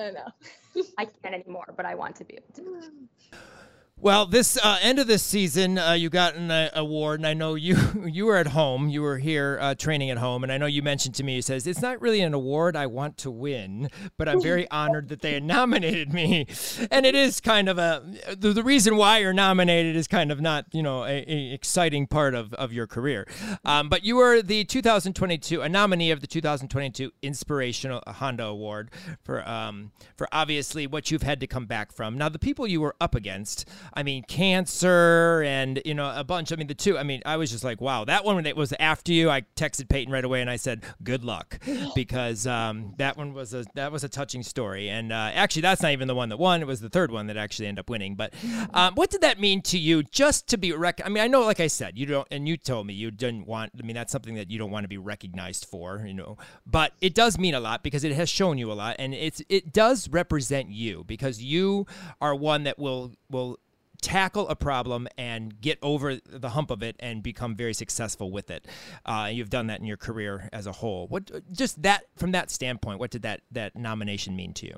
I 0.00 0.10
know. 0.10 0.82
I 0.96 1.06
can't 1.06 1.34
anymore, 1.34 1.74
but 1.76 1.86
I 1.86 1.94
want 1.94 2.14
to 2.16 2.24
be 2.24 2.34
able 2.34 2.54
to. 2.54 3.38
Well, 4.00 4.26
this 4.26 4.56
uh, 4.62 4.78
end 4.80 5.00
of 5.00 5.08
this 5.08 5.24
season, 5.24 5.76
uh, 5.76 5.94
you 5.94 6.08
got 6.08 6.36
an 6.36 6.52
uh, 6.52 6.70
award, 6.74 7.18
and 7.18 7.26
I 7.26 7.34
know 7.34 7.56
you 7.56 7.76
you 8.06 8.26
were 8.26 8.36
at 8.36 8.46
home. 8.46 8.88
You 8.88 9.02
were 9.02 9.18
here 9.18 9.58
uh, 9.60 9.74
training 9.74 10.10
at 10.10 10.18
home, 10.18 10.44
and 10.44 10.52
I 10.52 10.56
know 10.56 10.66
you 10.66 10.82
mentioned 10.82 11.16
to 11.16 11.24
me. 11.24 11.34
You 11.34 11.42
says 11.42 11.66
it's 11.66 11.82
not 11.82 12.00
really 12.00 12.20
an 12.20 12.32
award 12.32 12.76
I 12.76 12.86
want 12.86 13.16
to 13.18 13.30
win, 13.30 13.90
but 14.16 14.28
I'm 14.28 14.40
very 14.40 14.70
honored 14.70 15.08
that 15.08 15.20
they 15.20 15.40
nominated 15.40 16.12
me, 16.12 16.46
and 16.92 17.06
it 17.06 17.16
is 17.16 17.40
kind 17.40 17.68
of 17.68 17.78
a 17.78 18.04
the, 18.38 18.52
the 18.52 18.62
reason 18.62 18.96
why 18.96 19.18
you're 19.18 19.32
nominated 19.32 19.96
is 19.96 20.06
kind 20.06 20.30
of 20.30 20.40
not 20.40 20.66
you 20.70 20.82
know 20.82 21.02
a, 21.02 21.24
a 21.26 21.52
exciting 21.52 22.06
part 22.06 22.36
of, 22.36 22.54
of 22.54 22.72
your 22.72 22.86
career, 22.86 23.26
um, 23.64 23.88
but 23.88 24.04
you 24.04 24.14
were 24.14 24.42
the 24.42 24.62
2022 24.62 25.60
a 25.60 25.68
nominee 25.68 26.12
of 26.12 26.20
the 26.20 26.28
2022 26.28 27.10
Inspirational 27.22 28.04
Honda 28.06 28.44
Award 28.44 28.92
for 29.24 29.46
um, 29.48 29.90
for 30.16 30.28
obviously 30.30 30.86
what 30.86 31.10
you've 31.10 31.22
had 31.22 31.40
to 31.40 31.48
come 31.48 31.66
back 31.66 31.90
from. 31.90 32.16
Now 32.16 32.28
the 32.28 32.38
people 32.38 32.64
you 32.64 32.80
were 32.80 32.94
up 33.00 33.16
against 33.16 33.68
I 33.94 34.02
mean, 34.02 34.24
cancer 34.24 35.42
and 35.44 35.80
you 35.84 35.94
know 35.94 36.12
a 36.14 36.24
bunch. 36.24 36.52
I 36.52 36.56
mean, 36.56 36.66
the 36.66 36.74
two. 36.74 36.98
I 36.98 37.02
mean, 37.02 37.22
I 37.24 37.36
was 37.36 37.50
just 37.50 37.64
like, 37.64 37.80
wow, 37.80 38.04
that 38.04 38.24
one 38.24 38.36
when 38.36 38.46
it 38.46 38.56
was 38.56 38.72
after 38.78 39.12
you. 39.12 39.30
I 39.30 39.42
texted 39.56 39.88
Peyton 39.88 40.12
right 40.12 40.24
away 40.24 40.40
and 40.40 40.50
I 40.50 40.56
said, 40.56 40.84
good 41.02 41.24
luck, 41.24 41.58
because 41.94 42.46
um, 42.46 42.94
that 42.98 43.16
one 43.16 43.34
was 43.34 43.54
a 43.54 43.64
that 43.74 43.92
was 43.92 44.04
a 44.04 44.08
touching 44.08 44.42
story. 44.42 44.88
And 44.88 45.12
uh, 45.12 45.30
actually, 45.34 45.62
that's 45.62 45.82
not 45.82 45.92
even 45.92 46.08
the 46.08 46.14
one 46.14 46.28
that 46.28 46.38
won. 46.38 46.60
It 46.60 46.66
was 46.66 46.80
the 46.80 46.88
third 46.88 47.10
one 47.10 47.26
that 47.26 47.36
actually 47.36 47.68
ended 47.68 47.80
up 47.80 47.90
winning. 47.90 48.14
But 48.14 48.34
um, 48.74 48.94
what 48.94 49.10
did 49.10 49.20
that 49.22 49.40
mean 49.40 49.62
to 49.62 49.78
you? 49.78 50.02
Just 50.02 50.48
to 50.48 50.58
be 50.58 50.72
rec. 50.72 51.00
I 51.04 51.08
mean, 51.08 51.22
I 51.22 51.26
know, 51.26 51.42
like 51.42 51.60
I 51.60 51.66
said, 51.66 51.98
you 51.98 52.06
don't, 52.06 52.28
and 52.30 52.48
you 52.48 52.56
told 52.56 52.86
me 52.86 52.94
you 52.94 53.10
didn't 53.10 53.46
want. 53.46 53.72
I 53.78 53.82
mean, 53.82 53.94
that's 53.94 54.12
something 54.12 54.34
that 54.34 54.50
you 54.50 54.58
don't 54.58 54.70
want 54.70 54.84
to 54.84 54.88
be 54.88 54.98
recognized 54.98 55.66
for, 55.66 56.04
you 56.06 56.14
know. 56.14 56.36
But 56.66 56.92
it 57.00 57.14
does 57.14 57.38
mean 57.38 57.54
a 57.54 57.60
lot 57.60 57.82
because 57.82 58.04
it 58.04 58.12
has 58.12 58.28
shown 58.28 58.58
you 58.58 58.70
a 58.70 58.74
lot, 58.74 58.96
and 58.98 59.14
it's 59.14 59.42
it 59.48 59.72
does 59.72 60.08
represent 60.08 60.70
you 60.70 61.04
because 61.06 61.42
you 61.42 61.86
are 62.20 62.34
one 62.34 62.64
that 62.64 62.78
will 62.78 63.12
will 63.30 63.58
tackle 64.00 64.48
a 64.48 64.56
problem 64.56 65.08
and 65.16 65.60
get 65.60 65.78
over 65.82 66.16
the 66.16 66.50
hump 66.50 66.70
of 66.70 66.82
it 66.82 66.96
and 67.00 67.22
become 67.22 67.56
very 67.56 67.74
successful 67.74 68.30
with 68.30 68.50
it. 68.50 68.66
Uh, 69.04 69.28
you've 69.32 69.50
done 69.50 69.66
that 69.66 69.80
in 69.80 69.86
your 69.86 69.96
career 69.96 70.48
as 70.52 70.66
a 70.66 70.72
whole. 70.72 71.06
What 71.08 71.30
just 71.52 71.82
that 71.82 72.04
from 72.16 72.32
that 72.32 72.50
standpoint? 72.50 72.98
What 72.98 73.10
did 73.10 73.22
that 73.22 73.42
that 73.52 73.76
nomination 73.76 74.36
mean 74.36 74.52
to 74.54 74.66
you? 74.66 74.76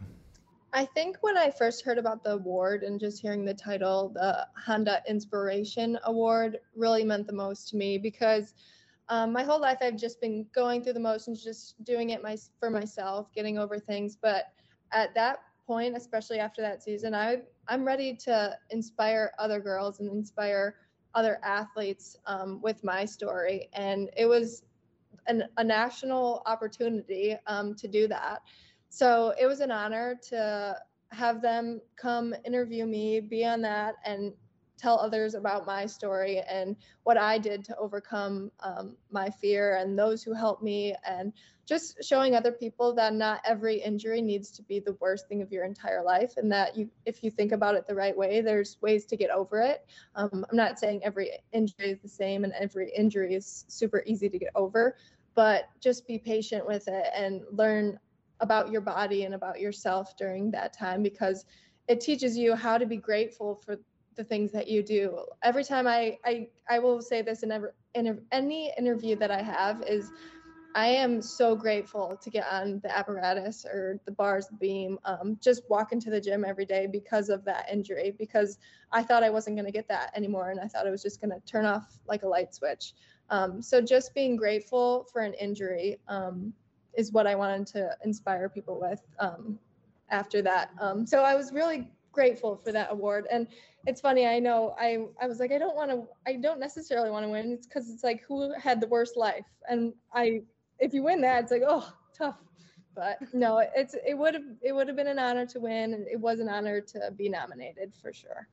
I 0.73 0.85
think 0.85 1.17
when 1.21 1.37
I 1.37 1.51
first 1.51 1.85
heard 1.85 1.99
about 1.99 2.23
the 2.23 2.33
award 2.33 2.85
and 2.85 3.01
just 3.01 3.21
hearing 3.21 3.45
the 3.45 3.55
title, 3.55 4.13
the 4.15 4.47
Honda 4.57 5.03
Inspiration 5.09 5.99
Award 6.05 6.59
really 6.77 7.03
meant 7.05 7.27
the 7.27 7.33
most 7.33 7.69
to 7.71 7.77
me 7.77 7.99
because 7.99 8.55
um, 9.09 9.33
my 9.33 9.43
whole 9.43 9.61
life 9.61 9.79
I've 9.81 9.97
just 9.97 10.21
been 10.21 10.47
going 10.55 10.85
through 10.85 10.93
the 10.93 11.01
motions, 11.01 11.43
just 11.43 11.83
doing 11.83 12.11
it 12.11 12.23
my, 12.23 12.37
for 12.61 12.71
myself, 12.71 13.33
getting 13.35 13.59
over 13.59 13.81
things. 13.81 14.15
But 14.15 14.53
at 14.93 15.13
that 15.17 15.41
point, 15.67 15.97
especially 15.97 16.39
after 16.39 16.63
that 16.63 16.85
season, 16.85 17.15
I 17.15 17.43
I'm 17.71 17.85
ready 17.85 18.15
to 18.25 18.59
inspire 18.71 19.31
other 19.39 19.61
girls 19.61 20.01
and 20.01 20.11
inspire 20.11 20.75
other 21.15 21.39
athletes 21.45 22.17
um, 22.27 22.61
with 22.61 22.83
my 22.83 23.05
story. 23.05 23.69
And 23.73 24.11
it 24.17 24.27
was 24.27 24.65
an, 25.29 25.45
a 25.57 25.63
national 25.63 26.43
opportunity 26.47 27.37
um, 27.47 27.77
to 27.77 27.87
do 27.87 28.09
that. 28.09 28.41
So 28.89 29.35
it 29.41 29.47
was 29.47 29.61
an 29.61 29.71
honor 29.71 30.19
to 30.31 30.77
have 31.13 31.41
them 31.41 31.81
come 31.97 32.35
interview 32.45 32.87
me, 32.87 33.21
be 33.21 33.45
on 33.45 33.63
that, 33.63 33.95
and 34.05 34.33
tell 34.81 34.99
others 34.99 35.35
about 35.35 35.67
my 35.67 35.87
story 35.87 36.41
and 36.41 36.77
what 37.03 37.17
I 37.17 37.39
did 37.39 37.65
to 37.65 37.77
overcome 37.77 38.51
um, 38.61 38.97
my 39.11 39.31
fear 39.31 39.77
and 39.77 39.99
those 39.99 40.23
who 40.23 40.33
helped 40.33 40.63
me, 40.63 40.95
and 41.07 41.33
just 41.67 42.03
showing 42.03 42.35
other 42.35 42.51
people 42.51 42.95
that 42.95 43.15
not 43.15 43.41
every 43.45 43.81
injury 43.81 44.21
needs 44.21 44.51
to 44.53 44.63
be 44.63 44.81
the 44.81 44.97
worst 45.01 45.29
thing 45.29 45.43
of 45.43 45.53
your 45.53 45.65
entire 45.65 46.03
life, 46.03 46.35
and 46.37 46.51
that 46.51 46.77
you, 46.77 46.89
if 47.05 47.23
you 47.23 47.31
think 47.31 47.53
about 47.53 47.75
it 47.75 47.87
the 47.87 47.95
right 47.95 48.17
way, 48.17 48.41
there's 48.41 48.77
ways 48.81 49.05
to 49.07 49.17
get 49.17 49.31
over 49.31 49.61
it. 49.61 49.87
Um, 50.15 50.45
I'm 50.51 50.57
not 50.57 50.79
saying 50.79 51.03
every 51.05 51.31
injury 51.53 51.91
is 51.91 52.01
the 52.01 52.09
same 52.09 52.45
and 52.45 52.53
every 52.55 52.91
injury 52.97 53.35
is 53.35 53.65
super 53.69 54.03
easy 54.07 54.29
to 54.29 54.39
get 54.39 54.51
over, 54.55 54.97
but 55.35 55.69
just 55.81 56.07
be 56.07 56.19
patient 56.19 56.67
with 56.67 56.89
it 56.89 57.07
and 57.15 57.43
learn 57.53 57.99
about 58.41 58.71
your 58.71 58.81
body 58.81 59.25
and 59.25 59.35
about 59.35 59.61
yourself 59.61 60.17
during 60.17 60.51
that 60.51 60.73
time 60.73 61.03
because 61.03 61.45
it 61.89 62.01
teaches 62.01 62.37
you 62.37 62.55
how 62.55 62.79
to 62.79 62.87
be 62.87 62.97
grateful 62.97 63.55
for 63.55 63.79
the 64.21 64.25
things 64.25 64.53
that 64.53 64.69
you 64.69 64.83
do. 64.83 65.25
Every 65.43 65.65
time 65.65 65.87
I 65.87 66.19
I, 66.27 66.49
I 66.69 66.79
will 66.79 67.01
say 67.01 67.23
this 67.23 67.43
in, 67.43 67.51
every, 67.51 67.71
in 67.95 68.21
any 68.31 68.71
interview 68.77 69.17
that 69.17 69.31
I 69.31 69.41
have 69.41 69.83
is 69.87 70.13
I 70.75 70.89
am 70.89 71.23
so 71.23 71.57
grateful 71.57 72.19
to 72.23 72.31
get 72.31 72.47
on 72.53 72.81
the 72.85 72.97
apparatus 72.97 73.65
or 73.65 73.99
the 74.05 74.13
bars, 74.13 74.47
beam, 74.61 74.99
um, 75.05 75.39
just 75.41 75.63
walk 75.71 75.93
into 75.93 76.11
the 76.11 76.21
gym 76.21 76.45
every 76.45 76.67
day 76.67 76.87
because 76.87 77.31
of 77.31 77.45
that 77.47 77.67
injury, 77.73 78.15
because 78.19 78.59
I 78.93 79.03
thought 79.03 79.25
I 79.25 79.31
wasn't 79.31 79.57
going 79.57 79.67
to 79.67 79.73
get 79.73 79.89
that 79.89 80.13
anymore. 80.15 80.51
And 80.51 80.61
I 80.61 80.69
thought 80.69 80.87
it 80.87 80.91
was 80.91 81.03
just 81.03 81.21
going 81.21 81.33
to 81.33 81.41
turn 81.41 81.65
off 81.65 81.99
like 82.07 82.23
a 82.23 82.29
light 82.29 82.55
switch. 82.55 82.93
Um, 83.31 83.63
so 83.63 83.81
just 83.81 84.15
being 84.15 84.37
grateful 84.37 85.07
for 85.13 85.23
an 85.23 85.33
injury 85.35 85.99
um, 86.09 86.53
is 86.95 87.11
what 87.11 87.27
I 87.27 87.35
wanted 87.35 87.67
to 87.69 87.97
inspire 88.05 88.49
people 88.51 88.79
with 88.79 89.01
um, 89.19 89.59
after 90.11 90.43
that. 90.43 90.71
Um, 90.79 91.07
so 91.07 91.23
I 91.23 91.35
was 91.35 91.53
really 91.53 91.91
grateful 92.13 92.57
for 92.57 92.73
that 92.73 92.89
award. 92.91 93.27
And 93.31 93.47
it's 93.87 94.01
funny, 94.01 94.27
I 94.27 94.39
know 94.39 94.75
I, 94.79 95.07
I 95.21 95.27
was 95.27 95.39
like, 95.39 95.53
I 95.53 95.59
don't 95.59 95.77
want 95.77 95.91
to, 95.91 96.07
I 96.27 96.35
don't 96.35 96.61
necessarily 96.61 97.11
want 97.11 97.25
to 97.25 97.31
win. 97.31 97.53
It's 97.53 97.67
because 97.67 97.91
it's 97.91 98.05
like 98.05 98.23
who 98.27 98.53
had 98.55 98.81
the 98.81 98.89
worst 98.89 99.17
life. 99.17 99.47
And 99.69 99.93
I, 100.13 100.43
if 100.79 100.93
you 100.93 101.03
win 101.03 101.21
that, 101.23 101.45
it's 101.45 101.53
like, 101.53 101.63
oh, 101.67 101.93
tough. 102.17 102.37
But 102.95 103.19
no, 103.33 103.59
it's 103.77 103.95
it 104.07 104.19
would 104.19 104.35
have 104.35 104.43
it 104.63 104.73
would 104.73 104.89
have 104.89 104.97
been 104.97 105.07
an 105.07 105.19
honor 105.19 105.47
to 105.47 105.61
win, 105.61 105.95
and 105.95 106.07
it 106.09 106.19
was 106.19 106.41
an 106.41 106.49
honor 106.49 106.81
to 106.81 107.13
be 107.17 107.29
nominated 107.29 107.93
for 108.03 108.13
sure. 108.13 108.49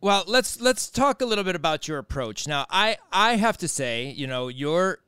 Well, 0.00 0.24
let's 0.26 0.60
let's 0.60 0.88
talk 0.88 1.20
a 1.20 1.26
little 1.26 1.44
bit 1.44 1.56
about 1.56 1.88
your 1.88 1.98
approach. 1.98 2.46
Now, 2.46 2.66
I 2.70 2.96
I 3.12 3.36
have 3.36 3.58
to 3.58 3.68
say, 3.68 4.08
you 4.10 4.26
know, 4.26 4.48
your 4.48 5.00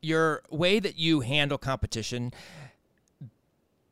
your 0.00 0.42
way 0.48 0.78
that 0.78 0.96
you 0.96 1.20
handle 1.20 1.58
competition 1.58 2.32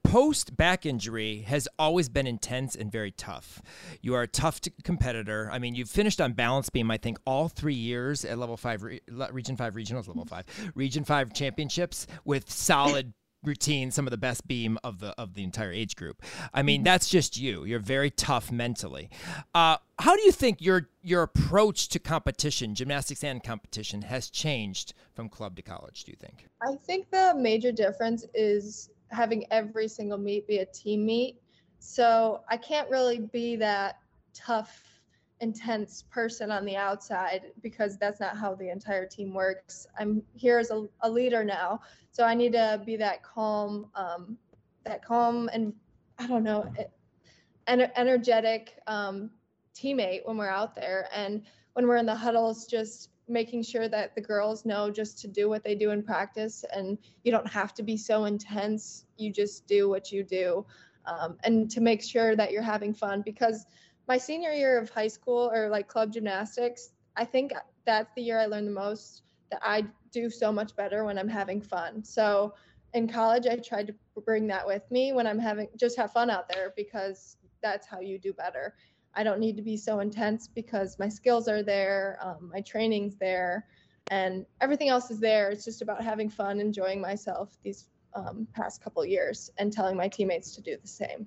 post 0.06 0.56
back 0.56 0.86
injury 0.86 1.40
has 1.42 1.68
always 1.78 2.08
been 2.08 2.26
intense 2.26 2.74
and 2.74 2.90
very 2.90 3.10
tough. 3.10 3.60
You 4.00 4.14
are 4.14 4.22
a 4.22 4.28
tough 4.28 4.60
competitor. 4.84 5.50
I 5.52 5.58
mean, 5.58 5.74
you've 5.74 5.90
finished 5.90 6.20
on 6.20 6.32
balance 6.32 6.70
beam, 6.70 6.90
I 6.90 6.96
think, 6.96 7.18
all 7.26 7.48
three 7.48 7.74
years 7.74 8.24
at 8.24 8.38
level 8.38 8.56
five, 8.56 8.82
region 8.82 9.56
five 9.56 9.74
regionals, 9.74 10.08
level 10.08 10.24
five, 10.24 10.46
region 10.74 11.04
five 11.04 11.32
championships 11.32 12.06
with 12.24 12.50
solid 12.50 13.12
routine, 13.44 13.90
some 13.90 14.06
of 14.06 14.10
the 14.10 14.16
best 14.16 14.46
beam 14.48 14.78
of 14.82 14.98
the 14.98 15.08
of 15.20 15.34
the 15.34 15.44
entire 15.44 15.72
age 15.72 15.94
group. 15.96 16.22
I 16.52 16.62
mean, 16.62 16.80
mm-hmm. 16.80 16.84
that's 16.84 17.08
just 17.08 17.36
you. 17.36 17.64
You're 17.64 17.78
very 17.78 18.10
tough 18.10 18.50
mentally. 18.50 19.10
Uh, 19.54 19.76
how 19.98 20.16
do 20.16 20.22
you 20.22 20.32
think 20.32 20.60
your 20.60 20.88
your 21.02 21.22
approach 21.22 21.88
to 21.90 21.98
competition, 21.98 22.74
gymnastics 22.74 23.22
and 23.22 23.42
competition, 23.42 24.02
has 24.02 24.30
changed 24.30 24.94
from 25.14 25.28
club 25.28 25.56
to 25.56 25.62
college? 25.62 26.04
Do 26.04 26.12
you 26.12 26.16
think? 26.16 26.46
I 26.62 26.76
think 26.76 27.10
the 27.10 27.34
major 27.36 27.72
difference 27.72 28.24
is 28.34 28.90
having 29.10 29.46
every 29.50 29.88
single 29.88 30.18
meet 30.18 30.46
be 30.46 30.58
a 30.58 30.66
team 30.66 31.06
meet. 31.06 31.40
So 31.78 32.40
I 32.48 32.56
can't 32.56 32.88
really 32.90 33.20
be 33.20 33.56
that 33.56 33.98
tough 34.34 34.82
intense 35.40 36.04
person 36.10 36.50
on 36.50 36.64
the 36.64 36.76
outside 36.76 37.52
because 37.62 37.98
that's 37.98 38.20
not 38.20 38.36
how 38.36 38.54
the 38.54 38.70
entire 38.70 39.06
team 39.06 39.34
works. 39.34 39.86
I'm 39.98 40.22
here 40.34 40.58
as 40.58 40.70
a, 40.70 40.86
a 41.02 41.10
leader 41.10 41.44
now, 41.44 41.80
so 42.10 42.24
I 42.24 42.34
need 42.34 42.52
to 42.52 42.80
be 42.84 42.96
that 42.96 43.22
calm, 43.22 43.90
um, 43.94 44.38
that 44.84 45.04
calm 45.04 45.50
and 45.52 45.74
I 46.18 46.26
don't 46.26 46.42
know, 46.42 46.72
en- 47.66 47.92
energetic 47.96 48.78
um, 48.86 49.30
teammate 49.74 50.26
when 50.26 50.38
we're 50.38 50.48
out 50.48 50.74
there, 50.74 51.08
and 51.14 51.42
when 51.74 51.86
we're 51.86 51.96
in 51.96 52.06
the 52.06 52.14
huddles, 52.14 52.66
just 52.66 53.10
making 53.28 53.62
sure 53.62 53.88
that 53.88 54.14
the 54.14 54.20
girls 54.20 54.64
know 54.64 54.90
just 54.90 55.18
to 55.20 55.28
do 55.28 55.48
what 55.48 55.64
they 55.64 55.74
do 55.74 55.90
in 55.90 56.02
practice, 56.02 56.64
and 56.72 56.98
you 57.24 57.32
don't 57.32 57.48
have 57.48 57.74
to 57.74 57.82
be 57.82 57.96
so 57.96 58.24
intense. 58.24 59.06
You 59.16 59.32
just 59.32 59.66
do 59.66 59.88
what 59.88 60.12
you 60.12 60.22
do, 60.22 60.64
um, 61.06 61.36
and 61.44 61.70
to 61.70 61.80
make 61.80 62.02
sure 62.02 62.36
that 62.36 62.52
you're 62.52 62.62
having 62.62 62.94
fun 62.94 63.22
because 63.24 63.66
my 64.08 64.18
senior 64.18 64.50
year 64.50 64.78
of 64.78 64.88
high 64.90 65.08
school 65.08 65.50
or 65.52 65.68
like 65.68 65.88
club 65.88 66.12
gymnastics, 66.12 66.90
I 67.16 67.24
think 67.24 67.52
that's 67.84 68.12
the 68.14 68.22
year 68.22 68.38
I 68.38 68.46
learned 68.46 68.68
the 68.68 68.72
most 68.72 69.22
that 69.50 69.60
I 69.62 69.84
do 70.12 70.30
so 70.30 70.52
much 70.52 70.76
better 70.76 71.04
when 71.04 71.18
I'm 71.18 71.28
having 71.28 71.60
fun. 71.60 72.02
So 72.04 72.54
in 72.94 73.08
college, 73.08 73.46
I 73.46 73.56
tried 73.56 73.86
to 73.88 73.94
bring 74.24 74.46
that 74.48 74.66
with 74.66 74.88
me 74.90 75.12
when 75.12 75.26
I'm 75.26 75.38
having 75.38 75.68
just 75.76 75.96
have 75.96 76.12
fun 76.12 76.30
out 76.30 76.48
there 76.48 76.72
because 76.76 77.36
that's 77.62 77.86
how 77.86 78.00
you 78.00 78.18
do 78.18 78.32
better. 78.32 78.74
I 79.16 79.24
don't 79.24 79.40
need 79.40 79.56
to 79.56 79.62
be 79.62 79.76
so 79.76 80.00
intense 80.00 80.46
because 80.46 80.98
my 80.98 81.08
skills 81.08 81.48
are 81.48 81.62
there, 81.62 82.18
um, 82.22 82.50
my 82.52 82.60
training's 82.60 83.16
there, 83.16 83.66
and 84.10 84.44
everything 84.60 84.90
else 84.90 85.10
is 85.10 85.18
there. 85.18 85.50
It's 85.50 85.64
just 85.64 85.80
about 85.82 86.04
having 86.04 86.28
fun, 86.28 86.60
enjoying 86.60 87.00
myself 87.00 87.56
these 87.64 87.88
um, 88.14 88.46
past 88.54 88.84
couple 88.84 89.04
years, 89.04 89.50
and 89.58 89.72
telling 89.72 89.96
my 89.96 90.06
teammates 90.06 90.54
to 90.56 90.60
do 90.60 90.76
the 90.80 90.88
same. 90.88 91.26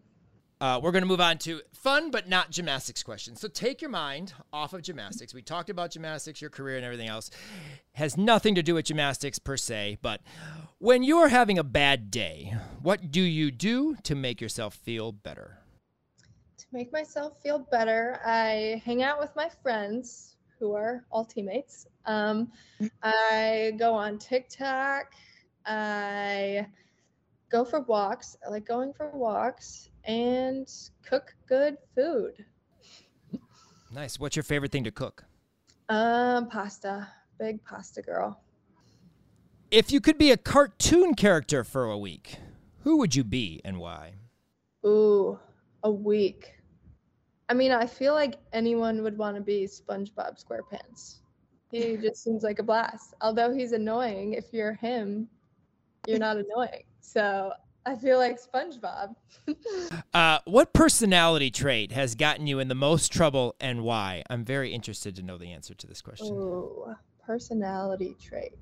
Uh, 0.62 0.80
we're 0.82 0.92
going 0.92 1.04
to 1.04 1.08
move 1.08 1.22
on 1.22 1.38
to 1.38 1.62
fun 1.72 2.12
but 2.12 2.28
not 2.28 2.52
gymnastics 2.52 3.02
questions. 3.02 3.40
So 3.40 3.48
take 3.48 3.82
your 3.82 3.90
mind 3.90 4.34
off 4.52 4.74
of 4.74 4.82
gymnastics. 4.82 5.34
We 5.34 5.42
talked 5.42 5.70
about 5.70 5.92
gymnastics, 5.92 6.42
your 6.42 6.50
career, 6.50 6.76
and 6.76 6.86
everything 6.86 7.08
else. 7.08 7.32
Has 7.94 8.18
nothing 8.18 8.56
to 8.56 8.64
do 8.64 8.76
with 8.76 8.86
gymnastics 8.86 9.40
per 9.40 9.56
se, 9.56 10.00
but 10.02 10.22
when 10.78 11.02
you're 11.02 11.30
having 11.30 11.58
a 11.58 11.64
bad 11.64 12.12
day, 12.12 12.54
what 12.82 13.10
do 13.10 13.22
you 13.22 13.52
do 13.52 13.96
to 14.04 14.16
make 14.16 14.42
yourself 14.42 14.74
feel 14.74 15.12
better? 15.14 15.60
Make 16.72 16.94
myself 16.94 17.42
feel 17.42 17.60
better, 17.72 18.20
I 18.24 18.82
hang 18.86 19.02
out 19.02 19.20
with 19.20 19.36
my 19.36 19.50
friends 19.64 20.36
who 20.60 20.74
are 20.74 21.04
all 21.12 21.26
teammates. 21.26 21.88
Um, 22.06 22.52
I 23.02 23.74
go 23.80 23.94
on 23.96 24.20
TikTok. 24.20 25.14
I 25.66 26.68
go 27.50 27.66
for 27.66 27.82
walks. 27.82 28.38
I 28.46 28.50
like 28.50 28.68
going 28.68 28.94
for 28.94 29.10
walks 29.12 29.90
and 30.04 30.72
cook 31.04 31.34
good 31.48 31.78
food. 31.96 32.46
Nice. 33.92 34.20
What's 34.20 34.36
your 34.36 34.44
favorite 34.44 34.72
thing 34.72 34.84
to 34.84 34.92
cook? 34.92 35.26
Um, 35.88 36.50
pasta. 36.50 37.08
Big 37.40 37.64
pasta 37.64 38.04
girl. 38.04 38.42
If 39.72 39.92
you 39.92 40.02
could 40.02 40.20
be 40.20 40.30
a 40.30 40.38
cartoon 40.38 41.16
character 41.16 41.64
for 41.64 41.86
a 41.86 41.98
week, 41.98 42.38
who 42.84 42.98
would 42.98 43.16
you 43.16 43.24
be 43.24 43.60
and 43.66 43.80
why? 43.80 44.14
Ooh, 44.86 45.40
a 45.84 45.92
week. 45.92 46.59
I 47.50 47.56
mean, 47.56 47.72
I 47.72 47.88
feel 47.88 48.14
like 48.14 48.36
anyone 48.54 49.02
would 49.02 49.18
want 49.18 49.36
to 49.36 49.42
be 49.42 49.66
SpongeBob 49.66 50.44
SquarePants. 50.44 51.18
He 51.72 51.98
just 52.02 52.24
seems 52.24 52.44
like 52.44 52.60
a 52.60 52.64
blast. 52.64 53.16
Although 53.22 53.54
he's 53.54 53.72
annoying, 53.72 54.34
if 54.34 54.54
you're 54.54 54.74
him, 54.74 55.28
you're 56.08 56.20
not 56.20 56.38
annoying. 56.38 56.84
So 57.02 57.52
I 57.88 57.96
feel 57.96 58.20
like 58.20 58.38
SpongeBob. 58.40 59.16
uh, 60.14 60.40
what 60.46 60.74
personality 60.74 61.50
trait 61.50 61.92
has 61.92 62.14
gotten 62.14 62.46
you 62.46 62.60
in 62.60 62.68
the 62.68 62.76
most 62.76 63.12
trouble 63.12 63.56
and 63.60 63.84
why? 63.84 64.24
I'm 64.30 64.46
very 64.46 64.72
interested 64.72 65.16
to 65.16 65.24
know 65.24 65.40
the 65.40 65.52
answer 65.52 65.74
to 65.74 65.88
this 65.88 66.04
question. 66.04 66.36
Ooh, 66.36 66.94
personality 67.26 68.16
trait. 68.22 68.54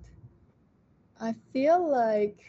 I 1.20 1.36
feel 1.52 1.92
like, 1.92 2.40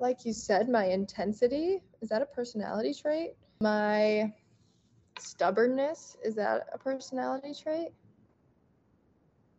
like 0.00 0.24
you 0.24 0.32
said, 0.32 0.68
my 0.68 0.86
intensity 0.86 1.80
is 2.00 2.08
that 2.08 2.22
a 2.22 2.26
personality 2.26 2.92
trait? 2.92 3.34
My 3.60 4.32
stubbornness 5.18 6.16
is 6.24 6.34
that 6.36 6.66
a 6.72 6.78
personality 6.78 7.54
trait? 7.54 7.92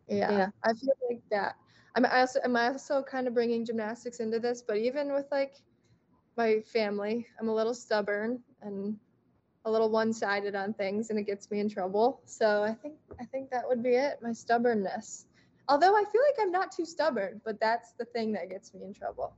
Yeah, 0.08 0.30
yeah. 0.30 0.48
I 0.64 0.72
feel 0.72 0.94
like 1.08 1.22
that. 1.30 1.56
I'm 1.94 2.04
also 2.04 2.40
am 2.44 2.56
also 2.56 3.02
kind 3.02 3.26
of 3.26 3.34
bringing 3.34 3.64
gymnastics 3.64 4.20
into 4.20 4.38
this, 4.38 4.62
but 4.62 4.76
even 4.76 5.12
with 5.12 5.26
like 5.32 5.54
my 6.36 6.60
family, 6.60 7.26
I'm 7.40 7.48
a 7.48 7.54
little 7.54 7.74
stubborn 7.74 8.42
and 8.60 8.96
a 9.64 9.70
little 9.70 9.90
one-sided 9.90 10.54
on 10.54 10.74
things, 10.74 11.10
and 11.10 11.18
it 11.18 11.24
gets 11.24 11.50
me 11.50 11.60
in 11.60 11.68
trouble. 11.68 12.20
So 12.24 12.62
I 12.62 12.74
think 12.74 12.94
I 13.20 13.24
think 13.24 13.50
that 13.50 13.66
would 13.66 13.82
be 13.82 13.94
it. 13.96 14.18
My 14.22 14.32
stubbornness. 14.32 15.26
Although 15.68 15.96
I 15.96 16.04
feel 16.04 16.22
like 16.22 16.38
I'm 16.40 16.52
not 16.52 16.70
too 16.70 16.84
stubborn, 16.84 17.40
but 17.44 17.58
that's 17.58 17.92
the 17.98 18.04
thing 18.04 18.32
that 18.32 18.48
gets 18.50 18.72
me 18.72 18.84
in 18.84 18.94
trouble. 18.94 19.34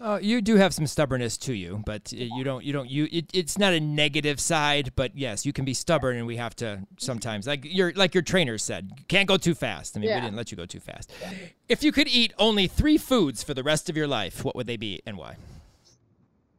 Uh, 0.00 0.18
you 0.20 0.42
do 0.42 0.56
have 0.56 0.74
some 0.74 0.86
stubbornness 0.86 1.38
to 1.38 1.54
you, 1.54 1.82
but 1.86 2.12
you 2.12 2.44
don't. 2.44 2.64
You 2.64 2.72
don't. 2.72 2.90
You. 2.90 3.08
It, 3.10 3.30
it's 3.32 3.56
not 3.56 3.72
a 3.72 3.80
negative 3.80 4.40
side, 4.40 4.92
but 4.96 5.16
yes, 5.16 5.46
you 5.46 5.52
can 5.52 5.64
be 5.64 5.74
stubborn, 5.74 6.16
and 6.16 6.26
we 6.26 6.36
have 6.36 6.54
to 6.56 6.80
sometimes, 6.98 7.46
like 7.46 7.64
your 7.64 7.92
like 7.94 8.14
your 8.14 8.22
trainer 8.22 8.58
said, 8.58 8.90
can't 9.08 9.28
go 9.28 9.36
too 9.36 9.54
fast. 9.54 9.96
I 9.96 10.00
mean, 10.00 10.10
yeah. 10.10 10.16
we 10.16 10.22
didn't 10.22 10.36
let 10.36 10.50
you 10.50 10.56
go 10.56 10.66
too 10.66 10.80
fast. 10.80 11.12
Yeah. 11.20 11.32
If 11.68 11.82
you 11.82 11.92
could 11.92 12.08
eat 12.08 12.32
only 12.38 12.66
three 12.66 12.98
foods 12.98 13.42
for 13.42 13.54
the 13.54 13.62
rest 13.62 13.88
of 13.88 13.96
your 13.96 14.08
life, 14.08 14.44
what 14.44 14.56
would 14.56 14.66
they 14.66 14.76
be 14.76 15.00
and 15.06 15.16
why? 15.16 15.36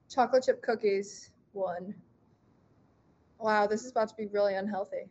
Chocolate 0.10 0.45
chip 0.45 0.61
cookies, 0.61 1.31
one. 1.51 1.93
Wow, 3.39 3.68
this 3.68 3.84
is 3.84 3.91
about 3.91 4.10
to 4.10 4.15
be 4.15 4.27
really 4.27 4.55
unhealthy. 4.55 5.10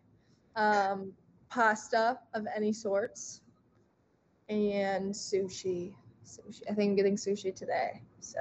Um, 0.57 1.13
pasta 1.51 2.19
of 2.35 2.47
any 2.57 2.73
sorts, 2.73 3.43
and 4.49 5.13
sushi 5.13 5.93
sushi. 6.25 6.63
I 6.71 6.75
think 6.75 6.91
I'm 6.91 6.97
getting 6.97 7.17
sushi 7.17 7.55
today. 7.55 8.03
So, 8.21 8.41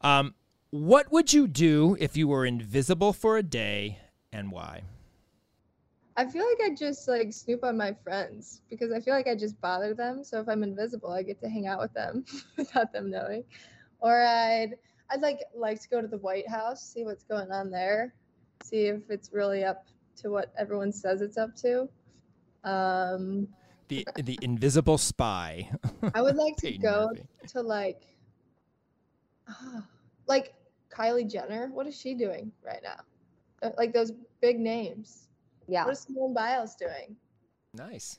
um, 0.00 0.34
what 0.70 1.10
would 1.12 1.32
you 1.32 1.46
do 1.46 1.96
if 2.00 2.16
you 2.16 2.28
were 2.28 2.44
invisible 2.44 3.12
for 3.12 3.36
a 3.36 3.42
day, 3.42 3.98
and 4.32 4.50
why? 4.50 4.82
I 6.18 6.24
feel 6.24 6.46
like 6.46 6.70
I 6.70 6.74
just 6.74 7.06
like 7.08 7.32
snoop 7.32 7.62
on 7.62 7.76
my 7.76 7.92
friends 7.92 8.62
because 8.70 8.90
I 8.90 9.00
feel 9.00 9.14
like 9.14 9.28
I 9.28 9.34
just 9.34 9.60
bother 9.60 9.92
them. 9.92 10.24
So 10.24 10.40
if 10.40 10.48
I'm 10.48 10.62
invisible, 10.62 11.10
I 11.10 11.22
get 11.22 11.40
to 11.42 11.48
hang 11.48 11.66
out 11.66 11.78
with 11.78 11.92
them 11.92 12.24
without 12.56 12.92
them 12.92 13.10
knowing. 13.10 13.44
Or 14.00 14.22
I'd 14.22 14.76
I'd 15.10 15.20
like 15.20 15.40
like 15.54 15.80
to 15.82 15.88
go 15.88 16.00
to 16.00 16.08
the 16.08 16.18
White 16.18 16.48
House, 16.48 16.82
see 16.82 17.04
what's 17.04 17.24
going 17.24 17.50
on 17.50 17.70
there, 17.70 18.14
see 18.64 18.86
if 18.86 19.10
it's 19.10 19.30
really 19.32 19.64
up 19.64 19.86
to 20.22 20.30
what 20.30 20.52
everyone 20.58 20.90
says 20.90 21.20
it's 21.20 21.36
up 21.36 21.54
to. 21.56 21.88
Um, 22.64 23.48
the 23.88 24.06
the 24.16 24.38
invisible 24.42 24.98
spy. 24.98 25.70
I 26.14 26.22
would 26.22 26.36
like 26.36 26.56
to 26.58 26.76
go 26.78 27.08
Murphy. 27.08 27.22
to 27.48 27.60
like, 27.60 28.02
uh, 29.48 29.80
like 30.26 30.54
Kylie 30.90 31.30
Jenner. 31.30 31.68
What 31.72 31.86
is 31.86 31.98
she 31.98 32.14
doing 32.14 32.52
right 32.64 32.80
now? 32.82 33.00
Uh, 33.62 33.70
like 33.76 33.92
those 33.92 34.12
big 34.40 34.58
names. 34.58 35.28
Yeah. 35.68 35.84
What 35.84 35.92
is 35.92 36.00
Simone 36.00 36.34
Biles 36.34 36.74
doing? 36.76 37.16
Nice. 37.74 38.18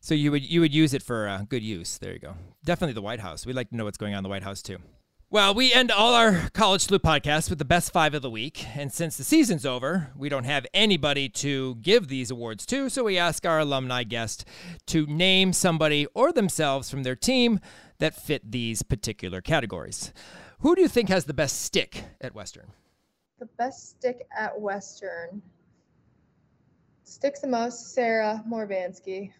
So 0.00 0.14
you 0.14 0.30
would 0.32 0.42
you 0.42 0.60
would 0.60 0.74
use 0.74 0.94
it 0.94 1.02
for 1.02 1.28
uh, 1.28 1.42
good 1.48 1.62
use. 1.62 1.98
There 1.98 2.12
you 2.12 2.18
go. 2.18 2.34
Definitely 2.64 2.94
the 2.94 3.02
White 3.02 3.20
House. 3.20 3.46
We'd 3.46 3.56
like 3.56 3.70
to 3.70 3.76
know 3.76 3.84
what's 3.84 3.98
going 3.98 4.14
on 4.14 4.18
in 4.18 4.24
the 4.24 4.30
White 4.30 4.42
House 4.42 4.62
too. 4.62 4.78
Well, 5.32 5.54
we 5.54 5.72
end 5.72 5.90
all 5.90 6.12
our 6.12 6.50
College 6.50 6.82
Salute 6.82 7.04
podcasts 7.04 7.48
with 7.48 7.58
the 7.58 7.64
best 7.64 7.90
five 7.90 8.12
of 8.12 8.20
the 8.20 8.28
week. 8.28 8.66
And 8.76 8.92
since 8.92 9.16
the 9.16 9.24
season's 9.24 9.64
over, 9.64 10.10
we 10.14 10.28
don't 10.28 10.44
have 10.44 10.66
anybody 10.74 11.30
to 11.30 11.76
give 11.76 12.08
these 12.08 12.30
awards 12.30 12.66
to, 12.66 12.90
so 12.90 13.04
we 13.04 13.16
ask 13.16 13.46
our 13.46 13.58
alumni 13.58 14.04
guest 14.04 14.44
to 14.88 15.06
name 15.06 15.54
somebody 15.54 16.04
or 16.12 16.34
themselves 16.34 16.90
from 16.90 17.02
their 17.02 17.16
team 17.16 17.60
that 17.96 18.14
fit 18.14 18.52
these 18.52 18.82
particular 18.82 19.40
categories. 19.40 20.12
Who 20.58 20.74
do 20.74 20.82
you 20.82 20.88
think 20.88 21.08
has 21.08 21.24
the 21.24 21.32
best 21.32 21.62
stick 21.62 22.04
at 22.20 22.34
Western? 22.34 22.66
The 23.38 23.48
best 23.56 23.88
stick 23.88 24.26
at 24.38 24.60
Western. 24.60 25.40
Sticks 27.04 27.40
the 27.40 27.46
most, 27.46 27.94
Sarah 27.94 28.44
Morvansky. 28.46 29.32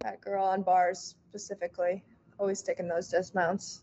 That 0.00 0.20
girl 0.20 0.44
on 0.44 0.62
bars 0.62 1.14
specifically. 1.28 2.02
Always 2.36 2.58
sticking 2.58 2.88
those 2.88 3.06
dismounts. 3.06 3.82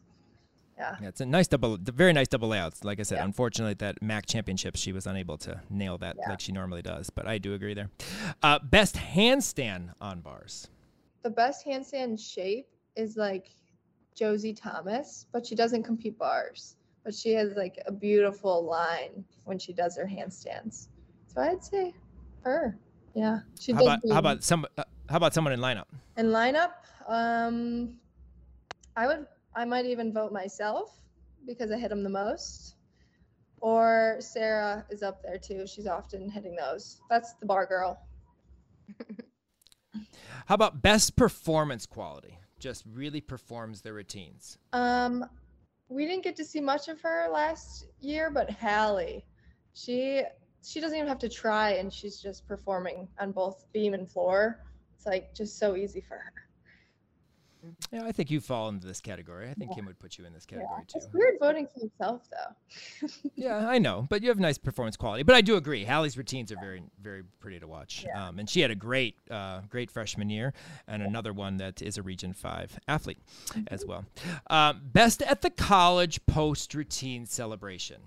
Yeah. 0.78 0.96
yeah. 1.02 1.08
It's 1.08 1.22
a 1.22 1.26
nice 1.26 1.48
double, 1.48 1.78
very 1.78 2.14
nice 2.14 2.28
double 2.28 2.48
layouts. 2.50 2.84
Like 2.84 3.00
I 3.00 3.04
said, 3.04 3.18
yeah. 3.18 3.26
unfortunately, 3.26 3.76
that 3.76 4.02
MAC 4.02 4.26
championship, 4.26 4.76
she 4.76 4.92
was 4.92 5.06
unable 5.08 5.38
to 5.40 5.62
nail 5.70 5.98
that 6.00 6.18
yeah. 6.20 6.30
like 6.30 6.40
she 6.40 6.52
normally 6.52 6.82
does. 6.82 7.10
But 7.10 7.28
I 7.28 7.38
do 7.38 7.54
agree 7.54 7.74
there. 7.74 7.90
Uh, 8.42 8.60
best 8.60 8.96
handstand 8.96 9.94
on 10.02 10.22
bars. 10.22 10.68
The 11.22 11.30
best 11.30 11.66
handstand 11.66 12.20
shape 12.20 12.68
is 12.96 13.18
like 13.18 13.52
Josie 14.16 14.54
Thomas, 14.54 15.26
but 15.32 15.46
she 15.46 15.56
doesn't 15.56 15.84
compete 15.84 16.18
bars. 16.18 16.76
But 17.04 17.14
she 17.14 17.34
has 17.34 17.56
like 17.56 17.78
a 17.86 17.92
beautiful 17.92 18.64
line 18.64 19.26
when 19.44 19.60
she 19.60 19.74
does 19.74 19.98
her 19.98 20.06
handstands. 20.06 20.88
So 21.28 21.42
I'd 21.42 21.64
say 21.64 21.94
her. 22.42 22.78
Yeah. 23.14 23.40
She 23.60 23.74
how 23.74 23.82
about 23.82 24.00
how 24.10 24.20
about 24.20 24.44
some 24.44 24.66
uh, 24.78 24.84
how 25.10 25.18
about 25.18 25.34
someone 25.34 25.54
in 25.54 25.60
lineup? 25.60 25.86
In 26.18 26.28
lineup, 26.28 26.72
um, 27.08 27.96
I 28.96 29.08
would 29.08 29.28
I 29.56 29.66
might 29.66 29.86
even 29.86 30.14
vote 30.14 30.32
myself 30.32 31.00
because 31.46 31.72
I 31.72 31.78
hit 31.78 31.90
them 31.90 32.04
the 32.04 32.10
most. 32.10 32.76
Or 33.62 34.18
Sarah 34.20 34.86
is 34.90 35.04
up 35.04 35.22
there 35.24 35.38
too. 35.38 35.66
She's 35.66 35.88
often 35.88 36.30
hitting 36.30 36.56
those. 36.56 37.00
That's 37.10 37.34
the 37.36 37.46
bar 37.46 37.66
girl. 37.66 38.06
How 40.46 40.56
about 40.56 40.82
best 40.82 41.16
performance 41.16 41.86
quality? 41.86 42.38
Just 42.60 42.84
really 42.92 43.22
performs 43.22 43.82
their 43.82 43.94
routines. 43.94 44.58
Um, 44.74 45.26
we 45.88 46.06
didn't 46.06 46.24
get 46.24 46.36
to 46.38 46.46
see 46.46 46.60
much 46.60 46.88
of 46.88 47.00
her 47.02 47.28
last 47.32 47.88
year, 48.02 48.30
but 48.32 48.50
Hallie, 48.52 49.26
she 49.74 50.24
she 50.66 50.80
doesn't 50.80 50.98
even 50.98 51.08
have 51.08 51.20
to 51.20 51.30
try, 51.30 51.72
and 51.72 51.92
she's 51.92 52.22
just 52.22 52.48
performing 52.48 53.08
on 53.20 53.32
both 53.32 53.66
beam 53.74 53.94
and 53.94 54.10
floor. 54.10 54.64
It's 54.96 55.06
like 55.06 55.34
just 55.34 55.60
so 55.60 55.76
easy 55.76 56.02
for 56.02 56.16
her. 56.16 56.34
Yeah, 57.92 58.04
I 58.06 58.12
think 58.12 58.32
you 58.32 58.42
fall 58.42 58.70
into 58.70 58.88
this 58.88 59.00
category. 59.00 59.50
I 59.50 59.54
think 59.54 59.72
yeah. 59.72 59.76
Kim 59.76 59.86
would 59.86 60.00
put 60.00 60.18
you 60.18 60.26
in 60.26 60.34
this 60.34 60.46
category 60.46 60.70
yeah. 60.78 60.84
too. 60.88 61.06
It's 61.06 61.14
weird 61.14 61.36
voting 61.40 61.68
for 61.74 61.80
himself 61.80 62.22
though. 62.30 63.08
yeah, 63.36 63.68
I 63.68 63.80
know, 63.80 64.06
but 64.10 64.22
you 64.22 64.30
have 64.30 64.40
nice 64.40 64.58
performance 64.58 64.98
quality. 64.98 65.24
But 65.24 65.36
I 65.36 65.42
do 65.42 65.56
agree, 65.56 65.86
Hallie's 65.86 66.18
routines 66.18 66.52
are 66.52 66.60
very, 66.60 66.84
very 67.02 67.24
pretty 67.40 67.60
to 67.60 67.68
watch. 67.68 68.06
Yeah. 68.06 68.28
Um, 68.28 68.40
and 68.40 68.50
she 68.50 68.62
had 68.62 68.72
a 68.72 68.76
great, 68.76 69.16
uh, 69.30 69.62
great 69.70 69.92
freshman 69.92 70.30
year, 70.30 70.54
and 70.88 71.02
another 71.04 71.34
one 71.34 71.58
that 71.58 71.82
is 71.82 71.98
a 71.98 72.02
Region 72.02 72.34
Five 72.34 72.80
athlete 72.88 73.20
mm-hmm. 73.50 73.62
as 73.68 73.86
well. 73.86 74.06
Um, 74.50 74.82
best 74.84 75.22
at 75.22 75.42
the 75.42 75.50
college 75.50 76.26
post 76.26 76.74
routine 76.74 77.26
celebration. 77.26 77.98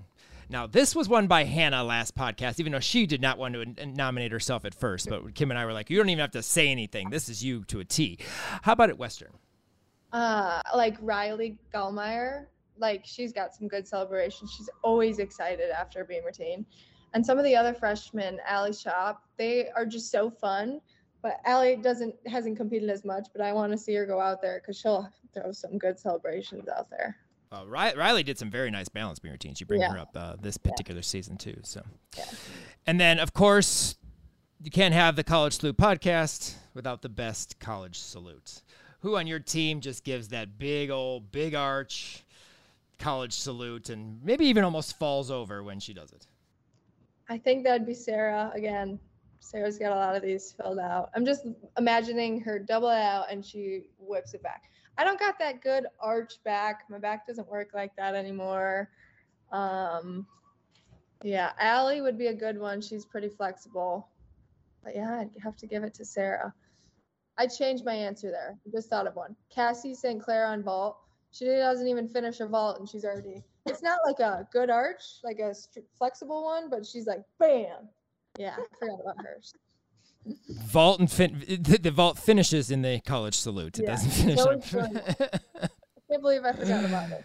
Now, 0.49 0.67
this 0.67 0.95
was 0.95 1.09
won 1.09 1.27
by 1.27 1.45
Hannah 1.45 1.83
last 1.83 2.15
podcast, 2.15 2.61
even 2.61 2.71
though 2.71 2.81
she 2.81 3.07
did 3.07 3.21
not 3.21 3.37
want 3.37 3.55
to 3.55 3.87
nominate 3.87 4.31
herself 4.31 4.65
at 4.65 4.75
first. 4.75 5.09
But 5.09 5.35
Kim 5.35 5.51
and 5.51 5.59
I 5.59 5.65
were 5.65 5.73
like, 5.73 5.91
you 5.91 5.97
don't 5.97 6.09
even 6.09 6.21
have 6.21 6.31
to 6.33 6.43
say 6.43 6.69
anything. 6.69 7.11
This 7.11 7.29
is 7.29 7.43
you 7.43 7.65
to 7.65 7.81
a 7.81 7.85
T. 7.85 8.19
How 8.63 8.73
about 8.73 8.91
at 8.91 8.99
Western? 8.99 9.33
Uh, 10.13 10.61
like 10.75 10.97
Riley 11.01 11.59
Gallmeyer, 11.75 12.47
like 12.79 13.03
she's 13.05 13.33
got 13.33 13.55
some 13.55 13.69
good 13.69 13.87
celebrations. 13.87 14.53
She's 14.57 14.71
always 14.83 15.19
excited 15.19 15.71
after 15.71 16.05
being 16.05 16.25
retained. 16.25 16.67
And 17.15 17.25
some 17.25 17.39
of 17.39 17.45
the 17.45 17.57
other 17.57 17.73
freshmen, 17.73 18.39
Allie 18.47 18.73
Shop, 18.73 19.23
they 19.37 19.69
are 19.71 19.87
just 19.87 20.11
so 20.11 20.31
fun. 20.31 20.81
But 21.23 21.41
Allie 21.45 21.77
doesn't 21.77 22.15
hasn't 22.27 22.57
competed 22.57 22.91
as 22.91 23.05
much, 23.05 23.29
but 23.33 23.41
I 23.41 23.53
want 23.53 23.73
to 23.73 23.79
see 23.79 23.95
her 23.95 24.07
go 24.07 24.21
out 24.21 24.43
there 24.43 24.61
because 24.61 24.79
she'll 24.79 25.09
throw 25.35 25.51
some 25.51 25.79
good 25.79 25.99
celebrations 25.99 26.69
out 26.69 26.89
there. 26.91 27.17
Uh, 27.51 27.65
Riley 27.67 28.23
did 28.23 28.39
some 28.39 28.51
very 28.51 28.71
nice 28.71 28.89
balance 28.89 29.19
beam 29.19 29.33
routines. 29.33 29.61
You 29.61 29.67
bring 29.67 29.81
yeah. 29.81 29.93
her 29.93 29.99
up 29.99 30.11
uh, 30.15 30.37
this 30.41 30.57
particular 30.57 30.99
yeah. 30.99 31.05
season 31.05 31.37
too. 31.37 31.59
So, 31.63 31.83
yeah. 32.17 32.25
and 32.87 33.01
then 33.01 33.19
of 33.19 33.33
course, 33.33 33.97
you 34.63 34.71
can't 34.71 34.95
have 34.95 35.17
the 35.17 35.25
College 35.25 35.55
Salute 35.55 35.77
podcast 35.77 36.55
without 36.75 37.03
the 37.03 37.09
best 37.09 37.59
college 37.59 37.99
salute 37.99 38.63
who 39.01 39.17
on 39.17 39.27
your 39.27 39.39
team 39.39 39.81
just 39.81 40.05
gives 40.05 40.29
that 40.29 40.59
big 40.59 40.91
old 40.91 41.31
big 41.33 41.55
arch 41.55 42.25
college 42.99 43.35
salute 43.35 43.91
and 43.91 44.23
maybe 44.25 44.47
even 44.47 44.65
almost 44.65 44.99
falls 44.99 45.31
over 45.31 45.63
when 45.63 45.79
she 45.81 45.93
does 45.93 46.13
it? 46.13 46.27
I 47.29 47.39
think 47.39 47.65
that'd 47.65 47.87
be 47.87 47.95
Sarah 47.95 48.51
again. 48.55 48.99
Sarah's 49.41 49.79
got 49.79 49.93
a 49.93 49.95
lot 49.95 50.17
of 50.17 50.23
these 50.23 50.53
filled 50.53 50.79
out. 50.79 51.11
I'm 51.15 51.25
just 51.25 51.47
imagining 51.79 52.41
her 52.41 52.59
double 52.59 52.89
layout 52.89 53.31
and 53.31 53.45
she 53.45 53.85
whips 53.99 54.35
it 54.35 54.43
back. 54.43 54.65
I 54.99 55.05
don't 55.05 55.21
got 55.21 55.39
that 55.39 55.61
good 55.61 55.87
arch 56.01 56.43
back. 56.43 56.85
My 56.89 56.99
back 56.99 57.27
doesn't 57.27 57.49
work 57.49 57.71
like 57.75 57.95
that 57.97 58.15
anymore. 58.15 58.91
Um, 59.53 60.27
Yeah, 61.23 61.53
Allie 61.61 62.01
would 62.01 62.19
be 62.19 62.27
a 62.29 62.35
good 62.35 62.59
one. 62.59 62.81
She's 62.81 63.05
pretty 63.05 63.29
flexible. 63.29 64.09
But 64.83 64.95
yeah, 64.95 65.21
I'd 65.21 65.31
have 65.43 65.57
to 65.59 65.67
give 65.67 65.83
it 65.83 65.95
to 65.95 66.05
Sarah. 66.05 66.53
I 67.39 67.47
changed 67.47 67.85
my 67.85 67.95
answer 67.95 68.31
there. 68.31 68.57
I 68.67 68.71
just 68.71 68.89
thought 68.89 69.07
of 69.07 69.15
one. 69.15 69.37
Cassie 69.51 69.95
St. 69.95 70.23
Clair 70.23 70.47
on 70.47 70.63
vault. 70.63 70.99
She 71.33 71.45
doesn't 71.45 71.87
even 71.87 72.09
finish 72.09 72.41
a 72.41 72.47
vault 72.47 72.79
and 72.79 72.89
she's 72.89 73.05
already. 73.05 73.43
It's 73.67 73.83
not 73.83 73.99
like 74.07 74.21
a 74.21 74.49
good 74.53 74.71
arch, 74.71 75.03
like 75.23 75.39
a 75.39 75.55
flexible 75.99 76.45
one, 76.45 76.71
but 76.71 76.87
she's 76.87 77.07
like, 77.07 77.23
bam. 77.39 77.89
Yeah, 78.39 78.57
I 78.59 78.77
forgot 78.79 79.01
about 79.01 79.17
hers. 79.25 79.53
Vault 80.67 81.01
and 81.01 81.11
fin- 81.11 81.45
the, 81.47 81.79
the, 81.79 81.91
vault 81.91 82.19
finishes 82.19 82.71
in 82.71 82.83
the 82.83 83.01
college 83.01 83.35
salute. 83.35 83.79
It 83.79 83.85
yeah. 83.85 83.91
doesn't 83.91 84.11
finish. 84.11 84.41
I 84.41 85.69
can't 86.11 86.23
believe 86.23 86.45
I 86.45 86.53
forgot 86.53 86.85
about 86.85 87.11
it. 87.11 87.25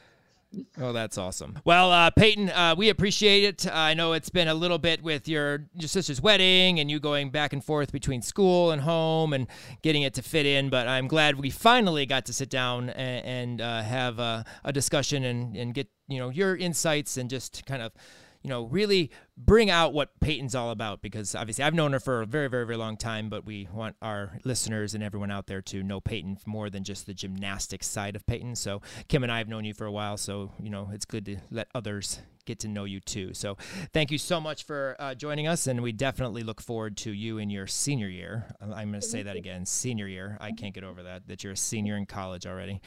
Oh, 0.80 0.92
that's 0.92 1.18
awesome. 1.18 1.60
Well, 1.64 1.92
uh, 1.92 2.10
Peyton, 2.12 2.50
uh, 2.50 2.76
we 2.78 2.90
appreciate 2.90 3.44
it. 3.44 3.68
Uh, 3.68 3.72
I 3.74 3.94
know 3.94 4.14
it's 4.14 4.30
been 4.30 4.50
a 4.50 4.54
little 4.54 4.78
bit 4.78 5.02
with 5.02 5.28
your 5.28 5.68
your 5.74 5.88
sister's 5.88 6.22
wedding 6.22 6.80
and 6.80 6.92
you 6.92 7.00
going 7.00 7.30
back 7.30 7.54
and 7.54 7.64
forth 7.64 7.92
between 7.92 8.22
school 8.22 8.72
and 8.72 8.82
home 8.82 9.32
and 9.32 9.48
getting 9.82 10.02
it 10.02 10.14
to 10.16 10.22
fit 10.22 10.46
in. 10.46 10.70
But 10.70 10.88
I'm 10.88 11.08
glad 11.08 11.40
we 11.40 11.50
finally 11.50 12.06
got 12.06 12.26
to 12.26 12.34
sit 12.34 12.50
down 12.50 12.90
and, 12.90 13.26
and 13.26 13.62
uh, 13.62 13.82
have 13.84 14.20
a, 14.20 14.44
a 14.66 14.74
discussion 14.74 15.24
and, 15.24 15.56
and 15.56 15.74
get 15.74 15.88
you 16.08 16.20
know 16.20 16.30
your 16.30 16.56
insights 16.58 17.16
and 17.16 17.30
just 17.30 17.66
kind 17.66 17.82
of 17.82 17.94
you 18.42 18.50
know, 18.50 18.64
really 18.64 19.12
bring 19.38 19.70
out 19.70 19.94
what 19.94 20.20
Peyton's 20.20 20.56
all 20.56 20.72
about 20.72 21.02
because 21.02 21.36
obviously 21.36 21.64
I've 21.64 21.74
known 21.74 21.94
her 21.94 22.00
for 22.00 22.22
a 22.22 22.26
very, 22.26 22.48
very, 22.48 22.66
very 22.66 22.78
long 22.78 22.98
time, 22.98 23.30
but 23.30 23.46
we 23.46 23.68
want 23.72 23.96
our 24.02 24.40
listeners 24.44 24.94
and 24.94 25.04
everyone 25.04 25.32
out 25.32 25.48
there 25.48 25.62
to 25.64 25.84
know 25.84 26.00
Peyton 26.00 26.38
more 26.46 26.70
than 26.70 26.84
just 26.84 27.06
the 27.06 27.14
gymnastics 27.14 27.88
side 27.88 28.16
of 28.16 28.26
Peyton. 28.26 28.56
So 28.56 28.82
Kim 29.08 29.24
and 29.24 29.32
I 29.32 29.38
have 29.38 29.48
known 29.48 29.66
you 29.66 29.74
for 29.74 29.86
a 29.86 29.92
while, 29.92 30.18
so 30.18 30.52
you 30.62 30.70
know 30.70 30.90
it's 30.94 31.06
good 31.06 31.26
to 31.26 31.38
let 31.50 31.68
others 31.76 32.20
get 32.46 32.60
to 32.60 32.68
know 32.68 32.84
you 32.84 33.00
too. 33.00 33.34
So 33.34 33.58
thank 33.94 34.12
you 34.12 34.18
so 34.18 34.40
much 34.40 34.64
for 34.64 34.96
uh, 35.00 35.16
joining 35.16 35.48
us, 35.48 35.68
and 35.68 35.82
we 35.82 35.92
definitely 35.92 36.44
look 36.44 36.62
forward 36.62 36.98
to 36.98 37.12
you 37.12 37.38
in 37.38 37.50
your 37.50 37.68
senior 37.68 38.08
year. 38.08 38.46
I'm 38.62 38.90
going 38.90 38.94
to 38.94 39.02
say 39.02 39.24
that 39.24 39.36
again, 39.36 39.66
senior 39.66 40.08
year. 40.08 40.38
I 40.40 40.52
can't 40.52 40.74
get 40.74 40.84
over 40.84 41.04
that 41.04 41.28
that 41.28 41.44
you're 41.44 41.54
a 41.54 41.58
senior 41.58 41.98
in 41.98 42.06
college 42.06 42.46
already. 42.46 42.82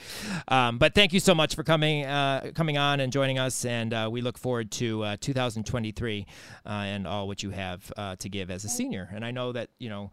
Um, 0.48 0.78
but 0.78 0.94
thank 0.94 1.12
you 1.12 1.20
so 1.20 1.35
much 1.35 1.55
for 1.55 1.62
coming 1.62 2.05
uh, 2.05 2.51
coming 2.55 2.78
on 2.78 3.01
and 3.01 3.12
joining 3.12 3.39
us, 3.39 3.64
and 3.64 3.93
uh, 3.93 4.09
we 4.10 4.20
look 4.20 4.39
forward 4.39 4.70
to 4.72 5.02
uh, 5.02 5.16
2023 5.20 6.26
uh, 6.66 6.68
and 6.68 7.06
all 7.06 7.26
what 7.26 7.43
you 7.43 7.51
have 7.51 7.93
uh, 7.97 8.16
to 8.16 8.28
give 8.28 8.51
as 8.51 8.64
a 8.64 8.68
senior. 8.68 9.09
And 9.12 9.24
I 9.24 9.31
know 9.31 9.52
that 9.52 9.70
you 9.78 9.89
know 9.89 10.10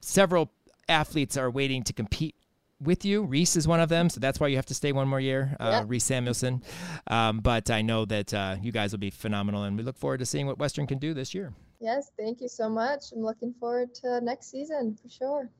several 0.00 0.50
athletes 0.88 1.36
are 1.36 1.50
waiting 1.50 1.82
to 1.84 1.92
compete 1.92 2.34
with 2.80 3.04
you. 3.04 3.24
Reese 3.24 3.56
is 3.56 3.66
one 3.66 3.80
of 3.80 3.88
them, 3.88 4.08
so 4.08 4.20
that's 4.20 4.38
why 4.40 4.48
you 4.48 4.56
have 4.56 4.66
to 4.66 4.74
stay 4.74 4.92
one 4.92 5.08
more 5.08 5.20
year. 5.20 5.56
Uh, 5.58 5.78
yep. 5.80 5.84
Reese 5.88 6.04
Samuelson. 6.04 6.62
Um, 7.06 7.40
but 7.40 7.70
I 7.70 7.82
know 7.82 8.04
that 8.04 8.32
uh, 8.32 8.56
you 8.60 8.72
guys 8.72 8.92
will 8.92 8.98
be 8.98 9.10
phenomenal, 9.10 9.64
and 9.64 9.76
we 9.76 9.82
look 9.82 9.98
forward 9.98 10.18
to 10.18 10.26
seeing 10.26 10.46
what 10.46 10.58
Western 10.58 10.86
can 10.86 10.98
do 10.98 11.14
this 11.14 11.34
year. 11.34 11.52
Yes, 11.80 12.10
thank 12.18 12.40
you 12.40 12.48
so 12.48 12.68
much. 12.68 13.12
I'm 13.12 13.22
looking 13.22 13.54
forward 13.60 13.94
to 13.96 14.20
next 14.20 14.50
season 14.50 14.96
for 15.00 15.08
sure. 15.08 15.50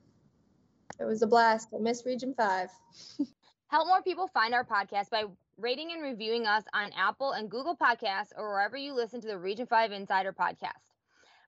It 0.99 1.05
was 1.05 1.21
a 1.21 1.27
blast. 1.27 1.69
I 1.73 1.79
miss 1.79 2.05
Region 2.05 2.33
5. 2.35 2.69
Help 3.67 3.87
more 3.87 4.01
people 4.01 4.27
find 4.27 4.53
our 4.53 4.65
podcast 4.65 5.09
by 5.09 5.25
rating 5.57 5.91
and 5.91 6.01
reviewing 6.01 6.45
us 6.45 6.63
on 6.73 6.91
Apple 6.97 7.33
and 7.33 7.49
Google 7.49 7.75
Podcasts 7.75 8.31
or 8.35 8.49
wherever 8.49 8.75
you 8.75 8.93
listen 8.93 9.21
to 9.21 9.27
the 9.27 9.37
Region 9.37 9.67
5 9.67 9.91
Insider 9.91 10.33
podcast. 10.33 10.88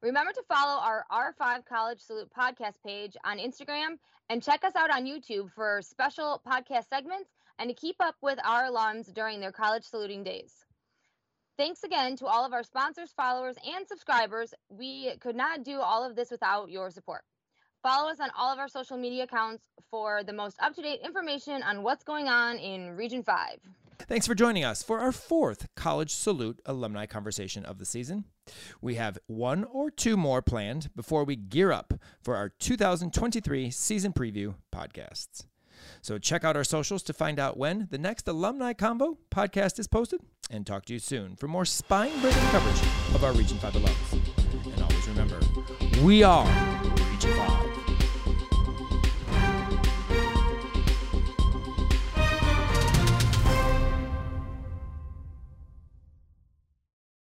Remember 0.02 0.32
to 0.34 0.42
follow 0.50 0.82
our 0.82 1.06
R5 1.12 1.64
College 1.66 2.00
Salute 2.00 2.32
podcast 2.36 2.74
page 2.84 3.16
on 3.24 3.38
Instagram 3.38 4.00
and 4.30 4.42
check 4.42 4.64
us 4.64 4.76
out 4.76 4.92
on 4.92 5.06
YouTube 5.06 5.52
for 5.52 5.80
special 5.84 6.42
podcast 6.44 6.90
segments 6.90 7.30
and 7.60 7.70
to 7.70 7.76
keep 7.76 7.98
up 8.00 8.16
with 8.20 8.40
our 8.44 8.64
alums 8.64 9.14
during 9.14 9.40
their 9.40 9.52
college 9.52 9.84
saluting 9.84 10.24
days. 10.24 10.66
Thanks 11.56 11.84
again 11.84 12.16
to 12.16 12.26
all 12.26 12.44
of 12.44 12.52
our 12.52 12.64
sponsors, 12.64 13.14
followers, 13.16 13.58
and 13.64 13.88
subscribers. 13.88 14.56
We 14.70 15.14
could 15.20 15.36
not 15.36 15.64
do 15.64 15.80
all 15.80 16.04
of 16.04 16.16
this 16.16 16.32
without 16.32 16.72
your 16.72 16.90
support. 16.90 17.22
Follow 17.84 18.10
us 18.10 18.20
on 18.20 18.32
all 18.36 18.52
of 18.52 18.58
our 18.58 18.70
social 18.70 18.98
media 18.98 19.26
accounts 19.26 19.64
for 19.92 20.24
the 20.24 20.34
most 20.34 20.58
up 20.64 20.74
to 20.74 20.82
date 20.82 21.02
information 21.06 21.62
on 21.62 21.84
what's 21.84 22.04
going 22.04 22.28
on 22.28 22.58
in 22.58 22.96
Region 22.98 23.22
5. 23.22 23.60
Thanks 24.08 24.28
for 24.28 24.36
joining 24.36 24.64
us 24.64 24.84
for 24.84 25.00
our 25.00 25.12
fourth 25.12 25.68
College 25.76 26.12
Salute 26.12 26.60
alumni 26.66 27.06
conversation 27.06 27.66
of 27.66 27.78
the 27.78 27.86
season. 27.86 28.26
We 28.82 28.96
have 28.96 29.18
one 29.28 29.64
or 29.64 29.90
two 29.92 30.18
more 30.18 30.42
planned 30.42 30.90
before 30.96 31.24
we 31.24 31.36
gear 31.36 31.72
up 31.72 31.94
for 32.22 32.36
our 32.36 32.50
2023 32.50 33.72
season 33.72 34.14
preview 34.14 34.56
podcasts. 34.74 35.46
So 36.02 36.18
check 36.18 36.44
out 36.44 36.56
our 36.56 36.64
socials 36.64 37.04
to 37.04 37.14
find 37.14 37.40
out 37.40 37.58
when 37.58 37.88
the 37.90 37.98
next 37.98 38.28
Alumni 38.28 38.74
Convo 38.74 39.18
podcast 39.32 39.80
is 39.80 39.88
posted 39.88 40.22
and 40.50 40.66
talk 40.66 40.86
to 40.86 40.94
you 40.94 41.00
soon 41.00 41.36
for 41.36 41.48
more 41.48 41.66
spine 41.66 42.20
breaking 42.22 42.42
coverage 42.50 42.82
of 43.16 43.24
our 43.24 43.34
Region 43.34 43.58
5 43.60 43.74
alums. 43.74 44.74
And 44.74 44.84
always 44.84 45.08
remember, 45.08 45.40
we 46.04 46.24
are 46.24 46.46